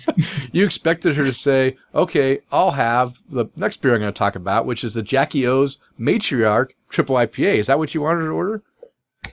you 0.51 0.65
expected 0.65 1.15
her 1.15 1.23
to 1.23 1.33
say, 1.33 1.77
okay, 1.93 2.39
I'll 2.51 2.71
have 2.71 3.21
the 3.29 3.45
next 3.55 3.81
beer 3.81 3.93
I'm 3.93 4.01
going 4.01 4.13
to 4.13 4.17
talk 4.17 4.35
about, 4.35 4.65
which 4.65 4.83
is 4.83 4.95
the 4.95 5.03
Jackie 5.03 5.45
O's 5.45 5.77
Matriarch 5.99 6.71
Triple 6.89 7.15
IPA. 7.15 7.55
Is 7.55 7.67
that 7.67 7.77
what 7.77 7.93
you 7.93 8.01
wanted 8.01 8.21
to 8.21 8.31
order? 8.31 8.63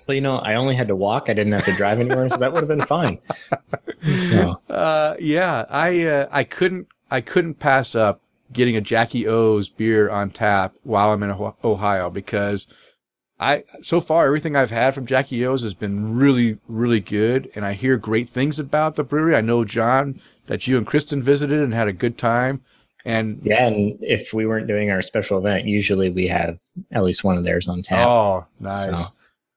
Well, 0.07 0.15
you 0.15 0.21
know, 0.21 0.39
I 0.39 0.55
only 0.55 0.75
had 0.75 0.89
to 0.89 0.97
walk. 0.97 1.29
I 1.29 1.35
didn't 1.35 1.53
have 1.53 1.65
to 1.65 1.75
drive 1.75 1.99
anywhere, 1.99 2.29
so 2.29 2.37
that 2.37 2.53
would 2.53 2.61
have 2.61 2.69
been 2.69 2.87
fine. 2.87 3.19
So. 4.31 4.59
Uh, 4.71 5.15
yeah, 5.21 5.67
I 5.69 6.07
uh, 6.07 6.29
I 6.31 6.43
couldn't 6.45 6.89
I 7.11 7.21
couldn't 7.21 7.57
pass 7.57 7.95
up 7.95 8.23
getting 8.51 8.75
a 8.75 8.81
Jackie 8.81 9.27
O's 9.27 9.69
beer 9.69 10.09
on 10.09 10.31
tap 10.31 10.73
while 10.85 11.13
I'm 11.13 11.23
in 11.23 11.31
Ohio 11.63 12.09
because 12.09 12.67
I 13.41 13.65
so 13.83 14.01
far 14.01 14.27
everything 14.27 14.55
I've 14.55 14.71
had 14.71 14.95
from 14.95 15.07
Jackie 15.07 15.45
O's 15.47 15.63
has 15.63 15.75
been 15.75 16.15
really 16.17 16.59
really 16.69 17.01
good, 17.01 17.51
and 17.55 17.65
I 17.65 17.73
hear 17.73 17.97
great 17.97 18.29
things 18.29 18.59
about 18.59 18.95
the 18.95 19.03
brewery. 19.03 19.35
I 19.35 19.41
know 19.41 19.65
John 19.65 20.21
that 20.47 20.67
you 20.67 20.77
and 20.77 20.87
Kristen 20.87 21.23
visited 21.23 21.61
and 21.61 21.73
had 21.73 21.89
a 21.89 21.93
good 21.93 22.19
time. 22.19 22.63
And 23.07 23.41
yeah, 23.43 23.67
and 23.67 23.99
if 24.03 24.35
we 24.35 24.47
weren't 24.47 24.67
doing 24.67 24.91
our 24.91 25.01
special 25.01 25.39
event, 25.39 25.65
usually 25.65 26.11
we 26.11 26.29
have 26.29 26.61
at 26.93 27.03
least 27.03 27.25
one 27.25 27.39
of 27.39 27.45
theirs 27.45 27.67
on 27.67 27.81
tap. 27.81 28.07
Oh, 28.07 28.47
nice. 28.61 28.85
So. 28.85 29.07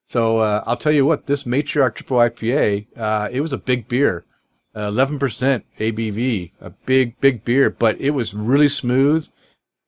So 0.05 0.37
uh, 0.37 0.63
I'll 0.67 0.77
tell 0.77 0.91
you 0.91 1.05
what, 1.07 1.25
this 1.25 1.43
Matriarch 1.43 1.95
Triple 1.95 2.17
IPA, 2.17 2.85
uh, 2.95 3.29
it 3.31 3.41
was 3.41 3.51
a 3.51 3.57
big 3.57 3.87
beer, 3.87 4.23
uh, 4.75 4.81
eleven 4.81 5.17
percent 5.17 5.65
ABV, 5.79 6.51
a 6.61 6.69
big 6.69 7.19
big 7.19 7.43
beer, 7.43 7.69
but 7.69 7.99
it 7.99 8.11
was 8.11 8.33
really 8.33 8.69
smooth 8.69 9.27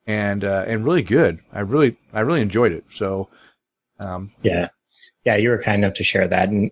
and 0.04 0.42
uh, 0.42 0.64
and 0.66 0.84
really 0.84 1.02
good. 1.02 1.40
I 1.52 1.60
really 1.60 1.96
I 2.12 2.20
really 2.20 2.40
enjoyed 2.40 2.72
it. 2.72 2.84
So 2.90 3.28
um, 3.98 4.32
yeah, 4.42 4.68
yeah, 5.24 5.36
you 5.36 5.50
were 5.50 5.62
kind 5.62 5.82
enough 5.82 5.94
to 5.94 6.04
share 6.04 6.28
that, 6.28 6.48
and 6.48 6.70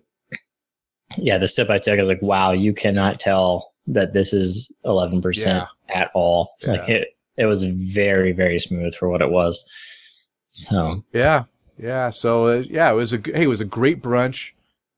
yeah, 1.17 1.37
the 1.37 1.47
sip 1.47 1.69
I 1.69 1.79
took, 1.79 1.97
I 1.97 2.01
was 2.01 2.09
like, 2.09 2.21
wow, 2.21 2.51
you 2.51 2.73
cannot 2.73 3.19
tell 3.19 3.73
that 3.87 4.13
this 4.13 4.33
is 4.33 4.71
eleven 4.83 5.21
percent 5.21 5.65
at 5.89 6.11
all. 6.13 6.51
Yeah. 6.61 6.71
Like 6.71 6.89
it, 6.89 7.07
it 7.37 7.45
was 7.45 7.63
very 7.63 8.31
very 8.31 8.59
smooth 8.59 8.95
for 8.95 9.09
what 9.09 9.21
it 9.21 9.29
was. 9.29 9.69
So 10.51 11.03
yeah, 11.13 11.43
yeah. 11.77 12.09
So 12.09 12.47
uh, 12.47 12.63
yeah, 12.67 12.91
it 12.91 12.95
was 12.95 13.13
a 13.13 13.17
hey, 13.17 13.43
it 13.43 13.47
was 13.47 13.61
a 13.61 13.65
great 13.65 14.01
brunch. 14.01 14.51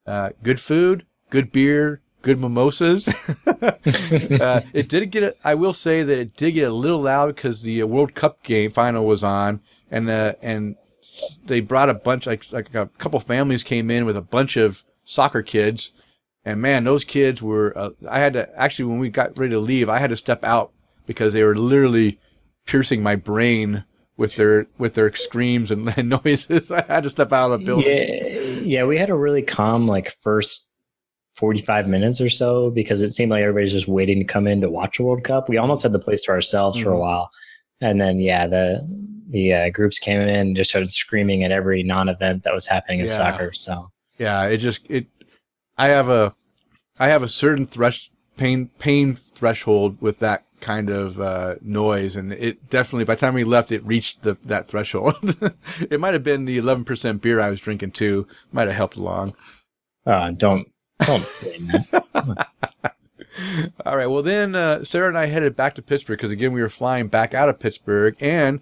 Uh, 0.06 0.30
good 0.42 0.60
food, 0.60 1.06
good 1.30 1.52
beer, 1.52 2.02
good 2.22 2.40
mimosas. 2.40 3.08
uh, 3.48 4.62
it 4.74 4.88
did 4.88 5.12
get. 5.12 5.38
I 5.44 5.56
will 5.56 5.74
say 5.74 6.04
that 6.04 6.18
it 6.18 6.36
did 6.36 6.52
get 6.52 6.70
a 6.70 6.74
little 6.74 7.02
loud 7.02 7.36
because 7.36 7.64
the 7.64 7.82
uh, 7.82 7.88
World 7.88 8.16
Cup 8.16 8.44
game 8.44 8.72
final 8.72 9.06
was 9.06 9.24
on, 9.24 9.62
and 9.92 10.10
uh, 10.10 10.34
and 10.42 10.76
they 11.46 11.60
brought 11.60 11.90
a 11.90 11.94
bunch 11.94 12.28
like 12.28 12.52
like 12.52 12.74
a 12.74 12.88
couple 12.98 13.20
families 13.20 13.64
came 13.64 13.90
in 13.90 14.06
with 14.06 14.16
a 14.16 14.22
bunch 14.22 14.58
of 14.58 14.84
soccer 15.04 15.42
kids, 15.42 15.92
and 16.46 16.62
man, 16.62 16.84
those 16.84 17.04
kids 17.04 17.42
were. 17.42 17.78
Uh, 17.78 17.90
I 18.10 18.20
had 18.20 18.34
to 18.34 18.50
actually 18.60 18.86
when 18.86 19.00
we 19.00 19.10
got 19.10 19.38
ready 19.38 19.52
to 19.52 19.60
leave, 19.60 19.90
I 19.90 20.00
had 20.00 20.10
to 20.10 20.16
step 20.16 20.44
out 20.44 20.72
because 21.06 21.34
they 21.34 21.44
were 21.44 21.56
literally 21.56 22.20
piercing 22.66 23.02
my 23.02 23.16
brain 23.16 23.86
with 24.18 24.36
their 24.36 24.68
with 24.78 24.96
their 24.96 25.14
screams 25.14 25.72
and 25.72 25.86
noises. 26.26 26.72
I 26.72 26.84
had 26.88 27.04
to 27.04 27.10
step 27.10 27.32
out 27.32 27.52
of 27.52 27.60
the 27.60 27.66
building. 27.66 27.88
Yeah, 27.88 28.80
yeah, 28.80 28.84
we 28.84 28.98
had 28.98 29.10
a 29.10 29.16
really 29.16 29.44
calm 29.44 29.88
like 29.88 30.16
first 30.22 30.72
45 31.36 31.88
minutes 31.88 32.20
or 32.20 32.30
so 32.30 32.72
because 32.72 33.02
it 33.02 33.12
seemed 33.12 33.30
like 33.32 33.44
everybody's 33.44 33.72
just 33.72 33.88
waiting 33.88 34.20
to 34.20 34.26
come 34.26 34.48
in 34.48 34.62
to 34.62 34.70
watch 34.70 35.00
a 35.00 35.04
World 35.04 35.24
Cup. 35.24 35.48
We 35.48 35.58
almost 35.58 35.84
had 35.84 35.94
the 35.94 36.00
place 36.00 36.24
to 36.24 36.32
ourselves 36.32 36.78
mm-hmm. 36.78 36.84
for 36.84 36.90
a 36.90 36.94
mm-hmm. 36.94 37.02
while. 37.02 37.30
And 37.80 38.02
then 38.02 38.20
yeah, 38.20 38.48
the 38.48 38.88
the 39.30 39.54
uh, 39.54 39.70
groups 39.70 40.00
came 40.00 40.22
in 40.22 40.30
and 40.30 40.56
just 40.56 40.70
started 40.70 40.90
screaming 40.90 41.44
at 41.44 41.52
every 41.52 41.84
non-event 41.84 42.44
that 42.44 42.54
was 42.54 42.68
happening 42.68 43.00
in 43.00 43.06
yeah. 43.08 43.12
soccer. 43.12 43.54
So 43.54 43.90
yeah, 44.18 44.46
it 44.46 44.58
just 44.58 44.86
it. 44.90 45.08
I 45.78 45.88
have 45.88 46.10
a 46.10 46.34
I 47.00 47.08
have 47.10 47.24
a 47.24 47.28
certain 47.28 47.66
thresh 47.66 48.10
pain 48.38 48.70
pain 48.80 49.16
threshold 49.16 49.98
with 50.02 50.20
that 50.20 50.46
kind 50.60 50.90
of 50.90 51.20
uh, 51.20 51.56
noise, 51.62 52.16
and 52.16 52.34
it 52.34 52.70
definitely 52.70 53.06
by 53.06 53.16
the 53.16 53.22
time 53.22 53.34
we 53.34 53.44
left, 53.44 53.72
it 53.72 53.86
reached 53.86 54.24
the 54.24 54.38
that 54.46 54.68
threshold. 54.68 55.16
it 55.90 56.00
might 56.00 56.14
have 56.14 56.24
been 56.24 56.46
the 56.46 56.58
eleven 56.58 56.84
percent 56.84 57.22
beer 57.22 57.40
I 57.40 57.50
was 57.50 57.60
drinking 57.60 57.92
too. 57.92 58.28
Might 58.52 58.68
have 58.68 58.78
helped 58.78 58.96
along. 58.96 59.36
Uh, 60.06 60.32
don't 60.32 60.68
don't. 61.06 61.26
All 63.86 63.96
right. 63.96 64.08
Well, 64.08 64.24
then 64.24 64.56
uh, 64.56 64.84
Sarah 64.84 65.10
and 65.10 65.18
I 65.18 65.28
headed 65.28 65.56
back 65.56 65.76
to 65.76 65.82
Pittsburgh 65.82 66.18
because 66.18 66.32
again 66.32 66.54
we 66.54 66.62
were 66.62 66.70
flying 66.70 67.08
back 67.08 67.34
out 67.34 67.50
of 67.50 67.60
Pittsburgh, 67.60 68.16
and 68.20 68.62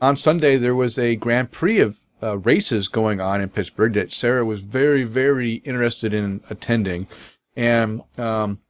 on 0.00 0.16
Sunday 0.16 0.56
there 0.56 0.74
was 0.74 0.98
a 0.98 1.16
Grand 1.16 1.50
Prix 1.50 1.80
of 1.80 1.98
uh, 2.22 2.38
races 2.38 2.88
going 2.88 3.20
on 3.20 3.40
in 3.40 3.48
Pittsburgh 3.48 3.92
that 3.94 4.12
Sarah 4.12 4.44
was 4.44 4.60
very 4.60 5.04
very 5.04 5.54
interested 5.64 6.14
in 6.14 6.40
attending, 6.48 7.06
and 7.54 8.02
um, 8.18 8.60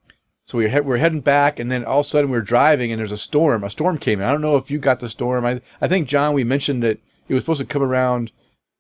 so 0.44 0.58
we 0.58 0.80
we're 0.80 0.98
heading 0.98 1.20
back, 1.20 1.58
and 1.58 1.70
then 1.70 1.84
all 1.84 2.00
of 2.00 2.06
a 2.06 2.08
sudden 2.08 2.30
we 2.30 2.38
are 2.38 2.42
driving, 2.42 2.92
and 2.92 3.00
there's 3.00 3.12
a 3.12 3.16
storm. 3.16 3.64
A 3.64 3.70
storm 3.70 3.98
came 3.98 4.20
in. 4.20 4.26
I 4.26 4.32
don't 4.32 4.40
know 4.40 4.56
if 4.56 4.70
you 4.70 4.78
got 4.78 5.00
the 5.00 5.08
storm. 5.08 5.44
I 5.44 5.60
I 5.80 5.88
think 5.88 6.08
John, 6.08 6.34
we 6.34 6.44
mentioned 6.44 6.82
that 6.82 7.00
it 7.28 7.34
was 7.34 7.42
supposed 7.42 7.60
to 7.60 7.66
come 7.66 7.82
around 7.82 8.30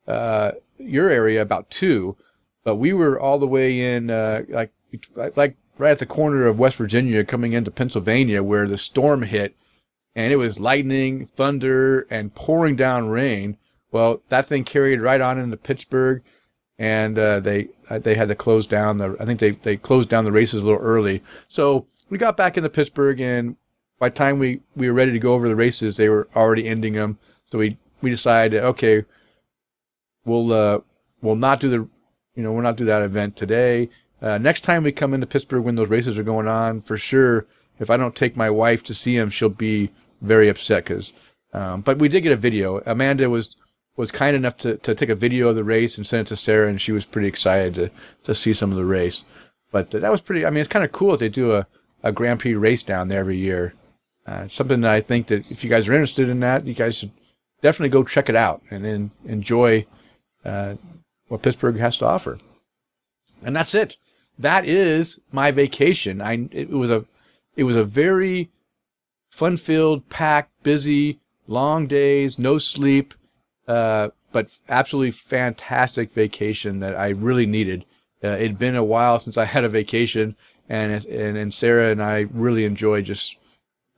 uh, 0.06 0.52
your 0.78 1.10
area 1.10 1.42
about 1.42 1.70
two, 1.70 2.16
but 2.64 2.76
we 2.76 2.92
were 2.92 3.18
all 3.18 3.38
the 3.38 3.46
way 3.46 3.80
in 3.94 4.10
uh, 4.10 4.42
like 4.48 4.72
like 5.14 5.56
right 5.78 5.90
at 5.90 5.98
the 5.98 6.06
corner 6.06 6.46
of 6.46 6.58
West 6.58 6.76
Virginia, 6.76 7.24
coming 7.24 7.52
into 7.52 7.70
Pennsylvania, 7.70 8.42
where 8.42 8.66
the 8.66 8.78
storm 8.78 9.22
hit, 9.22 9.56
and 10.16 10.32
it 10.32 10.36
was 10.36 10.58
lightning, 10.58 11.24
thunder, 11.24 12.08
and 12.10 12.34
pouring 12.34 12.74
down 12.74 13.08
rain. 13.08 13.56
Well, 13.92 14.22
that 14.30 14.46
thing 14.46 14.64
carried 14.64 15.00
right 15.00 15.20
on 15.20 15.38
into 15.38 15.56
Pittsburgh 15.56 16.22
and 16.78 17.18
uh, 17.18 17.40
they 17.40 17.68
uh, 17.88 17.98
they 17.98 18.14
had 18.14 18.28
to 18.28 18.34
close 18.34 18.66
down 18.66 18.98
the. 18.98 19.16
I 19.18 19.24
think 19.24 19.40
they 19.40 19.52
they 19.52 19.76
closed 19.76 20.08
down 20.08 20.24
the 20.24 20.32
races 20.32 20.62
a 20.62 20.64
little 20.64 20.80
early. 20.80 21.22
So 21.48 21.86
we 22.10 22.18
got 22.18 22.36
back 22.36 22.56
into 22.56 22.68
Pittsburgh, 22.68 23.20
and 23.20 23.56
by 23.98 24.08
the 24.08 24.14
time 24.14 24.38
we 24.38 24.60
we 24.74 24.88
were 24.88 24.94
ready 24.94 25.12
to 25.12 25.18
go 25.18 25.34
over 25.34 25.48
the 25.48 25.56
races, 25.56 25.96
they 25.96 26.08
were 26.08 26.28
already 26.36 26.66
ending 26.66 26.94
them. 26.94 27.18
So 27.46 27.58
we 27.58 27.78
we 28.02 28.10
decided, 28.10 28.62
okay, 28.62 29.04
we'll 30.24 30.52
uh, 30.52 30.80
we'll 31.22 31.36
not 31.36 31.60
do 31.60 31.68
the, 31.68 31.88
you 32.34 32.42
know, 32.42 32.52
we'll 32.52 32.62
not 32.62 32.76
do 32.76 32.84
that 32.84 33.02
event 33.02 33.36
today. 33.36 33.88
Uh, 34.20 34.38
next 34.38 34.62
time 34.62 34.82
we 34.82 34.92
come 34.92 35.14
into 35.14 35.26
Pittsburgh 35.26 35.64
when 35.64 35.76
those 35.76 35.88
races 35.88 36.18
are 36.18 36.22
going 36.22 36.48
on, 36.48 36.80
for 36.80 36.96
sure, 36.96 37.46
if 37.78 37.90
I 37.90 37.96
don't 37.96 38.16
take 38.16 38.36
my 38.36 38.50
wife 38.50 38.82
to 38.84 38.94
see 38.94 39.16
them, 39.16 39.30
she'll 39.30 39.48
be 39.48 39.90
very 40.20 40.48
upset 40.48 40.84
because. 40.84 41.12
Um, 41.52 41.80
but 41.80 41.98
we 41.98 42.08
did 42.08 42.22
get 42.22 42.32
a 42.32 42.36
video. 42.36 42.80
Amanda 42.84 43.30
was 43.30 43.56
was 43.96 44.10
kind 44.10 44.36
enough 44.36 44.56
to, 44.58 44.76
to 44.76 44.94
take 44.94 45.08
a 45.08 45.14
video 45.14 45.48
of 45.48 45.56
the 45.56 45.64
race 45.64 45.96
and 45.96 46.06
send 46.06 46.26
it 46.26 46.28
to 46.28 46.36
Sarah, 46.36 46.68
and 46.68 46.80
she 46.80 46.92
was 46.92 47.06
pretty 47.06 47.28
excited 47.28 47.74
to, 47.74 47.90
to 48.24 48.34
see 48.34 48.52
some 48.52 48.70
of 48.70 48.76
the 48.76 48.84
race. 48.84 49.24
But 49.72 49.90
that 49.90 50.10
was 50.10 50.20
pretty. 50.20 50.44
I 50.44 50.50
mean, 50.50 50.60
it's 50.60 50.68
kind 50.68 50.84
of 50.84 50.92
cool 50.92 51.12
that 51.12 51.20
they 51.20 51.28
do 51.28 51.52
a, 51.52 51.66
a 52.02 52.12
Grand 52.12 52.40
Prix 52.40 52.54
race 52.54 52.82
down 52.82 53.08
there 53.08 53.20
every 53.20 53.38
year. 53.38 53.74
Uh, 54.26 54.46
something 54.48 54.80
that 54.80 54.90
I 54.90 55.00
think 55.00 55.28
that 55.28 55.50
if 55.50 55.62
you 55.62 55.70
guys 55.70 55.88
are 55.88 55.92
interested 55.92 56.28
in 56.28 56.40
that, 56.40 56.66
you 56.66 56.74
guys 56.74 56.96
should 56.96 57.12
definitely 57.62 57.90
go 57.90 58.04
check 58.04 58.28
it 58.28 58.36
out 58.36 58.60
and 58.70 58.84
then 58.84 59.10
enjoy 59.24 59.86
uh, 60.44 60.74
what 61.28 61.42
Pittsburgh 61.42 61.78
has 61.78 61.96
to 61.98 62.06
offer. 62.06 62.38
And 63.42 63.54
that's 63.54 63.74
it. 63.74 63.96
That 64.38 64.64
is 64.64 65.20
my 65.32 65.50
vacation. 65.50 66.20
I 66.20 66.48
it 66.50 66.70
was 66.70 66.90
a 66.90 67.04
it 67.56 67.64
was 67.64 67.76
a 67.76 67.84
very 67.84 68.50
fun 69.36 69.58
filled, 69.58 70.08
packed, 70.08 70.50
busy, 70.62 71.20
long 71.46 71.86
days, 71.86 72.38
no 72.38 72.56
sleep. 72.56 73.12
Uh, 73.68 74.08
but 74.32 74.58
absolutely 74.68 75.10
fantastic 75.10 76.10
vacation 76.10 76.80
that 76.80 76.94
I 76.94 77.08
really 77.08 77.46
needed. 77.46 77.84
Uh, 78.22 78.28
it'd 78.28 78.58
been 78.58 78.76
a 78.76 78.84
while 78.84 79.18
since 79.18 79.36
I 79.36 79.44
had 79.44 79.64
a 79.64 79.68
vacation, 79.68 80.36
and 80.68 81.04
and, 81.06 81.36
and 81.36 81.54
Sarah 81.54 81.90
and 81.90 82.02
I 82.02 82.26
really 82.32 82.64
enjoyed 82.64 83.04
just 83.04 83.36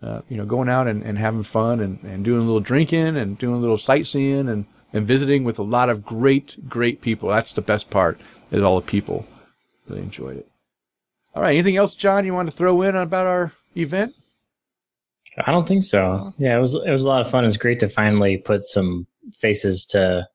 uh, 0.03 0.23
you 0.29 0.37
know 0.37 0.45
going 0.45 0.69
out 0.69 0.87
and, 0.89 1.03
and 1.03 1.19
having 1.19 1.43
fun 1.43 1.81
and, 1.81 2.03
and 2.03 2.25
doing 2.25 2.41
a 2.41 2.45
little 2.45 2.61
drinking 2.61 3.17
and 3.17 3.39
doing 3.39 3.55
a 3.55 3.59
little 3.59 3.79
sightseeing 3.79 4.49
and, 4.49 4.67
and 4.93 5.07
visiting 5.07 5.45
with 5.45 5.59
a 5.59 5.65
lot 5.65 5.89
of 5.89 6.05
great 6.05 6.69
great 6.69 7.01
people. 7.01 7.29
That's 7.29 7.53
the 7.53 7.63
best 7.63 7.91
part 7.91 8.21
is 8.51 8.63
all 8.63 8.81
the 8.81 8.87
people. 8.87 9.27
Really 9.89 10.03
enjoyed 10.03 10.37
it. 10.39 10.49
All 11.35 11.43
right, 11.43 11.53
anything 11.53 11.77
else, 11.77 11.95
John? 11.95 12.27
You 12.27 12.35
want 12.35 12.51
to 12.51 12.57
throw 12.57 12.83
in 12.83 12.97
about 12.97 13.27
our 13.27 13.53
event? 13.77 14.15
I 15.45 15.51
don't 15.51 15.67
think 15.67 15.83
so. 15.83 16.33
Yeah, 16.39 16.57
it 16.57 16.61
was 16.61 16.75
it 16.75 16.91
was 16.91 17.05
a 17.05 17.09
lot 17.09 17.21
of 17.21 17.31
fun. 17.31 17.45
It's 17.45 17.57
great 17.57 17.81
to 17.81 17.89
finally 17.89 18.39
put 18.39 18.65
some 18.65 19.07
faces 19.33 19.87
to 19.87 20.29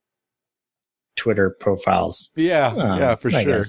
Twitter 1.15 1.49
profiles. 1.49 2.31
Yeah, 2.35 2.67
um, 2.67 2.99
yeah, 2.99 3.15
for 3.15 3.29
I 3.33 3.43
sure. 3.43 3.61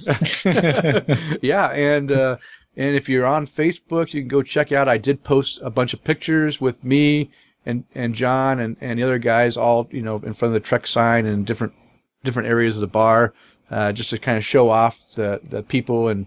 yeah, 1.42 1.70
and 1.70 2.12
uh, 2.12 2.36
and 2.76 2.96
if 2.96 3.08
you're 3.08 3.26
on 3.26 3.46
Facebook, 3.46 4.12
you 4.12 4.22
can 4.22 4.28
go 4.28 4.42
check 4.42 4.72
out. 4.72 4.88
I 4.88 4.98
did 4.98 5.24
post 5.24 5.60
a 5.62 5.70
bunch 5.70 5.92
of 5.92 6.04
pictures 6.04 6.60
with 6.60 6.84
me 6.84 7.30
and 7.66 7.84
and 7.94 8.14
John 8.14 8.60
and, 8.60 8.76
and 8.80 8.98
the 8.98 9.02
other 9.02 9.18
guys, 9.18 9.56
all 9.56 9.88
you 9.90 10.02
know, 10.02 10.16
in 10.16 10.32
front 10.34 10.50
of 10.50 10.54
the 10.54 10.66
Trek 10.66 10.86
sign 10.86 11.26
and 11.26 11.46
different 11.46 11.72
different 12.22 12.48
areas 12.48 12.76
of 12.76 12.80
the 12.80 12.86
bar, 12.86 13.34
uh, 13.70 13.92
just 13.92 14.10
to 14.10 14.18
kind 14.18 14.38
of 14.38 14.44
show 14.44 14.70
off 14.70 15.02
the 15.14 15.40
the 15.44 15.62
people 15.62 16.08
and 16.08 16.26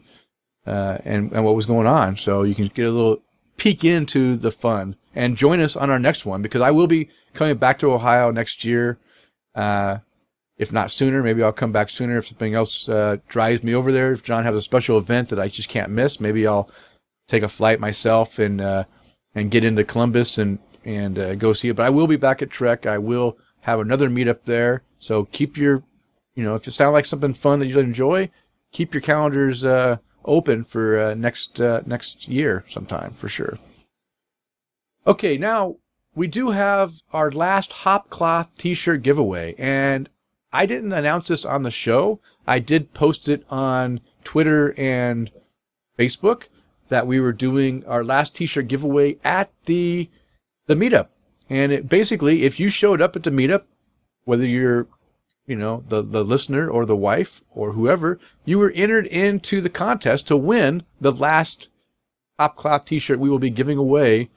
uh, 0.66 0.98
and 1.06 1.32
and 1.32 1.46
what 1.46 1.56
was 1.56 1.66
going 1.66 1.88
on. 1.88 2.16
So 2.16 2.44
you 2.44 2.56
can 2.56 2.68
get 2.68 2.88
a 2.88 2.92
little 2.92 3.22
peek 3.58 3.84
into 3.84 4.36
the 4.36 4.52
fun 4.52 4.96
and 5.16 5.36
join 5.36 5.60
us 5.60 5.76
on 5.76 5.90
our 5.90 6.00
next 6.00 6.26
one 6.26 6.42
because 6.42 6.62
I 6.62 6.72
will 6.72 6.88
be 6.88 7.10
coming 7.34 7.58
back 7.58 7.80
to 7.80 7.92
Ohio 7.92 8.32
next 8.32 8.64
year. 8.64 9.00
Uh, 9.56 9.98
if 10.58 10.72
not 10.72 10.92
sooner, 10.92 11.22
maybe 11.22 11.44
I'll 11.44 11.52
come 11.52 11.72
back 11.72 11.90
sooner 11.90 12.18
if 12.18 12.28
something 12.28 12.56
else 12.56 12.88
uh, 12.90 13.18
drives 13.28 13.64
me 13.64 13.76
over 13.76 13.92
there. 13.92 14.12
If 14.12 14.24
John 14.24 14.44
has 14.44 14.56
a 14.56 14.62
special 14.62 14.98
event 14.98 15.30
that 15.30 15.40
I 15.40 15.48
just 15.48 15.70
can't 15.70 15.92
miss, 15.92 16.20
maybe 16.20 16.48
I'll 16.48 16.70
take 17.28 17.44
a 17.44 17.48
flight 17.48 17.80
myself 17.80 18.40
and 18.40 18.62
uh, 18.62 18.86
and 19.36 19.52
get 19.52 19.64
into 19.64 19.84
Columbus 19.84 20.38
and 20.38 20.60
and 20.84 21.20
uh, 21.20 21.36
go 21.36 21.54
see 21.54 21.70
it. 21.70 21.76
But 21.76 21.86
I 21.86 21.90
will 21.90 22.08
be 22.08 22.16
back 22.16 22.42
at 22.42 22.50
Trek. 22.50 22.86
I 22.86 22.98
will 22.98 23.38
have 23.62 23.80
another 23.80 24.10
meetup 24.10 24.46
there. 24.46 24.84
So 25.00 25.26
keep 25.26 25.58
your, 25.58 25.84
you 26.36 26.44
know, 26.44 26.56
if 26.56 26.68
it 26.68 26.72
sounds 26.72 26.94
like 26.94 27.06
something 27.06 27.34
fun 27.34 27.60
that 27.60 27.68
you 27.68 27.80
enjoy, 27.80 28.32
keep 28.72 28.94
your 28.94 29.02
calendars 29.02 29.66
uh, 29.66 29.98
open 30.28 30.64
for 30.64 31.00
uh, 31.00 31.14
next 31.16 31.60
uh, 31.60 31.82
next 31.86 32.28
year 32.28 32.64
sometime 32.68 33.12
for 33.14 33.28
sure. 33.28 33.58
Okay, 35.08 35.38
now 35.38 35.78
we 36.14 36.28
do 36.28 36.52
have 36.52 37.02
our 37.14 37.32
last 37.32 37.72
Hop 37.72 38.10
Cloth 38.10 38.50
T-shirt 38.58 39.02
giveaway, 39.02 39.56
and 39.58 40.10
I 40.52 40.66
didn't 40.66 40.94
announce 40.94 41.28
this 41.28 41.46
on 41.46 41.64
the 41.64 41.72
show. 41.72 42.20
I 42.46 42.60
did 42.60 42.94
post 42.94 43.30
it 43.30 43.46
on 43.50 44.02
Twitter 44.24 44.74
and 44.78 45.32
Facebook 45.98 46.48
that 46.90 47.08
we 47.08 47.20
were 47.20 47.34
doing 47.34 47.86
our 47.86 48.04
last 48.04 48.36
T-shirt 48.36 48.68
giveaway 48.68 49.18
at 49.24 49.52
the 49.66 50.10
the 50.68 50.76
meetup. 50.76 51.08
And 51.50 51.72
it 51.72 51.88
basically, 51.88 52.44
if 52.44 52.60
you 52.60 52.68
showed 52.68 53.02
up 53.02 53.16
at 53.16 53.24
the 53.24 53.30
meetup, 53.30 53.64
whether 54.26 54.46
you're 54.46 54.88
you 55.48 55.56
know, 55.56 55.84
the, 55.88 56.02
the 56.02 56.24
listener 56.24 56.70
or 56.70 56.86
the 56.86 56.96
wife 56.96 57.42
or 57.50 57.72
whoever, 57.72 58.20
you 58.46 58.60
were 58.60 58.72
entered 58.72 59.08
into 59.08 59.62
the 59.62 59.70
contest 59.70 60.28
to 60.28 60.38
win 60.38 60.84
the 61.00 61.12
last 61.12 61.70
Hop 62.40 62.56
Cloth 62.56 62.86
t-shirt 62.86 63.20
we 63.20 63.30
will 63.30 63.40
be 63.40 63.50
giving 63.50 63.78
away. 63.78 64.30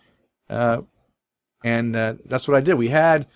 Uh, 0.49 0.82
and 1.62 1.95
uh, 1.95 2.15
that's 2.24 2.49
what 2.49 2.57
I 2.57 2.61
did. 2.61 2.74
We 2.74 2.89
had, 2.89 3.27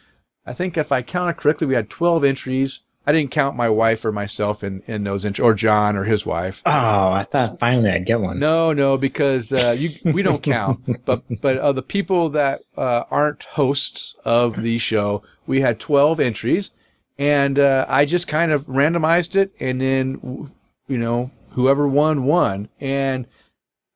I 0.47 0.55
think 0.55 0.79
if 0.79 0.91
I 0.91 1.03
counted 1.03 1.37
correctly, 1.37 1.67
we 1.67 1.75
had 1.75 1.91
12 1.91 2.25
entries 2.25 2.81
I 3.07 3.13
didn't 3.13 3.33
count 3.33 3.57
my 3.57 3.69
wife 3.69 4.05
or 4.05 4.13
myself 4.13 4.65
in 4.65 4.83
in 4.87 5.05
those 5.05 5.25
int- 5.25 5.41
or 5.41 5.53
John 5.55 5.97
or 5.97 6.05
his 6.05 6.25
wife. 6.25 6.63
Oh, 6.65 6.71
I 6.71 7.23
thought 7.23 7.59
finally 7.59 7.91
I'd 7.91 8.07
get 8.07 8.21
one. 8.21 8.39
No, 8.39 8.73
no, 8.73 8.97
because 8.97 9.53
uh, 9.53 9.77
you 9.79 9.91
we 10.05 10.23
don't 10.23 10.43
count. 10.43 10.81
but 11.05 11.23
but 11.41 11.59
of 11.59 11.75
the 11.75 11.83
people 11.83 12.31
that 12.31 12.63
uh, 12.77 13.05
aren't 13.11 13.45
hosts 13.45 14.15
of 14.25 14.63
the 14.63 14.79
show, 14.79 15.23
we 15.47 15.61
had 15.61 15.79
twelve 15.79 16.19
entries, 16.19 16.71
and 17.19 17.59
uh, 17.59 17.87
I 17.89 18.05
just 18.05 18.29
kind 18.29 18.53
of 18.53 18.67
randomized 18.67 19.37
it, 19.37 19.53
and 19.61 19.81
then 19.81 20.51
you 20.89 20.99
know 20.99 21.31
whoever 21.51 21.87
won 21.87 22.25
won, 22.25 22.69
and 22.81 23.27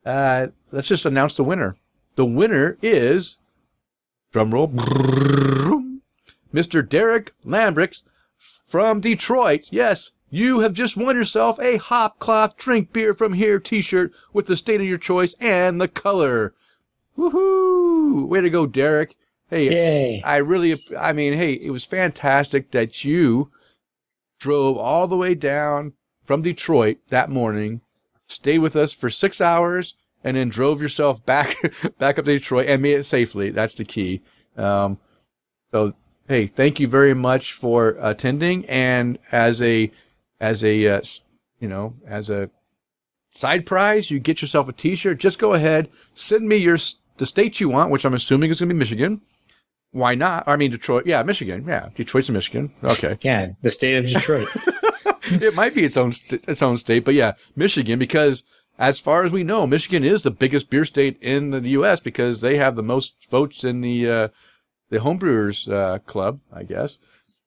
uh, 0.04 0.48
let's 0.70 0.88
just 0.88 1.06
announce 1.06 1.34
the 1.34 1.44
winner. 1.44 1.76
The 2.16 2.24
winner 2.24 2.78
is 2.82 3.38
drumroll, 4.32 4.72
Mr. 6.52 6.88
Derek 6.88 7.32
Lambricks 7.44 8.02
from 8.38 9.00
Detroit. 9.00 9.68
Yes, 9.70 10.12
you 10.30 10.60
have 10.60 10.72
just 10.72 10.96
won 10.96 11.16
yourself 11.16 11.58
a 11.58 11.76
Hop 11.78 12.18
Cloth 12.18 12.56
Drink 12.56 12.92
Beer 12.92 13.14
from 13.14 13.32
Here 13.32 13.58
t-shirt 13.58 14.12
with 14.32 14.46
the 14.46 14.56
state 14.56 14.80
of 14.80 14.86
your 14.86 14.98
choice 14.98 15.34
and 15.40 15.80
the 15.80 15.88
color. 15.88 16.54
Woohoo! 17.16 18.26
Way 18.26 18.42
to 18.42 18.50
go, 18.50 18.66
Derek. 18.66 19.16
Hey, 19.50 19.70
Yay. 19.70 20.22
I 20.22 20.36
really, 20.36 20.84
I 20.98 21.12
mean, 21.12 21.32
hey, 21.32 21.52
it 21.52 21.70
was 21.70 21.84
fantastic 21.84 22.70
that 22.72 23.04
you 23.04 23.50
drove 24.38 24.76
all 24.76 25.06
the 25.06 25.16
way 25.16 25.34
down 25.34 25.94
from 26.24 26.42
Detroit 26.42 26.98
that 27.08 27.30
morning, 27.30 27.80
stayed 28.26 28.58
with 28.58 28.76
us 28.76 28.92
for 28.92 29.08
six 29.08 29.40
hours, 29.40 29.94
and 30.22 30.36
then 30.36 30.50
drove 30.50 30.82
yourself 30.82 31.24
back 31.24 31.56
back 31.98 32.18
up 32.18 32.26
to 32.26 32.32
Detroit 32.32 32.66
and 32.68 32.82
made 32.82 32.98
it 32.98 33.04
safely. 33.04 33.50
That's 33.50 33.74
the 33.74 33.84
key. 33.84 34.20
Um, 34.56 34.98
so, 35.70 35.94
hey, 36.28 36.46
thank 36.46 36.80
you 36.80 36.86
very 36.86 37.14
much 37.14 37.52
for 37.52 37.96
attending. 38.00 38.66
And 38.66 39.18
as 39.32 39.62
a 39.62 39.90
as 40.40 40.62
a 40.62 40.86
uh, 40.86 41.00
you 41.60 41.68
know 41.68 41.94
as 42.06 42.28
a 42.28 42.50
side 43.30 43.64
prize, 43.64 44.10
you 44.10 44.18
get 44.18 44.42
yourself 44.42 44.68
a 44.68 44.72
T-shirt. 44.72 45.18
Just 45.18 45.38
go 45.38 45.54
ahead, 45.54 45.88
send 46.12 46.48
me 46.48 46.56
your 46.56 46.76
the 47.16 47.26
state 47.26 47.60
you 47.60 47.68
want, 47.68 47.90
which 47.90 48.04
I'm 48.04 48.14
assuming 48.14 48.50
is 48.50 48.60
going 48.60 48.68
to 48.68 48.74
be 48.74 48.78
Michigan. 48.78 49.22
Why 49.98 50.14
not? 50.14 50.44
I 50.46 50.56
mean, 50.56 50.70
Detroit. 50.70 51.06
Yeah, 51.06 51.22
Michigan. 51.22 51.64
Yeah, 51.66 51.88
Detroit's 51.94 52.28
in 52.28 52.34
Michigan. 52.34 52.72
Okay. 52.82 53.18
Yeah, 53.22 53.48
the 53.62 53.70
state 53.70 53.96
of 53.96 54.06
Detroit. 54.06 54.48
it 55.24 55.54
might 55.54 55.74
be 55.74 55.84
its 55.84 55.96
own 55.96 56.12
st- 56.12 56.44
its 56.48 56.62
own 56.62 56.76
state, 56.76 57.04
but 57.04 57.14
yeah, 57.14 57.32
Michigan 57.56 57.98
because 57.98 58.44
as 58.78 59.00
far 59.00 59.24
as 59.24 59.32
we 59.32 59.42
know, 59.42 59.66
Michigan 59.66 60.04
is 60.04 60.22
the 60.22 60.30
biggest 60.30 60.70
beer 60.70 60.84
state 60.84 61.18
in 61.20 61.50
the 61.50 61.68
U.S. 61.70 62.00
because 62.00 62.40
they 62.40 62.56
have 62.56 62.76
the 62.76 62.82
most 62.82 63.14
votes 63.30 63.64
in 63.64 63.80
the 63.80 64.08
uh, 64.08 64.28
the 64.90 64.98
homebrewers 64.98 65.70
uh, 65.70 65.98
club, 66.00 66.40
I 66.52 66.62
guess. 66.62 66.98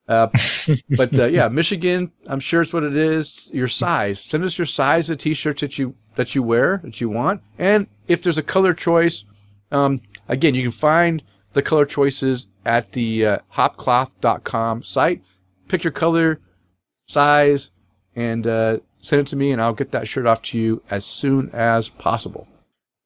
Uh, 0.08 0.28
but 0.90 1.18
uh, 1.18 1.26
yeah, 1.26 1.48
Michigan, 1.48 2.12
I'm 2.28 2.42
sure 2.42 2.62
it's 2.62 2.74
what 2.74 2.84
it 2.84 2.96
is. 2.96 3.50
Your 3.54 3.70
size. 3.70 4.22
Send 4.22 4.44
us 4.44 4.58
your 4.58 4.66
size 4.66 5.10
of 5.10 5.20
t-shirts 5.20 5.62
that 5.62 5.78
you 5.78 5.96
that 6.16 6.36
you 6.36 6.44
wear 6.44 6.82
that 6.84 7.00
you 7.00 7.10
want, 7.10 7.42
and 7.58 7.88
if 8.08 8.22
there's 8.22 8.38
a 8.38 8.44
color 8.44 8.74
choice, 8.74 9.24
um, 9.72 10.02
again, 10.28 10.54
you 10.54 10.64
can 10.64 10.72
find 10.72 11.24
the 11.54 11.62
color 11.62 11.86
choices 11.86 12.48
at 12.66 12.92
the 12.94 13.26
uh, 13.26 13.38
hopcloth.com 13.56 14.84
site. 14.84 15.24
Pick 15.68 15.84
your 15.84 15.92
color, 15.92 16.40
size, 17.06 17.72
and 18.16 18.46
uh, 18.48 18.78
send 19.00 19.22
it 19.22 19.28
to 19.28 19.36
me, 19.36 19.52
and 19.52 19.62
I'll 19.62 19.74
get 19.74 19.92
that 19.92 20.08
shirt 20.08 20.26
off 20.26 20.42
to 20.44 20.60
you 20.60 20.82
as 20.90 21.06
soon 21.06 21.50
as 21.52 21.90
possible. 21.90 22.48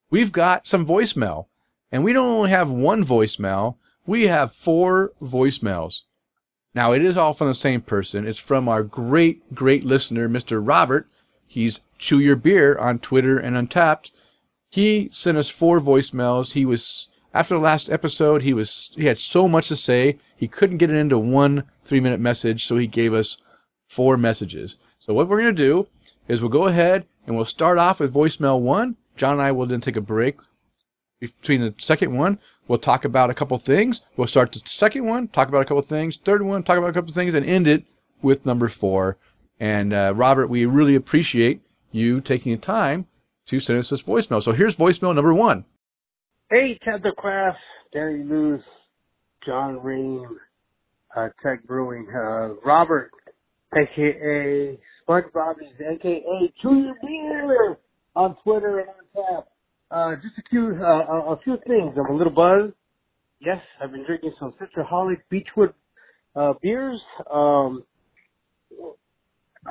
We've 0.10 0.32
got 0.32 0.68
some 0.68 0.86
voicemail, 0.86 1.48
and 1.92 2.04
we 2.04 2.14
don't 2.14 2.28
only 2.28 2.50
have 2.50 2.72
one 2.72 3.04
voicemail, 3.04 3.78
we 4.06 4.28
have 4.28 4.52
four 4.52 5.14
voicemails. 5.22 6.04
Now, 6.74 6.92
it 6.92 7.02
is 7.02 7.18
all 7.18 7.34
from 7.34 7.48
the 7.48 7.54
same 7.54 7.82
person. 7.82 8.28
It's 8.28 8.38
from 8.38 8.68
our 8.68 8.84
great, 8.84 9.56
great 9.56 9.84
listener, 9.84 10.28
Mr. 10.28 10.62
Robert. 10.66 11.08
He's 11.48 11.82
Chew 11.98 12.20
Your 12.20 12.36
Beer 12.36 12.78
on 12.78 13.00
Twitter 13.00 13.38
and 13.38 13.56
Untappd. 13.56 14.12
He 14.70 15.10
sent 15.12 15.38
us 15.38 15.50
four 15.50 15.80
voicemails. 15.80 16.52
He 16.52 16.66
was, 16.66 17.08
after 17.36 17.56
the 17.56 17.62
last 17.62 17.90
episode, 17.90 18.42
he 18.42 18.54
was, 18.54 18.90
he 18.96 19.06
had 19.06 19.18
so 19.18 19.48
much 19.48 19.68
to 19.68 19.76
say. 19.76 20.18
He 20.38 20.48
couldn't 20.48 20.78
get 20.78 20.90
it 20.90 20.96
into 20.96 21.20
one 21.20 21.66
three 21.84 22.00
minute 22.00 22.20
message, 22.20 22.66
so 22.66 22.78
he 22.78 22.88
gave 22.88 23.14
us 23.14 23.38
four 23.88 24.18
messages. 24.18 24.78
So 25.00 25.14
what 25.14 25.28
we're 25.28 25.42
to 25.42 25.52
do 25.52 25.88
is 26.28 26.42
we'll 26.42 26.50
go 26.50 26.66
ahead 26.66 27.06
and 27.28 27.36
we'll 27.36 27.46
start 27.46 27.78
off 27.78 28.00
with 28.00 28.14
voicemail 28.14 28.60
one. 28.60 28.96
John 29.18 29.34
and 29.34 29.42
I 29.42 29.52
will 29.52 29.66
then 29.66 29.82
take 29.82 29.98
a 29.98 30.02
break 30.02 30.40
between 31.20 31.62
the 31.62 31.76
second 31.78 32.16
one. 32.16 32.40
We'll 32.68 32.80
talk 32.80 33.06
about 33.06 33.30
a 33.30 33.34
couple 33.36 33.58
things. 33.58 34.02
We'll 34.16 34.28
start 34.28 34.52
the 34.54 34.62
second 34.66 35.06
one, 35.06 35.28
talk 35.28 35.50
about 35.50 35.62
a 35.62 35.66
couple 35.66 35.82
things. 35.84 36.18
Third 36.18 36.42
one, 36.42 36.64
talk 36.64 36.78
about 36.78 36.90
a 36.90 36.94
couple 36.94 37.14
things, 37.14 37.36
and 37.36 37.46
end 37.46 37.68
it 37.68 37.84
with 38.22 38.46
number 38.46 38.68
four. 38.70 39.18
And 39.60 39.94
uh, 39.94 40.14
Robert, 40.16 40.48
we 40.48 40.66
really 40.66 40.96
appreciate 40.96 41.62
you 41.92 42.22
taking 42.22 42.54
the 42.54 42.58
time 42.58 43.08
to 43.46 43.60
send 43.60 43.80
us 43.80 43.90
this 43.90 44.04
voicemail. 44.04 44.42
So 44.42 44.54
here's 44.54 44.78
voicemail 44.78 45.14
number 45.14 45.34
one. 45.34 45.66
Hey, 46.52 46.80
Tap 46.86 47.02
the 47.02 47.12
Craft, 47.18 47.58
Danny 47.92 48.20
News, 48.20 48.62
John 49.48 49.82
Ream, 49.82 50.38
uh, 51.18 51.30
Trek 51.42 51.64
Brewing, 51.66 52.08
uh, 52.16 52.56
Robert, 52.64 53.10
aka 53.76 54.80
Sponge 55.02 55.26
Bobbies, 55.34 55.74
aka 55.80 56.24
Your 56.64 56.94
Beer 57.02 57.78
on 58.16 58.38
Twitter 58.44 58.80
and 58.82 58.90
on 58.90 59.26
tap. 59.36 59.48
Uh, 59.90 60.16
just 60.18 60.38
a 60.38 60.44
few, 60.52 60.78
uh, 60.80 61.34
a, 61.34 61.40
few 61.44 61.58
things. 61.68 61.96
I'm 61.98 62.14
a 62.14 62.16
little 62.16 62.32
buzzed. 62.34 62.76
Yes, 63.40 63.62
I've 63.82 63.92
been 63.92 64.06
drinking 64.06 64.34
some 64.40 64.54
Citraholic 64.62 65.22
Beachwood, 65.34 65.74
uh, 66.36 66.54
beers. 66.62 67.02
Um, 67.34 67.84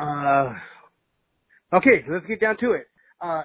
uh, 0.01 0.55
okay, 1.73 2.05
let's 2.11 2.27
get 2.27 2.41
down 2.41 2.57
to 2.59 2.73
it. 2.73 2.89
Uh, 3.21 3.45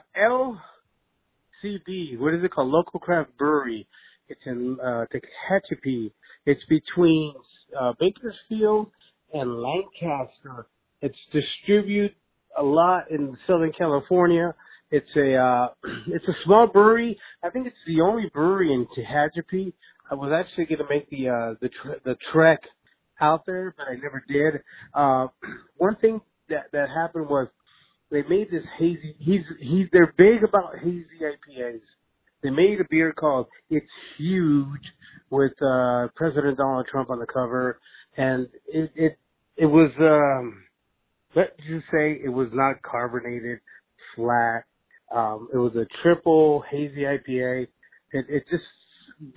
LCB, 1.63 2.19
what 2.19 2.33
is 2.33 2.43
it 2.43 2.51
called? 2.51 2.69
Local 2.69 2.99
Craft 2.99 3.37
Brewery. 3.37 3.87
It's 4.27 4.41
in, 4.45 4.77
uh, 4.81 5.05
Tehachapi. 5.13 6.11
It's 6.45 6.63
between, 6.69 7.33
uh, 7.79 7.93
Bakersfield 7.99 8.91
and 9.33 9.61
Lancaster. 9.61 10.67
It's 11.01 11.17
distributed 11.31 12.15
a 12.57 12.63
lot 12.63 13.09
in 13.11 13.37
Southern 13.47 13.71
California. 13.77 14.53
It's 14.91 15.09
a 15.15 15.35
uh, 15.35 15.67
it's 16.07 16.27
a 16.27 16.33
small 16.45 16.67
brewery. 16.67 17.17
I 17.43 17.49
think 17.49 17.67
it's 17.67 17.75
the 17.85 18.01
only 18.01 18.29
brewery 18.33 18.73
in 18.73 18.87
Tehachapi. 18.87 19.73
I 20.11 20.15
was 20.15 20.31
actually 20.33 20.65
going 20.65 20.79
to 20.79 20.89
make 20.89 21.09
the 21.09 21.29
uh, 21.29 21.55
the 21.61 21.69
tr- 21.69 21.99
the 22.03 22.15
trek 22.33 22.59
out 23.21 23.45
there, 23.45 23.73
but 23.77 23.87
I 23.87 23.95
never 23.95 24.23
did. 24.27 24.61
Uh, 24.93 25.27
one 25.77 25.95
thing 25.97 26.21
that 26.49 26.65
that 26.73 26.89
happened 26.89 27.29
was 27.29 27.47
they 28.11 28.23
made 28.23 28.49
this 28.51 28.63
hazy. 28.77 29.15
He's 29.19 29.41
he's 29.59 29.87
they're 29.91 30.13
big 30.17 30.43
about 30.43 30.77
hazy 30.79 31.05
IPAs. 31.21 31.81
They 32.41 32.49
made 32.49 32.79
a 32.79 32.85
beer 32.89 33.13
called 33.13 33.47
It's 33.69 33.85
Huge 34.17 34.81
with 35.29 35.51
uh, 35.61 36.07
President 36.15 36.57
Donald 36.57 36.87
Trump 36.91 37.09
on 37.09 37.19
the 37.19 37.27
cover, 37.27 37.79
and 38.17 38.47
it 38.67 38.91
it 38.95 39.17
it 39.57 39.65
was 39.65 39.91
um, 39.99 40.63
let's 41.35 41.51
just 41.67 41.85
say 41.91 42.19
it 42.23 42.33
was 42.33 42.47
not 42.53 42.81
carbonated, 42.81 43.59
flat. 44.15 44.63
Um, 45.13 45.49
it 45.53 45.57
was 45.57 45.75
a 45.75 45.85
triple 46.03 46.63
hazy 46.69 47.01
IPA. 47.01 47.67
It, 48.11 48.25
it 48.29 48.43
just 48.49 48.63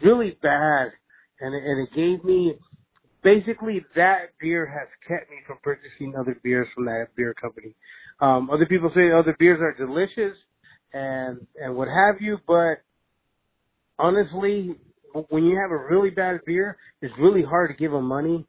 really 0.02 0.38
bad, 0.42 0.92
and 1.40 1.54
it, 1.54 1.62
and 1.64 1.88
it 1.88 1.94
gave 1.94 2.24
me 2.24 2.54
basically 3.22 3.84
that 3.94 4.30
beer 4.40 4.66
has 4.66 4.88
kept 5.06 5.30
me 5.30 5.36
from 5.46 5.58
purchasing 5.62 6.14
other 6.18 6.38
beers 6.42 6.68
from 6.74 6.86
that 6.86 7.08
beer 7.16 7.34
company. 7.34 7.74
Um, 8.20 8.50
other 8.50 8.66
people 8.66 8.90
say 8.94 9.12
other 9.12 9.36
beers 9.38 9.60
are 9.60 9.74
delicious 9.74 10.36
and 10.92 11.46
and 11.62 11.76
what 11.76 11.88
have 11.88 12.20
you, 12.20 12.38
but 12.46 12.76
honestly, 13.98 14.76
when 15.30 15.44
you 15.44 15.58
have 15.60 15.70
a 15.70 15.76
really 15.94 16.10
bad 16.10 16.40
beer, 16.46 16.76
it's 17.00 17.14
really 17.18 17.42
hard 17.42 17.70
to 17.70 17.76
give 17.76 17.92
them 17.92 18.04
money 18.06 18.46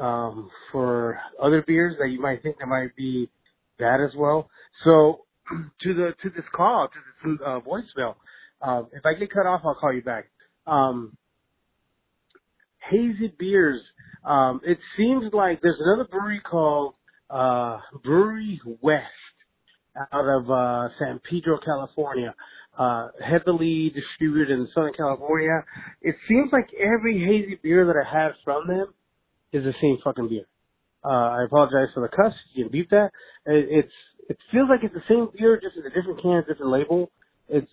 um, 0.00 0.50
for 0.70 1.18
other 1.42 1.62
beers 1.66 1.96
that 2.00 2.08
you 2.08 2.20
might 2.20 2.42
think 2.42 2.58
that 2.58 2.66
might 2.66 2.94
be 2.96 3.30
bad 3.78 4.00
as 4.00 4.12
well. 4.16 4.48
So 4.84 5.26
to 5.82 5.94
the 5.94 6.14
to 6.22 6.30
this 6.30 6.44
call 6.54 6.88
to 6.88 7.30
this 7.30 7.38
uh, 7.46 7.60
voicemail, 7.60 8.16
uh, 8.62 8.84
if 8.92 9.04
I 9.06 9.14
get 9.14 9.32
cut 9.32 9.46
off, 9.46 9.62
I'll 9.64 9.76
call 9.76 9.92
you 9.92 10.02
back. 10.02 10.26
Um, 10.66 11.16
hazy 12.90 13.34
beers. 13.38 13.80
Um, 14.24 14.60
it 14.64 14.78
seems 14.96 15.32
like 15.32 15.60
there's 15.62 15.80
another 15.80 16.08
brewery 16.10 16.40
called 16.40 16.94
uh, 17.32 17.78
Brewery 18.04 18.60
West 18.80 19.06
out 20.12 20.26
of 20.26 20.50
uh, 20.50 20.88
San 20.98 21.20
Pedro, 21.28 21.58
California. 21.64 22.34
Uh, 22.78 23.08
heavily 23.22 23.92
distributed 23.94 24.50
in 24.50 24.66
Southern 24.74 24.94
California. 24.94 25.62
It 26.00 26.16
seems 26.26 26.48
like 26.52 26.68
every 26.80 27.18
hazy 27.18 27.58
beer 27.62 27.86
that 27.86 27.96
I 27.96 28.22
had 28.22 28.32
from 28.44 28.66
them 28.66 28.94
is 29.52 29.64
the 29.64 29.74
same 29.80 29.98
fucking 30.02 30.28
beer. 30.30 30.46
Uh, 31.04 31.08
I 31.08 31.44
apologize 31.44 31.88
for 31.92 32.00
the 32.00 32.08
cuss. 32.08 32.32
You 32.54 32.64
can 32.64 32.72
beep 32.72 32.88
that. 32.90 33.10
It, 33.44 33.66
it's 33.70 33.92
it 34.30 34.38
feels 34.50 34.68
like 34.70 34.80
it's 34.82 34.94
the 34.94 35.02
same 35.08 35.28
beer, 35.36 35.60
just 35.60 35.76
in 35.76 35.84
a 35.84 35.90
different 35.90 36.22
can, 36.22 36.44
different 36.48 36.72
label. 36.72 37.10
It's 37.48 37.68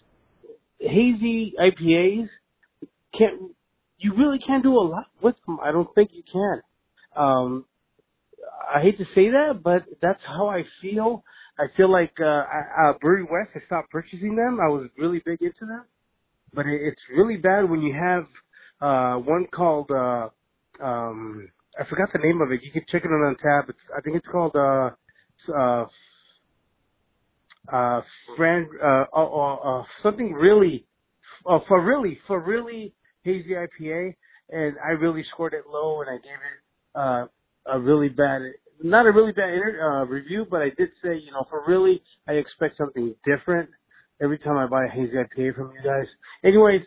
hazy 0.80 1.54
IPAs. 1.58 2.28
Can't 3.18 3.52
you 4.00 4.14
really 4.18 4.40
can't 4.46 4.64
do 4.64 4.74
a 4.74 4.84
lot 4.84 5.08
with 5.22 5.36
them? 5.46 5.60
I 5.64 5.72
don't 5.72 5.94
think 5.96 6.10
you 6.14 6.24
can. 6.30 6.62
Um, 7.16 7.66
I 8.76 8.82
hate 8.82 8.98
to 8.98 9.06
say 9.16 9.30
that, 9.30 9.62
but 9.64 9.84
that's 10.02 10.22
how 10.28 10.48
I 10.48 10.64
feel. 10.82 11.24
I 11.58 11.66
feel 11.76 11.92
like 11.92 12.14
uh, 12.20 12.26
uh, 12.26 12.94
Brewery 13.02 13.24
West. 13.24 13.52
I 13.56 13.66
stopped 13.66 13.92
purchasing 13.92 14.36
them. 14.36 14.60
I 14.62 14.68
was 14.70 14.90
really 14.98 15.22
big 15.26 15.42
into 15.42 15.66
them, 15.66 15.86
but 16.54 16.66
it, 16.66 16.82
it's 16.82 17.02
really 17.16 17.38
bad 17.38 17.70
when 17.70 17.82
you 17.82 17.94
have 17.94 18.26
uh, 18.82 19.20
one 19.20 19.46
called 19.54 19.92
uh, 19.92 20.30
um, 20.84 21.50
I 21.80 21.86
forgot 21.90 22.10
the 22.14 22.20
name 22.20 22.42
of 22.42 22.52
it. 22.52 22.62
You 22.64 22.72
can 22.72 22.84
check 22.92 23.04
it 23.06 23.08
on 23.08 23.36
tab. 23.42 23.70
It's 23.70 23.80
I 23.96 24.02
think 24.02 24.18
it's 24.18 24.28
called 24.32 24.56
uh, 24.56 24.92
uh, 25.56 25.86
uh, 27.72 28.02
friend 28.36 28.68
uh, 28.84 29.06
uh, 29.14 29.56
uh, 29.56 29.84
something 30.04 30.34
really 30.34 30.86
uh, 31.50 31.60
for 31.68 31.84
really 31.84 32.20
for 32.28 32.40
really 32.42 32.94
hazy 33.24 33.52
IPA, 33.52 34.16
and 34.50 34.76
I 34.86 34.92
really 34.92 35.24
scored 35.34 35.54
it 35.54 35.64
low, 35.72 36.02
and 36.02 36.10
I 36.10 36.16
gave 36.16 36.34
it 36.34 36.96
uh, 36.96 37.26
a 37.72 37.80
really 37.80 38.10
bad, 38.10 38.42
not 38.82 39.06
a 39.06 39.12
really 39.12 39.32
bad 39.32 39.50
uh, 39.82 40.06
review, 40.06 40.46
but 40.50 40.62
I 40.62 40.70
did 40.78 40.90
say, 41.04 41.16
you 41.16 41.32
know, 41.32 41.46
for 41.50 41.64
really, 41.68 42.02
I 42.28 42.34
expect 42.34 42.78
something 42.78 43.14
different 43.26 43.70
every 44.22 44.38
time 44.40 44.58
I 44.58 44.68
buy 44.68 44.86
a 44.86 44.90
hazy 44.90 45.14
IPA 45.14 45.56
from 45.56 45.72
you 45.74 45.82
guys. 45.84 46.06
Anyways. 46.44 46.82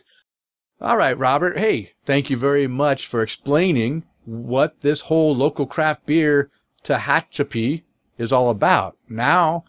All 0.81 0.97
right, 0.97 1.17
Robert. 1.17 1.57
Hey, 1.57 1.93
thank 2.05 2.29
you 2.29 2.37
very 2.37 2.67
much 2.67 3.07
for 3.07 3.21
explaining 3.21 4.03
what 4.25 4.81
this 4.81 5.01
whole 5.01 5.35
local 5.35 5.65
craft 5.65 6.05
beer 6.05 6.49
Tehachapi 6.83 7.83
is 8.17 8.31
all 8.31 8.49
about. 8.49 8.97
Now, 9.07 9.63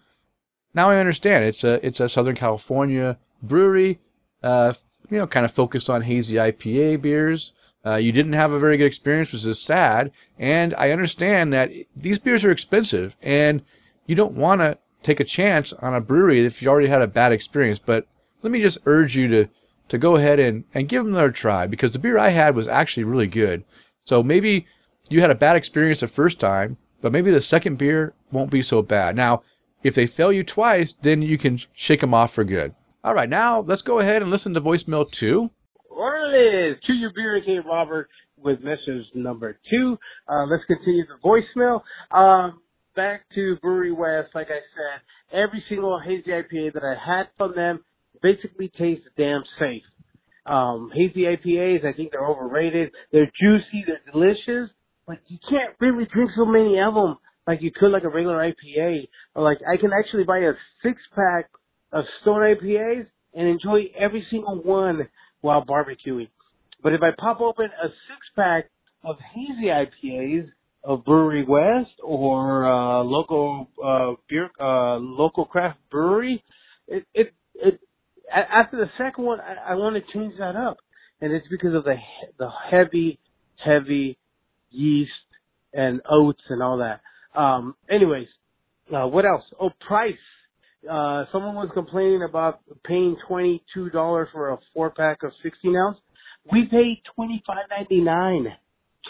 now 0.75 0.91
I 0.91 0.99
understand. 0.99 1.45
It's 1.45 1.65
a 1.65 1.85
it's 1.87 2.01
a 2.01 2.09
Southern 2.09 2.35
California 2.35 3.19
brewery, 3.43 4.01
uh, 4.43 4.75
you 5.11 5.19
know, 5.19 5.27
kind 5.27 5.45
of 5.45 5.53
focused 5.53 5.89
on 5.89 6.03
hazy 6.03 6.35
IPA 6.35 7.03
beers. 7.03 7.53
Uh, 7.85 7.97
you 7.97 8.13
didn't 8.13 8.33
have 8.33 8.53
a 8.53 8.59
very 8.59 8.77
good 8.77 8.87
experience, 8.87 9.33
which 9.33 9.45
is 9.45 9.61
sad. 9.61 10.11
And 10.39 10.75
I 10.75 10.91
understand 10.91 11.53
that 11.53 11.71
these 11.95 12.19
beers 12.19 12.45
are 12.45 12.51
expensive 12.51 13.17
and 13.23 13.63
you 14.07 14.15
don't 14.15 14.33
want 14.33 14.61
to 14.61 14.79
take 15.03 15.21
a 15.21 15.25
chance 15.25 15.73
on 15.75 15.95
a 15.95 16.01
brewery 16.01 16.41
if 16.41 16.63
you 16.63 16.69
already 16.69 16.89
had 16.89 17.03
a 17.03 17.07
bad 17.07 17.33
experience. 17.33 17.79
But 17.79 18.07
let 18.43 18.51
me 18.51 18.61
just 18.61 18.79
urge 18.87 19.17
you 19.17 19.29
to, 19.29 19.49
to 19.89 19.99
go 19.99 20.17
ahead 20.17 20.41
and, 20.41 20.65
and 20.73 20.89
give 20.89 21.05
them 21.05 21.15
another 21.15 21.31
try 21.31 21.67
because 21.67 21.93
the 21.93 21.99
beer 21.99 22.19
I 22.19 22.31
had 22.31 22.57
was 22.57 22.69
actually 22.69 23.05
really 23.05 23.27
good. 23.27 23.65
So 24.05 24.23
maybe 24.23 24.67
you 25.11 25.21
had 25.21 25.31
a 25.31 25.35
bad 25.35 25.57
experience 25.57 26.01
the 26.01 26.09
first 26.09 26.41
time, 26.41 26.79
but 27.03 27.13
maybe 27.13 27.31
the 27.31 27.41
second 27.41 27.77
beer 27.77 28.15
won't 28.33 28.51
be 28.51 28.63
so 28.63 28.81
bad. 28.81 29.15
Now, 29.15 29.43
if 29.83 29.95
they 29.95 30.07
fail 30.07 30.33
you 30.33 30.43
twice, 30.43 30.95
then 30.95 31.21
you 31.21 31.37
can 31.37 31.61
shake 31.75 32.01
them 32.01 32.15
off 32.15 32.33
for 32.33 32.45
good. 32.45 32.75
All 33.03 33.15
right, 33.15 33.29
now 33.29 33.61
let's 33.61 33.83
go 33.83 33.99
ahead 33.99 34.23
and 34.23 34.31
listen 34.31 34.55
to 34.55 34.61
voicemail 34.61 35.11
two. 35.11 35.51
Orleans, 36.35 36.79
to 36.87 36.93
your 36.93 37.13
beer, 37.15 37.37
aka 37.37 37.59
Robert, 37.59 38.09
with 38.37 38.61
message 38.61 39.07
number 39.15 39.57
two. 39.71 39.97
Uh, 40.29 40.45
let's 40.47 40.65
continue 40.67 41.05
the 41.07 41.17
voicemail. 41.25 41.83
Um, 42.11 42.61
back 42.97 43.23
to 43.35 43.57
Brewery 43.63 43.93
West, 43.93 44.31
like 44.35 44.49
I 44.49 44.61
said, 44.75 45.39
every 45.39 45.63
single 45.69 46.01
hazy 46.01 46.31
IPA 46.31 46.75
that 46.75 46.83
I 46.83 46.95
had 46.95 47.29
from 47.39 47.55
them 47.55 47.85
basically 48.23 48.71
tastes 48.77 49.07
damn 49.17 49.45
safe. 49.59 49.83
Um, 50.47 50.91
hazy 50.95 51.23
IPAs, 51.23 51.87
I 51.87 51.93
think 51.93 52.11
they're 52.13 52.27
overrated. 52.27 52.91
They're 53.13 53.31
juicy, 53.41 53.85
they're 53.87 54.13
delicious, 54.13 54.71
but 55.07 55.19
you 55.29 55.39
can't 55.49 55.75
really 55.81 56.07
drink 56.13 56.31
so 56.37 56.45
many 56.45 56.79
of 56.81 56.95
them 56.95 57.17
like 57.47 57.63
you 57.63 57.71
could 57.71 57.91
like 57.91 58.05
a 58.05 58.09
regular 58.09 58.39
IPA. 58.39 59.09
Or 59.35 59.45
like 59.45 59.59
I 59.71 59.77
can 59.77 59.91
actually 59.93 60.25
buy 60.25 60.39
a 60.39 60.53
six 60.83 61.01
pack 61.15 61.49
of 61.93 62.05
Stone 62.23 62.41
IPAs 62.41 63.07
and 63.35 63.49
enjoy 63.49 63.85
every 63.99 64.27
single 64.31 64.63
one 64.63 65.09
while 65.45 65.63
barbecuing. 65.63 66.29
But 66.83 66.95
if 66.95 67.03
I 67.03 67.11
pop 67.19 67.41
open 67.43 67.67
a 67.67 67.89
six 67.89 68.21
pack 68.35 68.71
of 69.05 69.17
hazy 69.35 69.67
IPAs 69.67 70.51
of 70.83 71.05
Brewery 71.05 71.45
West 71.45 71.93
or 72.03 72.65
uh, 72.65 73.03
local 73.03 73.69
uh, 73.85 74.15
beer, 74.29 74.49
uh, 74.59 74.97
local 74.97 75.45
craft 75.45 75.79
brewery, 75.91 76.43
it 76.89 77.05
it 77.15 77.35
it 77.55 77.79
after 78.35 78.79
the 78.79 78.91
second 78.97 79.25
one, 79.25 79.39
I, 79.41 79.73
I 79.73 79.75
want 79.75 79.97
to 79.97 80.13
change 80.13 80.35
that 80.39 80.57
up, 80.57 80.79
and 81.21 81.31
it's 81.31 81.47
because 81.49 81.75
of 81.75 81.85
the 81.85 81.97
the 82.39 82.49
heavy, 82.71 83.19
heavy 83.63 84.17
yeast 84.71 85.11
and 85.75 86.01
oats 86.11 86.43
and 86.49 86.63
all 86.63 86.79
that. 86.79 87.03
Um, 87.39 87.75
anyways, 87.91 88.29
uh, 88.95 89.07
what 89.07 89.27
else? 89.27 89.45
Oh, 89.61 89.71
price. 89.87 90.15
Uh, 90.91 91.25
someone 91.33 91.55
was 91.55 91.71
complaining 91.75 92.23
about 92.29 92.61
paying 92.85 93.17
$22 93.29 93.61
for 94.33 94.51
a 94.51 94.59
four 94.73 94.91
pack 94.91 95.23
of 95.23 95.33
16 95.43 95.77
ounce. 95.77 95.99
We 96.53 96.67
paid 96.67 97.03
$25.99. 97.19 98.47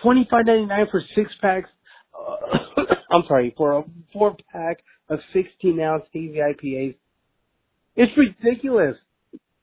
$25.99 0.05 0.91
for 0.91 1.03
six 1.15 1.31
packs. 1.41 1.69
Uh, 2.17 2.83
I'm 3.11 3.25
sorry, 3.29 3.55
for 3.57 3.79
a 3.79 3.85
four 4.13 4.37
pack 4.53 4.79
of 5.09 5.19
16 5.33 5.81
ounce 5.81 6.05
hazy 6.13 6.39
IPAs. 6.39 6.97
It's 7.97 8.13
ridiculous. 8.17 8.97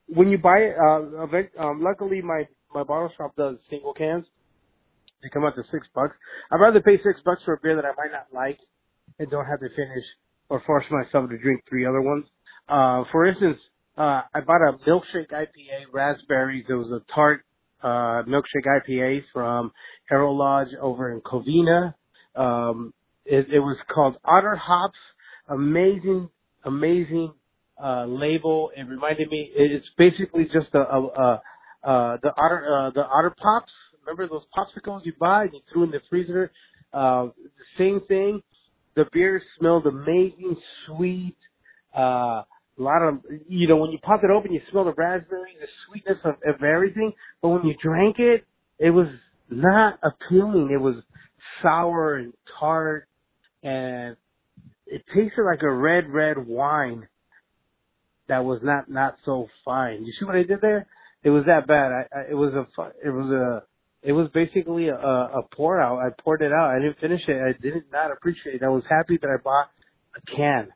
When 0.08 0.30
you 0.30 0.38
buy 0.38 0.58
it, 0.58 0.76
uh, 0.78 1.62
um, 1.62 1.82
luckily 1.82 2.22
my, 2.22 2.48
my 2.74 2.84
bottle 2.84 3.12
shop 3.18 3.36
does 3.38 3.56
single 3.70 3.94
cans. 3.94 4.26
They 5.24 5.30
come 5.30 5.46
out 5.46 5.56
to 5.56 5.64
six 5.72 5.88
bucks. 5.94 6.16
I'd 6.52 6.60
rather 6.60 6.82
pay 6.82 6.98
six 6.98 7.20
bucks 7.24 7.42
for 7.46 7.54
a 7.54 7.60
beer 7.62 7.76
that 7.76 7.86
I 7.86 7.92
might 7.96 8.12
not 8.12 8.28
like 8.34 8.58
and 9.20 9.30
don't 9.30 9.46
have 9.46 9.60
to 9.60 9.70
finish 9.70 10.04
or 10.52 10.62
force 10.66 10.84
myself 10.92 11.30
to 11.30 11.38
drink 11.38 11.62
three 11.70 11.86
other 11.86 12.02
ones. 12.02 12.26
Uh, 12.68 13.06
for 13.10 13.26
instance, 13.26 13.58
uh, 13.98 14.22
I 14.34 14.42
bought 14.46 14.62
a 14.62 14.78
milkshake 14.88 15.32
IPA, 15.32 15.94
raspberries. 15.94 16.66
It 16.68 16.74
was 16.74 16.92
a 16.92 17.02
tart, 17.14 17.46
uh, 17.82 18.24
milkshake 18.28 18.68
IPA 18.68 19.22
from 19.34 19.72
Arrow 20.12 20.34
Lodge 20.34 20.68
over 20.82 21.14
in 21.14 21.22
Covina. 21.22 21.94
Um, 22.36 22.94
it, 23.26 23.48
it 23.50 23.60
was 23.60 23.78
called 23.94 24.18
Otter 24.26 24.58
Hops. 24.58 24.98
Amazing, 25.48 26.30
amazing, 26.66 27.32
uh, 27.82 28.06
label. 28.06 28.72
It 28.76 28.84
reminded 28.84 29.30
me, 29.30 29.52
it's 29.56 29.88
basically 29.98 30.44
just 30.54 30.74
a, 30.74 30.80
a, 30.80 31.08
a 31.08 31.42
uh, 31.84 32.18
the 32.22 32.32
otter, 32.38 32.68
uh, 32.78 32.92
the 32.92 33.06
otter 33.06 33.34
pops. 33.42 33.72
Remember 34.06 34.28
those 34.28 34.44
popsicles 34.56 35.06
you 35.06 35.14
buy 35.18 35.44
and 35.44 35.54
you 35.54 35.62
threw 35.72 35.84
in 35.84 35.92
the 35.92 36.02
freezer? 36.10 36.52
Uh, 36.94 37.28
the 37.36 37.66
same 37.78 38.02
thing 38.08 38.42
the 38.96 39.06
beer 39.12 39.42
smelled 39.60 39.86
amazing, 39.86 40.56
sweet. 40.88 41.36
Uh, 41.96 42.44
a 42.80 42.82
lot 42.82 43.02
of, 43.02 43.20
you 43.48 43.68
know, 43.68 43.78
when 43.78 43.92
you 43.92 44.00
pop 44.00 44.24
it 44.24 44.30
open, 44.30 44.52
you 44.52 44.62
smell 44.72 44.86
the 44.86 44.94
raspberry, 44.94 45.52
the 45.60 45.68
sweetness 45.88 46.18
of, 46.24 46.36
of 46.48 46.64
everything. 46.64 47.14
But 47.42 47.50
when 47.50 47.66
you 47.66 47.76
drank 47.82 48.18
it, 48.20 48.46
it 48.80 48.90
was 48.90 49.08
not 49.50 50.00
appealing. 50.04 50.72
It 50.74 50.82
was 50.82 50.96
sour 51.62 52.16
and 52.16 52.34
tart, 52.60 53.08
and 53.64 54.16
it 54.88 55.04
tasted 55.14 55.44
like 55.44 55.62
a 55.62 55.72
red, 55.72 56.10
red 56.10 56.38
wine 56.38 57.08
that 58.28 58.46
was 58.46 58.60
not 58.64 58.90
not 58.90 59.16
so 59.26 59.48
fine. 59.66 60.06
You 60.06 60.14
see 60.18 60.26
what 60.26 60.36
I 60.36 60.44
did 60.44 60.62
there? 60.62 60.88
It 61.24 61.30
was 61.30 61.44
that 61.48 61.68
bad. 61.68 61.92
I, 61.92 62.06
I 62.18 62.22
it 62.32 62.36
was 62.36 62.54
a 62.54 62.62
it 63.06 63.12
was 63.12 63.30
a 63.30 63.64
it 64.04 64.14
was 64.14 64.30
basically 64.34 64.88
a, 64.88 64.96
a 64.96 65.42
pour 65.56 65.82
out. 65.82 66.00
I 66.00 66.10
poured 66.24 66.42
it 66.42 66.52
out. 66.52 66.72
I 66.76 66.80
didn't 66.80 67.00
finish 67.00 67.22
it. 67.28 67.38
I 67.38 67.60
did 67.62 67.74
not 67.92 68.12
appreciate 68.12 68.56
it. 68.56 68.64
I 68.64 68.70
was 68.70 68.84
happy 68.90 69.18
that 69.22 69.28
I 69.28 69.42
bought 69.42 69.70
a 70.18 70.36
can. 70.36 70.68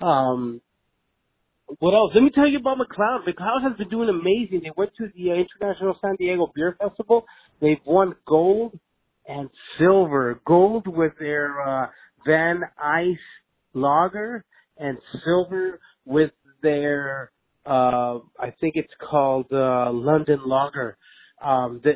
Um, 0.00 0.60
what 1.80 1.94
else? 1.94 2.12
Let 2.14 2.22
me 2.22 2.30
tell 2.34 2.48
you 2.48 2.58
about 2.58 2.78
McLeod. 2.78 3.26
McLeod 3.28 3.68
has 3.68 3.76
been 3.76 3.88
doing 3.88 4.08
amazing. 4.08 4.60
They 4.62 4.72
went 4.76 4.92
to 4.98 5.08
the 5.14 5.32
uh, 5.32 5.34
International 5.34 5.98
San 6.00 6.16
Diego 6.16 6.50
Beer 6.54 6.76
Festival. 6.80 7.24
They've 7.60 7.76
won 7.84 8.14
gold 8.26 8.78
and 9.26 9.50
silver. 9.78 10.40
Gold 10.46 10.86
with 10.86 11.12
their 11.18 11.60
uh, 11.60 11.88
Van 12.26 12.62
Ice 12.82 13.16
lager 13.74 14.44
and 14.78 14.96
silver 15.24 15.80
with 16.06 16.30
their 16.62 17.32
uh, 17.68 18.20
I 18.40 18.50
think 18.60 18.74
it's 18.76 18.92
called 19.10 19.46
uh, 19.52 19.90
London 19.92 20.40
Lager. 20.46 20.96
Um, 21.42 21.80
the, 21.84 21.92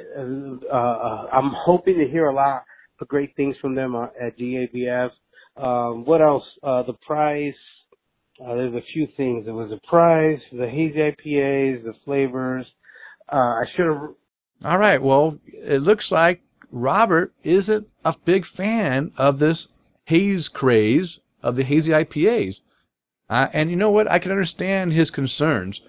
uh, 0.71 0.77
uh, 0.77 1.27
I'm 1.33 1.51
hoping 1.55 1.99
to 1.99 2.09
hear 2.09 2.27
a 2.27 2.35
lot 2.35 2.63
of 3.01 3.09
great 3.09 3.35
things 3.37 3.57
from 3.61 3.75
them 3.75 3.95
uh, 3.97 4.07
at 4.21 4.39
GABF. 4.39 5.11
Um, 5.57 6.05
what 6.05 6.23
else? 6.23 6.45
Uh, 6.63 6.83
the 6.83 6.95
price. 7.07 7.55
Uh, 8.43 8.55
there's 8.55 8.75
a 8.75 8.83
few 8.93 9.07
things. 9.17 9.45
There 9.45 9.55
was 9.55 9.71
a 9.71 9.87
price, 9.87 10.41
the 10.53 10.69
hazy 10.69 10.99
IPAs, 10.99 11.85
the 11.85 11.95
flavors. 12.05 12.67
Uh, 13.31 13.37
I 13.37 13.65
should 13.77 13.87
have. 13.87 14.11
All 14.65 14.79
right. 14.79 15.03
Well, 15.03 15.39
it 15.47 15.83
looks 15.83 16.11
like 16.11 16.43
Robert 16.71 17.35
isn't 17.43 17.89
a 18.05 18.15
big 18.25 18.47
fan 18.47 19.13
of 19.17 19.39
this 19.39 19.69
haze 20.07 20.49
craze 20.49 21.21
of 21.43 21.57
the 21.57 21.65
hazy 21.65 21.93
IPAs. 21.93 22.61
Uh, 23.29 23.49
and 23.53 23.71
you 23.71 23.77
know 23.77 23.91
what? 23.91 24.11
I 24.11 24.19
can 24.19 24.31
understand 24.31 24.93
his 24.93 25.11
concerns. 25.11 25.81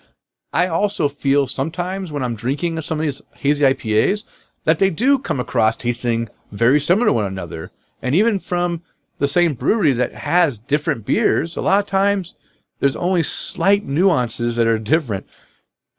I 0.54 0.68
also 0.68 1.10
feel 1.10 1.48
sometimes 1.48 2.12
when 2.12 2.24
I'm 2.24 2.36
drinking 2.36 2.80
some 2.82 3.00
of 3.00 3.04
these 3.04 3.22
hazy 3.38 3.66
IPAs 3.66 4.24
that 4.66 4.80
they 4.80 4.90
do 4.90 5.18
come 5.18 5.40
across 5.40 5.76
tasting 5.76 6.30
very 6.52 6.80
similar 6.80 7.08
to 7.08 7.14
one 7.14 7.26
another. 7.26 7.72
And 8.02 8.14
even 8.14 8.40
from 8.40 8.84
the 9.18 9.28
same 9.28 9.56
brewery 9.56 9.94
that 9.94 10.14
has 10.14 10.58
different 10.58 11.06
beers, 11.06 11.58
a 11.58 11.62
lot 11.62 11.80
of 11.80 11.86
times 11.86 12.36
there's 12.80 12.96
only 12.96 13.24
slight 13.24 13.86
nuances 13.86 14.56
that 14.56 14.68
are 14.68 14.80
different. 14.80 15.28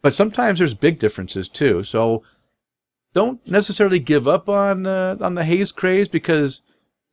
But 0.02 0.14
sometimes 0.14 0.58
there's 0.58 0.74
big 0.74 0.98
differences 0.98 1.48
too. 1.48 1.82
So 1.82 2.22
don't 3.14 3.46
necessarily 3.48 3.98
give 3.98 4.28
up 4.28 4.48
on 4.48 4.86
uh, 4.86 5.16
on 5.20 5.34
the 5.34 5.44
haze 5.44 5.72
craze 5.72 6.08
because 6.08 6.62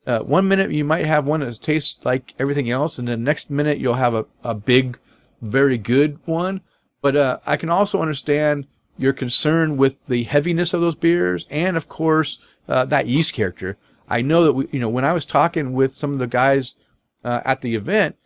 uh, 0.06 0.20
one 0.20 0.48
minute 0.48 0.72
you 0.72 0.84
might 0.84 1.06
have 1.06 1.26
one 1.26 1.40
that 1.40 1.62
tastes 1.62 1.98
like 2.04 2.34
everything 2.40 2.70
else, 2.70 2.98
and 2.98 3.08
the 3.08 3.16
next 3.16 3.50
minute 3.50 3.78
you'll 3.78 3.94
have 3.94 4.16
a, 4.16 4.26
a 4.44 4.54
big, 4.56 5.00
very 5.42 5.78
good 5.78 6.20
one. 6.26 6.62
But 7.02 7.16
uh, 7.16 7.40
I 7.46 7.58
can 7.58 7.70
also 7.70 8.02
understand 8.02 8.68
your 8.98 9.14
concern 9.14 9.78
with 9.78 10.06
the 10.08 10.24
heaviness 10.24 10.74
of 10.74 10.82
those 10.82 10.96
beers, 10.96 11.48
and 11.50 11.76
of 11.76 11.88
course 11.90 12.38
uh, 12.68 12.86
that 12.86 13.08
yeast 13.08 13.34
character. 13.34 13.78
I 14.08 14.22
know 14.22 14.44
that 14.44 14.54
we, 14.54 14.68
you 14.72 14.80
know, 14.80 14.90
when 14.90 15.06
I 15.06 15.14
was 15.14 15.26
talking 15.26 15.74
with 15.74 15.96
some 15.96 16.14
of 16.14 16.20
the 16.20 16.28
guys 16.28 16.76
uh, 17.24 17.42
at 17.46 17.62
the 17.62 17.76
event, 17.76 18.18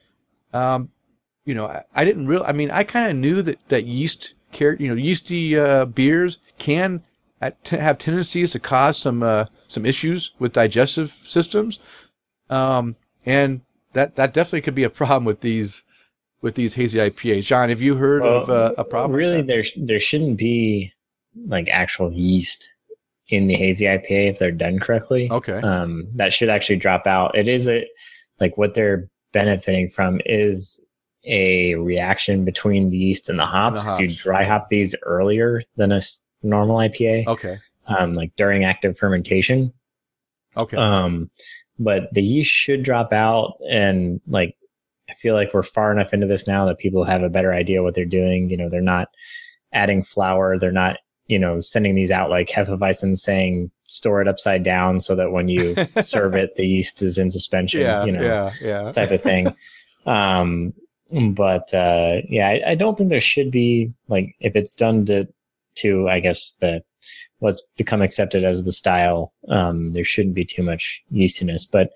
um, 0.53 0.89
you 1.45 1.53
know, 1.53 1.67
I, 1.67 1.83
I 1.93 2.05
didn't 2.05 2.27
really. 2.27 2.45
I 2.45 2.51
mean, 2.51 2.71
I 2.71 2.83
kind 2.83 3.09
of 3.09 3.15
knew 3.15 3.41
that 3.43 3.59
that 3.69 3.85
yeast 3.85 4.33
character, 4.51 4.83
you 4.83 4.89
know, 4.89 4.95
yeasty 4.95 5.57
uh, 5.57 5.85
beers 5.85 6.39
can 6.57 7.03
t- 7.63 7.77
have 7.77 7.97
tendencies 7.97 8.51
to 8.51 8.59
cause 8.59 8.97
some 8.97 9.23
uh, 9.23 9.45
some 9.67 9.85
issues 9.85 10.31
with 10.39 10.53
digestive 10.53 11.11
systems, 11.11 11.79
um, 12.49 12.95
and 13.25 13.61
that 13.93 14.15
that 14.15 14.33
definitely 14.33 14.61
could 14.61 14.75
be 14.75 14.83
a 14.83 14.89
problem 15.01 15.25
with 15.25 15.41
these 15.41 15.83
with 16.45 16.53
these 16.53 16.75
hazy 16.75 16.99
IPAs. 16.99 17.43
John, 17.43 17.69
have 17.69 17.81
you 17.81 17.95
heard 17.95 18.21
well, 18.21 18.43
of 18.43 18.49
uh, 18.51 18.73
a 18.77 18.83
problem? 18.83 19.17
Really, 19.17 19.41
there 19.41 19.63
there 19.75 19.99
shouldn't 19.99 20.37
be 20.37 20.93
like 21.47 21.67
actual 21.69 22.13
yeast 22.13 22.69
in 23.29 23.47
the 23.47 23.55
hazy 23.55 23.85
IPA 23.85 24.29
if 24.29 24.39
they're 24.39 24.51
done 24.51 24.79
correctly. 24.79 25.27
Okay, 25.31 25.59
um, 25.59 26.07
that 26.13 26.33
should 26.33 26.49
actually 26.49 26.75
drop 26.75 27.07
out. 27.07 27.35
It 27.35 27.47
is 27.47 27.67
a 27.67 27.83
like 28.39 28.59
what 28.59 28.75
they're 28.75 29.09
benefiting 29.33 29.89
from 29.89 30.21
is 30.23 30.79
a 31.23 31.73
reaction 31.75 32.45
between 32.45 32.91
the 32.91 32.97
yeast 32.97 33.27
and 33.27 33.39
the 33.39 33.45
hops 33.45 33.81
because 33.81 33.99
you 33.99 34.15
dry 34.15 34.43
hop 34.43 34.69
these 34.69 34.93
earlier 35.01 35.63
than 35.77 35.91
a 35.91 36.01
normal 36.43 36.77
IPA. 36.77 37.25
Okay. 37.25 37.57
Um, 37.87 38.13
like 38.13 38.35
during 38.35 38.65
active 38.65 38.99
fermentation. 38.99 39.73
Okay. 40.55 40.77
Um, 40.77 41.31
but 41.79 42.13
the 42.13 42.21
yeast 42.21 42.51
should 42.51 42.83
drop 42.83 43.11
out 43.13 43.57
and 43.67 44.21
like 44.27 44.55
I 45.09 45.13
feel 45.13 45.35
like 45.35 45.53
we're 45.53 45.63
far 45.63 45.91
enough 45.91 46.13
into 46.13 46.27
this 46.27 46.47
now 46.47 46.65
that 46.65 46.77
people 46.77 47.03
have 47.03 47.23
a 47.23 47.29
better 47.29 47.53
idea 47.53 47.83
what 47.83 47.95
they're 47.95 48.05
doing. 48.05 48.49
You 48.49 48.57
know, 48.57 48.69
they're 48.69 48.81
not 48.81 49.09
adding 49.73 50.03
flour, 50.03 50.57
they're 50.57 50.71
not, 50.71 50.97
you 51.27 51.37
know, 51.37 51.59
sending 51.59 51.95
these 51.95 52.11
out 52.11 52.29
like 52.29 52.49
Hefeweizen 52.49 53.15
saying 53.15 53.71
store 53.87 54.21
it 54.21 54.27
upside 54.27 54.63
down 54.63 54.99
so 54.99 55.15
that 55.15 55.31
when 55.31 55.47
you 55.47 55.75
serve 56.01 56.33
it, 56.33 56.55
the 56.55 56.65
yeast 56.65 57.01
is 57.01 57.17
in 57.17 57.29
suspension, 57.29 57.81
yeah, 57.81 58.05
you 58.05 58.11
know, 58.11 58.21
yeah, 58.21 58.51
yeah. 58.61 58.91
type 58.91 59.11
of 59.11 59.21
thing. 59.21 59.53
um, 60.05 60.73
but 61.11 61.73
uh, 61.73 62.21
yeah, 62.27 62.49
I, 62.49 62.71
I, 62.71 62.75
don't 62.75 62.97
think 62.97 63.09
there 63.09 63.21
should 63.21 63.51
be 63.51 63.93
like 64.07 64.35
if 64.39 64.55
it's 64.55 64.73
done 64.73 65.05
to 65.05 65.27
to 65.75 66.09
I 66.09 66.19
guess 66.19 66.55
the 66.55 66.83
what's 67.39 67.61
become 67.77 68.01
accepted 68.01 68.43
as 68.43 68.63
the 68.63 68.71
style. 68.71 69.33
Um, 69.49 69.91
there 69.91 70.03
shouldn't 70.03 70.35
be 70.35 70.45
too 70.45 70.63
much 70.63 71.03
yeastiness, 71.13 71.69
but 71.69 71.91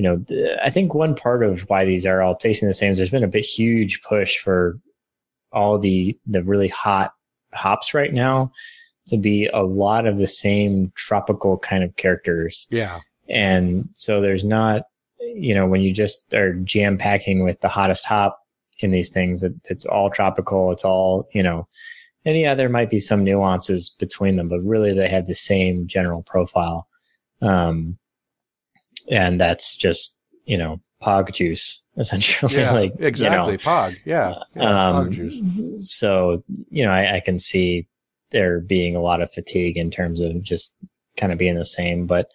you 0.00 0.02
know, 0.02 0.24
I 0.62 0.70
think 0.70 0.94
one 0.94 1.14
part 1.14 1.42
of 1.42 1.68
why 1.68 1.84
these 1.84 2.06
are 2.06 2.22
all 2.22 2.34
tasting 2.34 2.66
the 2.66 2.72
same 2.72 2.90
is 2.90 2.96
there's 2.96 3.10
been 3.10 3.22
a 3.22 3.28
bit 3.28 3.44
huge 3.44 4.00
push 4.02 4.38
for 4.38 4.80
all 5.52 5.78
the 5.78 6.18
the 6.26 6.42
really 6.42 6.68
hot 6.68 7.12
hops 7.52 7.92
right 7.92 8.14
now 8.14 8.50
to 9.08 9.18
be 9.18 9.46
a 9.48 9.62
lot 9.62 10.06
of 10.06 10.16
the 10.16 10.26
same 10.26 10.90
tropical 10.94 11.58
kind 11.58 11.84
of 11.84 11.94
characters. 11.96 12.66
Yeah. 12.70 13.00
And 13.28 13.90
so 13.92 14.22
there's 14.22 14.42
not, 14.42 14.84
you 15.18 15.54
know, 15.54 15.66
when 15.66 15.82
you 15.82 15.92
just 15.92 16.32
are 16.32 16.54
jam 16.54 16.96
packing 16.96 17.44
with 17.44 17.60
the 17.60 17.68
hottest 17.68 18.06
hop 18.06 18.40
in 18.78 18.92
these 18.92 19.10
things, 19.10 19.42
it, 19.42 19.52
it's 19.68 19.84
all 19.84 20.08
tropical. 20.08 20.70
It's 20.70 20.84
all, 20.84 21.28
you 21.34 21.42
know, 21.42 21.68
and 22.24 22.38
yeah, 22.38 22.54
there 22.54 22.70
might 22.70 22.88
be 22.88 23.00
some 23.00 23.22
nuances 23.22 23.94
between 24.00 24.36
them, 24.36 24.48
but 24.48 24.60
really 24.60 24.94
they 24.94 25.08
have 25.10 25.26
the 25.26 25.34
same 25.34 25.86
general 25.86 26.22
profile. 26.22 26.88
Um, 27.42 27.98
and 29.10 29.40
that's 29.40 29.76
just, 29.76 30.20
you 30.44 30.58
know, 30.58 30.80
pog 31.02 31.32
juice 31.32 31.82
essentially. 31.96 32.54
Yeah, 32.54 32.70
like, 32.80 32.94
exactly. 32.98 33.52
You 33.52 33.58
know, 33.58 33.62
pog. 33.62 33.96
Yeah. 34.04 34.34
yeah 34.54 34.88
um, 34.88 35.08
pog 35.08 35.12
juice. 35.12 35.90
So, 35.90 36.42
you 36.70 36.84
know, 36.84 36.90
I, 36.90 37.16
I 37.16 37.20
can 37.20 37.38
see 37.38 37.86
there 38.30 38.60
being 38.60 38.94
a 38.94 39.00
lot 39.00 39.20
of 39.20 39.32
fatigue 39.32 39.76
in 39.76 39.90
terms 39.90 40.20
of 40.20 40.42
just 40.42 40.76
kind 41.16 41.32
of 41.32 41.38
being 41.38 41.56
the 41.56 41.64
same, 41.64 42.06
but, 42.06 42.28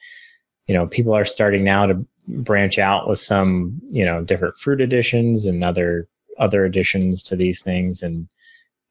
you 0.67 0.73
know, 0.73 0.87
people 0.87 1.13
are 1.13 1.25
starting 1.25 1.63
now 1.63 1.85
to 1.85 2.05
branch 2.27 2.79
out 2.79 3.07
with 3.07 3.19
some, 3.19 3.79
you 3.89 4.03
know, 4.03 4.23
different 4.23 4.57
fruit 4.57 4.81
additions 4.81 5.45
and 5.45 5.63
other, 5.63 6.07
other 6.39 6.65
additions 6.65 7.23
to 7.23 7.35
these 7.35 7.61
things. 7.61 8.01
And, 8.01 8.27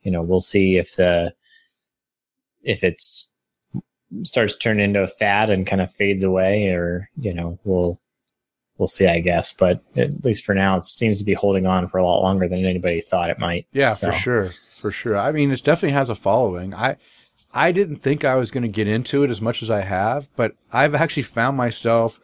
you 0.02 0.10
know, 0.10 0.22
we'll 0.22 0.40
see 0.40 0.76
if 0.76 0.96
the 0.96 1.34
if 2.64 2.82
it's 2.82 3.33
starts 4.22 4.56
turning 4.56 4.84
into 4.84 5.02
a 5.02 5.06
fad 5.06 5.50
and 5.50 5.66
kind 5.66 5.82
of 5.82 5.92
fades 5.92 6.22
away, 6.22 6.68
or 6.68 7.08
you 7.18 7.34
know, 7.34 7.58
we'll 7.64 8.00
we'll 8.78 8.88
see, 8.88 9.06
I 9.06 9.20
guess. 9.20 9.52
But 9.52 9.82
at 9.96 10.24
least 10.24 10.44
for 10.44 10.54
now, 10.54 10.76
it 10.76 10.84
seems 10.84 11.18
to 11.18 11.24
be 11.24 11.34
holding 11.34 11.66
on 11.66 11.88
for 11.88 11.98
a 11.98 12.04
lot 12.04 12.22
longer 12.22 12.48
than 12.48 12.64
anybody 12.64 13.00
thought 13.00 13.30
it 13.30 13.38
might. 13.38 13.66
Yeah, 13.72 13.90
so. 13.90 14.10
for 14.10 14.16
sure, 14.16 14.50
for 14.78 14.90
sure. 14.90 15.16
I 15.16 15.32
mean, 15.32 15.50
it 15.50 15.62
definitely 15.62 15.94
has 15.94 16.08
a 16.10 16.14
following. 16.14 16.74
I 16.74 16.96
I 17.52 17.72
didn't 17.72 17.96
think 17.96 18.24
I 18.24 18.36
was 18.36 18.50
going 18.50 18.62
to 18.62 18.68
get 18.68 18.88
into 18.88 19.22
it 19.24 19.30
as 19.30 19.40
much 19.40 19.62
as 19.62 19.70
I 19.70 19.82
have, 19.82 20.28
but 20.36 20.54
I've 20.72 20.94
actually 20.94 21.24
found 21.24 21.56
myself 21.56 22.20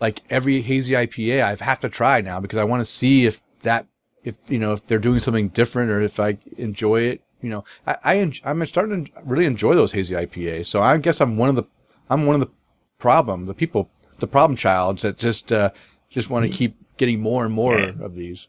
like 0.00 0.20
every 0.30 0.62
hazy 0.62 0.94
IPA 0.94 1.42
I 1.42 1.64
have 1.64 1.80
to 1.80 1.88
try 1.88 2.20
now 2.20 2.40
because 2.40 2.58
I 2.58 2.64
want 2.64 2.80
to 2.80 2.84
see 2.84 3.26
if 3.26 3.42
that 3.62 3.86
if 4.22 4.36
you 4.48 4.58
know 4.58 4.72
if 4.72 4.86
they're 4.86 4.98
doing 4.98 5.20
something 5.20 5.48
different 5.48 5.90
or 5.90 6.00
if 6.00 6.20
I 6.20 6.38
enjoy 6.56 7.02
it. 7.02 7.22
You 7.40 7.50
know, 7.50 7.64
I, 7.86 7.96
I 8.04 8.50
am 8.50 8.66
starting 8.66 9.04
to 9.06 9.12
really 9.24 9.44
enjoy 9.44 9.74
those 9.74 9.92
hazy 9.92 10.14
IPAs. 10.14 10.66
So 10.66 10.80
I 10.80 10.96
guess 10.98 11.20
I'm 11.20 11.36
one 11.36 11.48
of 11.48 11.56
the 11.56 11.64
I'm 12.10 12.26
one 12.26 12.34
of 12.34 12.40
the 12.40 12.52
problem 12.98 13.46
the 13.46 13.54
people 13.54 13.90
the 14.18 14.26
problem 14.26 14.56
childs 14.56 15.02
that 15.02 15.18
just 15.18 15.52
uh, 15.52 15.70
just 16.08 16.30
want 16.30 16.44
to 16.44 16.50
keep 16.50 16.76
getting 16.96 17.20
more 17.20 17.44
and 17.44 17.54
more 17.54 17.78
yeah. 17.78 17.92
of 18.00 18.14
these. 18.14 18.48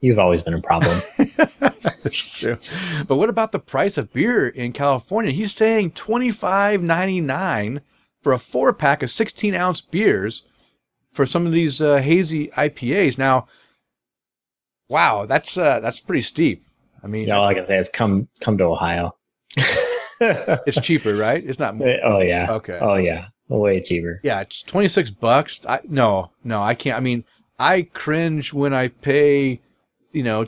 You've 0.00 0.18
always 0.18 0.40
been 0.40 0.54
a 0.54 0.62
problem. 0.62 1.02
true. 2.10 2.56
But 3.06 3.16
what 3.16 3.28
about 3.28 3.52
the 3.52 3.58
price 3.58 3.98
of 3.98 4.12
beer 4.12 4.48
in 4.48 4.72
California? 4.72 5.32
He's 5.32 5.54
saying 5.54 5.92
twenty 5.92 6.30
five 6.30 6.82
ninety 6.82 7.20
nine 7.20 7.82
for 8.22 8.32
a 8.32 8.38
four 8.38 8.72
pack 8.72 9.02
of 9.02 9.10
sixteen 9.10 9.54
ounce 9.54 9.82
beers 9.82 10.44
for 11.12 11.26
some 11.26 11.44
of 11.44 11.52
these 11.52 11.82
uh, 11.82 11.96
hazy 11.98 12.48
IPAs. 12.48 13.18
Now, 13.18 13.46
Wow, 14.90 15.24
that's 15.24 15.56
uh, 15.56 15.78
that's 15.78 16.00
pretty 16.00 16.20
steep. 16.20 16.66
I 17.02 17.06
mean, 17.06 17.28
yeah, 17.28 17.36
all 17.36 17.46
I 17.46 17.54
can 17.54 17.64
say 17.64 17.78
is 17.78 17.88
come 17.88 18.28
come 18.40 18.58
to 18.58 18.64
Ohio. 18.64 19.16
it's 20.20 20.80
cheaper, 20.80 21.16
right? 21.16 21.42
It's 21.44 21.58
not. 21.58 21.76
More. 21.76 21.96
Oh 22.04 22.20
yeah. 22.20 22.52
Okay. 22.52 22.78
Oh 22.80 22.96
yeah. 22.96 23.26
Way 23.48 23.80
cheaper. 23.80 24.20
Yeah, 24.22 24.40
it's 24.40 24.62
twenty 24.62 24.88
six 24.88 25.10
bucks. 25.10 25.60
I 25.66 25.80
no 25.88 26.30
no 26.44 26.62
I 26.62 26.74
can't. 26.74 26.96
I 26.96 27.00
mean, 27.00 27.24
I 27.58 27.82
cringe 27.82 28.52
when 28.52 28.72
I 28.72 28.88
pay, 28.88 29.60
you 30.12 30.22
know, 30.22 30.46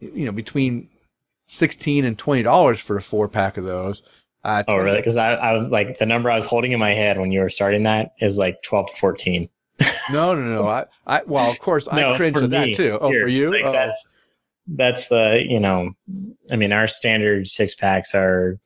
you 0.00 0.26
know 0.26 0.32
between 0.32 0.88
sixteen 1.46 2.04
and 2.04 2.18
twenty 2.18 2.42
dollars 2.42 2.80
for 2.80 2.96
a 2.96 3.02
four 3.02 3.28
pack 3.28 3.56
of 3.56 3.64
those. 3.64 4.02
Uh, 4.44 4.64
oh 4.68 4.76
really? 4.76 4.98
Because 4.98 5.16
I, 5.16 5.34
I 5.34 5.52
was 5.52 5.70
like 5.70 5.98
the 5.98 6.06
number 6.06 6.30
I 6.30 6.34
was 6.34 6.44
holding 6.44 6.72
in 6.72 6.80
my 6.80 6.92
head 6.92 7.18
when 7.18 7.30
you 7.30 7.40
were 7.40 7.48
starting 7.48 7.84
that 7.84 8.12
is 8.20 8.36
like 8.38 8.62
twelve 8.62 8.88
to 8.88 8.96
fourteen 8.96 9.48
no, 10.10 10.34
no, 10.34 10.42
no. 10.42 10.66
I, 10.66 10.86
I, 11.06 11.22
well, 11.26 11.50
of 11.50 11.58
course, 11.58 11.88
I 11.88 12.16
cringe 12.16 12.36
at 12.36 12.50
that 12.50 12.74
too. 12.74 12.98
Oh, 13.00 13.10
Here, 13.10 13.22
for 13.22 13.28
you? 13.28 13.52
Like 13.52 13.64
oh. 13.64 13.72
That's 13.72 14.14
that's 14.76 15.08
the 15.08 15.44
you 15.46 15.60
know, 15.60 15.92
I 16.50 16.56
mean, 16.56 16.72
our 16.72 16.88
standard 16.88 17.48
six 17.48 17.74
packs 17.74 18.14
are 18.14 18.58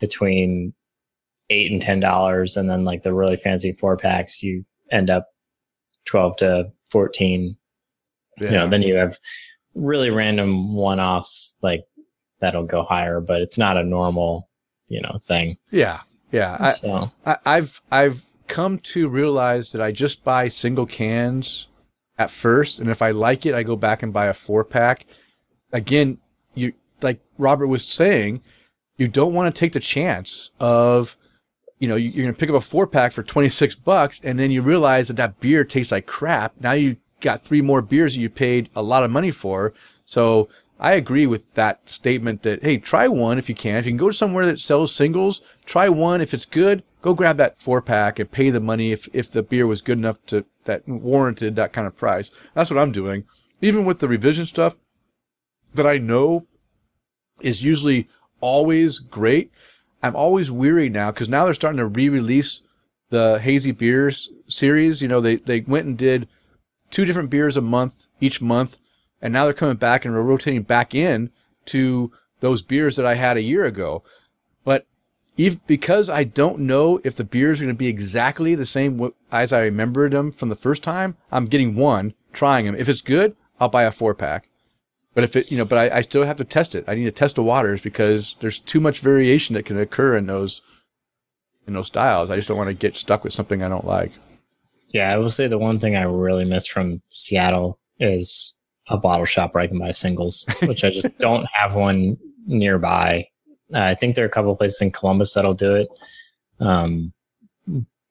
between 0.00 0.74
eight 1.50 1.70
and 1.70 1.80
ten 1.80 2.00
dollars, 2.00 2.56
and 2.56 2.68
then 2.68 2.84
like 2.84 3.02
the 3.02 3.14
really 3.14 3.36
fancy 3.36 3.72
four 3.72 3.96
packs, 3.96 4.42
you 4.42 4.64
end 4.90 5.10
up 5.10 5.28
twelve 6.04 6.36
to 6.36 6.70
fourteen. 6.90 7.56
Yeah. 8.40 8.50
You 8.50 8.56
know, 8.56 8.66
then 8.66 8.82
you 8.82 8.96
have 8.96 9.18
really 9.74 10.10
random 10.10 10.74
one 10.74 11.00
offs 11.00 11.56
like 11.62 11.84
that'll 12.40 12.66
go 12.66 12.82
higher, 12.82 13.20
but 13.20 13.40
it's 13.40 13.58
not 13.58 13.76
a 13.76 13.84
normal, 13.84 14.48
you 14.88 15.00
know, 15.00 15.18
thing. 15.24 15.56
Yeah. 15.70 16.00
Yeah. 16.32 16.68
So. 16.70 17.12
I, 17.24 17.38
I've 17.46 17.80
I've 17.92 18.26
come 18.48 18.78
to 18.78 19.08
realize 19.08 19.72
that 19.72 19.80
I 19.80 19.92
just 19.92 20.24
buy 20.24 20.48
single 20.48 20.86
cans 20.86 21.68
at 22.18 22.30
first, 22.30 22.80
and 22.80 22.90
if 22.90 23.02
I 23.02 23.12
like 23.12 23.46
it, 23.46 23.54
I 23.54 23.62
go 23.62 23.76
back 23.76 24.02
and 24.02 24.12
buy 24.12 24.26
a 24.26 24.34
four 24.34 24.64
pack. 24.64 25.06
Again, 25.74 26.18
you 26.54 26.72
like 27.02 27.20
Robert 27.36 27.66
was 27.66 27.84
saying, 27.84 28.40
you 28.96 29.08
don't 29.08 29.34
want 29.34 29.54
to 29.54 29.58
take 29.58 29.72
the 29.72 29.80
chance 29.80 30.52
of, 30.60 31.16
you 31.78 31.88
know, 31.88 31.96
you're 31.96 32.22
going 32.22 32.34
to 32.34 32.38
pick 32.38 32.48
up 32.48 32.54
a 32.54 32.60
four 32.60 32.86
pack 32.86 33.12
for 33.12 33.22
26 33.22 33.74
bucks, 33.76 34.20
and 34.22 34.38
then 34.38 34.50
you 34.50 34.62
realize 34.62 35.08
that 35.08 35.16
that 35.16 35.40
beer 35.40 35.64
tastes 35.64 35.92
like 35.92 36.06
crap. 36.06 36.54
Now 36.60 36.72
you 36.72 36.96
got 37.20 37.42
three 37.42 37.60
more 37.60 37.82
beers 37.82 38.14
that 38.14 38.20
you 38.20 38.30
paid 38.30 38.70
a 38.76 38.82
lot 38.82 39.04
of 39.04 39.10
money 39.10 39.32
for. 39.32 39.74
So 40.04 40.48
I 40.78 40.92
agree 40.92 41.26
with 41.26 41.54
that 41.54 41.88
statement 41.88 42.42
that, 42.42 42.62
hey, 42.62 42.78
try 42.78 43.08
one 43.08 43.38
if 43.38 43.48
you 43.48 43.54
can. 43.54 43.76
If 43.76 43.86
you 43.86 43.92
can 43.92 43.96
go 43.96 44.10
to 44.10 44.16
somewhere 44.16 44.46
that 44.46 44.60
sells 44.60 44.94
singles, 44.94 45.40
try 45.64 45.88
one. 45.88 46.20
If 46.20 46.32
it's 46.32 46.46
good, 46.46 46.84
go 47.02 47.14
grab 47.14 47.36
that 47.38 47.58
four 47.58 47.82
pack 47.82 48.18
and 48.18 48.30
pay 48.30 48.50
the 48.50 48.60
money 48.60 48.92
if, 48.92 49.08
if 49.12 49.30
the 49.30 49.42
beer 49.42 49.66
was 49.66 49.82
good 49.82 49.98
enough 49.98 50.24
to 50.26 50.44
that 50.64 50.88
warranted 50.88 51.56
that 51.56 51.72
kind 51.72 51.86
of 51.86 51.96
price. 51.96 52.30
That's 52.54 52.70
what 52.70 52.80
I'm 52.80 52.92
doing. 52.92 53.24
Even 53.60 53.84
with 53.84 53.98
the 53.98 54.08
revision 54.08 54.46
stuff 54.46 54.76
that 55.74 55.86
I 55.86 55.98
know 55.98 56.46
is 57.40 57.64
usually 57.64 58.08
always 58.40 58.98
great. 58.98 59.50
I'm 60.02 60.16
always 60.16 60.50
weary 60.50 60.88
now 60.88 61.10
because 61.10 61.28
now 61.28 61.44
they're 61.44 61.54
starting 61.54 61.78
to 61.78 61.86
re-release 61.86 62.62
the 63.10 63.38
hazy 63.40 63.72
beers 63.72 64.30
series. 64.48 65.02
You 65.02 65.08
know, 65.08 65.20
they 65.20 65.36
they 65.36 65.60
went 65.60 65.86
and 65.86 65.96
did 65.96 66.28
two 66.90 67.04
different 67.04 67.30
beers 67.30 67.56
a 67.56 67.62
month 67.62 68.08
each 68.20 68.40
month, 68.40 68.80
and 69.22 69.32
now 69.32 69.44
they're 69.44 69.54
coming 69.54 69.76
back 69.76 70.04
and 70.04 70.14
rotating 70.14 70.62
back 70.62 70.94
in 70.94 71.30
to 71.66 72.12
those 72.40 72.62
beers 72.62 72.96
that 72.96 73.06
I 73.06 73.14
had 73.14 73.36
a 73.36 73.42
year 73.42 73.64
ago. 73.64 74.02
But 74.64 74.86
if, 75.36 75.64
because 75.66 76.08
I 76.10 76.24
don't 76.24 76.60
know 76.60 77.00
if 77.02 77.16
the 77.16 77.24
beers 77.24 77.60
are 77.60 77.64
going 77.64 77.74
to 77.74 77.78
be 77.78 77.88
exactly 77.88 78.54
the 78.54 78.66
same 78.66 79.12
as 79.32 79.52
I 79.52 79.62
remembered 79.62 80.12
them 80.12 80.30
from 80.30 80.48
the 80.48 80.54
first 80.54 80.82
time, 80.82 81.16
I'm 81.32 81.46
getting 81.46 81.74
one, 81.74 82.14
trying 82.32 82.66
them. 82.66 82.76
If 82.76 82.88
it's 82.88 83.00
good, 83.00 83.34
I'll 83.58 83.68
buy 83.68 83.84
a 83.84 83.90
four 83.90 84.14
pack. 84.14 84.48
But 85.14 85.24
if 85.24 85.36
it, 85.36 85.50
you 85.50 85.58
know, 85.58 85.64
but 85.64 85.92
I, 85.92 85.98
I 85.98 86.00
still 86.00 86.24
have 86.24 86.36
to 86.38 86.44
test 86.44 86.74
it. 86.74 86.84
I 86.88 86.94
need 86.94 87.04
to 87.04 87.12
test 87.12 87.36
the 87.36 87.42
waters 87.42 87.80
because 87.80 88.36
there's 88.40 88.58
too 88.58 88.80
much 88.80 88.98
variation 88.98 89.54
that 89.54 89.64
can 89.64 89.78
occur 89.78 90.16
in 90.16 90.26
those, 90.26 90.60
in 91.66 91.72
those 91.74 91.86
styles. 91.86 92.30
I 92.30 92.36
just 92.36 92.48
don't 92.48 92.58
want 92.58 92.68
to 92.68 92.74
get 92.74 92.96
stuck 92.96 93.22
with 93.22 93.32
something 93.32 93.62
I 93.62 93.68
don't 93.68 93.86
like. 93.86 94.12
Yeah, 94.88 95.12
I 95.12 95.18
will 95.18 95.30
say 95.30 95.46
the 95.46 95.58
one 95.58 95.78
thing 95.78 95.96
I 95.96 96.02
really 96.02 96.44
miss 96.44 96.66
from 96.66 97.00
Seattle 97.10 97.78
is 98.00 98.58
a 98.88 98.98
bottle 98.98 99.24
shop 99.24 99.54
where 99.54 99.62
I 99.62 99.66
can 99.66 99.78
buy 99.78 99.92
singles, 99.92 100.46
which 100.62 100.84
I 100.84 100.90
just 100.90 101.18
don't 101.18 101.46
have 101.52 101.74
one 101.74 102.16
nearby. 102.46 103.26
Uh, 103.72 103.78
I 103.78 103.94
think 103.94 104.14
there 104.14 104.24
are 104.24 104.28
a 104.28 104.30
couple 104.30 104.54
places 104.56 104.82
in 104.82 104.90
Columbus 104.90 105.34
that'll 105.34 105.54
do 105.54 105.74
it. 105.74 105.88
Um, 106.60 107.12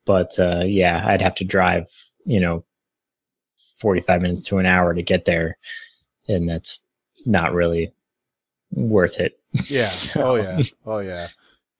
but 0.05 0.37
uh, 0.39 0.63
yeah, 0.65 1.03
I'd 1.05 1.21
have 1.21 1.35
to 1.35 1.45
drive, 1.45 1.87
you 2.25 2.39
know, 2.39 2.65
45 3.79 4.21
minutes 4.21 4.45
to 4.47 4.57
an 4.57 4.65
hour 4.65 4.93
to 4.93 5.01
get 5.01 5.25
there. 5.25 5.57
And 6.27 6.49
that's 6.49 6.87
not 7.27 7.53
really 7.53 7.93
worth 8.71 9.19
it. 9.19 9.39
Yeah. 9.69 9.87
so. 9.87 10.21
Oh, 10.23 10.35
yeah. 10.35 10.63
Oh, 10.85 10.99
yeah. 10.99 11.27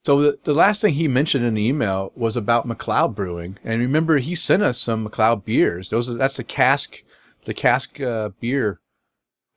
So 0.05 0.21
the, 0.21 0.39
the 0.43 0.53
last 0.53 0.81
thing 0.81 0.93
he 0.93 1.07
mentioned 1.07 1.45
in 1.45 1.53
the 1.53 1.65
email 1.65 2.11
was 2.15 2.35
about 2.35 2.67
McLeod 2.67 3.15
Brewing, 3.15 3.57
and 3.63 3.79
remember 3.79 4.17
he 4.17 4.35
sent 4.35 4.61
us 4.61 4.77
some 4.77 5.07
McLeod 5.07 5.45
beers. 5.45 5.89
Those 5.89 6.09
are, 6.09 6.15
that's 6.15 6.35
the 6.35 6.43
cask, 6.43 7.01
the 7.45 7.53
cask 7.53 8.01
uh, 8.01 8.29
beer. 8.41 8.81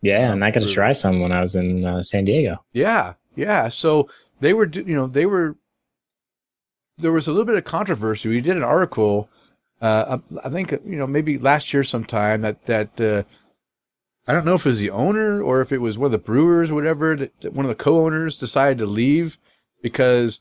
Yeah, 0.02 0.30
and 0.30 0.44
I 0.44 0.52
got 0.52 0.62
to 0.62 0.70
try 0.70 0.92
some 0.92 1.20
when 1.20 1.32
I 1.32 1.40
was 1.40 1.56
in 1.56 1.84
uh, 1.84 2.02
San 2.02 2.26
Diego. 2.26 2.64
Yeah, 2.72 3.14
yeah. 3.34 3.68
So 3.68 4.08
they 4.38 4.52
were, 4.52 4.66
you 4.66 4.94
know, 4.94 5.08
they 5.08 5.26
were. 5.26 5.56
There 6.98 7.12
was 7.12 7.26
a 7.26 7.30
little 7.30 7.44
bit 7.44 7.56
of 7.56 7.64
controversy. 7.64 8.28
We 8.28 8.40
did 8.40 8.56
an 8.56 8.62
article, 8.62 9.28
uh, 9.82 10.18
I 10.42 10.48
think, 10.48 10.70
you 10.70 10.96
know, 10.96 11.06
maybe 11.06 11.38
last 11.38 11.74
year 11.74 11.84
sometime 11.84 12.40
that 12.42 12.64
that 12.66 13.00
uh, 13.00 13.24
I 14.28 14.32
don't 14.32 14.44
know 14.44 14.54
if 14.54 14.66
it 14.66 14.70
was 14.70 14.80
the 14.80 14.90
owner 14.90 15.40
or 15.42 15.60
if 15.60 15.70
it 15.70 15.78
was 15.78 15.96
one 15.96 16.06
of 16.06 16.12
the 16.12 16.18
brewers, 16.18 16.70
or 16.70 16.74
whatever. 16.74 17.14
That, 17.16 17.40
that 17.42 17.52
one 17.52 17.64
of 17.64 17.68
the 17.68 17.74
co-owners 17.76 18.36
decided 18.36 18.78
to 18.78 18.86
leave 18.86 19.38
because 19.82 20.40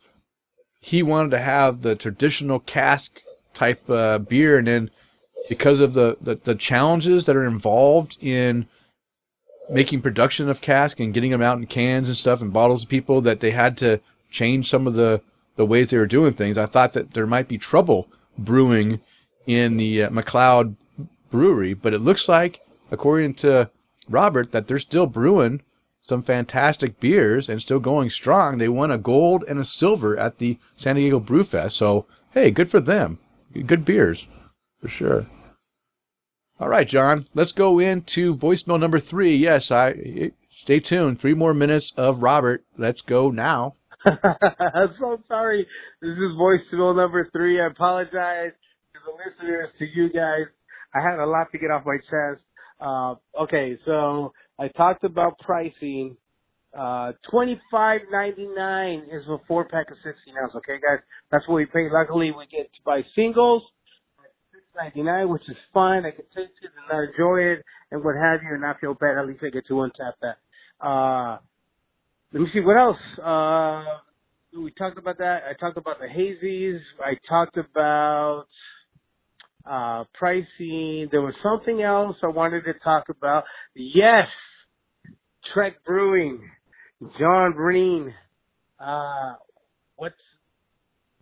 he 0.80 1.04
wanted 1.04 1.32
to 1.32 1.40
have 1.40 1.82
the 1.82 1.96
traditional 1.96 2.60
cask 2.60 3.22
type 3.54 3.88
uh, 3.90 4.18
beer, 4.18 4.58
and 4.58 4.68
then 4.68 4.92
because 5.50 5.80
of 5.80 5.94
the, 5.94 6.18
the, 6.20 6.36
the 6.36 6.56
challenges 6.56 7.26
that 7.26 7.36
are 7.36 7.46
involved 7.46 8.18
in 8.20 8.68
making 9.70 10.02
production 10.02 10.50
of 10.50 10.62
cask 10.62 11.00
and 11.00 11.14
getting 11.14 11.32
them 11.32 11.42
out 11.42 11.58
in 11.58 11.66
cans 11.66 12.08
and 12.08 12.18
stuff 12.18 12.42
and 12.42 12.54
bottles 12.54 12.82
to 12.82 12.88
people, 12.88 13.22
that 13.22 13.40
they 13.40 13.52
had 13.52 13.78
to 13.78 14.00
change 14.30 14.70
some 14.70 14.88
of 14.88 14.96
the 14.96 15.22
the 15.56 15.66
ways 15.66 15.90
they 15.90 15.98
were 15.98 16.06
doing 16.06 16.34
things. 16.34 16.58
I 16.58 16.66
thought 16.66 16.94
that 16.94 17.14
there 17.14 17.26
might 17.26 17.48
be 17.48 17.58
trouble 17.58 18.10
brewing 18.38 19.00
in 19.48 19.78
the 19.78 20.04
uh, 20.04 20.10
McLeod 20.10 20.76
brewery, 21.32 21.74
but 21.74 21.94
it 21.94 22.00
looks 22.00 22.28
like, 22.28 22.60
according 22.92 23.36
to 23.36 23.70
Robert, 24.10 24.52
that 24.52 24.68
they're 24.68 24.80
still 24.80 25.08
brewing 25.08 25.62
some 26.08 26.22
fantastic 26.22 27.00
beers 27.00 27.50
and 27.50 27.62
still 27.62 27.80
going 27.80 28.10
strong. 28.10 28.58
They 28.58 28.70
won 28.70 28.92
a 28.92 28.98
gold 28.98 29.44
and 29.48 29.60
a 29.60 29.64
silver 29.64 30.18
at 30.18 30.38
the 30.38 30.60
San 30.76 30.96
Diego 30.96 31.20
Brew 31.20 31.44
Fest. 31.44 31.76
So, 31.78 32.06
hey, 32.32 32.52
good 32.52 32.70
for 32.70 32.80
them. 32.80 33.20
Good 33.54 33.86
beers, 33.86 34.28
for 34.80 34.88
sure. 34.88 35.26
All 36.60 36.70
right, 36.70 36.88
John, 36.88 37.28
let's 37.34 37.52
go 37.52 37.80
into 37.80 38.36
voicemail 38.36 38.80
number 38.80 39.00
three. 39.00 39.36
Yes, 39.36 39.72
I 39.72 40.32
stay 40.50 40.80
tuned. 40.80 41.20
Three 41.20 41.34
more 41.34 41.54
minutes 41.54 41.92
of 41.98 42.22
Robert. 42.22 42.64
Let's 42.78 43.02
go 43.02 43.30
now. 43.30 43.76
I'm 44.06 44.94
so 45.00 45.18
sorry. 45.28 45.68
This 46.02 46.12
is 46.12 46.38
voicemail 46.38 46.96
number 46.96 47.28
three. 47.34 47.60
I 47.60 47.68
apologize 47.68 48.52
to 48.94 49.00
the 49.06 49.12
listeners, 49.18 49.70
to 49.80 49.86
you 49.86 50.10
guys. 50.10 50.46
I 50.94 51.02
had 51.02 51.20
a 51.20 51.26
lot 51.26 51.52
to 51.52 51.58
get 51.58 51.72
off 51.72 51.84
my 51.86 51.98
chest. 51.98 52.42
Uh, 52.80 53.16
okay, 53.42 53.78
so 53.86 54.34
I 54.60 54.68
talked 54.70 55.04
about 55.04 55.40
pricing. 55.40 56.18
Uh, 56.78 57.14
twenty 57.32 57.60
five 57.72 58.02
ninety 58.12 58.48
nine 58.54 59.04
is 59.12 59.24
a 59.30 59.38
four 59.48 59.64
pack 59.66 59.90
of 59.92 59.98
sixteen 60.04 60.36
ounce. 60.42 60.54
Okay, 60.56 60.76
guys, 60.76 61.00
that's 61.32 61.48
what 61.48 61.56
we 61.56 61.66
pay. 61.66 61.88
Luckily, 61.90 62.32
we 62.32 62.46
get 62.52 62.66
to 62.74 62.80
buy 62.84 63.02
singles 63.16 63.64
six 64.52 64.64
ninety 64.76 65.02
nine, 65.02 65.30
which 65.30 65.44
is 65.48 65.56
fine. 65.74 66.06
I 66.06 66.12
can 66.12 66.26
taste 66.36 66.58
it 66.62 66.72
and 66.76 66.86
not 66.92 67.10
enjoy 67.10 67.40
it 67.54 67.64
and 67.92 68.04
what 68.04 68.16
have 68.16 68.42
you, 68.44 68.52
and 68.52 68.62
not 68.62 68.80
feel 68.82 68.94
bad. 68.94 69.18
At 69.18 69.26
least 69.26 69.40
I 69.42 69.52
get 69.52 69.66
to 69.68 69.74
untap 69.74 70.14
that. 70.22 70.86
Uh, 70.86 71.38
let 72.34 72.42
me 72.42 72.50
see 72.54 72.60
what 72.60 72.76
else. 72.76 72.98
Uh, 73.24 73.86
we 74.62 74.72
talked 74.72 74.98
about 74.98 75.18
that. 75.20 75.44
I 75.50 75.54
talked 75.58 75.78
about 75.78 76.00
the 76.00 76.08
hazies. 76.08 76.80
I 77.00 77.14
talked 77.28 77.58
about 77.58 78.48
uh, 79.66 80.04
pricing. 80.14 81.10
There 81.12 81.22
was 81.22 81.34
something 81.44 81.82
else 81.82 82.16
I 82.24 82.28
wanted 82.28 82.66
to 82.66 82.74
talk 82.84 83.10
about. 83.10 83.44
Yes, 83.76 84.28
Trek 85.54 85.84
Brewing, 85.86 86.42
John 87.20 87.54
Breen. 87.54 88.14
Uh, 88.80 89.34
what's 89.96 90.16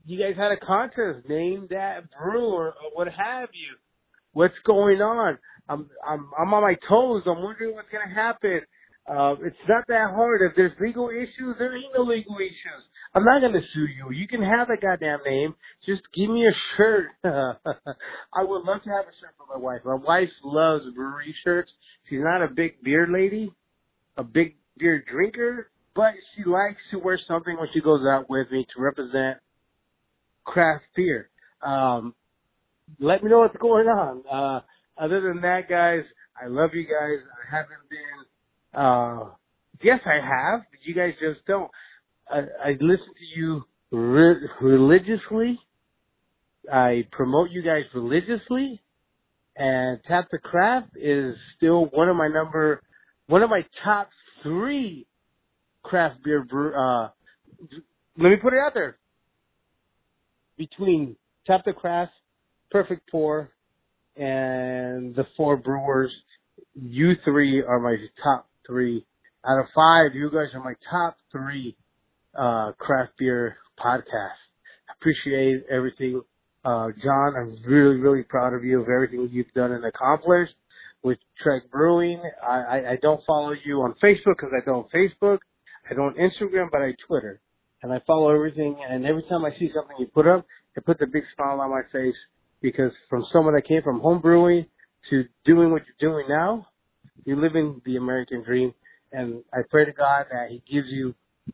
you 0.05 0.19
guys 0.19 0.35
had 0.37 0.51
a 0.51 0.57
contest? 0.57 1.27
Name 1.29 1.67
that 1.69 2.03
brewer 2.11 2.67
or 2.67 2.91
what 2.93 3.07
have 3.07 3.49
you. 3.53 3.77
What's 4.33 4.55
going 4.65 5.01
on? 5.01 5.37
I'm 5.69 5.89
I'm 6.05 6.29
I'm 6.37 6.53
on 6.53 6.63
my 6.63 6.75
toes. 6.89 7.23
I'm 7.25 7.41
wondering 7.41 7.73
what's 7.75 7.87
gonna 7.91 8.13
happen. 8.13 8.61
Uh, 9.07 9.35
it's 9.45 9.55
not 9.67 9.85
that 9.87 10.11
hard. 10.11 10.41
If 10.41 10.55
there's 10.55 10.71
legal 10.79 11.09
issues, 11.09 11.55
there 11.59 11.75
ain't 11.75 11.93
no 11.95 12.03
legal 12.03 12.35
issues. 12.37 12.83
I'm 13.15 13.23
not 13.23 13.41
gonna 13.41 13.61
sue 13.73 13.85
you. 13.85 14.11
You 14.11 14.27
can 14.27 14.41
have 14.41 14.67
that 14.69 14.81
goddamn 14.81 15.19
name. 15.25 15.55
Just 15.85 16.01
give 16.15 16.29
me 16.29 16.45
a 16.47 16.55
shirt. 16.75 17.07
I 17.23 18.43
would 18.43 18.63
love 18.63 18.83
to 18.83 18.89
have 18.89 19.05
a 19.05 19.15
shirt 19.19 19.35
for 19.37 19.45
my 19.55 19.61
wife. 19.61 19.81
My 19.85 19.95
wife 19.95 20.29
loves 20.43 20.85
brewery 20.95 21.35
shirts. 21.43 21.71
She's 22.09 22.21
not 22.21 22.41
a 22.41 22.47
big 22.47 22.81
beer 22.83 23.07
lady, 23.07 23.53
a 24.17 24.23
big 24.23 24.55
beer 24.77 25.03
drinker, 25.09 25.69
but 25.95 26.13
she 26.35 26.49
likes 26.49 26.81
to 26.91 26.99
wear 26.99 27.19
something 27.27 27.55
when 27.57 27.67
she 27.73 27.81
goes 27.81 28.01
out 28.07 28.29
with 28.29 28.49
me 28.51 28.65
to 28.75 28.81
represent 28.81 29.37
craft 30.43 30.85
beer. 30.95 31.29
Um, 31.61 32.15
let 32.99 33.23
me 33.23 33.29
know 33.29 33.39
what's 33.39 33.57
going 33.57 33.87
on. 33.87 34.23
Uh, 34.29 34.61
other 35.01 35.21
than 35.21 35.41
that, 35.41 35.69
guys, 35.69 36.03
I 36.41 36.47
love 36.47 36.71
you 36.73 36.83
guys. 36.83 37.19
I 37.23 37.55
haven't 37.55 37.89
been 37.89 38.25
uh, 38.73 39.29
yes, 39.83 39.99
I 40.05 40.15
have, 40.15 40.61
but 40.71 40.79
you 40.83 40.95
guys 40.95 41.13
just 41.19 41.45
don't. 41.45 41.69
I, 42.29 42.39
I 42.63 42.69
listen 42.79 43.07
to 43.07 43.39
you 43.39 43.63
re- 43.91 44.47
religiously. 44.61 45.59
I 46.71 47.05
promote 47.11 47.49
you 47.51 47.61
guys 47.61 47.83
religiously, 47.93 48.81
and 49.57 49.99
Tap 50.07 50.27
the 50.31 50.37
Craft 50.37 50.91
is 50.95 51.35
still 51.57 51.85
one 51.87 52.09
of 52.09 52.15
my 52.15 52.27
number, 52.29 52.81
one 53.27 53.43
of 53.43 53.49
my 53.49 53.65
top 53.83 54.09
three 54.43 55.05
craft 55.83 56.23
beer 56.23 56.43
brew. 56.43 56.73
Uh, 56.73 57.09
let 58.17 58.29
me 58.29 58.37
put 58.41 58.53
it 58.53 58.59
out 58.65 58.73
there. 58.73 58.97
Between 60.57 61.15
Tap 61.45 61.61
the 61.65 61.73
Craft, 61.73 62.13
Perfect 62.71 63.09
Pour, 63.11 63.51
and 64.15 65.15
the 65.15 65.25
four 65.35 65.57
brewers, 65.57 66.11
you 66.75 67.13
three 67.25 67.61
are 67.61 67.79
my 67.79 67.97
top 68.23 68.47
three. 68.65 69.05
Out 69.45 69.59
of 69.59 69.65
five, 69.75 70.15
you 70.15 70.29
guys 70.31 70.47
are 70.53 70.63
my 70.63 70.75
top 70.89 71.17
three 71.31 71.75
uh, 72.37 72.71
craft 72.77 73.13
beer 73.17 73.57
podcast. 73.83 74.37
Appreciate 74.99 75.63
everything. 75.69 76.21
Uh, 76.65 76.87
John, 77.03 77.33
I'm 77.37 77.57
really, 77.65 77.97
really 77.97 78.23
proud 78.23 78.53
of 78.53 78.63
you 78.63 78.81
of 78.81 78.87
everything 78.87 79.29
you've 79.31 79.51
done 79.53 79.71
and 79.71 79.83
accomplished 79.85 80.53
with 81.03 81.17
Trek 81.41 81.63
Brewing. 81.71 82.21
I, 82.41 82.55
I, 82.55 82.91
I 82.91 82.97
don't 83.01 83.21
follow 83.27 83.53
you 83.65 83.81
on 83.81 83.93
Facebook 84.01 84.37
because 84.37 84.51
I 84.55 84.65
don't 84.65 84.87
Facebook. 84.91 85.39
I 85.89 85.93
don't 85.93 86.15
Instagram, 86.17 86.69
but 86.71 86.81
I 86.81 86.93
Twitter. 87.07 87.41
And 87.81 87.91
I 87.91 87.99
follow 88.07 88.33
everything. 88.33 88.77
And 88.89 89.05
every 89.05 89.23
time 89.23 89.43
I 89.43 89.51
see 89.59 89.69
something 89.75 89.97
you 89.99 90.07
put 90.07 90.27
up, 90.27 90.45
it 90.75 90.85
puts 90.85 91.01
a 91.01 91.05
big 91.05 91.23
smile 91.35 91.59
on 91.59 91.69
my 91.69 91.81
face 91.91 92.15
because 92.61 92.91
from 93.09 93.25
someone 93.31 93.53
that 93.55 93.67
came 93.67 93.81
from 93.83 93.99
home 93.99 94.21
brewing 94.21 94.65
to 95.09 95.25
doing 95.45 95.71
what 95.71 95.81
you're 95.85 96.11
doing 96.11 96.25
now, 96.29 96.67
you're 97.25 97.41
living 97.41 97.81
the 97.85 97.97
American 97.97 98.41
dream. 98.43 98.73
And 99.11 99.43
I 99.53 99.59
pray 99.69 99.85
to 99.85 99.91
God 99.91 100.27
that 100.31 100.47
He 100.49 100.63
gives 100.73 100.87
you 100.89 101.13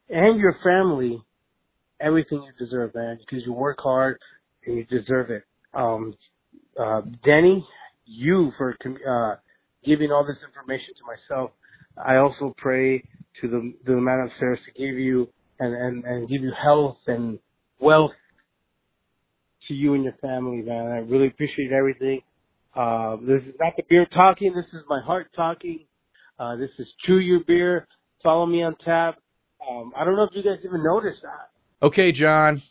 and 0.10 0.40
your 0.40 0.56
family 0.64 1.24
everything 2.02 2.44
you 2.44 2.66
deserve, 2.66 2.96
man, 2.96 3.20
because 3.20 3.46
you 3.46 3.54
work 3.54 3.78
hard 3.80 4.20
and 4.66 4.78
you 4.78 4.86
deserve 4.86 5.30
it. 5.30 5.44
Um, 5.74 6.16
uh, 6.80 7.02
Denny, 7.26 7.66
you 8.06 8.52
for 8.58 8.76
uh, 8.86 9.36
giving 9.86 10.12
all 10.12 10.26
this 10.26 10.38
information 10.48 10.94
to 10.98 11.04
myself. 11.06 11.52
I 11.98 12.16
also 12.18 12.56
pray 12.58 13.00
to 13.42 13.48
the, 13.48 13.74
the 13.86 13.94
man 13.94 14.28
upstairs 14.28 14.60
to 14.66 14.72
give 14.72 14.98
you 14.98 15.28
and, 15.60 15.74
and, 15.74 16.06
and 16.06 16.30
give 16.30 16.42
you 16.42 16.54
health 16.62 16.98
and 17.08 17.40
wealth 17.80 18.12
to 19.68 19.74
you 19.74 19.94
and 19.94 20.04
your 20.04 20.16
family, 20.22 20.62
man. 20.62 20.88
I 20.88 21.00
really 21.00 21.28
appreciate 21.28 21.72
everything. 21.72 22.22
Uh, 22.76 23.18
this 23.18 23.42
is 23.48 23.56
not 23.60 23.74
the 23.76 23.84
beer 23.90 24.08
talking. 24.14 24.54
This 24.54 24.80
is 24.80 24.86
my 24.88 25.02
heart 25.02 25.28
talking. 25.36 25.86
Uh, 26.40 26.56
this 26.56 26.70
is 26.80 26.88
Chew 27.06 27.20
Your 27.20 27.42
Beer. 27.46 27.88
Follow 28.24 28.46
me 28.46 28.64
on 28.64 28.76
Tab. 28.86 29.16
Um, 29.70 29.94
I 29.96 30.04
don't 30.04 30.16
know 30.16 30.24
if 30.24 30.32
you 30.34 30.44
guys 30.44 30.60
even 30.64 30.84
noticed 30.84 31.22
that. 31.22 31.50
Okay, 31.82 32.12
John. 32.12 32.62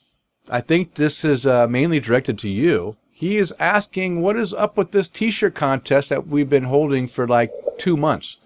I 0.50 0.60
think 0.60 0.94
this 0.94 1.24
is 1.24 1.46
uh, 1.46 1.68
mainly 1.68 2.00
directed 2.00 2.38
to 2.40 2.48
you. 2.48 2.96
He 3.10 3.36
is 3.36 3.52
asking 3.58 4.22
what 4.22 4.36
is 4.36 4.54
up 4.54 4.76
with 4.76 4.92
this 4.92 5.08
T-shirt 5.08 5.54
contest 5.54 6.08
that 6.08 6.28
we've 6.28 6.48
been 6.48 6.64
holding 6.64 7.06
for 7.06 7.26
like 7.26 7.52
two 7.76 7.96
months. 7.96 8.38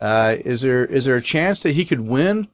Uh, 0.00 0.36
is 0.44 0.62
there 0.62 0.84
is 0.84 1.04
there 1.04 1.16
a 1.16 1.22
chance 1.22 1.60
that 1.60 1.72
he 1.72 1.84
could 1.84 2.00
win 2.00 2.48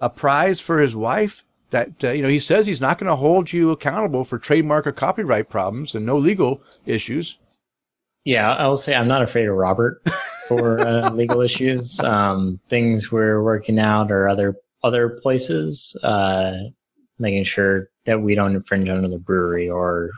a 0.00 0.10
prize 0.10 0.60
for 0.60 0.78
his 0.78 0.96
wife? 0.96 1.44
That 1.70 2.02
uh, 2.02 2.10
you 2.10 2.22
know, 2.22 2.28
he 2.28 2.38
says 2.38 2.66
he's 2.66 2.80
not 2.80 2.98
going 2.98 3.10
to 3.10 3.16
hold 3.16 3.52
you 3.52 3.70
accountable 3.70 4.24
for 4.24 4.38
trademark 4.38 4.86
or 4.86 4.92
copyright 4.92 5.48
problems 5.48 5.94
and 5.94 6.06
no 6.06 6.16
legal 6.16 6.60
issues. 6.86 7.38
Yeah, 8.24 8.52
I 8.54 8.66
will 8.66 8.76
say 8.76 8.94
I'm 8.94 9.08
not 9.08 9.22
afraid 9.22 9.46
of 9.46 9.54
Robert 9.54 10.02
for 10.48 10.80
uh, 10.80 11.10
legal 11.14 11.40
issues. 11.40 12.00
Um, 12.00 12.58
things 12.68 13.12
we're 13.12 13.42
working 13.42 13.78
out 13.78 14.10
or 14.10 14.28
other 14.28 14.56
other 14.86 15.08
places, 15.08 15.96
uh, 16.02 16.58
making 17.18 17.44
sure 17.44 17.90
that 18.04 18.22
we 18.22 18.34
don't 18.34 18.54
infringe 18.54 18.88
on 18.88 19.10
the 19.10 19.18
brewery 19.18 19.68
or 19.68 20.10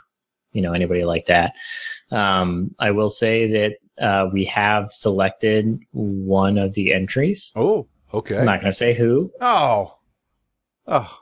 you 0.53 0.63
know 0.63 0.75
anybody 0.75 1.05
like 1.05 1.27
that. 1.27 1.55
Um, 2.11 2.75
I 2.79 2.91
will 2.91 3.11
say 3.11 3.51
that 3.53 4.05
uh, 4.05 4.29
we 4.33 4.45
have 4.45 4.93
selected 4.93 5.81
one 5.93 6.59
of 6.59 6.75
the 6.75 6.93
entries. 6.93 7.53
Oh, 7.57 7.87
okay. 8.13 8.39
I'm 8.39 8.45
not 8.45 8.61
going 8.61 8.71
to 8.71 8.77
say 8.77 8.95
who. 8.95 9.33
Oh, 9.41 9.95
oh, 10.87 11.19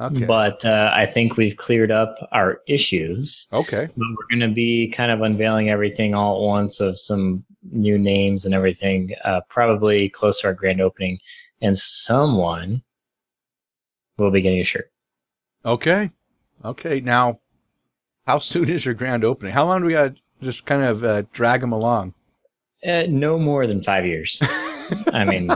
okay. 0.00 0.24
But 0.24 0.64
uh, 0.64 0.92
I 0.94 1.06
think 1.06 1.36
we've 1.36 1.56
cleared 1.56 1.90
up 1.90 2.16
our 2.32 2.60
issues. 2.66 3.46
Okay. 3.52 3.88
But 3.96 4.06
we're 4.08 4.38
going 4.38 4.48
to 4.48 4.54
be 4.54 4.88
kind 4.88 5.10
of 5.10 5.22
unveiling 5.22 5.70
everything 5.70 6.14
all 6.14 6.36
at 6.36 6.46
once 6.46 6.80
of 6.80 6.98
some 6.98 7.44
new 7.72 7.98
names 7.98 8.44
and 8.44 8.54
everything, 8.54 9.14
uh, 9.24 9.40
probably 9.48 10.08
close 10.08 10.40
to 10.40 10.46
our 10.46 10.54
grand 10.54 10.80
opening. 10.80 11.18
And 11.60 11.76
someone 11.76 12.82
will 14.18 14.30
be 14.30 14.40
getting 14.40 14.60
a 14.60 14.64
shirt. 14.64 14.90
Okay. 15.64 16.10
Okay. 16.64 17.00
Now, 17.00 17.40
how 18.26 18.38
soon 18.38 18.68
is 18.68 18.84
your 18.84 18.94
grand 18.94 19.24
opening? 19.24 19.52
How 19.52 19.66
long 19.66 19.80
do 19.80 19.86
we 19.86 19.92
got 19.92 20.14
to 20.14 20.20
just 20.42 20.66
kind 20.66 20.82
of 20.82 21.04
uh, 21.04 21.22
drag 21.32 21.60
them 21.60 21.72
along? 21.72 22.14
Uh, 22.86 23.04
no 23.08 23.38
more 23.38 23.66
than 23.66 23.82
five 23.82 24.06
years. 24.06 24.38
I 25.12 25.24
mean, 25.24 25.50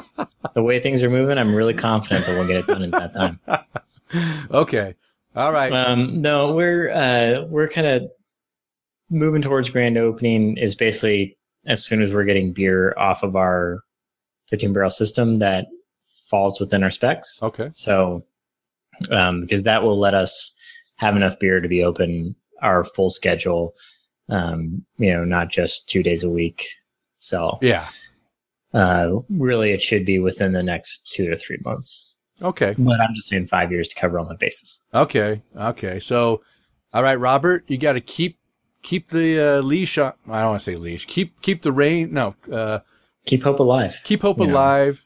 the 0.55 0.63
way 0.63 0.79
things 0.79 1.03
are 1.03 1.11
moving, 1.11 1.39
I'm 1.39 1.55
really 1.55 1.75
confident 1.75 2.27
that 2.27 2.33
we'll 2.33 2.47
get 2.47 2.59
it 2.59 2.67
done 2.67 2.83
in 2.83 2.91
that 2.91 3.15
time. 3.15 3.41
okay. 4.51 4.95
All 5.35 5.53
right. 5.53 5.73
Um, 5.73 6.21
no, 6.21 6.55
we're 6.55 6.91
uh, 6.91 7.47
we're 7.47 7.69
kind 7.69 7.87
of 7.87 8.11
moving 9.11 9.43
towards 9.43 9.71
grand 9.71 9.97
opening. 9.97 10.57
Is 10.59 10.75
basically 10.75 11.37
as 11.67 11.85
soon 11.85 12.03
as 12.03 12.13
we're 12.13 12.25
getting 12.25 12.53
beer 12.53 12.95
off 12.99 13.23
of 13.23 13.35
our 13.37 13.81
15 14.51 14.73
barrel 14.73 14.91
system 14.91 15.37
that 15.37 15.67
falls 16.35 16.59
within 16.59 16.83
our 16.83 16.91
specs. 16.91 17.41
Okay. 17.45 17.71
So, 17.75 18.25
um, 19.13 19.41
because 19.43 19.63
that 19.63 19.85
will 19.85 19.97
let 19.99 20.15
us 20.15 20.53
have 20.97 21.15
enough 21.15 21.39
beer 21.39 21.61
to 21.61 21.69
be 21.69 21.85
open 21.85 22.35
our 22.61 22.83
full 22.83 23.11
schedule. 23.11 23.73
Um, 24.29 24.85
you 24.99 25.13
know, 25.13 25.25
not 25.25 25.49
just 25.51 25.89
two 25.89 26.03
days 26.03 26.25
a 26.25 26.31
week. 26.31 26.67
So 27.19 27.59
Yeah. 27.63 27.87
uh, 28.73 29.11
really, 29.31 29.71
it 29.73 29.81
should 29.83 30.05
be 30.05 30.19
within 30.19 30.53
the 30.53 30.63
next 30.63 31.13
two 31.13 31.29
to 31.31 31.37
three 31.37 31.59
months. 31.65 32.17
Okay. 32.43 32.75
But 32.77 33.01
I'm 33.01 33.15
just 33.15 33.29
saying 33.29 33.47
five 33.47 33.71
years 33.71 33.87
to 33.89 33.95
cover 33.95 34.19
all 34.19 34.25
my 34.25 34.35
bases. 34.37 34.83
Okay. 34.93 35.43
Okay. 35.57 36.01
So, 36.01 36.41
all 36.93 37.03
right, 37.05 37.15
Robert, 37.19 37.63
you 37.69 37.79
got 37.79 37.93
to 37.93 38.01
keep 38.01 38.39
keep 38.83 39.09
the 39.11 39.39
uh, 39.41 39.61
leash 39.61 39.99
on. 39.99 40.15
I 40.29 40.41
don't 40.41 40.51
want 40.51 40.61
to 40.63 40.65
say 40.65 40.77
leash. 40.77 41.07
Keep 41.07 41.41
keep 41.43 41.63
the 41.63 41.71
rein. 41.73 42.13
No. 42.13 42.35
Uh, 42.51 42.81
Keep 43.27 43.45
hope 43.45 43.61
alive. 43.61 44.01
keep 44.05 44.21
hope 44.23 44.41
alive. 44.41 45.04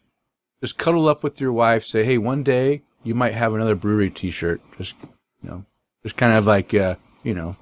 Just 0.61 0.79
cuddle 0.79 1.09
up 1.09 1.23
with 1.23 1.41
your 1.41 1.53
wife. 1.53 1.85
Say, 1.85 2.05
hey, 2.05 2.19
one 2.19 2.43
day 2.43 2.83
you 3.05 3.15
might 3.15 3.35
have 3.35 3.55
another 3.55 3.75
brewery 3.75 4.11
T-shirt. 4.11 4.61
Just 4.77 4.97
you 5.43 5.51
know, 5.51 5.65
just 6.03 6.17
kind 6.17 6.37
of 6.37 6.47
like 6.47 6.75
uh, 6.75 6.97
you 7.23 7.35
know, 7.35 7.57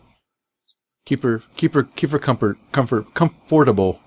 keep 1.05 1.23
her 1.23 1.43
keep 1.57 1.75
her 1.75 1.83
keep 1.85 2.11
her 2.11 2.19
comfort 2.19 2.59
comfort 2.73 3.13
comfortable. 3.15 4.01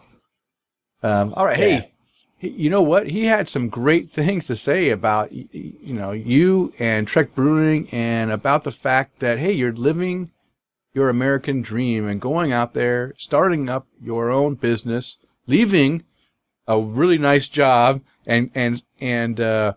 Um, 1.02 1.34
all 1.36 1.46
right, 1.46 1.58
Yeah. 1.60 1.66
hey, 1.66 1.92
you 2.50 2.70
know 2.70 2.82
what? 2.82 3.08
He 3.10 3.26
had 3.26 3.48
some 3.48 3.70
great 3.70 4.10
things 4.10 4.48
to 4.48 4.56
say 4.56 4.90
about 4.90 5.32
you 5.32 5.94
know 5.94 6.12
you 6.12 6.74
and 6.80 7.08
Trek 7.08 7.36
Brewing 7.36 7.88
and 7.92 8.32
about 8.32 8.64
the 8.64 8.72
fact 8.72 9.20
that 9.20 9.40
hey, 9.40 9.52
you're 9.52 9.72
living 9.74 10.32
your 10.94 11.10
American 11.10 11.62
dream 11.62 12.08
and 12.08 12.20
going 12.20 12.52
out 12.52 12.74
there, 12.74 13.14
starting 13.18 13.70
up 13.70 13.88
your 14.02 14.32
own 14.32 14.56
business, 14.56 15.18
leaving 15.46 16.04
a 16.68 16.80
really 16.80 17.18
nice 17.18 17.48
job 17.48 18.02
and 18.30 18.52
and 18.54 18.84
and 19.02 19.42
uh, 19.42 19.74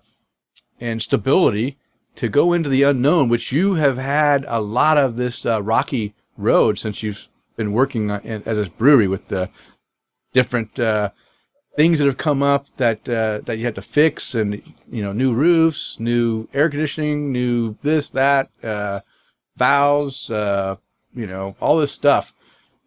and 0.79 1.03
stability 1.03 1.79
to 2.15 2.29
go 2.29 2.53
into 2.53 2.69
the 2.69 2.83
unknown, 2.83 3.29
which 3.29 3.51
you 3.51 3.75
have 3.75 3.97
had 3.97 4.45
a 4.47 4.61
lot 4.61 4.99
of 4.99 5.17
this 5.17 5.47
uh, 5.47 5.63
rocky 5.63 6.15
road 6.37 6.79
since 6.79 7.03
you've 7.03 7.29
been 7.57 7.73
working 7.73 8.11
on, 8.11 8.21
as 8.21 8.59
a 8.59 8.71
brewery 8.71 9.09
with 9.09 9.29
the 9.29 9.49
different 10.35 10.79
uh, 10.79 11.11
things 11.77 11.99
that 11.99 12.05
have 12.05 12.19
come 12.19 12.43
up 12.43 12.67
that 12.77 13.09
uh, 13.09 13.41
that 13.47 13.59
you 13.59 13.65
had 13.65 13.75
to 13.75 13.83
fix, 13.83 14.35
and 14.35 14.63
you 14.91 15.03
know, 15.03 15.13
new 15.13 15.33
roofs, 15.33 15.99
new 15.99 16.47
air 16.53 16.69
conditioning, 16.69 17.33
new 17.33 17.75
this 17.81 18.11
that, 18.11 18.51
uh, 18.63 19.01
valves, 19.57 20.31
uh, 20.31 20.77
you 21.15 21.27
know, 21.27 21.57
all 21.59 21.79
this 21.79 21.93
stuff. 21.93 22.35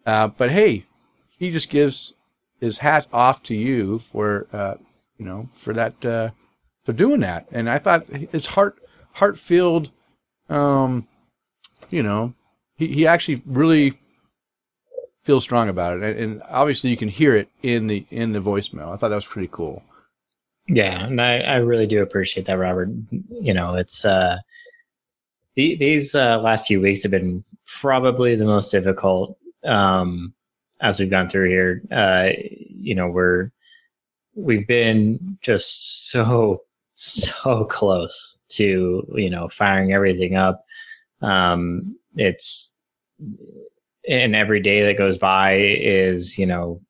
Uh, 0.06 0.28
but 0.28 0.52
hey, 0.52 0.84
he 1.36 1.50
just 1.50 1.68
gives 1.68 2.14
his 2.60 2.78
hat 2.78 3.08
off 3.12 3.42
to 3.42 3.56
you 3.56 3.98
for 3.98 4.78
you 5.18 5.24
know 5.24 5.48
for 5.52 5.72
that 5.72 6.04
uh, 6.04 6.30
for 6.84 6.92
doing 6.92 7.20
that, 7.20 7.46
and 7.50 7.68
I 7.68 7.78
thought 7.78 8.06
his 8.06 8.46
heart 8.46 8.78
heart 9.12 9.38
filled, 9.38 9.90
um, 10.48 11.06
you 11.90 12.02
know, 12.02 12.34
he 12.76 12.88
he 12.88 13.06
actually 13.06 13.42
really 13.46 13.98
feels 15.22 15.42
strong 15.42 15.68
about 15.68 16.00
it, 16.02 16.16
and, 16.16 16.42
obviously 16.48 16.90
you 16.90 16.96
can 16.96 17.08
hear 17.08 17.34
it 17.34 17.48
in 17.62 17.86
the 17.86 18.06
in 18.10 18.32
the 18.32 18.40
voicemail. 18.40 18.92
I 18.92 18.96
thought 18.96 19.08
that 19.08 19.14
was 19.16 19.26
pretty 19.26 19.48
cool. 19.50 19.82
Yeah, 20.68 21.06
and 21.06 21.20
I, 21.20 21.38
I 21.40 21.56
really 21.56 21.86
do 21.86 22.02
appreciate 22.02 22.46
that, 22.46 22.58
Robert. 22.58 22.88
You 23.30 23.54
know, 23.54 23.74
it's 23.74 24.04
uh, 24.04 24.38
the, 25.54 25.76
these 25.76 26.14
uh, 26.14 26.38
last 26.38 26.66
few 26.66 26.80
weeks 26.80 27.02
have 27.02 27.12
been 27.12 27.44
probably 27.66 28.34
the 28.34 28.44
most 28.44 28.70
difficult 28.70 29.38
um, 29.64 30.34
as 30.82 30.98
we've 30.98 31.10
gone 31.10 31.28
through 31.28 31.48
here. 31.48 31.82
Uh, 31.90 32.30
you 32.68 32.94
know, 32.94 33.08
we're 33.08 33.50
we've 34.36 34.66
been 34.66 35.38
just 35.42 36.10
so 36.10 36.62
so 36.94 37.64
close 37.64 38.38
to 38.48 39.06
you 39.14 39.30
know 39.30 39.48
firing 39.48 39.92
everything 39.92 40.36
up. 40.36 40.64
Um, 41.22 41.96
it's 42.16 42.74
and 44.08 44.36
every 44.36 44.60
day 44.60 44.84
that 44.84 44.98
goes 44.98 45.18
by 45.18 45.56
is 45.58 46.38
you 46.38 46.46
know 46.46 46.80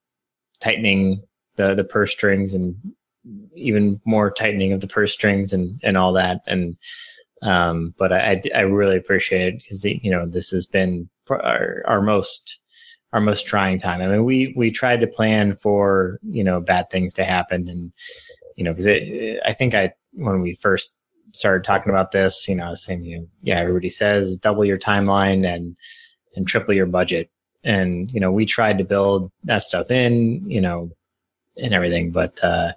tightening 0.60 1.22
the 1.56 1.74
the 1.74 1.84
purse 1.84 2.12
strings 2.12 2.52
and 2.52 2.76
even 3.54 4.00
more 4.04 4.30
tightening 4.30 4.72
of 4.72 4.80
the 4.80 4.86
purse 4.86 5.12
strings 5.12 5.52
and 5.52 5.80
and 5.82 5.96
all 5.96 6.12
that 6.12 6.40
and 6.46 6.76
um 7.42 7.94
but 7.98 8.12
i 8.12 8.40
i 8.54 8.60
really 8.60 8.96
appreciate 8.96 9.54
it 9.54 9.58
because 9.58 9.84
you 9.84 10.10
know 10.10 10.26
this 10.26 10.50
has 10.50 10.66
been 10.66 11.08
our, 11.28 11.82
our 11.86 12.00
most 12.00 12.58
our 13.12 13.20
most 13.20 13.46
trying 13.46 13.78
time. 13.78 14.00
I 14.00 14.08
mean 14.08 14.24
we 14.24 14.52
we 14.56 14.70
tried 14.70 15.00
to 15.00 15.06
plan 15.06 15.54
for 15.54 16.18
you 16.22 16.44
know 16.44 16.60
bad 16.60 16.90
things 16.90 17.12
to 17.14 17.24
happen 17.24 17.68
and 17.68 17.92
you 18.56 18.64
know 18.64 18.72
because 18.72 18.88
i 18.88 19.52
think 19.52 19.74
i 19.74 19.92
when 20.12 20.40
we 20.40 20.54
first 20.54 20.98
started 21.32 21.64
talking 21.64 21.90
about 21.90 22.12
this 22.12 22.48
you 22.48 22.54
know 22.54 22.64
i 22.64 22.70
was 22.70 22.82
saying 22.82 23.04
you 23.04 23.18
know, 23.18 23.26
yeah 23.42 23.58
everybody 23.58 23.90
says 23.90 24.36
double 24.38 24.64
your 24.64 24.78
timeline 24.78 25.46
and 25.46 25.76
and 26.34 26.46
triple 26.46 26.74
your 26.74 26.86
budget. 26.86 27.30
And 27.64 28.10
you 28.12 28.20
know 28.20 28.30
we 28.30 28.46
tried 28.46 28.78
to 28.78 28.84
build 28.84 29.32
that 29.44 29.62
stuff 29.62 29.90
in 29.90 30.48
you 30.48 30.60
know 30.60 30.90
and 31.56 31.74
everything 31.74 32.12
but 32.12 32.42
uh 32.44 32.72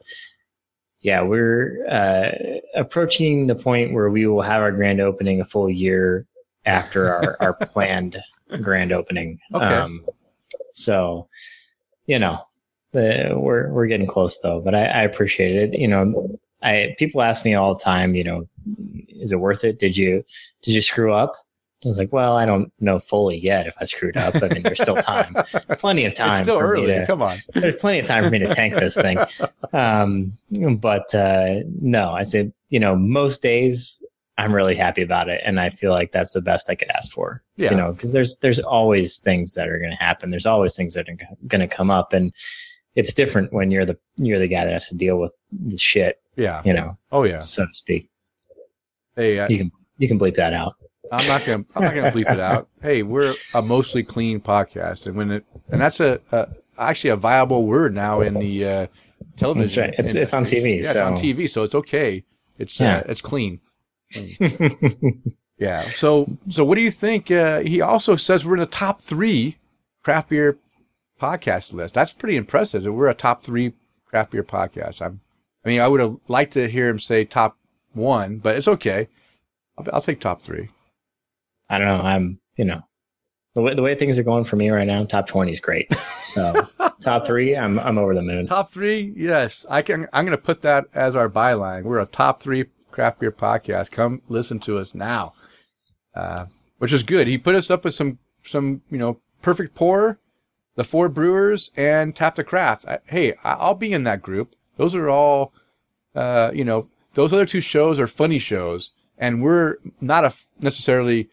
yeah 1.01 1.21
we're 1.21 1.85
uh 1.87 2.31
approaching 2.75 3.47
the 3.47 3.55
point 3.55 3.93
where 3.93 4.09
we 4.09 4.25
will 4.25 4.41
have 4.41 4.61
our 4.61 4.71
grand 4.71 4.99
opening 4.99 5.41
a 5.41 5.45
full 5.45 5.69
year 5.69 6.25
after 6.65 7.13
our 7.13 7.37
our 7.39 7.53
planned 7.67 8.17
grand 8.61 8.91
opening. 8.91 9.39
Okay. 9.53 9.65
So 10.73 11.27
you 12.05 12.19
know 12.19 12.39
the, 12.91 13.33
we're 13.35 13.69
we're 13.71 13.87
getting 13.87 14.07
close 14.07 14.39
though 14.39 14.59
but 14.61 14.73
i 14.73 14.85
i 14.85 15.01
appreciate 15.03 15.55
it 15.55 15.79
you 15.79 15.87
know 15.87 16.39
i 16.63 16.95
people 16.97 17.21
ask 17.21 17.45
me 17.45 17.53
all 17.53 17.75
the 17.75 17.83
time 17.83 18.15
you 18.15 18.23
know 18.23 18.47
is 19.09 19.31
it 19.31 19.39
worth 19.39 19.63
it 19.63 19.79
did 19.79 19.95
you 19.95 20.23
did 20.63 20.73
you 20.73 20.81
screw 20.81 21.13
up 21.13 21.35
I 21.83 21.87
was 21.87 21.97
like, 21.97 22.11
well, 22.11 22.35
I 22.35 22.45
don't 22.45 22.73
know 22.81 22.99
fully 22.99 23.37
yet 23.37 23.65
if 23.65 23.73
I 23.79 23.85
screwed 23.85 24.17
up. 24.17 24.35
I 24.43 24.49
mean, 24.49 24.63
there's 24.63 24.81
still 24.81 24.97
time, 24.97 25.33
plenty 25.77 26.03
of 26.03 26.13
time. 26.13 26.31
it's 26.31 26.41
still 26.41 26.59
early. 26.59 26.87
to- 26.87 27.05
Come 27.05 27.21
on. 27.21 27.37
there's 27.53 27.77
plenty 27.77 27.99
of 27.99 28.05
time 28.05 28.25
for 28.25 28.29
me 28.29 28.39
to 28.39 28.53
tank 28.53 28.75
this 28.75 28.95
thing. 28.95 29.17
Um, 29.71 30.33
but 30.79 31.13
uh, 31.13 31.59
no, 31.79 32.09
I 32.09 32.23
said, 32.23 32.51
you 32.69 32.79
know, 32.79 32.95
most 32.95 33.43
days 33.43 34.01
I'm 34.39 34.55
really 34.55 34.75
happy 34.75 35.01
about 35.01 35.27
it, 35.29 35.41
and 35.45 35.59
I 35.59 35.69
feel 35.69 35.91
like 35.91 36.11
that's 36.11 36.33
the 36.33 36.41
best 36.41 36.69
I 36.69 36.75
could 36.75 36.89
ask 36.91 37.11
for. 37.11 37.43
Yeah. 37.57 37.71
You 37.71 37.77
know, 37.77 37.91
because 37.91 38.13
there's 38.13 38.37
there's 38.37 38.59
always 38.59 39.19
things 39.19 39.53
that 39.55 39.67
are 39.67 39.77
going 39.79 39.91
to 39.91 39.97
happen. 40.03 40.29
There's 40.29 40.45
always 40.45 40.75
things 40.75 40.93
that 40.93 41.07
are 41.09 41.17
going 41.47 41.61
to 41.61 41.67
come 41.67 41.91
up, 41.91 42.13
and 42.13 42.33
it's 42.95 43.13
different 43.13 43.51
when 43.53 43.69
you're 43.69 43.85
the 43.85 43.97
you're 44.17 44.39
the 44.39 44.47
guy 44.47 44.63
that 44.65 44.71
has 44.73 44.87
to 44.89 44.95
deal 44.95 45.17
with 45.19 45.33
the 45.51 45.77
shit. 45.77 46.21
Yeah. 46.35 46.61
You 46.63 46.73
know, 46.73 46.97
Oh 47.11 47.23
yeah. 47.23 47.41
so 47.41 47.65
to 47.65 47.73
speak. 47.73 48.09
Hey, 49.15 49.39
I, 49.39 49.47
You 49.47 49.57
can 49.57 49.71
you 49.97 50.07
can 50.07 50.17
bleep 50.17 50.35
that 50.35 50.53
out. 50.53 50.73
I'm 51.11 51.27
not 51.27 51.43
gonna 51.45 51.65
I'm 51.75 51.83
not 51.83 51.95
gonna 51.95 52.11
bleep 52.11 52.31
it 52.31 52.39
out. 52.39 52.67
Hey, 52.81 53.03
we're 53.03 53.35
a 53.53 53.61
mostly 53.61 54.03
clean 54.03 54.39
podcast, 54.39 55.05
and 55.07 55.15
when 55.17 55.31
it 55.31 55.45
and 55.69 55.81
that's 55.81 55.99
a, 55.99 56.21
a 56.31 56.47
actually 56.77 57.09
a 57.09 57.15
viable 57.17 57.65
word 57.65 57.93
now 57.93 58.21
in 58.21 58.35
the 58.35 58.65
uh, 58.65 58.87
television. 59.35 59.61
That's 59.61 59.77
right. 59.77 59.89
It's- 59.99 60.15
it's 60.15 60.33
on 60.33 60.43
TV, 60.45 60.75
Yeah, 60.75 60.79
it's 60.79 60.95
on 60.95 61.13
TV, 61.15 61.49
so 61.49 61.63
it's 61.63 61.75
okay. 61.75 62.23
It's 62.57 62.79
Yeah. 62.79 62.97
uh, 62.99 63.03
it's 63.07 63.21
clean. 63.21 63.59
Yeah. 65.59 65.81
So 65.81 66.37
so 66.47 66.63
what 66.63 66.75
do 66.75 66.81
you 66.81 66.89
think? 66.91 67.29
Uh, 67.29 67.59
he 67.59 67.81
also 67.81 68.15
says 68.15 68.45
we're 68.45 68.55
in 68.55 68.61
the 68.61 68.65
top 68.65 69.01
three 69.01 69.57
craft 70.03 70.29
beer 70.29 70.57
podcast 71.21 71.73
list. 71.73 71.93
That's 71.93 72.13
pretty 72.13 72.37
impressive. 72.37 72.83
That 72.83 72.93
we're 72.93 73.09
a 73.09 73.13
top 73.13 73.41
three 73.41 73.73
craft 74.05 74.31
beer 74.31 74.43
podcast. 74.43 75.01
I'm. 75.05 75.19
I 75.65 75.67
mean, 75.67 75.81
I 75.81 75.89
would 75.89 75.99
have 75.99 76.15
liked 76.29 76.53
to 76.53 76.69
hear 76.69 76.87
him 76.87 76.99
say 76.99 77.25
top 77.25 77.57
one, 77.91 78.37
but 78.37 78.55
it's 78.55 78.69
okay. 78.69 79.09
I'll, 79.77 79.85
I'll 79.91 80.01
take 80.01 80.21
top 80.21 80.41
three. 80.41 80.69
I 81.69 81.77
don't 81.77 81.87
know. 81.87 82.01
I'm 82.01 82.39
you 82.55 82.63
know 82.63 82.81
the 83.53 83.61
way 83.61 83.73
the 83.73 83.81
way 83.81 83.95
things 83.95 84.17
are 84.17 84.23
going 84.23 84.45
for 84.45 84.55
me 84.55 84.69
right 84.69 84.87
now. 84.87 85.03
Top 85.03 85.27
twenty 85.27 85.51
is 85.51 85.59
great. 85.59 85.93
So 86.23 86.67
top 87.01 87.27
three, 87.27 87.57
I'm 87.57 87.77
I'm 87.79 87.97
over 87.97 88.15
the 88.15 88.21
moon. 88.21 88.47
Top 88.47 88.71
three, 88.71 89.13
yes. 89.17 89.65
I 89.69 89.81
can. 89.81 90.07
I'm 90.13 90.23
going 90.25 90.37
to 90.37 90.41
put 90.41 90.61
that 90.61 90.85
as 90.93 91.17
our 91.17 91.29
byline. 91.29 91.83
We're 91.83 91.99
a 91.99 92.05
top 92.05 92.41
three 92.41 92.67
craft 92.91 93.19
beer 93.19 93.31
podcast. 93.31 93.91
Come 93.91 94.21
listen 94.27 94.59
to 94.59 94.77
us 94.77 94.93
now, 94.93 95.33
uh, 96.15 96.45
which 96.77 96.93
is 96.93 97.03
good. 97.03 97.27
He 97.27 97.37
put 97.37 97.55
us 97.55 97.69
up 97.69 97.83
with 97.83 97.93
some 97.93 98.19
some 98.43 98.81
you 98.89 98.97
know 98.97 99.19
perfect 99.41 99.75
pour, 99.75 100.19
the 100.75 100.83
four 100.83 101.09
brewers, 101.09 101.71
and 101.75 102.15
tap 102.15 102.35
the 102.35 102.43
craft. 102.43 102.85
I, 102.87 102.99
hey, 103.05 103.33
I'll 103.43 103.75
be 103.75 103.93
in 103.93 104.03
that 104.03 104.21
group. 104.21 104.55
Those 104.77 104.95
are 104.95 105.09
all, 105.09 105.53
uh, 106.15 106.51
you 106.53 106.63
know, 106.63 106.89
those 107.13 107.33
other 107.33 107.45
two 107.45 107.59
shows 107.59 107.99
are 107.99 108.07
funny 108.07 108.39
shows, 108.39 108.91
and 109.17 109.41
we're 109.41 109.77
not 109.99 110.25
a 110.25 110.33
necessarily 110.59 111.29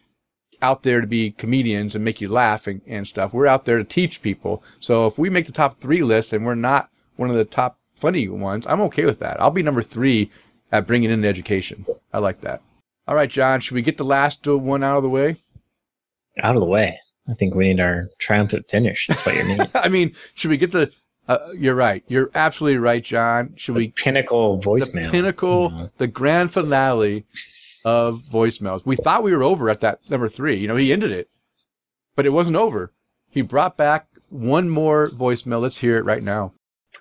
out 0.63 0.83
there 0.83 1.01
to 1.01 1.07
be 1.07 1.31
comedians 1.31 1.95
and 1.95 2.05
make 2.05 2.21
you 2.21 2.29
laugh 2.29 2.67
and, 2.67 2.81
and 2.87 3.07
stuff. 3.07 3.33
We're 3.33 3.47
out 3.47 3.65
there 3.65 3.79
to 3.79 3.85
teach 3.85 4.23
people. 4.23 4.63
So 4.81 5.07
if 5.07 5.19
we 5.19 5.31
make 5.31 5.47
the 5.47 5.53
top 5.53 5.81
three 5.81 6.03
list 6.03 6.33
and 6.33 6.45
we're 6.45 6.55
not 6.55 6.91
one 7.17 7.31
of 7.31 7.37
the 7.37 7.45
top 7.45 7.79
funny 7.95 8.29
ones, 8.29 8.67
I'm 8.67 8.81
okay 8.83 9.05
with 9.05 9.19
that. 9.19 9.41
I'll 9.41 9.51
be 9.51 9.63
number 9.63 9.83
three 9.83 10.31
at 10.73 10.87
bringing 10.87 11.11
in 11.11 11.21
the 11.23 11.29
education. 11.29 11.87
I 12.13 12.19
like 12.19 12.41
that. 12.43 12.63
All 13.09 13.15
right, 13.15 13.31
John, 13.31 13.61
should 13.61 13.75
we 13.75 13.83
get 13.83 13.99
the 13.99 14.05
last 14.05 14.47
uh, 14.49 14.57
one 14.59 14.83
out 14.83 14.97
of 14.97 15.03
the 15.03 15.09
way? 15.09 15.37
Out 16.43 16.57
of 16.57 16.61
the 16.61 16.67
way. 16.67 16.99
I 17.29 17.35
think 17.35 17.55
we 17.55 17.69
need 17.69 17.81
our 17.81 18.09
triumphant 18.19 18.67
finish. 18.69 19.07
That's 19.07 19.25
what 19.25 19.35
you 19.37 19.45
need. 19.45 19.61
I 19.75 19.89
mean, 19.89 20.15
should 20.35 20.51
we 20.51 20.57
get 20.57 20.73
the? 20.73 20.93
Uh, 21.29 21.39
you're 21.59 21.75
right. 21.75 22.05
You're 22.07 22.31
absolutely 22.37 22.79
right, 22.79 23.03
John. 23.03 23.55
Should 23.57 23.75
we 23.75 23.89
Pinnacle 23.89 24.59
voicemail? 24.61 24.93
the 24.93 25.01
voicemail. 25.01 25.11
pinnacle, 25.11 25.71
Mhm. 25.71 25.91
the 25.99 26.07
grand 26.07 26.53
finale 26.53 27.25
of 27.85 28.19
voicemails. 28.23 28.87
We 28.87 28.95
thought 28.97 29.25
we 29.25 29.35
were 29.35 29.43
over 29.43 29.69
at 29.69 29.81
that 29.81 30.09
number 30.09 30.29
three. 30.29 30.57
You 30.57 30.69
know, 30.69 30.77
he 30.77 30.93
ended 30.93 31.11
it, 31.11 31.29
but 32.15 32.27
it 32.27 32.31
wasn't 32.31 32.57
over. 32.57 32.93
He 33.29 33.43
brought 33.43 33.77
back 33.77 34.07
one 34.31 34.69
more 34.69 35.09
voicemail. 35.11 35.61
Let's 35.61 35.79
hear 35.79 35.97
it 35.99 36.05
right 36.05 36.23
now. 36.23 36.53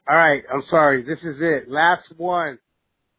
All 0.09 0.15
right, 0.15 0.43
I'm 0.51 0.63
sorry. 0.71 1.03
This 1.03 1.19
is 1.23 1.37
it. 1.39 1.69
Last 1.69 2.03
one. 2.17 2.57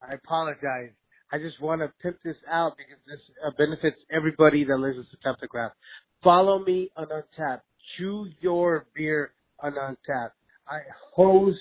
I 0.09 0.15
apologize. 0.15 0.91
I 1.33 1.39
just 1.39 1.61
want 1.61 1.81
to 1.81 1.93
pimp 2.03 2.19
this 2.25 2.37
out 2.51 2.75
because 2.77 3.03
this 3.07 3.21
uh, 3.45 3.51
benefits 3.59 3.97
everybody 4.11 4.65
that 4.65 4.77
listens 4.77 5.07
to 5.11 5.17
Tap 5.23 5.37
the 5.41 5.49
Craft. 5.49 5.75
Follow 6.23 6.65
me 6.65 6.91
on 6.97 7.07
Untappd. 7.07 7.61
Chew 7.97 8.29
your 8.41 8.87
beer 8.95 9.33
on 9.61 9.73
Untappd. 9.73 10.31
I 10.69 10.79
host 11.15 11.59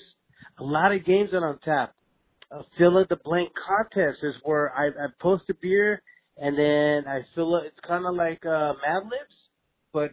a 0.58 0.64
lot 0.64 0.92
of 0.92 1.04
games 1.04 1.30
on 1.32 1.42
Untappd. 1.42 1.90
A 2.52 2.60
fill 2.78 2.98
in 2.98 3.06
the 3.08 3.16
blank 3.24 3.50
contest 3.66 4.18
is 4.22 4.34
where 4.44 4.72
I, 4.72 4.86
I 4.86 5.06
post 5.20 5.44
a 5.50 5.54
beer 5.54 6.00
and 6.36 6.56
then 6.56 7.10
I 7.10 7.22
fill 7.34 7.56
it. 7.56 7.64
It's 7.66 7.80
kind 7.86 8.06
of 8.06 8.14
like 8.14 8.44
uh, 8.46 8.74
Mad 8.86 9.04
Libs, 9.04 9.34
but 9.92 10.12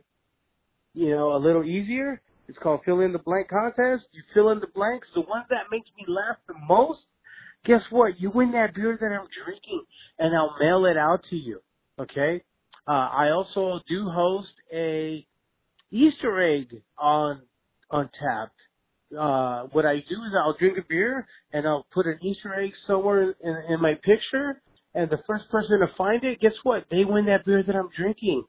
you 0.93 1.11
know, 1.11 1.35
a 1.35 1.37
little 1.37 1.63
easier. 1.63 2.21
It's 2.47 2.57
called 2.57 2.81
fill 2.85 3.01
in 3.01 3.13
the 3.13 3.19
blank 3.19 3.49
contest. 3.49 4.05
You 4.11 4.23
fill 4.33 4.49
in 4.49 4.59
the 4.59 4.67
blanks. 4.67 5.07
The 5.15 5.21
one 5.21 5.43
that 5.49 5.71
makes 5.71 5.89
me 5.97 6.05
laugh 6.07 6.37
the 6.47 6.55
most, 6.67 6.99
guess 7.65 7.81
what? 7.89 8.19
You 8.19 8.31
win 8.31 8.51
that 8.53 8.75
beer 8.75 8.97
that 8.99 9.07
I'm 9.07 9.27
drinking, 9.45 9.83
and 10.19 10.35
I'll 10.35 10.55
mail 10.59 10.85
it 10.85 10.97
out 10.97 11.21
to 11.29 11.35
you. 11.35 11.61
Okay. 11.99 12.43
Uh, 12.87 12.91
I 12.91 13.29
also 13.29 13.79
do 13.87 14.09
host 14.09 14.49
a 14.73 15.25
Easter 15.91 16.41
egg 16.41 16.81
on 16.97 17.41
Untappd. 17.91 18.49
Uh, 19.17 19.67
what 19.71 19.85
I 19.85 19.95
do 19.97 20.15
is 20.25 20.33
I'll 20.37 20.57
drink 20.57 20.77
a 20.79 20.83
beer 20.89 21.27
and 21.53 21.67
I'll 21.67 21.85
put 21.93 22.07
an 22.07 22.17
Easter 22.23 22.53
egg 22.59 22.71
somewhere 22.87 23.35
in, 23.41 23.57
in 23.69 23.81
my 23.81 23.93
picture, 24.03 24.61
and 24.95 25.09
the 25.09 25.19
first 25.27 25.45
person 25.51 25.79
to 25.79 25.87
find 25.97 26.23
it, 26.23 26.39
guess 26.41 26.53
what? 26.63 26.85
They 26.89 27.05
win 27.05 27.25
that 27.27 27.45
beer 27.45 27.63
that 27.65 27.75
I'm 27.75 27.89
drinking. 27.95 28.43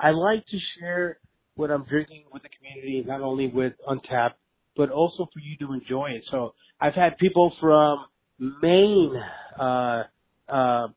I 0.00 0.10
like 0.10 0.44
to 0.48 0.58
share 0.78 1.18
what 1.54 1.70
I'm 1.70 1.84
drinking 1.84 2.24
with 2.32 2.42
the 2.42 2.48
community, 2.50 3.04
not 3.06 3.20
only 3.20 3.48
with 3.48 3.74
Untappd, 3.88 4.34
but 4.76 4.90
also 4.90 5.28
for 5.32 5.40
you 5.40 5.56
to 5.66 5.72
enjoy 5.72 6.10
it. 6.10 6.24
So 6.30 6.54
I've 6.80 6.94
had 6.94 7.16
people 7.18 7.52
from 7.60 8.06
Maine, 8.38 9.14
uh, 9.58 10.02
uh, 10.48 10.88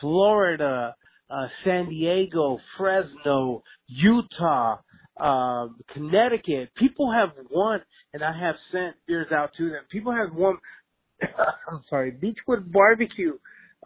Florida, 0.00 0.94
uh, 1.30 1.46
San 1.64 1.88
Diego, 1.88 2.58
Fresno, 2.76 3.62
Utah, 3.88 4.78
um, 5.18 5.76
Connecticut. 5.92 6.70
People 6.76 7.12
have 7.12 7.30
won, 7.50 7.80
and 8.12 8.22
I 8.22 8.38
have 8.38 8.56
sent 8.72 8.96
beers 9.06 9.28
out 9.32 9.50
to 9.58 9.70
them. 9.70 9.82
People 9.90 10.12
have 10.12 10.34
won. 10.34 10.56
I'm 11.22 11.82
sorry, 11.88 12.12
Beachwood 12.12 12.70
Barbecue, 12.70 13.32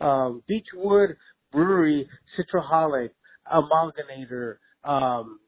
um, 0.01 0.43
Beachwood 0.51 1.15
Brewery, 1.53 2.09
Citraholic, 2.37 3.11
Amalgamator, 3.53 4.57
um, 4.85 5.39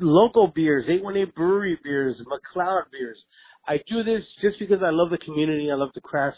local 0.00 0.52
beers, 0.54 0.84
818 0.88 1.32
brewery 1.34 1.78
beers, 1.82 2.16
McLeod 2.26 2.84
beers. 2.92 3.18
I 3.66 3.78
do 3.88 4.02
this 4.02 4.22
just 4.40 4.58
because 4.58 4.80
I 4.84 4.90
love 4.90 5.10
the 5.10 5.18
community. 5.18 5.70
I 5.70 5.74
love 5.74 5.90
the 5.94 6.00
craft 6.00 6.36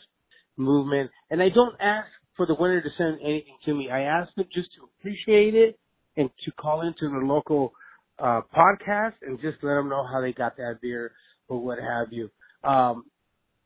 movement. 0.57 1.11
And 1.31 1.43
I 1.43 1.48
don't 1.48 1.74
ask 1.81 2.09
for 2.36 2.47
the 2.47 2.55
winner 2.59 2.81
to 2.81 2.89
send 2.97 3.19
anything 3.23 3.57
to 3.65 3.74
me. 3.74 3.90
I 3.90 4.03
ask 4.03 4.35
them 4.35 4.47
just 4.55 4.69
to 4.74 4.89
appreciate 4.98 5.55
it 5.55 5.78
and 6.16 6.31
to 6.44 6.53
call 6.53 6.82
into 6.82 7.09
the 7.09 7.27
local 7.27 7.73
uh, 8.19 8.40
podcast 8.57 9.15
and 9.23 9.40
just 9.40 9.59
let 9.62 9.74
them 9.74 9.89
know 9.89 10.07
how 10.11 10.20
they 10.20 10.32
got 10.32 10.57
that 10.57 10.78
beer 10.81 11.12
or 11.48 11.61
what 11.61 11.78
have 11.78 12.09
you. 12.11 12.31
Um, 12.65 13.05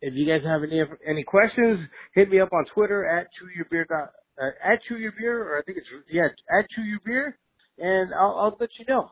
if 0.00 0.14
you 0.14 0.26
guys 0.26 0.42
have 0.46 0.62
any 0.62 0.82
any 1.06 1.22
questions, 1.22 1.80
hit 2.14 2.30
me 2.30 2.40
up 2.40 2.52
on 2.52 2.64
Twitter 2.74 3.06
at 3.06 3.26
chewyourbeer 3.26 3.86
dot 3.86 4.12
uh, 4.40 4.48
at 4.64 4.80
chewyourbeer 4.90 5.44
or 5.44 5.58
I 5.58 5.62
think 5.62 5.78
it's 5.78 5.86
yeah 6.10 6.28
at 6.58 6.66
chewyourbeer, 6.76 7.34
and 7.78 8.14
I'll 8.14 8.36
I'll 8.38 8.56
let 8.58 8.70
you 8.78 8.86
know. 8.88 9.10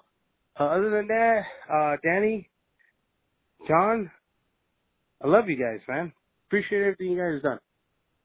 Uh, 0.59 0.65
other 0.65 0.91
than 0.91 1.07
that, 1.09 1.43
uh, 1.73 1.97
Danny, 2.03 2.49
John, 3.69 4.11
I 5.23 5.29
love 5.29 5.49
you 5.49 5.57
guys, 5.57 5.81
man. 5.89 6.13
Appreciate 6.49 6.81
everything 6.81 7.13
you 7.13 7.19
guys 7.19 7.35
have 7.35 7.43
done. 7.43 7.59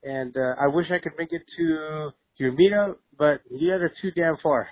And 0.02 0.36
uh, 0.36 0.54
I 0.60 0.68
wish 0.68 0.86
I 0.90 1.02
could 1.02 1.18
make 1.18 1.32
it 1.32 1.42
to 1.58 2.10
your 2.36 2.52
meetup, 2.52 2.96
but 3.18 3.40
you 3.50 3.70
guys 3.70 3.80
are 3.80 3.92
too 4.02 4.10
damn 4.12 4.36
far. 4.42 4.68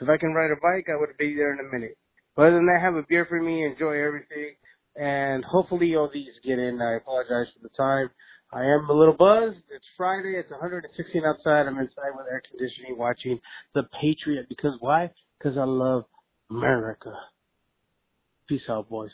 If 0.00 0.08
I 0.08 0.18
can 0.18 0.34
ride 0.34 0.50
a 0.50 0.60
bike, 0.60 0.86
I 0.88 0.98
would 0.98 1.16
be 1.18 1.34
there 1.34 1.52
in 1.52 1.60
a 1.60 1.72
minute. 1.72 1.96
But 2.34 2.46
other 2.46 2.56
than 2.56 2.66
that, 2.66 2.80
have 2.82 2.96
a 2.96 3.04
beer 3.08 3.26
for 3.28 3.40
me, 3.40 3.64
enjoy 3.64 4.02
everything, 4.02 4.56
and 4.96 5.44
hopefully 5.44 5.94
all 5.94 6.10
these 6.12 6.32
get 6.44 6.58
in. 6.58 6.80
I 6.80 6.96
apologize 6.96 7.52
for 7.54 7.62
the 7.62 7.74
time. 7.76 8.10
I 8.52 8.64
am 8.64 8.88
a 8.90 8.92
little 8.92 9.14
buzzed. 9.14 9.62
It's 9.74 9.84
Friday. 9.96 10.34
It's 10.36 10.50
116 10.50 11.22
outside. 11.24 11.66
I'm 11.66 11.78
inside 11.78 12.12
with 12.14 12.26
air 12.30 12.42
conditioning 12.50 12.98
watching 12.98 13.40
The 13.74 13.84
Patriot. 14.00 14.46
Because 14.48 14.72
why? 14.80 15.10
Because 15.38 15.56
I 15.56 15.64
love 15.64 16.04
America. 16.50 17.14
Peace 18.48 18.62
out, 18.68 18.90
boys. 18.90 19.10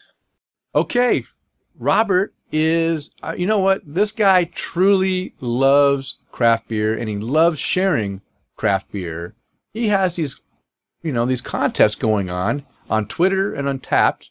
Okay, 0.74 1.24
Robert 1.78 2.34
is, 2.50 3.10
uh, 3.22 3.34
you 3.36 3.46
know 3.46 3.59
what? 3.59 3.82
This 3.86 4.12
guy 4.12 4.44
truly 4.44 5.34
loves 5.40 6.18
craft 6.32 6.68
beer 6.68 6.96
and 6.96 7.09
he 7.09 7.16
loves 7.16 7.59
sharing 7.59 8.20
craft 8.56 8.90
beer. 8.90 9.34
He 9.72 9.88
has 9.88 10.16
these, 10.16 10.40
you 11.02 11.12
know, 11.12 11.24
these 11.24 11.40
contests 11.40 11.94
going 11.94 12.30
on 12.30 12.64
on 12.90 13.06
Twitter 13.06 13.55
and 13.55 13.68
Untappd. 13.68 14.30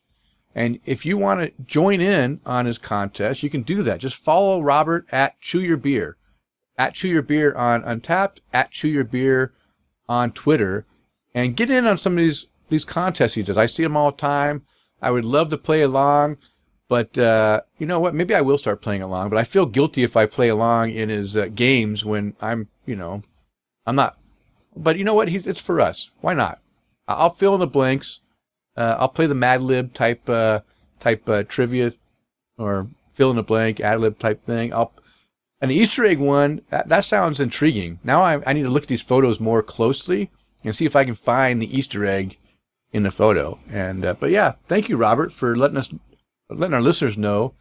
And 0.54 0.80
if 0.86 1.06
you 1.06 1.18
want 1.18 1.40
to 1.40 1.64
join 1.64 2.02
in 2.02 2.42
on 2.46 2.66
his 2.66 2.80
contest, 2.80 3.44
you 3.44 3.50
can 3.50 3.62
do 3.62 3.84
that. 3.84 4.00
Just 4.00 4.16
follow 4.16 4.60
Robert 4.60 5.06
at 5.12 5.40
Chew 5.40 5.62
Your 5.62 5.78
Beer, 5.78 6.18
at 6.78 6.96
Chew 6.96 7.10
Your 7.10 7.22
Beer 7.22 7.54
on 7.56 7.84
Untappd, 7.84 8.40
at 8.52 8.72
Chew 8.72 8.88
Your 8.88 9.04
Beer 9.04 9.54
on 10.10 10.32
Twitter, 10.32 10.88
and 11.36 11.56
get 11.56 11.70
in 11.70 11.86
on 11.86 11.98
some 11.98 12.14
of 12.14 12.18
these 12.18 12.48
these 12.70 12.86
contests 12.86 13.36
he 13.36 13.44
does. 13.44 13.58
I 13.58 13.66
see 13.66 13.84
them 13.84 13.96
all 13.96 14.12
the 14.12 14.18
time. 14.18 14.64
I 15.02 15.12
would 15.12 15.26
love 15.26 15.50
to 15.52 15.58
play 15.58 15.84
along, 15.84 16.38
but 16.90 17.18
uh, 17.18 17.62
you 17.78 17.86
know 17.86 18.00
what? 18.00 18.16
Maybe 18.16 18.34
I 18.34 18.42
will 18.42 18.58
start 18.58 18.82
playing 18.82 19.02
along. 19.02 19.30
But 19.30 19.40
I 19.40 19.44
feel 19.44 19.66
guilty 19.66 20.04
if 20.04 20.16
I 20.16 20.26
play 20.26 20.50
along 20.50 20.92
in 20.92 21.10
his 21.10 21.36
uh, 21.36 21.48
games 21.54 22.06
when 22.06 22.36
I'm, 22.42 22.70
you 22.86 22.96
know, 22.96 23.24
I'm 23.86 23.96
not, 23.96 24.18
but 24.76 24.98
you 24.98 25.04
know 25.04 25.14
what? 25.14 25.30
He's, 25.30 25.48
it's 25.48 25.62
for 25.62 25.82
us. 25.82 26.12
Why 26.22 26.34
not? 26.34 26.60
I'll 27.08 27.30
fill 27.30 27.54
in 27.54 27.60
the 27.60 27.68
blanks. 27.68 28.22
Uh, 28.76 28.96
I'll 29.00 29.10
play 29.10 29.26
the 29.26 29.36
Mad 29.36 29.62
Lib 29.62 29.94
type, 29.94 30.30
uh, 30.30 30.62
type, 31.00 31.28
uh, 31.28 31.44
trivia 31.44 31.94
or 32.58 32.88
fill 33.14 33.32
in 33.32 33.36
the 33.36 33.44
blank, 33.44 33.80
ad 33.80 34.00
lib 34.00 34.20
type 34.20 34.44
thing. 34.44 34.74
I'll, 34.74 34.94
the 35.60 35.74
Easter 35.74 36.06
egg 36.06 36.20
one, 36.20 36.62
that, 36.70 36.88
that 36.90 37.04
sounds 37.04 37.40
intriguing. 37.40 38.00
Now 38.04 38.22
I, 38.24 38.42
I 38.46 38.54
need 38.54 38.64
to 38.64 38.70
look 38.70 38.84
at 38.84 38.90
these 38.90 39.02
photos 39.02 39.40
more 39.40 39.64
closely 39.64 40.30
and 40.64 40.76
see 40.76 40.86
if 40.86 40.96
I 40.96 41.04
can 41.04 41.16
find 41.16 41.62
the 41.62 41.78
Easter 41.78 42.06
egg 42.06 42.38
in 42.92 43.04
the 43.04 43.12
photo. 43.12 43.60
And, 43.70 44.06
uh, 44.06 44.14
but 44.14 44.30
yeah, 44.30 44.54
thank 44.68 44.88
you, 44.88 44.98
Robert, 44.98 45.32
for 45.32 45.56
letting 45.56 45.78
us, 45.78 45.94
letting 46.50 46.74
our 46.74 46.82
listeners 46.82 47.18
know 47.18 47.54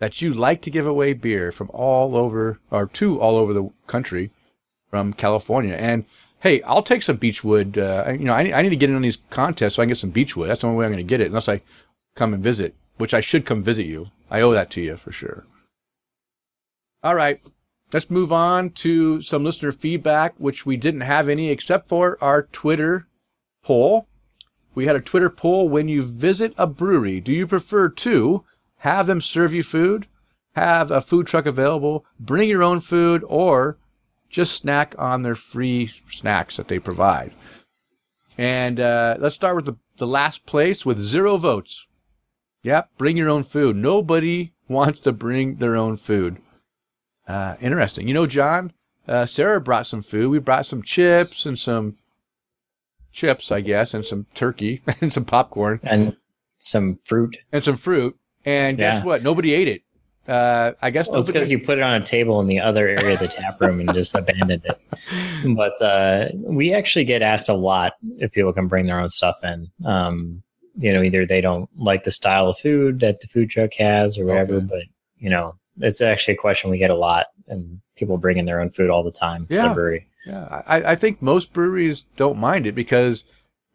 that 0.00 0.20
you 0.20 0.34
like 0.34 0.60
to 0.62 0.70
give 0.70 0.86
away 0.86 1.12
beer 1.12 1.52
from 1.52 1.70
all 1.72 2.16
over, 2.16 2.58
or 2.70 2.86
to 2.86 3.20
all 3.20 3.36
over 3.36 3.52
the 3.52 3.70
country 3.86 4.30
from 4.90 5.12
California. 5.12 5.74
And 5.74 6.04
hey, 6.40 6.60
I'll 6.62 6.82
take 6.82 7.02
some 7.02 7.18
Beachwood. 7.18 7.78
Uh, 7.78 8.12
you 8.12 8.24
know, 8.26 8.34
I, 8.34 8.58
I 8.58 8.62
need 8.62 8.70
to 8.70 8.76
get 8.76 8.90
in 8.90 8.96
on 8.96 9.02
these 9.02 9.18
contests 9.30 9.74
so 9.74 9.82
I 9.82 9.84
can 9.84 9.90
get 9.90 9.98
some 9.98 10.12
Beachwood. 10.12 10.48
That's 10.48 10.60
the 10.60 10.66
only 10.66 10.78
way 10.78 10.86
I'm 10.86 10.92
going 10.92 11.04
to 11.04 11.08
get 11.08 11.20
it, 11.20 11.28
unless 11.28 11.48
I 11.48 11.62
come 12.16 12.34
and 12.34 12.42
visit, 12.42 12.74
which 12.96 13.14
I 13.14 13.20
should 13.20 13.46
come 13.46 13.62
visit 13.62 13.86
you. 13.86 14.10
I 14.30 14.40
owe 14.40 14.52
that 14.52 14.70
to 14.70 14.80
you 14.80 14.96
for 14.96 15.12
sure. 15.12 15.46
All 17.02 17.14
right. 17.14 17.40
Let's 17.92 18.10
move 18.10 18.32
on 18.32 18.70
to 18.70 19.20
some 19.20 19.44
listener 19.44 19.70
feedback, 19.70 20.34
which 20.38 20.66
we 20.66 20.76
didn't 20.76 21.02
have 21.02 21.28
any 21.28 21.50
except 21.50 21.88
for 21.88 22.18
our 22.20 22.42
Twitter 22.42 23.06
poll. 23.62 24.08
We 24.74 24.86
had 24.86 24.96
a 24.96 25.00
Twitter 25.00 25.30
poll. 25.30 25.68
When 25.68 25.88
you 25.88 26.02
visit 26.02 26.54
a 26.58 26.66
brewery, 26.66 27.20
do 27.20 27.32
you 27.32 27.46
prefer 27.46 27.88
to 27.88 28.44
have 28.78 29.06
them 29.06 29.20
serve 29.20 29.52
you 29.52 29.62
food, 29.62 30.06
have 30.54 30.90
a 30.90 31.00
food 31.00 31.26
truck 31.26 31.46
available, 31.46 32.04
bring 32.18 32.48
your 32.48 32.62
own 32.62 32.80
food, 32.80 33.24
or 33.28 33.78
just 34.28 34.56
snack 34.56 34.94
on 34.98 35.22
their 35.22 35.36
free 35.36 35.90
snacks 36.10 36.56
that 36.56 36.68
they 36.68 36.78
provide? 36.78 37.32
And 38.36 38.80
uh, 38.80 39.16
let's 39.18 39.34
start 39.34 39.56
with 39.56 39.66
the, 39.66 39.76
the 39.96 40.06
last 40.06 40.44
place 40.44 40.84
with 40.84 40.98
zero 40.98 41.36
votes. 41.36 41.86
Yep, 42.62 42.90
bring 42.98 43.16
your 43.16 43.28
own 43.28 43.44
food. 43.44 43.76
Nobody 43.76 44.54
wants 44.68 44.98
to 45.00 45.12
bring 45.12 45.56
their 45.56 45.76
own 45.76 45.96
food. 45.96 46.38
Uh, 47.28 47.54
interesting. 47.60 48.08
You 48.08 48.14
know, 48.14 48.26
John, 48.26 48.72
uh, 49.06 49.26
Sarah 49.26 49.60
brought 49.60 49.86
some 49.86 50.02
food. 50.02 50.30
We 50.30 50.38
brought 50.38 50.66
some 50.66 50.82
chips 50.82 51.46
and 51.46 51.58
some 51.58 51.96
chips, 53.14 53.50
I 53.52 53.60
guess, 53.60 53.94
and 53.94 54.04
some 54.04 54.26
turkey 54.34 54.82
and 55.00 55.12
some 55.12 55.24
popcorn 55.24 55.80
and 55.82 56.16
some 56.58 56.96
fruit 56.96 57.38
and 57.52 57.62
some 57.62 57.76
fruit. 57.76 58.18
And 58.44 58.76
guess 58.76 58.98
Yeah. 59.00 59.04
what? 59.04 59.22
Nobody 59.22 59.54
ate 59.54 59.68
it. 59.68 59.82
Uh, 60.26 60.72
I 60.80 60.88
guess 60.90 61.08
Well, 61.08 61.20
it's 61.20 61.30
because 61.30 61.50
you 61.50 61.58
put 61.58 61.76
it 61.78 61.82
on 61.82 61.94
a 61.94 62.04
table 62.04 62.40
in 62.40 62.46
the 62.46 62.58
other 62.60 62.88
area 62.88 63.12
of 63.14 63.20
the 63.20 63.28
tap 63.28 63.60
room 63.60 63.80
and 63.80 63.92
just 63.94 64.14
abandoned 64.14 64.64
it. 64.64 64.80
But 65.54 65.80
uh, 65.82 66.28
we 66.34 66.72
actually 66.72 67.04
get 67.04 67.20
asked 67.20 67.50
a 67.50 67.54
lot 67.54 67.92
if 68.16 68.32
people 68.32 68.54
can 68.54 68.66
bring 68.66 68.86
their 68.86 68.98
own 68.98 69.10
stuff 69.10 69.36
in. 69.44 69.70
Um, 69.84 70.42
you 70.78 70.90
know, 70.90 71.02
either 71.02 71.26
they 71.26 71.42
don't 71.42 71.68
like 71.76 72.04
the 72.04 72.10
style 72.10 72.48
of 72.48 72.56
food 72.58 73.00
that 73.00 73.20
the 73.20 73.26
food 73.26 73.50
truck 73.50 73.74
has 73.74 74.18
or 74.18 74.24
whatever. 74.24 74.54
Okay. 74.54 74.66
But 74.66 74.82
you 75.18 75.28
know, 75.28 75.52
it's 75.80 76.00
actually 76.00 76.34
a 76.34 76.38
question 76.38 76.70
we 76.70 76.78
get 76.78 76.90
a 76.90 76.94
lot, 76.96 77.26
and 77.48 77.80
people 77.96 78.16
bring 78.18 78.38
in 78.38 78.44
their 78.44 78.60
own 78.60 78.70
food 78.70 78.90
all 78.90 79.02
the 79.02 79.10
time 79.10 79.46
to 79.46 79.54
Yeah. 79.54 79.68
the 79.68 79.74
brewery. 79.74 80.06
Yeah, 80.26 80.62
I, 80.66 80.92
I 80.92 80.94
think 80.94 81.20
most 81.20 81.52
breweries 81.52 82.04
don't 82.16 82.38
mind 82.38 82.66
it 82.66 82.74
because 82.74 83.24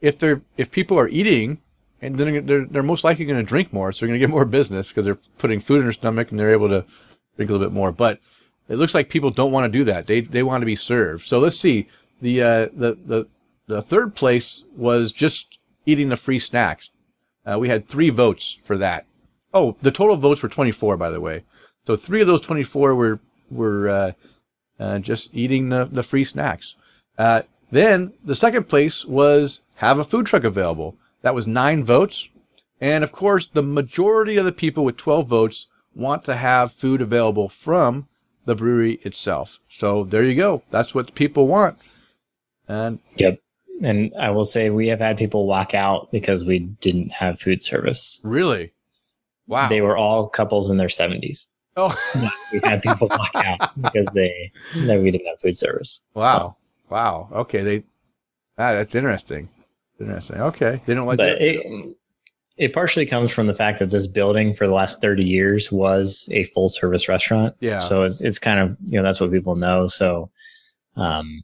if 0.02 0.18
they're 0.18 0.42
if 0.58 0.72
people 0.72 0.98
are 0.98 1.08
eating 1.10 1.60
and 2.02 2.18
then 2.18 2.46
they're 2.46 2.66
they're 2.66 2.82
most 2.84 3.04
likely 3.04 3.26
going 3.26 3.38
to 3.38 3.44
drink 3.44 3.72
more, 3.74 3.92
so 3.92 4.00
they're 4.00 4.08
going 4.10 4.20
to 4.20 4.26
get 4.26 4.32
more 4.32 4.46
business 4.46 4.88
because 4.90 5.06
they're 5.06 5.20
putting 5.38 5.60
food 5.60 5.78
in 5.80 5.84
their 5.84 5.92
stomach 5.94 6.32
and 6.32 6.40
they're 6.40 6.52
able 6.52 6.70
to 6.70 6.86
drink 7.36 7.50
a 7.50 7.54
little 7.54 7.68
bit 7.68 7.74
more. 7.74 7.92
But 7.92 8.20
it 8.68 8.76
looks 8.78 8.94
like 8.96 9.10
people 9.10 9.30
don't 9.32 9.52
want 9.52 9.72
to 9.72 9.78
do 9.80 9.84
that. 9.86 10.08
They 10.08 10.22
they 10.22 10.42
want 10.44 10.62
to 10.62 10.66
be 10.66 10.76
served. 10.76 11.28
So 11.28 11.38
let's 11.40 11.60
see. 11.60 11.88
The 12.22 12.42
uh, 12.42 12.66
the 12.74 12.98
the 13.06 13.28
the 13.68 13.82
third 13.84 14.16
place 14.16 14.64
was 14.76 15.12
just 15.12 15.60
eating 15.86 16.10
the 16.10 16.16
free 16.16 16.40
snacks. 16.40 16.90
Uh, 17.46 17.60
we 17.60 17.70
had 17.70 17.88
three 17.88 18.10
votes 18.10 18.58
for 18.64 18.78
that. 18.78 19.06
Oh, 19.54 19.76
the 19.82 19.92
total 19.92 20.16
votes 20.18 20.42
were 20.44 20.50
24, 20.50 20.98
by 20.98 21.10
the 21.10 21.22
way. 21.22 21.44
So 21.90 21.96
three 21.96 22.22
of 22.22 22.28
those 22.28 22.42
24 22.42 22.94
were 22.94 23.20
were 23.50 23.90
uh, 23.90 24.12
uh, 24.80 25.00
just 25.00 25.34
eating 25.34 25.70
the, 25.70 25.86
the 25.86 26.04
free 26.04 26.24
snacks. 26.24 26.76
Uh, 27.18 27.42
then 27.72 28.14
the 28.24 28.36
second 28.36 28.70
place 28.70 29.06
was 29.06 29.62
have 29.78 29.98
a 29.98 30.04
food 30.04 30.28
truck 30.28 30.44
available. 30.44 30.98
That 31.24 31.34
was 31.34 31.48
nine 31.48 31.84
votes. 31.84 32.30
And 32.80 33.04
of 33.04 33.12
course, 33.12 33.48
the 33.48 33.64
majority 33.64 34.38
of 34.38 34.46
the 34.46 34.52
people 34.52 34.86
with 34.86 34.98
12 34.98 35.28
votes 35.28 35.66
want 35.96 36.24
to 36.26 36.36
have 36.36 36.72
food 36.72 37.02
available 37.02 37.50
from 37.50 38.08
the 38.46 38.54
brewery 38.54 39.00
itself. 39.02 39.58
So 39.68 40.04
there 40.04 40.24
you 40.24 40.36
go. 40.36 40.62
That's 40.70 40.94
what 40.94 41.16
people 41.16 41.48
want. 41.48 41.80
And 42.68 43.00
Yep. 43.16 43.40
And 43.82 44.14
I 44.16 44.30
will 44.30 44.46
say 44.46 44.70
we 44.70 44.90
have 44.90 45.00
had 45.00 45.18
people 45.18 45.48
walk 45.48 45.74
out 45.74 46.12
because 46.12 46.46
we 46.46 46.60
didn't 46.60 47.14
have 47.14 47.42
food 47.42 47.64
service. 47.64 48.22
really, 48.24 48.74
wow. 49.48 49.70
They 49.70 49.82
were 49.82 49.98
all 49.98 50.30
couples 50.30 50.70
in 50.70 50.78
their 50.78 50.88
seventies. 50.88 51.48
Oh, 51.76 51.96
we 52.54 52.60
had 52.64 52.82
people 52.82 53.08
walk 53.10 53.36
out 53.36 53.82
because 53.82 54.08
they 54.14 54.52
that 54.76 55.02
we 55.02 55.12
didn't 55.12 55.28
have 55.28 55.40
food 55.40 55.58
service. 55.58 56.02
wow. 56.14 56.56
Wow. 56.90 57.30
Okay. 57.32 57.62
They, 57.62 57.78
ah, 58.58 58.74
that's 58.74 58.96
interesting. 58.96 59.48
Interesting. 60.00 60.38
Okay. 60.42 60.80
They 60.86 60.96
don't 60.96 61.06
like 61.06 61.18
but 61.18 61.42
it 61.42 61.96
it 62.58 62.74
partially 62.74 63.06
comes 63.06 63.32
from 63.32 63.48
the 63.48 63.54
fact 63.54 63.80
that 63.80 63.92
this 63.92 64.08
building 64.08 64.54
for 64.54 64.68
the 64.68 64.74
last 64.74 65.02
30 65.02 65.24
years 65.24 65.72
was 65.72 66.28
a 66.32 66.44
full 66.46 66.68
service 66.68 67.08
restaurant. 67.08 67.56
Yeah. 67.60 67.80
So 67.80 68.04
it's 68.04 68.22
it's 68.22 68.40
kind 68.40 68.60
of, 68.60 68.76
you 68.86 68.98
know, 68.98 69.04
that's 69.04 69.20
what 69.22 69.32
people 69.32 69.56
know. 69.56 69.88
So 69.88 70.32
um 70.96 71.44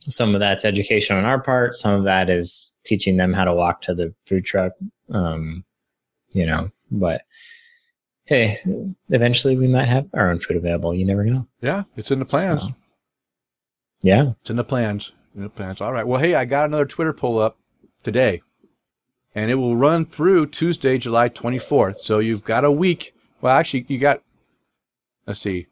some 0.00 0.34
of 0.34 0.40
that's 0.40 0.64
education 0.64 1.16
on 1.16 1.24
our 1.24 1.40
part, 1.40 1.74
some 1.74 1.94
of 1.94 2.04
that 2.04 2.28
is 2.28 2.72
teaching 2.84 3.16
them 3.16 3.32
how 3.32 3.44
to 3.44 3.54
walk 3.54 3.82
to 3.82 3.94
the 3.94 4.14
food 4.26 4.44
truck. 4.44 4.72
Um, 5.10 5.64
you 6.32 6.46
know, 6.46 6.70
but 6.90 7.22
hey, 8.24 8.58
eventually 9.10 9.56
we 9.56 9.68
might 9.68 9.86
have 9.88 10.08
our 10.14 10.30
own 10.30 10.40
food 10.40 10.56
available. 10.56 10.94
You 10.94 11.04
never 11.04 11.24
know. 11.24 11.46
yeah. 11.60 11.84
It's 11.96 12.10
in 12.10 12.18
the 12.18 12.24
plans. 12.24 12.62
So, 12.62 12.74
yeah. 14.02 14.32
It's 14.40 14.50
in 14.50 14.56
the 14.56 14.64
plans. 14.64 15.12
In 15.34 15.42
the 15.42 15.48
plans. 15.48 15.80
All 15.80 15.92
right. 15.92 16.06
Well, 16.06 16.20
hey, 16.20 16.34
I 16.34 16.44
got 16.44 16.66
another 16.66 16.86
Twitter 16.86 17.12
poll 17.12 17.38
up 17.38 17.58
today, 18.02 18.42
and 19.34 19.50
it 19.50 19.56
will 19.56 19.76
run 19.76 20.04
through 20.04 20.46
Tuesday, 20.46 20.98
July 20.98 21.28
24th. 21.28 21.96
So 21.96 22.18
you've 22.18 22.44
got 22.44 22.64
a 22.64 22.70
week. 22.70 23.14
Well, 23.40 23.54
actually, 23.54 23.84
you 23.88 23.98
got, 23.98 24.22
let's 25.26 25.40
see, 25.40 25.66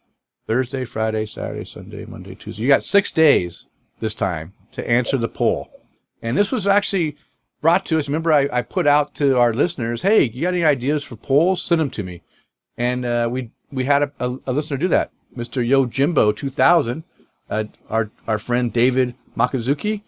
Thursday, 0.47 0.85
Friday, 0.85 1.27
Saturday, 1.27 1.65
Sunday, 1.65 2.05
Monday, 2.05 2.35
Tuesday. 2.35 2.63
You 2.63 2.69
got 2.69 2.83
six 2.83 3.11
days 3.11 3.67
this 4.01 4.15
time 4.15 4.53
to 4.73 4.89
answer 4.89 5.17
the 5.17 5.29
poll. 5.29 5.71
And 6.21 6.37
this 6.37 6.53
was 6.53 6.67
actually 6.67 7.17
brought 7.61 7.87
to 7.87 7.99
us. 7.99 8.09
Remember, 8.09 8.33
I, 8.33 8.49
I 8.53 8.63
put 8.63 8.87
out 8.87 9.15
to 9.17 9.39
our 9.39 9.55
listeners, 9.55 10.03
hey, 10.03 10.25
you 10.25 10.43
got 10.43 10.55
any 10.55 10.65
ideas 10.65 11.05
for 11.05 11.17
polls? 11.17 11.63
Send 11.63 11.81
them 11.81 11.91
to 11.91 12.03
me. 12.03 12.23
And 12.77 13.05
uh, 13.05 13.29
we 13.31 13.51
we 13.71 13.85
had 13.85 14.03
a, 14.03 14.13
a, 14.21 14.39
a 14.47 14.53
listener 14.53 14.77
do 14.77 14.89
that. 14.89 15.11
Mr. 15.37 15.67
Yo 15.67 15.87
Jimbo 15.87 16.33
2000, 16.33 17.05
uh, 17.51 17.65
our 17.89 18.11
our 18.27 18.39
friend 18.39 18.73
David 18.73 19.15
Makazuki, 19.37 20.03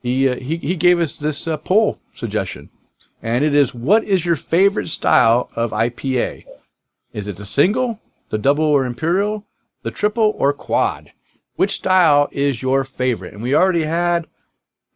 he 0.00 0.28
uh, 0.28 0.36
he 0.36 0.56
he 0.56 0.76
gave 0.76 1.00
us 1.00 1.16
this 1.16 1.46
uh, 1.46 1.56
poll 1.56 1.98
suggestion, 2.14 2.70
and 3.22 3.44
it 3.44 3.54
is: 3.54 3.74
What 3.74 4.04
is 4.04 4.24
your 4.24 4.36
favorite 4.36 4.88
style 4.88 5.50
of 5.54 5.70
IPA? 5.72 6.44
Is 7.12 7.26
it 7.26 7.36
the 7.36 7.46
single, 7.46 8.00
the 8.30 8.38
double 8.38 8.64
or 8.64 8.84
imperial, 8.84 9.46
the 9.82 9.90
triple 9.90 10.34
or 10.36 10.52
quad? 10.52 11.12
Which 11.56 11.72
style 11.72 12.28
is 12.30 12.62
your 12.62 12.84
favorite? 12.84 13.34
And 13.34 13.42
we 13.42 13.54
already 13.54 13.84
had 13.84 14.26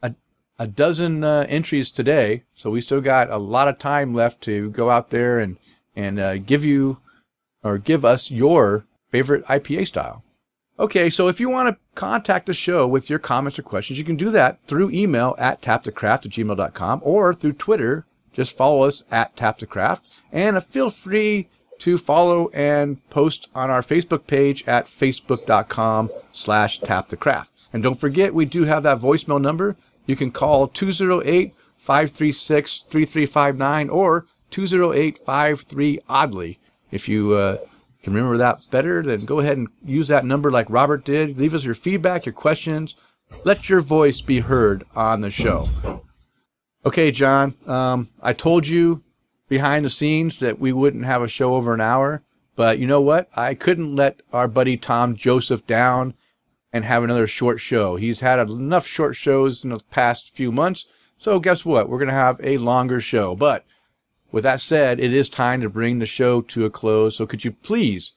a 0.03 0.15
a 0.59 0.67
dozen 0.67 1.25
uh, 1.25 1.47
entries 1.49 1.91
today, 1.91 2.45
so 2.55 2.71
we 2.71 2.81
still 2.81 3.01
got 3.01 3.31
a 3.31 3.39
lot 3.39 3.69
of 3.69 3.79
time 3.79 4.15
left 4.15 4.41
to 4.43 4.71
go 4.71 4.91
out 4.91 5.11
there 5.11 5.41
and 5.41 5.57
and 5.97 6.21
uh, 6.21 6.39
give 6.39 6.65
you 6.65 6.99
or 7.63 7.79
give 7.79 8.05
us 8.05 8.31
your 8.31 8.85
favorite 9.11 9.45
IPA 9.47 9.87
style. 9.87 10.25
Okay, 10.79 11.11
so 11.11 11.29
if 11.29 11.39
you 11.39 11.49
want 11.49 11.69
to 11.69 11.81
contact 11.95 12.47
the 12.47 12.55
show 12.55 12.87
with 12.87 13.11
your 13.11 13.19
comments 13.19 13.59
or 13.59 13.63
questions, 13.63 13.99
you 13.99 14.05
can 14.05 14.17
do 14.17 14.31
that 14.31 14.59
through 14.67 14.91
email 14.91 15.35
at 15.39 15.61
tapthecraft 15.61 16.27
at 16.27 16.33
gmail.com 16.33 17.01
or 17.05 17.35
through 17.35 17.53
Twitter. 17.53 18.07
Just 18.33 18.57
follow 18.57 18.85
us 18.85 19.05
at 19.11 19.37
tapthecraft 19.37 20.11
and 20.33 20.63
feel 20.65 20.89
free 20.89 21.49
to 21.79 21.99
follow 21.99 22.49
and 22.51 23.07
post 23.11 23.49
on 23.55 23.71
our 23.71 23.83
Facebook 23.83 24.27
page 24.27 24.67
at 24.67 24.87
facebook.com 24.87 26.11
slash 26.33 26.81
tapthecraft. 26.81 27.51
And 27.73 27.83
don't 27.83 28.01
forget, 28.01 28.35
we 28.35 28.45
do 28.45 28.65
have 28.65 28.83
that 28.85 28.99
voicemail 28.99 29.41
number. 29.41 29.77
You 30.07 30.17
can 30.17 30.31
call 30.31 30.69
208 30.69 31.55
536 31.77 32.83
3359 32.83 33.89
or 33.91 34.27
208 34.51 35.19
53 35.19 36.01
oddly. 36.09 36.59
If 36.93 37.09
you 37.09 37.35
uh, 37.35 37.59
can 38.03 38.13
remember 38.13 38.37
that 38.39 38.65
better, 38.71 39.03
then 39.03 39.25
go 39.25 39.41
ahead 39.41 39.57
and 39.57 39.69
use 39.85 40.07
that 40.09 40.25
number 40.25 40.53
like 40.53 40.71
Robert 40.71 41.05
did. 41.05 41.39
Leave 41.39 41.55
us 41.55 41.65
your 41.65 41.75
feedback, 41.75 42.27
your 42.27 42.33
questions. 42.33 42.95
Let 43.45 43.69
your 43.69 43.81
voice 43.81 44.21
be 44.21 44.41
heard 44.41 44.85
on 44.95 45.23
the 45.23 45.31
show. 45.31 46.03
Okay, 46.85 47.11
John, 47.11 47.55
um, 47.67 48.11
I 48.21 48.33
told 48.33 48.67
you 48.67 49.03
behind 49.49 49.85
the 49.85 49.91
scenes 49.91 50.39
that 50.41 50.59
we 50.59 50.73
wouldn't 50.73 51.05
have 51.05 51.23
a 51.23 51.29
show 51.29 51.55
over 51.55 51.73
an 51.75 51.81
hour, 51.81 52.23
but 52.57 52.79
you 52.79 52.87
know 52.87 53.01
what? 53.01 53.29
I 53.37 53.55
couldn't 53.55 53.97
let 53.97 54.21
our 54.33 54.49
buddy 54.49 54.77
Tom 54.77 55.17
Joseph 55.17 55.67
down 55.67 56.15
and 56.73 56.85
have 56.85 57.05
another 57.05 57.27
short 57.27 57.61
show. 57.61 57.97
He's 57.97 58.21
had 58.21 58.39
enough 58.39 58.87
short 58.87 59.15
shows 59.17 59.65
in 59.65 59.71
the 59.71 59.81
past 59.91 60.35
few 60.35 60.51
months. 60.51 60.87
So 61.17 61.39
guess 61.39 61.65
what? 61.65 61.89
We're 61.89 61.99
going 61.99 62.09
to 62.09 62.15
have 62.15 62.41
a 62.43 62.59
longer 62.59 63.01
show. 63.01 63.37
But 63.37 63.65
with 64.33 64.45
that 64.45 64.61
said, 64.61 64.99
it 64.99 65.13
is 65.13 65.29
time 65.29 65.61
to 65.61 65.69
bring 65.69 65.99
the 65.99 66.07
show 66.07 66.41
to 66.41 66.65
a 66.65 66.71
close. 66.71 67.17
So 67.17 67.27
could 67.27 67.45
you 67.45 67.53
please 67.53 68.15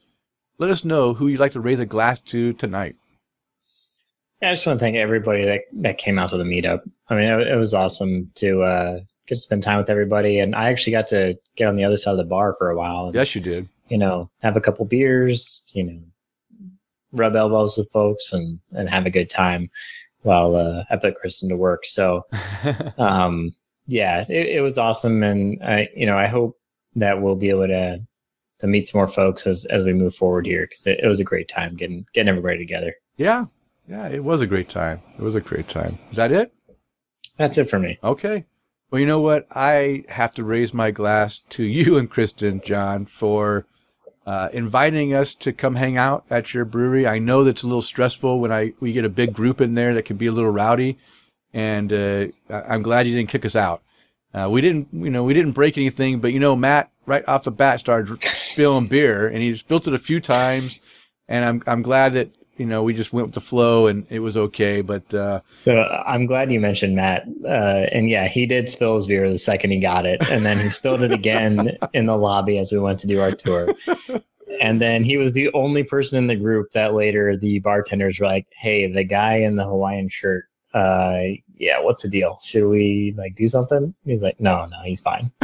let 0.58 0.72
us 0.72 0.86
know 0.86 1.14
who 1.14 1.28
you'd 1.28 1.40
like 1.40 1.52
to 1.52 1.60
raise 1.60 1.80
a 1.80 1.86
glass 1.86 2.22
to 2.22 2.54
tonight? 2.54 2.96
I 4.42 4.52
just 4.52 4.66
want 4.66 4.80
to 4.80 4.84
thank 4.84 4.96
everybody 4.96 5.46
that, 5.46 5.62
that 5.74 5.98
came 5.98 6.18
out 6.18 6.30
to 6.30 6.38
the 6.38 6.44
meetup. 6.44 6.82
I 7.10 7.16
mean, 7.16 7.26
it, 7.26 7.48
it 7.48 7.58
was 7.58 7.74
awesome 7.74 8.32
to 8.36 8.64
uh, 8.64 8.94
get 9.28 9.36
to 9.36 9.38
spend 9.38 9.64
time 9.64 9.78
with 9.78 9.90
everybody. 9.90 10.40
And 10.40 10.56
I 10.56 10.70
actually 10.70 10.94
got 10.94 11.08
to 11.08 11.38
get 11.56 11.68
on 11.68 11.76
the 11.76 11.84
other 11.84 11.98
side 11.98 12.12
of 12.12 12.18
the 12.18 12.26
bar 12.26 12.54
for 12.58 12.70
a 12.70 12.78
while. 12.78 13.08
And, 13.08 13.16
Yes, 13.16 13.36
you 13.36 13.42
did. 13.42 13.68
You 13.90 13.98
know, 13.98 14.30
have 14.42 14.56
a 14.56 14.62
couple 14.62 14.86
beers, 14.86 15.70
you 15.74 15.84
know, 15.84 16.00
rub 17.12 17.36
elbows 17.36 17.78
with 17.78 17.92
folks 17.92 18.34
and, 18.34 18.60
and 18.72 18.90
have 18.90 19.06
a 19.06 19.12
good 19.12 19.30
time 19.30 19.70
while 20.24 20.56
uh, 20.56 20.84
I 20.90 20.98
put 20.98 21.16
Kristen 21.16 21.50
to 21.50 21.56
work. 21.56 21.86
So, 21.86 22.26
um, 22.98 23.54
yeah, 23.88 24.26
it, 24.28 24.58
it 24.58 24.62
was 24.62 24.78
awesome. 24.78 25.24
And 25.24 25.64
I, 25.64 25.90
you 25.96 26.06
know, 26.06 26.18
I 26.18 26.28
hope 26.28 26.58
that 26.96 27.22
we'll 27.22 27.36
be 27.36 27.50
able 27.50 27.68
to, 27.68 28.00
to 28.60 28.68
meet 28.68 28.88
some 28.88 29.00
more 29.00 29.08
folks 29.08 29.46
as, 29.46 29.66
as 29.66 29.84
we 29.84 29.94
move 29.94 30.16
forward 30.16 30.46
here. 30.46 30.68
Cause 30.68 30.88
it, 30.88 31.00
it 31.04 31.08
was 31.08 31.20
a 31.20 31.26
great 31.26 31.48
time 31.48 31.76
getting, 31.76 32.06
getting 32.14 32.30
everybody 32.30 32.58
together. 32.58 32.96
yeah. 33.18 33.46
Yeah, 33.88 34.08
it 34.08 34.24
was 34.24 34.42
a 34.42 34.48
great 34.48 34.68
time. 34.68 35.04
It 35.16 35.22
was 35.22 35.36
a 35.36 35.40
great 35.42 35.68
time. 35.68 36.00
Is 36.10 36.18
that 36.18 36.32
it? 36.32 36.52
That's 37.38 37.60
it 37.60 37.70
for 37.70 37.78
me. 37.78 38.00
Okay. 38.04 38.46
Well, 38.90 39.00
you 39.00 39.06
know 39.06 39.20
what? 39.20 39.46
I 39.52 40.06
have 40.10 40.34
to 40.36 40.44
raise 40.44 40.74
my 40.74 40.90
glass 40.90 41.38
to 41.50 41.64
you 41.78 41.98
and 41.98 42.10
Kristen, 42.10 42.62
John, 42.62 43.06
for 43.06 43.68
uh, 44.26 44.50
inviting 44.52 45.14
us 45.14 45.36
to 45.36 45.54
come 45.54 45.76
hang 45.76 45.98
out 45.98 46.26
at 46.32 46.52
your 46.52 46.66
brewery. 46.66 47.06
I 47.06 47.20
know 47.20 47.44
that's 47.44 47.62
a 47.62 47.68
little 47.68 47.84
stressful 47.84 48.40
when 48.40 48.52
I 48.52 48.74
we 48.80 48.92
get 48.92 49.06
a 49.06 49.10
big 49.10 49.34
group 49.34 49.62
in 49.62 49.76
there 49.76 49.94
that 49.94 50.06
can 50.06 50.18
be 50.18 50.26
a 50.26 50.32
little 50.32 50.50
rowdy, 50.50 50.98
and 51.56 51.92
uh, 51.94 52.28
I'm 52.50 52.84
glad 52.84 53.08
you 53.08 53.16
didn't 53.16 53.30
kick 53.30 53.46
us 53.46 53.56
out. 53.56 53.82
Uh, 54.34 54.50
we 54.50 54.60
didn't, 54.60 54.90
you 54.92 55.10
know, 55.10 55.24
we 55.24 55.34
didn't 55.34 55.54
break 55.54 55.78
anything, 55.78 56.20
but 56.20 56.34
you 56.34 56.40
know, 56.40 56.56
Matt 56.56 56.92
right 57.06 57.28
off 57.28 57.46
the 57.46 57.52
bat 57.52 57.80
started 57.80 58.22
spilling 58.24 58.88
beer, 58.88 59.28
and 59.28 59.38
he 59.38 59.56
spilt 59.56 59.88
it 59.88 59.94
a 59.94 59.98
few 59.98 60.20
times, 60.20 60.80
and 61.28 61.46
I'm 61.46 61.64
I'm 61.66 61.82
glad 61.82 62.14
that 62.14 62.36
you 62.58 62.66
know 62.66 62.84
we 62.84 62.94
just 62.94 63.14
went 63.14 63.28
with 63.28 63.36
the 63.36 63.42
flow 63.42 63.88
and 63.88 64.06
it 64.10 64.20
was 64.20 64.36
okay. 64.36 64.82
But 64.82 65.14
uh, 65.14 65.42
So 65.48 65.84
I'm 65.84 66.26
glad 66.26 66.52
you 66.52 66.60
mentioned 66.60 66.96
Matt. 66.96 67.24
Uh, 67.46 67.88
and 67.92 68.10
yeah, 68.10 68.28
he 68.28 68.46
did 68.46 68.70
spill 68.70 68.96
his 68.96 69.08
beer 69.08 69.30
the 69.30 69.38
second 69.38 69.72
he 69.72 69.80
got 69.80 70.06
it. 70.06 70.30
And 70.30 70.46
then 70.46 70.60
he 70.60 70.70
spilled 70.70 71.02
it 71.02 71.12
again 71.12 71.78
in 71.94 72.06
the 72.06 72.18
lobby 72.18 72.58
as 72.58 72.72
we 72.72 72.80
went 72.80 73.00
to 73.00 73.08
do 73.08 73.22
our 73.22 73.32
tour. 73.32 73.74
And 74.62 74.82
then 74.82 75.04
he 75.04 75.18
was 75.18 75.34
the 75.34 75.52
only 75.54 75.84
person 75.84 76.18
in 76.18 76.28
the 76.28 76.36
group 76.36 76.72
that 76.72 76.94
later 76.94 77.36
the 77.36 77.60
bartenders 77.60 78.20
were 78.20 78.28
like, 78.28 78.48
Hey, 78.52 78.90
the 78.92 79.04
guy 79.04 79.38
in 79.38 79.56
the 79.58 79.66
Hawaiian 79.66 80.08
shirt, 80.10 80.46
uh, 80.76 81.22
yeah, 81.58 81.80
what's 81.80 82.02
the 82.04 82.10
deal? 82.10 82.40
Should 82.44 82.68
we 82.68 83.14
like 83.18 83.36
do 83.36 83.48
something? 83.48 83.94
He's 84.04 84.22
like, 84.22 84.40
No, 84.40 84.66
no, 84.66 84.78
he's 84.84 85.02
fine. 85.02 85.32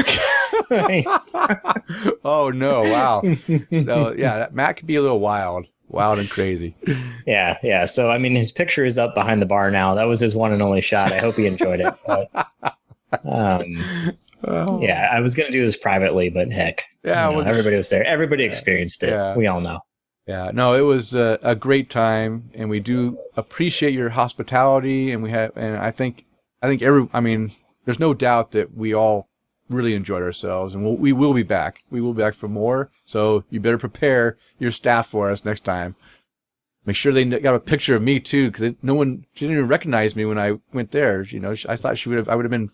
oh 2.24 2.52
no! 2.54 2.84
Wow. 2.84 3.22
So 3.84 4.14
yeah, 4.18 4.38
that, 4.40 4.54
Matt 4.54 4.78
could 4.78 4.88
be 4.88 4.96
a 4.96 5.02
little 5.02 5.20
wild, 5.20 5.68
wild 5.88 6.20
and 6.20 6.30
crazy. 6.30 6.76
yeah, 7.26 7.58
yeah. 7.64 7.86
So 7.86 8.12
I 8.12 8.18
mean 8.18 8.36
his 8.36 8.52
picture 8.52 8.86
is 8.86 8.98
up 8.98 9.16
behind 9.16 9.42
the 9.42 9.46
bar 9.46 9.72
now. 9.72 9.96
That 9.96 10.04
was 10.06 10.20
his 10.20 10.36
one 10.36 10.52
and 10.52 10.62
only 10.62 10.82
shot. 10.82 11.12
I 11.12 11.20
hope 11.20 11.36
he 11.36 11.48
enjoyed 11.48 11.80
it. 11.80 11.94
But, 12.06 12.30
um 13.26 14.14
Oh. 14.44 14.82
Yeah, 14.82 15.08
I 15.12 15.20
was 15.20 15.36
going 15.36 15.52
to 15.52 15.54
do 15.56 15.64
this 15.64 15.78
privately, 15.78 16.30
but 16.30 16.52
heck, 16.52 16.84
Yeah, 17.04 17.28
you 17.28 17.32
know, 17.34 17.38
well, 17.38 17.48
everybody 17.48 17.78
was 17.78 17.90
there. 17.90 18.04
Everybody 18.04 18.44
experienced 18.44 19.04
it. 19.04 19.10
Yeah. 19.10 19.36
We 19.36 19.46
all 19.46 19.62
know. 19.62 19.82
Yeah, 20.32 20.52
no, 20.54 20.76
it 20.76 20.82
was 20.82 21.14
a, 21.14 21.38
a 21.42 21.56
great 21.56 21.90
time, 21.90 22.52
and 22.54 22.70
we 22.70 22.80
do 22.80 23.20
appreciate 23.36 23.92
your 23.94 24.12
hospitality, 24.12 25.12
and 25.12 25.22
we 25.22 25.30
have, 25.32 25.52
and 25.58 25.76
I 25.76 25.92
think, 25.92 26.24
I 26.62 26.68
think 26.70 26.82
every, 26.82 27.10
I 27.12 27.20
mean, 27.20 27.52
there's 27.84 28.00
no 28.00 28.14
doubt 28.14 28.52
that 28.52 28.74
we 28.74 28.94
all 28.94 29.28
really 29.70 29.94
enjoyed 29.94 30.24
ourselves, 30.24 30.74
and 30.74 30.86
we'll, 30.86 30.96
we 30.96 31.12
will 31.12 31.34
be 31.34 31.44
back. 31.44 31.84
We 31.90 32.00
will 32.00 32.14
be 32.14 32.22
back 32.22 32.34
for 32.34 32.48
more. 32.48 32.92
So 33.04 33.44
you 33.50 33.60
better 33.60 33.78
prepare 33.78 34.38
your 34.58 34.72
staff 34.72 35.08
for 35.08 35.30
us 35.30 35.44
next 35.44 35.66
time. 35.66 35.98
Make 36.86 36.96
sure 36.96 37.12
they 37.12 37.26
got 37.26 37.56
a 37.56 37.60
picture 37.60 37.96
of 37.96 38.02
me 38.02 38.22
too, 38.22 38.50
because 38.50 38.74
no 38.82 38.94
one, 38.94 39.26
she 39.34 39.46
didn't 39.46 39.58
even 39.58 39.68
recognize 39.68 40.16
me 40.16 40.24
when 40.24 40.40
I 40.40 40.60
went 40.72 40.92
there. 40.92 41.24
You 41.24 41.42
know, 41.42 41.54
I 41.68 41.76
thought 41.76 41.98
she 41.98 42.08
would 42.08 42.18
have, 42.18 42.30
I 42.30 42.36
would 42.36 42.46
have 42.46 42.52
been 42.52 42.72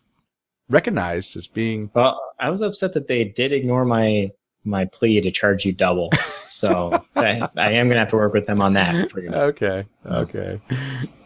recognized 0.70 1.36
as 1.36 1.48
being. 1.48 1.90
Well, 1.96 2.22
I 2.40 2.52
was 2.52 2.62
upset 2.62 2.94
that 2.94 3.08
they 3.08 3.24
did 3.24 3.52
ignore 3.52 3.84
my 3.84 4.30
my 4.68 4.86
plea 4.86 5.22
to 5.22 5.32
charge 5.32 5.66
you 5.66 5.74
double. 5.74 6.12
So 6.50 7.04
I, 7.16 7.48
I 7.56 7.72
am 7.72 7.88
going 7.88 7.96
to 7.96 8.00
have 8.00 8.10
to 8.10 8.16
work 8.16 8.34
with 8.34 8.46
them 8.46 8.62
on 8.62 8.74
that. 8.74 9.12
For 9.12 9.22
you. 9.22 9.30
Okay. 9.30 9.86
Okay. 10.06 10.62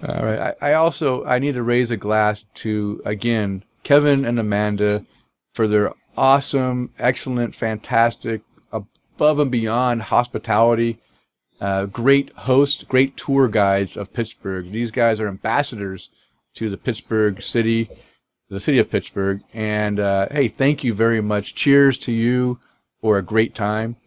All 0.08 0.26
right. 0.26 0.56
I, 0.62 0.72
I 0.72 0.74
also 0.74 1.26
I 1.26 1.40
need 1.40 1.56
to 1.56 1.64
raise 1.64 1.92
a 1.92 1.98
glass 1.98 2.44
to 2.56 3.02
again 3.06 3.64
Kevin 3.84 4.26
and 4.26 4.40
Amanda 4.40 5.06
for 5.54 5.68
their 5.68 5.94
awesome, 6.18 6.92
excellent, 7.00 7.56
fantastic, 7.56 8.42
above 8.72 9.40
and 9.40 9.52
beyond 9.52 10.04
hospitality. 10.04 11.00
Uh, 11.60 11.86
great 11.86 12.32
host, 12.32 12.88
great 12.88 13.16
tour 13.16 13.48
guides 13.48 13.96
of 13.96 14.14
Pittsburgh. 14.14 14.72
These 14.72 14.90
guys 14.92 15.22
are 15.22 15.28
ambassadors 15.28 16.10
to 16.56 16.70
the 16.70 16.78
Pittsburgh 16.78 17.42
city, 17.42 17.90
the 18.50 18.60
city 18.60 18.80
of 18.80 18.90
Pittsburgh. 18.90 19.42
And 19.54 20.00
uh, 20.00 20.28
hey, 20.32 20.48
thank 20.48 20.84
you 20.84 20.94
very 20.94 21.22
much. 21.22 21.54
Cheers 21.54 21.98
to 22.00 22.12
you 22.12 22.60
for 23.02 23.18
a 23.18 23.24
great 23.24 23.54
time. 23.56 23.98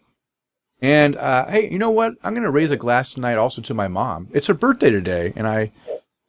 And 0.81 1.15
uh, 1.15 1.47
hey, 1.47 1.69
you 1.69 1.79
know 1.79 1.91
what? 1.91 2.13
I'm 2.23 2.33
going 2.33 2.43
to 2.43 2.51
raise 2.51 2.71
a 2.71 2.77
glass 2.77 3.13
tonight 3.13 3.37
also 3.37 3.61
to 3.61 3.73
my 3.73 3.87
mom. 3.87 4.29
It's 4.33 4.47
her 4.47 4.53
birthday 4.53 4.89
today, 4.89 5.33
and 5.35 5.47
I 5.47 5.71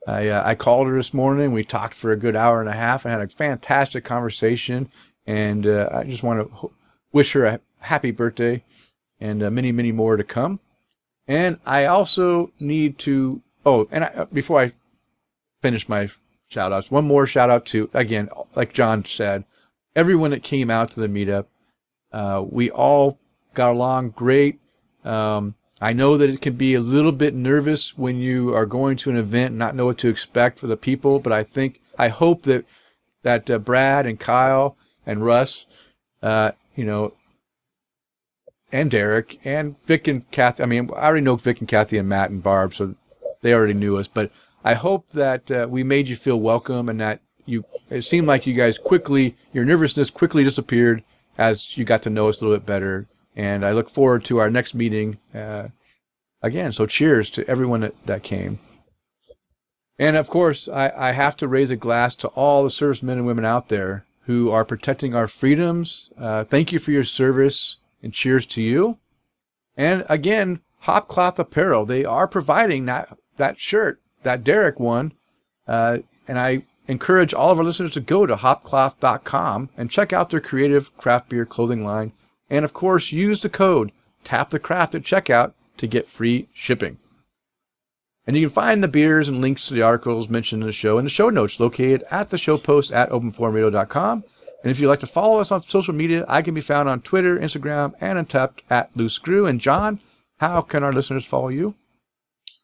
I, 0.06 0.28
uh, 0.28 0.43
I 0.47 0.55
called 0.55 0.86
her 0.86 0.97
this 0.97 1.12
morning. 1.12 1.52
We 1.52 1.64
talked 1.64 1.94
for 1.94 2.12
a 2.12 2.16
good 2.16 2.36
hour 2.36 2.60
and 2.60 2.68
a 2.68 2.74
half 2.74 3.05
and 3.05 3.12
had 3.12 3.20
a 3.20 3.28
fantastic 3.28 4.05
conversation. 4.05 4.88
And 5.26 5.66
uh, 5.66 5.88
I 5.93 6.05
just 6.05 6.22
want 6.22 6.48
to 6.48 6.70
wish 7.12 7.32
her 7.32 7.44
a 7.44 7.60
happy 7.80 8.12
birthday 8.12 8.62
and 9.20 9.43
uh, 9.43 9.51
many, 9.51 9.72
many 9.72 9.90
more 9.90 10.16
to 10.16 10.22
come. 10.22 10.60
And 11.26 11.59
I 11.66 11.86
also 11.86 12.52
need 12.60 12.98
to. 12.98 13.43
Oh, 13.64 13.88
and 13.90 14.05
I, 14.05 14.26
before 14.32 14.60
I 14.60 14.72
finish 15.60 15.88
my 15.88 16.09
shout 16.47 16.72
outs, 16.72 16.93
one 16.93 17.05
more 17.05 17.26
shout 17.26 17.51
out 17.51 17.66
to, 17.66 17.90
again, 17.93 18.28
like 18.55 18.72
John 18.72 19.05
said, 19.05 19.44
everyone 19.97 20.30
that 20.30 20.44
came 20.44 20.70
out 20.70 20.93
to 20.93 21.01
the 21.01 21.09
meetup. 21.09 21.47
Uh, 22.16 22.43
we 22.48 22.70
all 22.70 23.18
got 23.52 23.72
along 23.72 24.09
great. 24.09 24.59
Um, 25.05 25.55
I 25.82 25.93
know 25.93 26.16
that 26.16 26.30
it 26.30 26.40
can 26.40 26.55
be 26.55 26.72
a 26.72 26.80
little 26.80 27.12
bit 27.12 27.34
nervous 27.34 27.98
when 27.98 28.16
you 28.16 28.55
are 28.55 28.64
going 28.64 28.97
to 28.97 29.10
an 29.10 29.18
event 29.18 29.51
and 29.51 29.59
not 29.59 29.74
know 29.74 29.84
what 29.84 29.98
to 29.98 30.09
expect 30.09 30.59
for 30.59 30.66
the 30.66 30.78
people, 30.78 31.20
but 31.20 31.30
I 31.30 31.44
think, 31.44 31.82
I 31.98 32.09
hope 32.09 32.44
that, 32.44 32.64
that 33.22 33.51
uh, 33.51 33.59
Brad 33.59 34.06
and 34.06 34.18
Kyle 34.18 34.78
and 35.05 35.26
Russ, 35.26 35.66
uh, 36.22 36.52
you 36.74 36.86
know, 36.86 37.12
and 38.72 38.90
Derek 38.90 39.38
and 39.44 39.78
Vic 39.84 40.09
and 40.09 40.28
Kathy. 40.30 40.62
I 40.62 40.66
mean, 40.66 40.88
I 40.97 41.09
already 41.09 41.20
know 41.20 41.36
Vic 41.36 41.60
and 41.60 41.68
Kathy 41.68 41.98
and 41.98 42.09
Matt 42.09 42.30
and 42.30 42.43
Barb, 42.43 42.72
so 42.72 42.94
they 43.43 43.52
already 43.52 43.74
knew 43.74 43.98
us, 43.98 44.09
but 44.09 44.32
I 44.64 44.72
hope 44.72 45.09
that 45.10 45.51
uh, 45.51 45.66
we 45.68 45.84
made 45.84 46.09
you 46.09 46.16
feel 46.16 46.40
welcome 46.40 46.88
and 46.88 46.98
that 46.98 47.20
you, 47.44 47.66
it 47.90 48.05
seemed 48.05 48.26
like 48.26 48.47
you 48.47 48.55
guys 48.55 48.78
quickly, 48.78 49.36
your 49.52 49.66
nervousness 49.66 50.09
quickly 50.09 50.44
disappeared 50.44 51.05
as 51.38 51.76
you 51.76 51.84
got 51.84 52.02
to 52.02 52.10
know 52.10 52.28
us 52.28 52.40
a 52.40 52.44
little 52.44 52.58
bit 52.58 52.66
better. 52.66 53.06
And 53.34 53.64
I 53.64 53.72
look 53.72 53.90
forward 53.90 54.24
to 54.26 54.38
our 54.38 54.50
next 54.50 54.74
meeting 54.74 55.18
uh, 55.34 55.68
again. 56.42 56.72
So 56.72 56.86
cheers 56.86 57.30
to 57.30 57.46
everyone 57.48 57.80
that, 57.80 57.94
that 58.06 58.22
came. 58.22 58.58
And 59.98 60.16
of 60.16 60.28
course, 60.28 60.68
I, 60.68 60.92
I 60.96 61.12
have 61.12 61.36
to 61.38 61.48
raise 61.48 61.70
a 61.70 61.76
glass 61.76 62.14
to 62.16 62.28
all 62.28 62.62
the 62.62 62.70
servicemen 62.70 63.18
and 63.18 63.26
women 63.26 63.44
out 63.44 63.68
there 63.68 64.04
who 64.22 64.50
are 64.50 64.64
protecting 64.64 65.14
our 65.14 65.28
freedoms. 65.28 66.10
Uh, 66.18 66.44
thank 66.44 66.72
you 66.72 66.78
for 66.78 66.90
your 66.90 67.04
service 67.04 67.78
and 68.02 68.12
cheers 68.12 68.44
to 68.46 68.62
you. 68.62 68.98
And 69.76 70.04
again, 70.08 70.60
Hopcloth 70.84 71.38
Apparel, 71.38 71.84
they 71.84 72.04
are 72.04 72.26
providing 72.26 72.86
that, 72.86 73.16
that 73.36 73.58
shirt, 73.58 74.00
that 74.22 74.44
Derek 74.44 74.80
one. 74.80 75.12
Uh, 75.66 75.98
and 76.28 76.38
I 76.38 76.62
encourage 76.88 77.34
all 77.34 77.50
of 77.50 77.58
our 77.58 77.64
listeners 77.64 77.92
to 77.92 78.00
go 78.00 78.26
to 78.26 78.36
hopcloth.com 78.36 79.70
and 79.76 79.90
check 79.90 80.12
out 80.12 80.30
their 80.30 80.40
creative 80.40 80.96
craft 80.96 81.28
beer 81.28 81.44
clothing 81.44 81.84
line. 81.84 82.12
And 82.48 82.64
of 82.64 82.72
course, 82.72 83.12
use 83.12 83.40
the 83.40 83.48
code 83.48 83.92
Tap 84.24 84.50
the 84.50 84.58
Craft 84.58 84.94
at 84.94 85.02
checkout 85.02 85.52
to 85.76 85.86
get 85.86 86.08
free 86.08 86.48
shipping. 86.52 86.98
And 88.26 88.36
you 88.36 88.46
can 88.46 88.54
find 88.54 88.82
the 88.82 88.88
beers 88.88 89.28
and 89.28 89.40
links 89.40 89.68
to 89.68 89.74
the 89.74 89.82
articles 89.82 90.28
mentioned 90.28 90.62
in 90.62 90.66
the 90.66 90.72
show 90.72 90.98
in 90.98 91.04
the 91.04 91.10
show 91.10 91.30
notes 91.30 91.60
located 91.60 92.02
at 92.10 92.30
the 92.30 92.38
show 92.38 92.56
post 92.56 92.90
at 92.90 93.10
openforumradio.com. 93.10 94.24
And 94.62 94.70
if 94.70 94.80
you'd 94.80 94.88
like 94.88 95.00
to 95.00 95.06
follow 95.06 95.38
us 95.38 95.52
on 95.52 95.60
social 95.60 95.94
media, 95.94 96.24
I 96.26 96.42
can 96.42 96.52
be 96.52 96.60
found 96.60 96.88
on 96.88 97.02
Twitter, 97.02 97.38
Instagram, 97.38 97.94
and 98.00 98.18
on 98.18 98.26
Untappd 98.26 98.62
at 98.68 98.96
Loose 98.96 99.12
Screw. 99.12 99.46
And 99.46 99.60
John, 99.60 100.00
how 100.38 100.60
can 100.60 100.82
our 100.82 100.92
listeners 100.92 101.24
follow 101.24 101.48
you? 101.48 101.76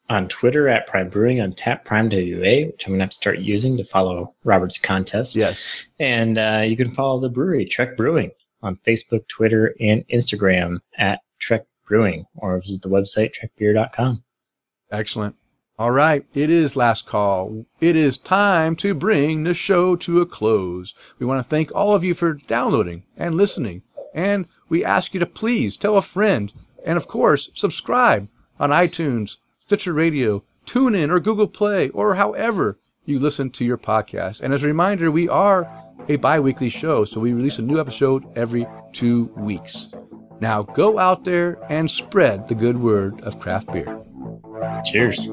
On 0.09 0.27
Twitter 0.27 0.67
at 0.67 0.85
Prime 0.85 1.09
Brewing 1.09 1.39
on 1.39 1.53
Tap 1.53 1.85
Prime 1.85 2.09
WA, 2.09 2.67
which 2.67 2.85
I'm 2.85 2.91
going 2.91 2.99
to 2.99 3.03
have 3.03 3.09
to 3.09 3.15
start 3.15 3.39
using 3.39 3.77
to 3.77 3.85
follow 3.85 4.35
Robert's 4.43 4.77
contest. 4.77 5.35
Yes. 5.35 5.87
And 5.99 6.37
uh, 6.37 6.63
you 6.65 6.75
can 6.75 6.93
follow 6.93 7.19
the 7.19 7.29
brewery, 7.29 7.65
Trek 7.65 7.95
Brewing, 7.95 8.31
on 8.61 8.75
Facebook, 8.77 9.27
Twitter, 9.27 9.75
and 9.79 10.03
Instagram 10.13 10.79
at 10.97 11.21
Trek 11.39 11.65
Brewing, 11.87 12.25
or 12.35 12.59
visit 12.59 12.81
the 12.81 12.89
website 12.89 13.33
trekbeer.com. 13.33 14.23
Excellent. 14.91 15.35
All 15.79 15.89
right, 15.89 16.23
it 16.35 16.51
is 16.51 16.75
last 16.75 17.07
call. 17.07 17.65
It 17.81 17.95
is 17.95 18.19
time 18.19 18.75
to 18.75 18.93
bring 18.93 19.43
the 19.43 19.55
show 19.55 19.95
to 19.95 20.21
a 20.21 20.25
close. 20.25 20.93
We 21.17 21.25
want 21.25 21.39
to 21.39 21.49
thank 21.49 21.73
all 21.73 21.95
of 21.95 22.03
you 22.03 22.13
for 22.13 22.33
downloading 22.33 23.03
and 23.17 23.33
listening. 23.33 23.81
And 24.13 24.47
we 24.69 24.85
ask 24.85 25.15
you 25.15 25.19
to 25.19 25.25
please 25.25 25.75
tell 25.75 25.97
a 25.97 26.03
friend 26.03 26.53
and, 26.85 26.95
of 26.95 27.07
course, 27.07 27.49
subscribe 27.55 28.29
on 28.59 28.69
iTunes, 28.69 29.37
Stitcher 29.65 29.93
Radio, 29.93 30.43
TuneIn, 30.65 31.09
or 31.09 31.21
Google 31.21 31.47
Play, 31.47 31.87
or 31.91 32.15
however 32.15 32.79
you 33.05 33.17
listen 33.17 33.49
to 33.51 33.63
your 33.63 33.77
podcast. 33.77 34.41
And 34.41 34.53
as 34.53 34.61
a 34.61 34.67
reminder, 34.67 35.09
we 35.09 35.29
are 35.29 35.71
a 36.09 36.17
bi 36.17 36.37
weekly 36.37 36.67
show, 36.67 37.05
so 37.05 37.21
we 37.21 37.31
release 37.31 37.59
a 37.59 37.61
new 37.61 37.79
episode 37.79 38.25
every 38.37 38.67
two 38.91 39.31
weeks. 39.37 39.95
Now 40.41 40.63
go 40.63 40.99
out 40.99 41.23
there 41.23 41.59
and 41.71 41.89
spread 41.89 42.49
the 42.49 42.55
good 42.55 42.81
word 42.81 43.21
of 43.21 43.39
craft 43.39 43.71
beer. 43.71 44.03
Cheers. 44.83 45.29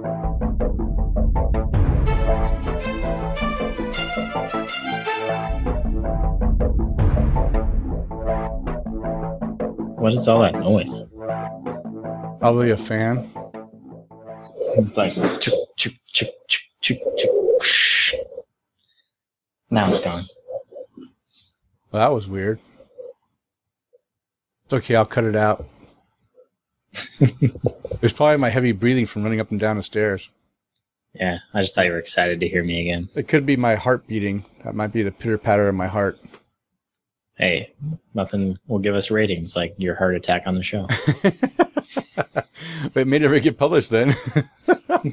What 9.97 10.13
is 10.13 10.29
all 10.29 10.43
that 10.43 10.61
noise? 10.61 11.03
Probably 12.39 12.71
a 12.71 12.77
fan. 12.77 13.29
It's 14.61 14.97
like 14.97 15.15
chuk, 15.15 15.55
chuk, 15.77 15.93
chuk, 16.07 16.29
chuk, 16.81 16.99
chuk, 17.19 17.31
whoosh. 17.33 18.15
now 19.71 19.89
it's 19.91 20.01
gone. 20.01 20.23
Well, 21.91 22.09
that 22.09 22.15
was 22.15 22.29
weird. 22.29 22.61
It's 24.65 24.75
okay, 24.75 24.95
I'll 24.95 25.07
cut 25.07 25.25
it 25.25 25.37
out. 25.37 25.67
It's 28.03 28.15
probably 28.15 28.39
my 28.39 28.49
heavy 28.49 28.73
breathing 28.73 29.05
from 29.05 29.25
running 29.25 29.41
up 29.41 29.51
and 29.51 29.61
down 29.61 29.77
the 29.77 29.83
stairs. 29.83 30.31
Yeah, 31.13 31.39
I 31.53 31.61
just 31.61 31.75
thought 31.75 31.85
you 31.85 31.93
were 31.93 31.99
excited 31.99 32.41
to 32.41 32.49
hear 32.49 32.65
me 32.65 32.81
again. 32.81 33.11
It 33.15 33.29
could 33.29 33.45
be 33.45 33.57
my 33.57 33.75
heart 33.75 34.07
beating. 34.07 34.47
That 34.65 34.75
might 34.75 34.93
be 34.93 35.03
the 35.03 35.11
pitter 35.11 35.37
patter 35.37 35.69
of 35.69 35.75
my 35.75 35.87
heart. 35.89 36.19
Hey, 37.37 37.75
nothing 38.15 38.59
will 38.69 38.79
give 38.79 38.95
us 38.95 39.11
ratings 39.11 39.55
like 39.55 39.75
your 39.77 39.97
heart 39.97 40.15
attack 40.15 40.45
on 40.47 40.55
the 40.55 40.63
show. 40.63 40.87
but 42.93 42.97
it 42.97 43.07
may 43.07 43.19
never 43.19 43.39
get 43.41 43.57
published 43.59 43.91
then 43.91 44.15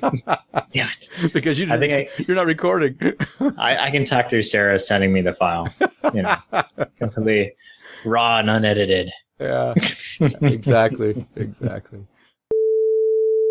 Damn 0.69 0.87
it. 0.89 1.09
because 1.33 1.59
you 1.59 1.71
I 1.71 1.77
think 1.77 1.93
I- 1.93 2.23
you're 2.27 2.35
not 2.35 2.45
recording. 2.47 2.97
I, 3.57 3.77
I 3.87 3.91
can 3.91 4.05
talk 4.05 4.29
through 4.29 4.43
Sarah 4.43 4.79
sending 4.79 5.13
me 5.13 5.21
the 5.21 5.33
file. 5.33 5.73
You 6.13 6.23
know, 6.23 6.35
completely 6.99 7.53
raw 8.05 8.39
and 8.39 8.49
unedited. 8.49 9.11
yeah, 9.39 9.73
exactly, 10.41 11.25
exactly. 11.35 11.99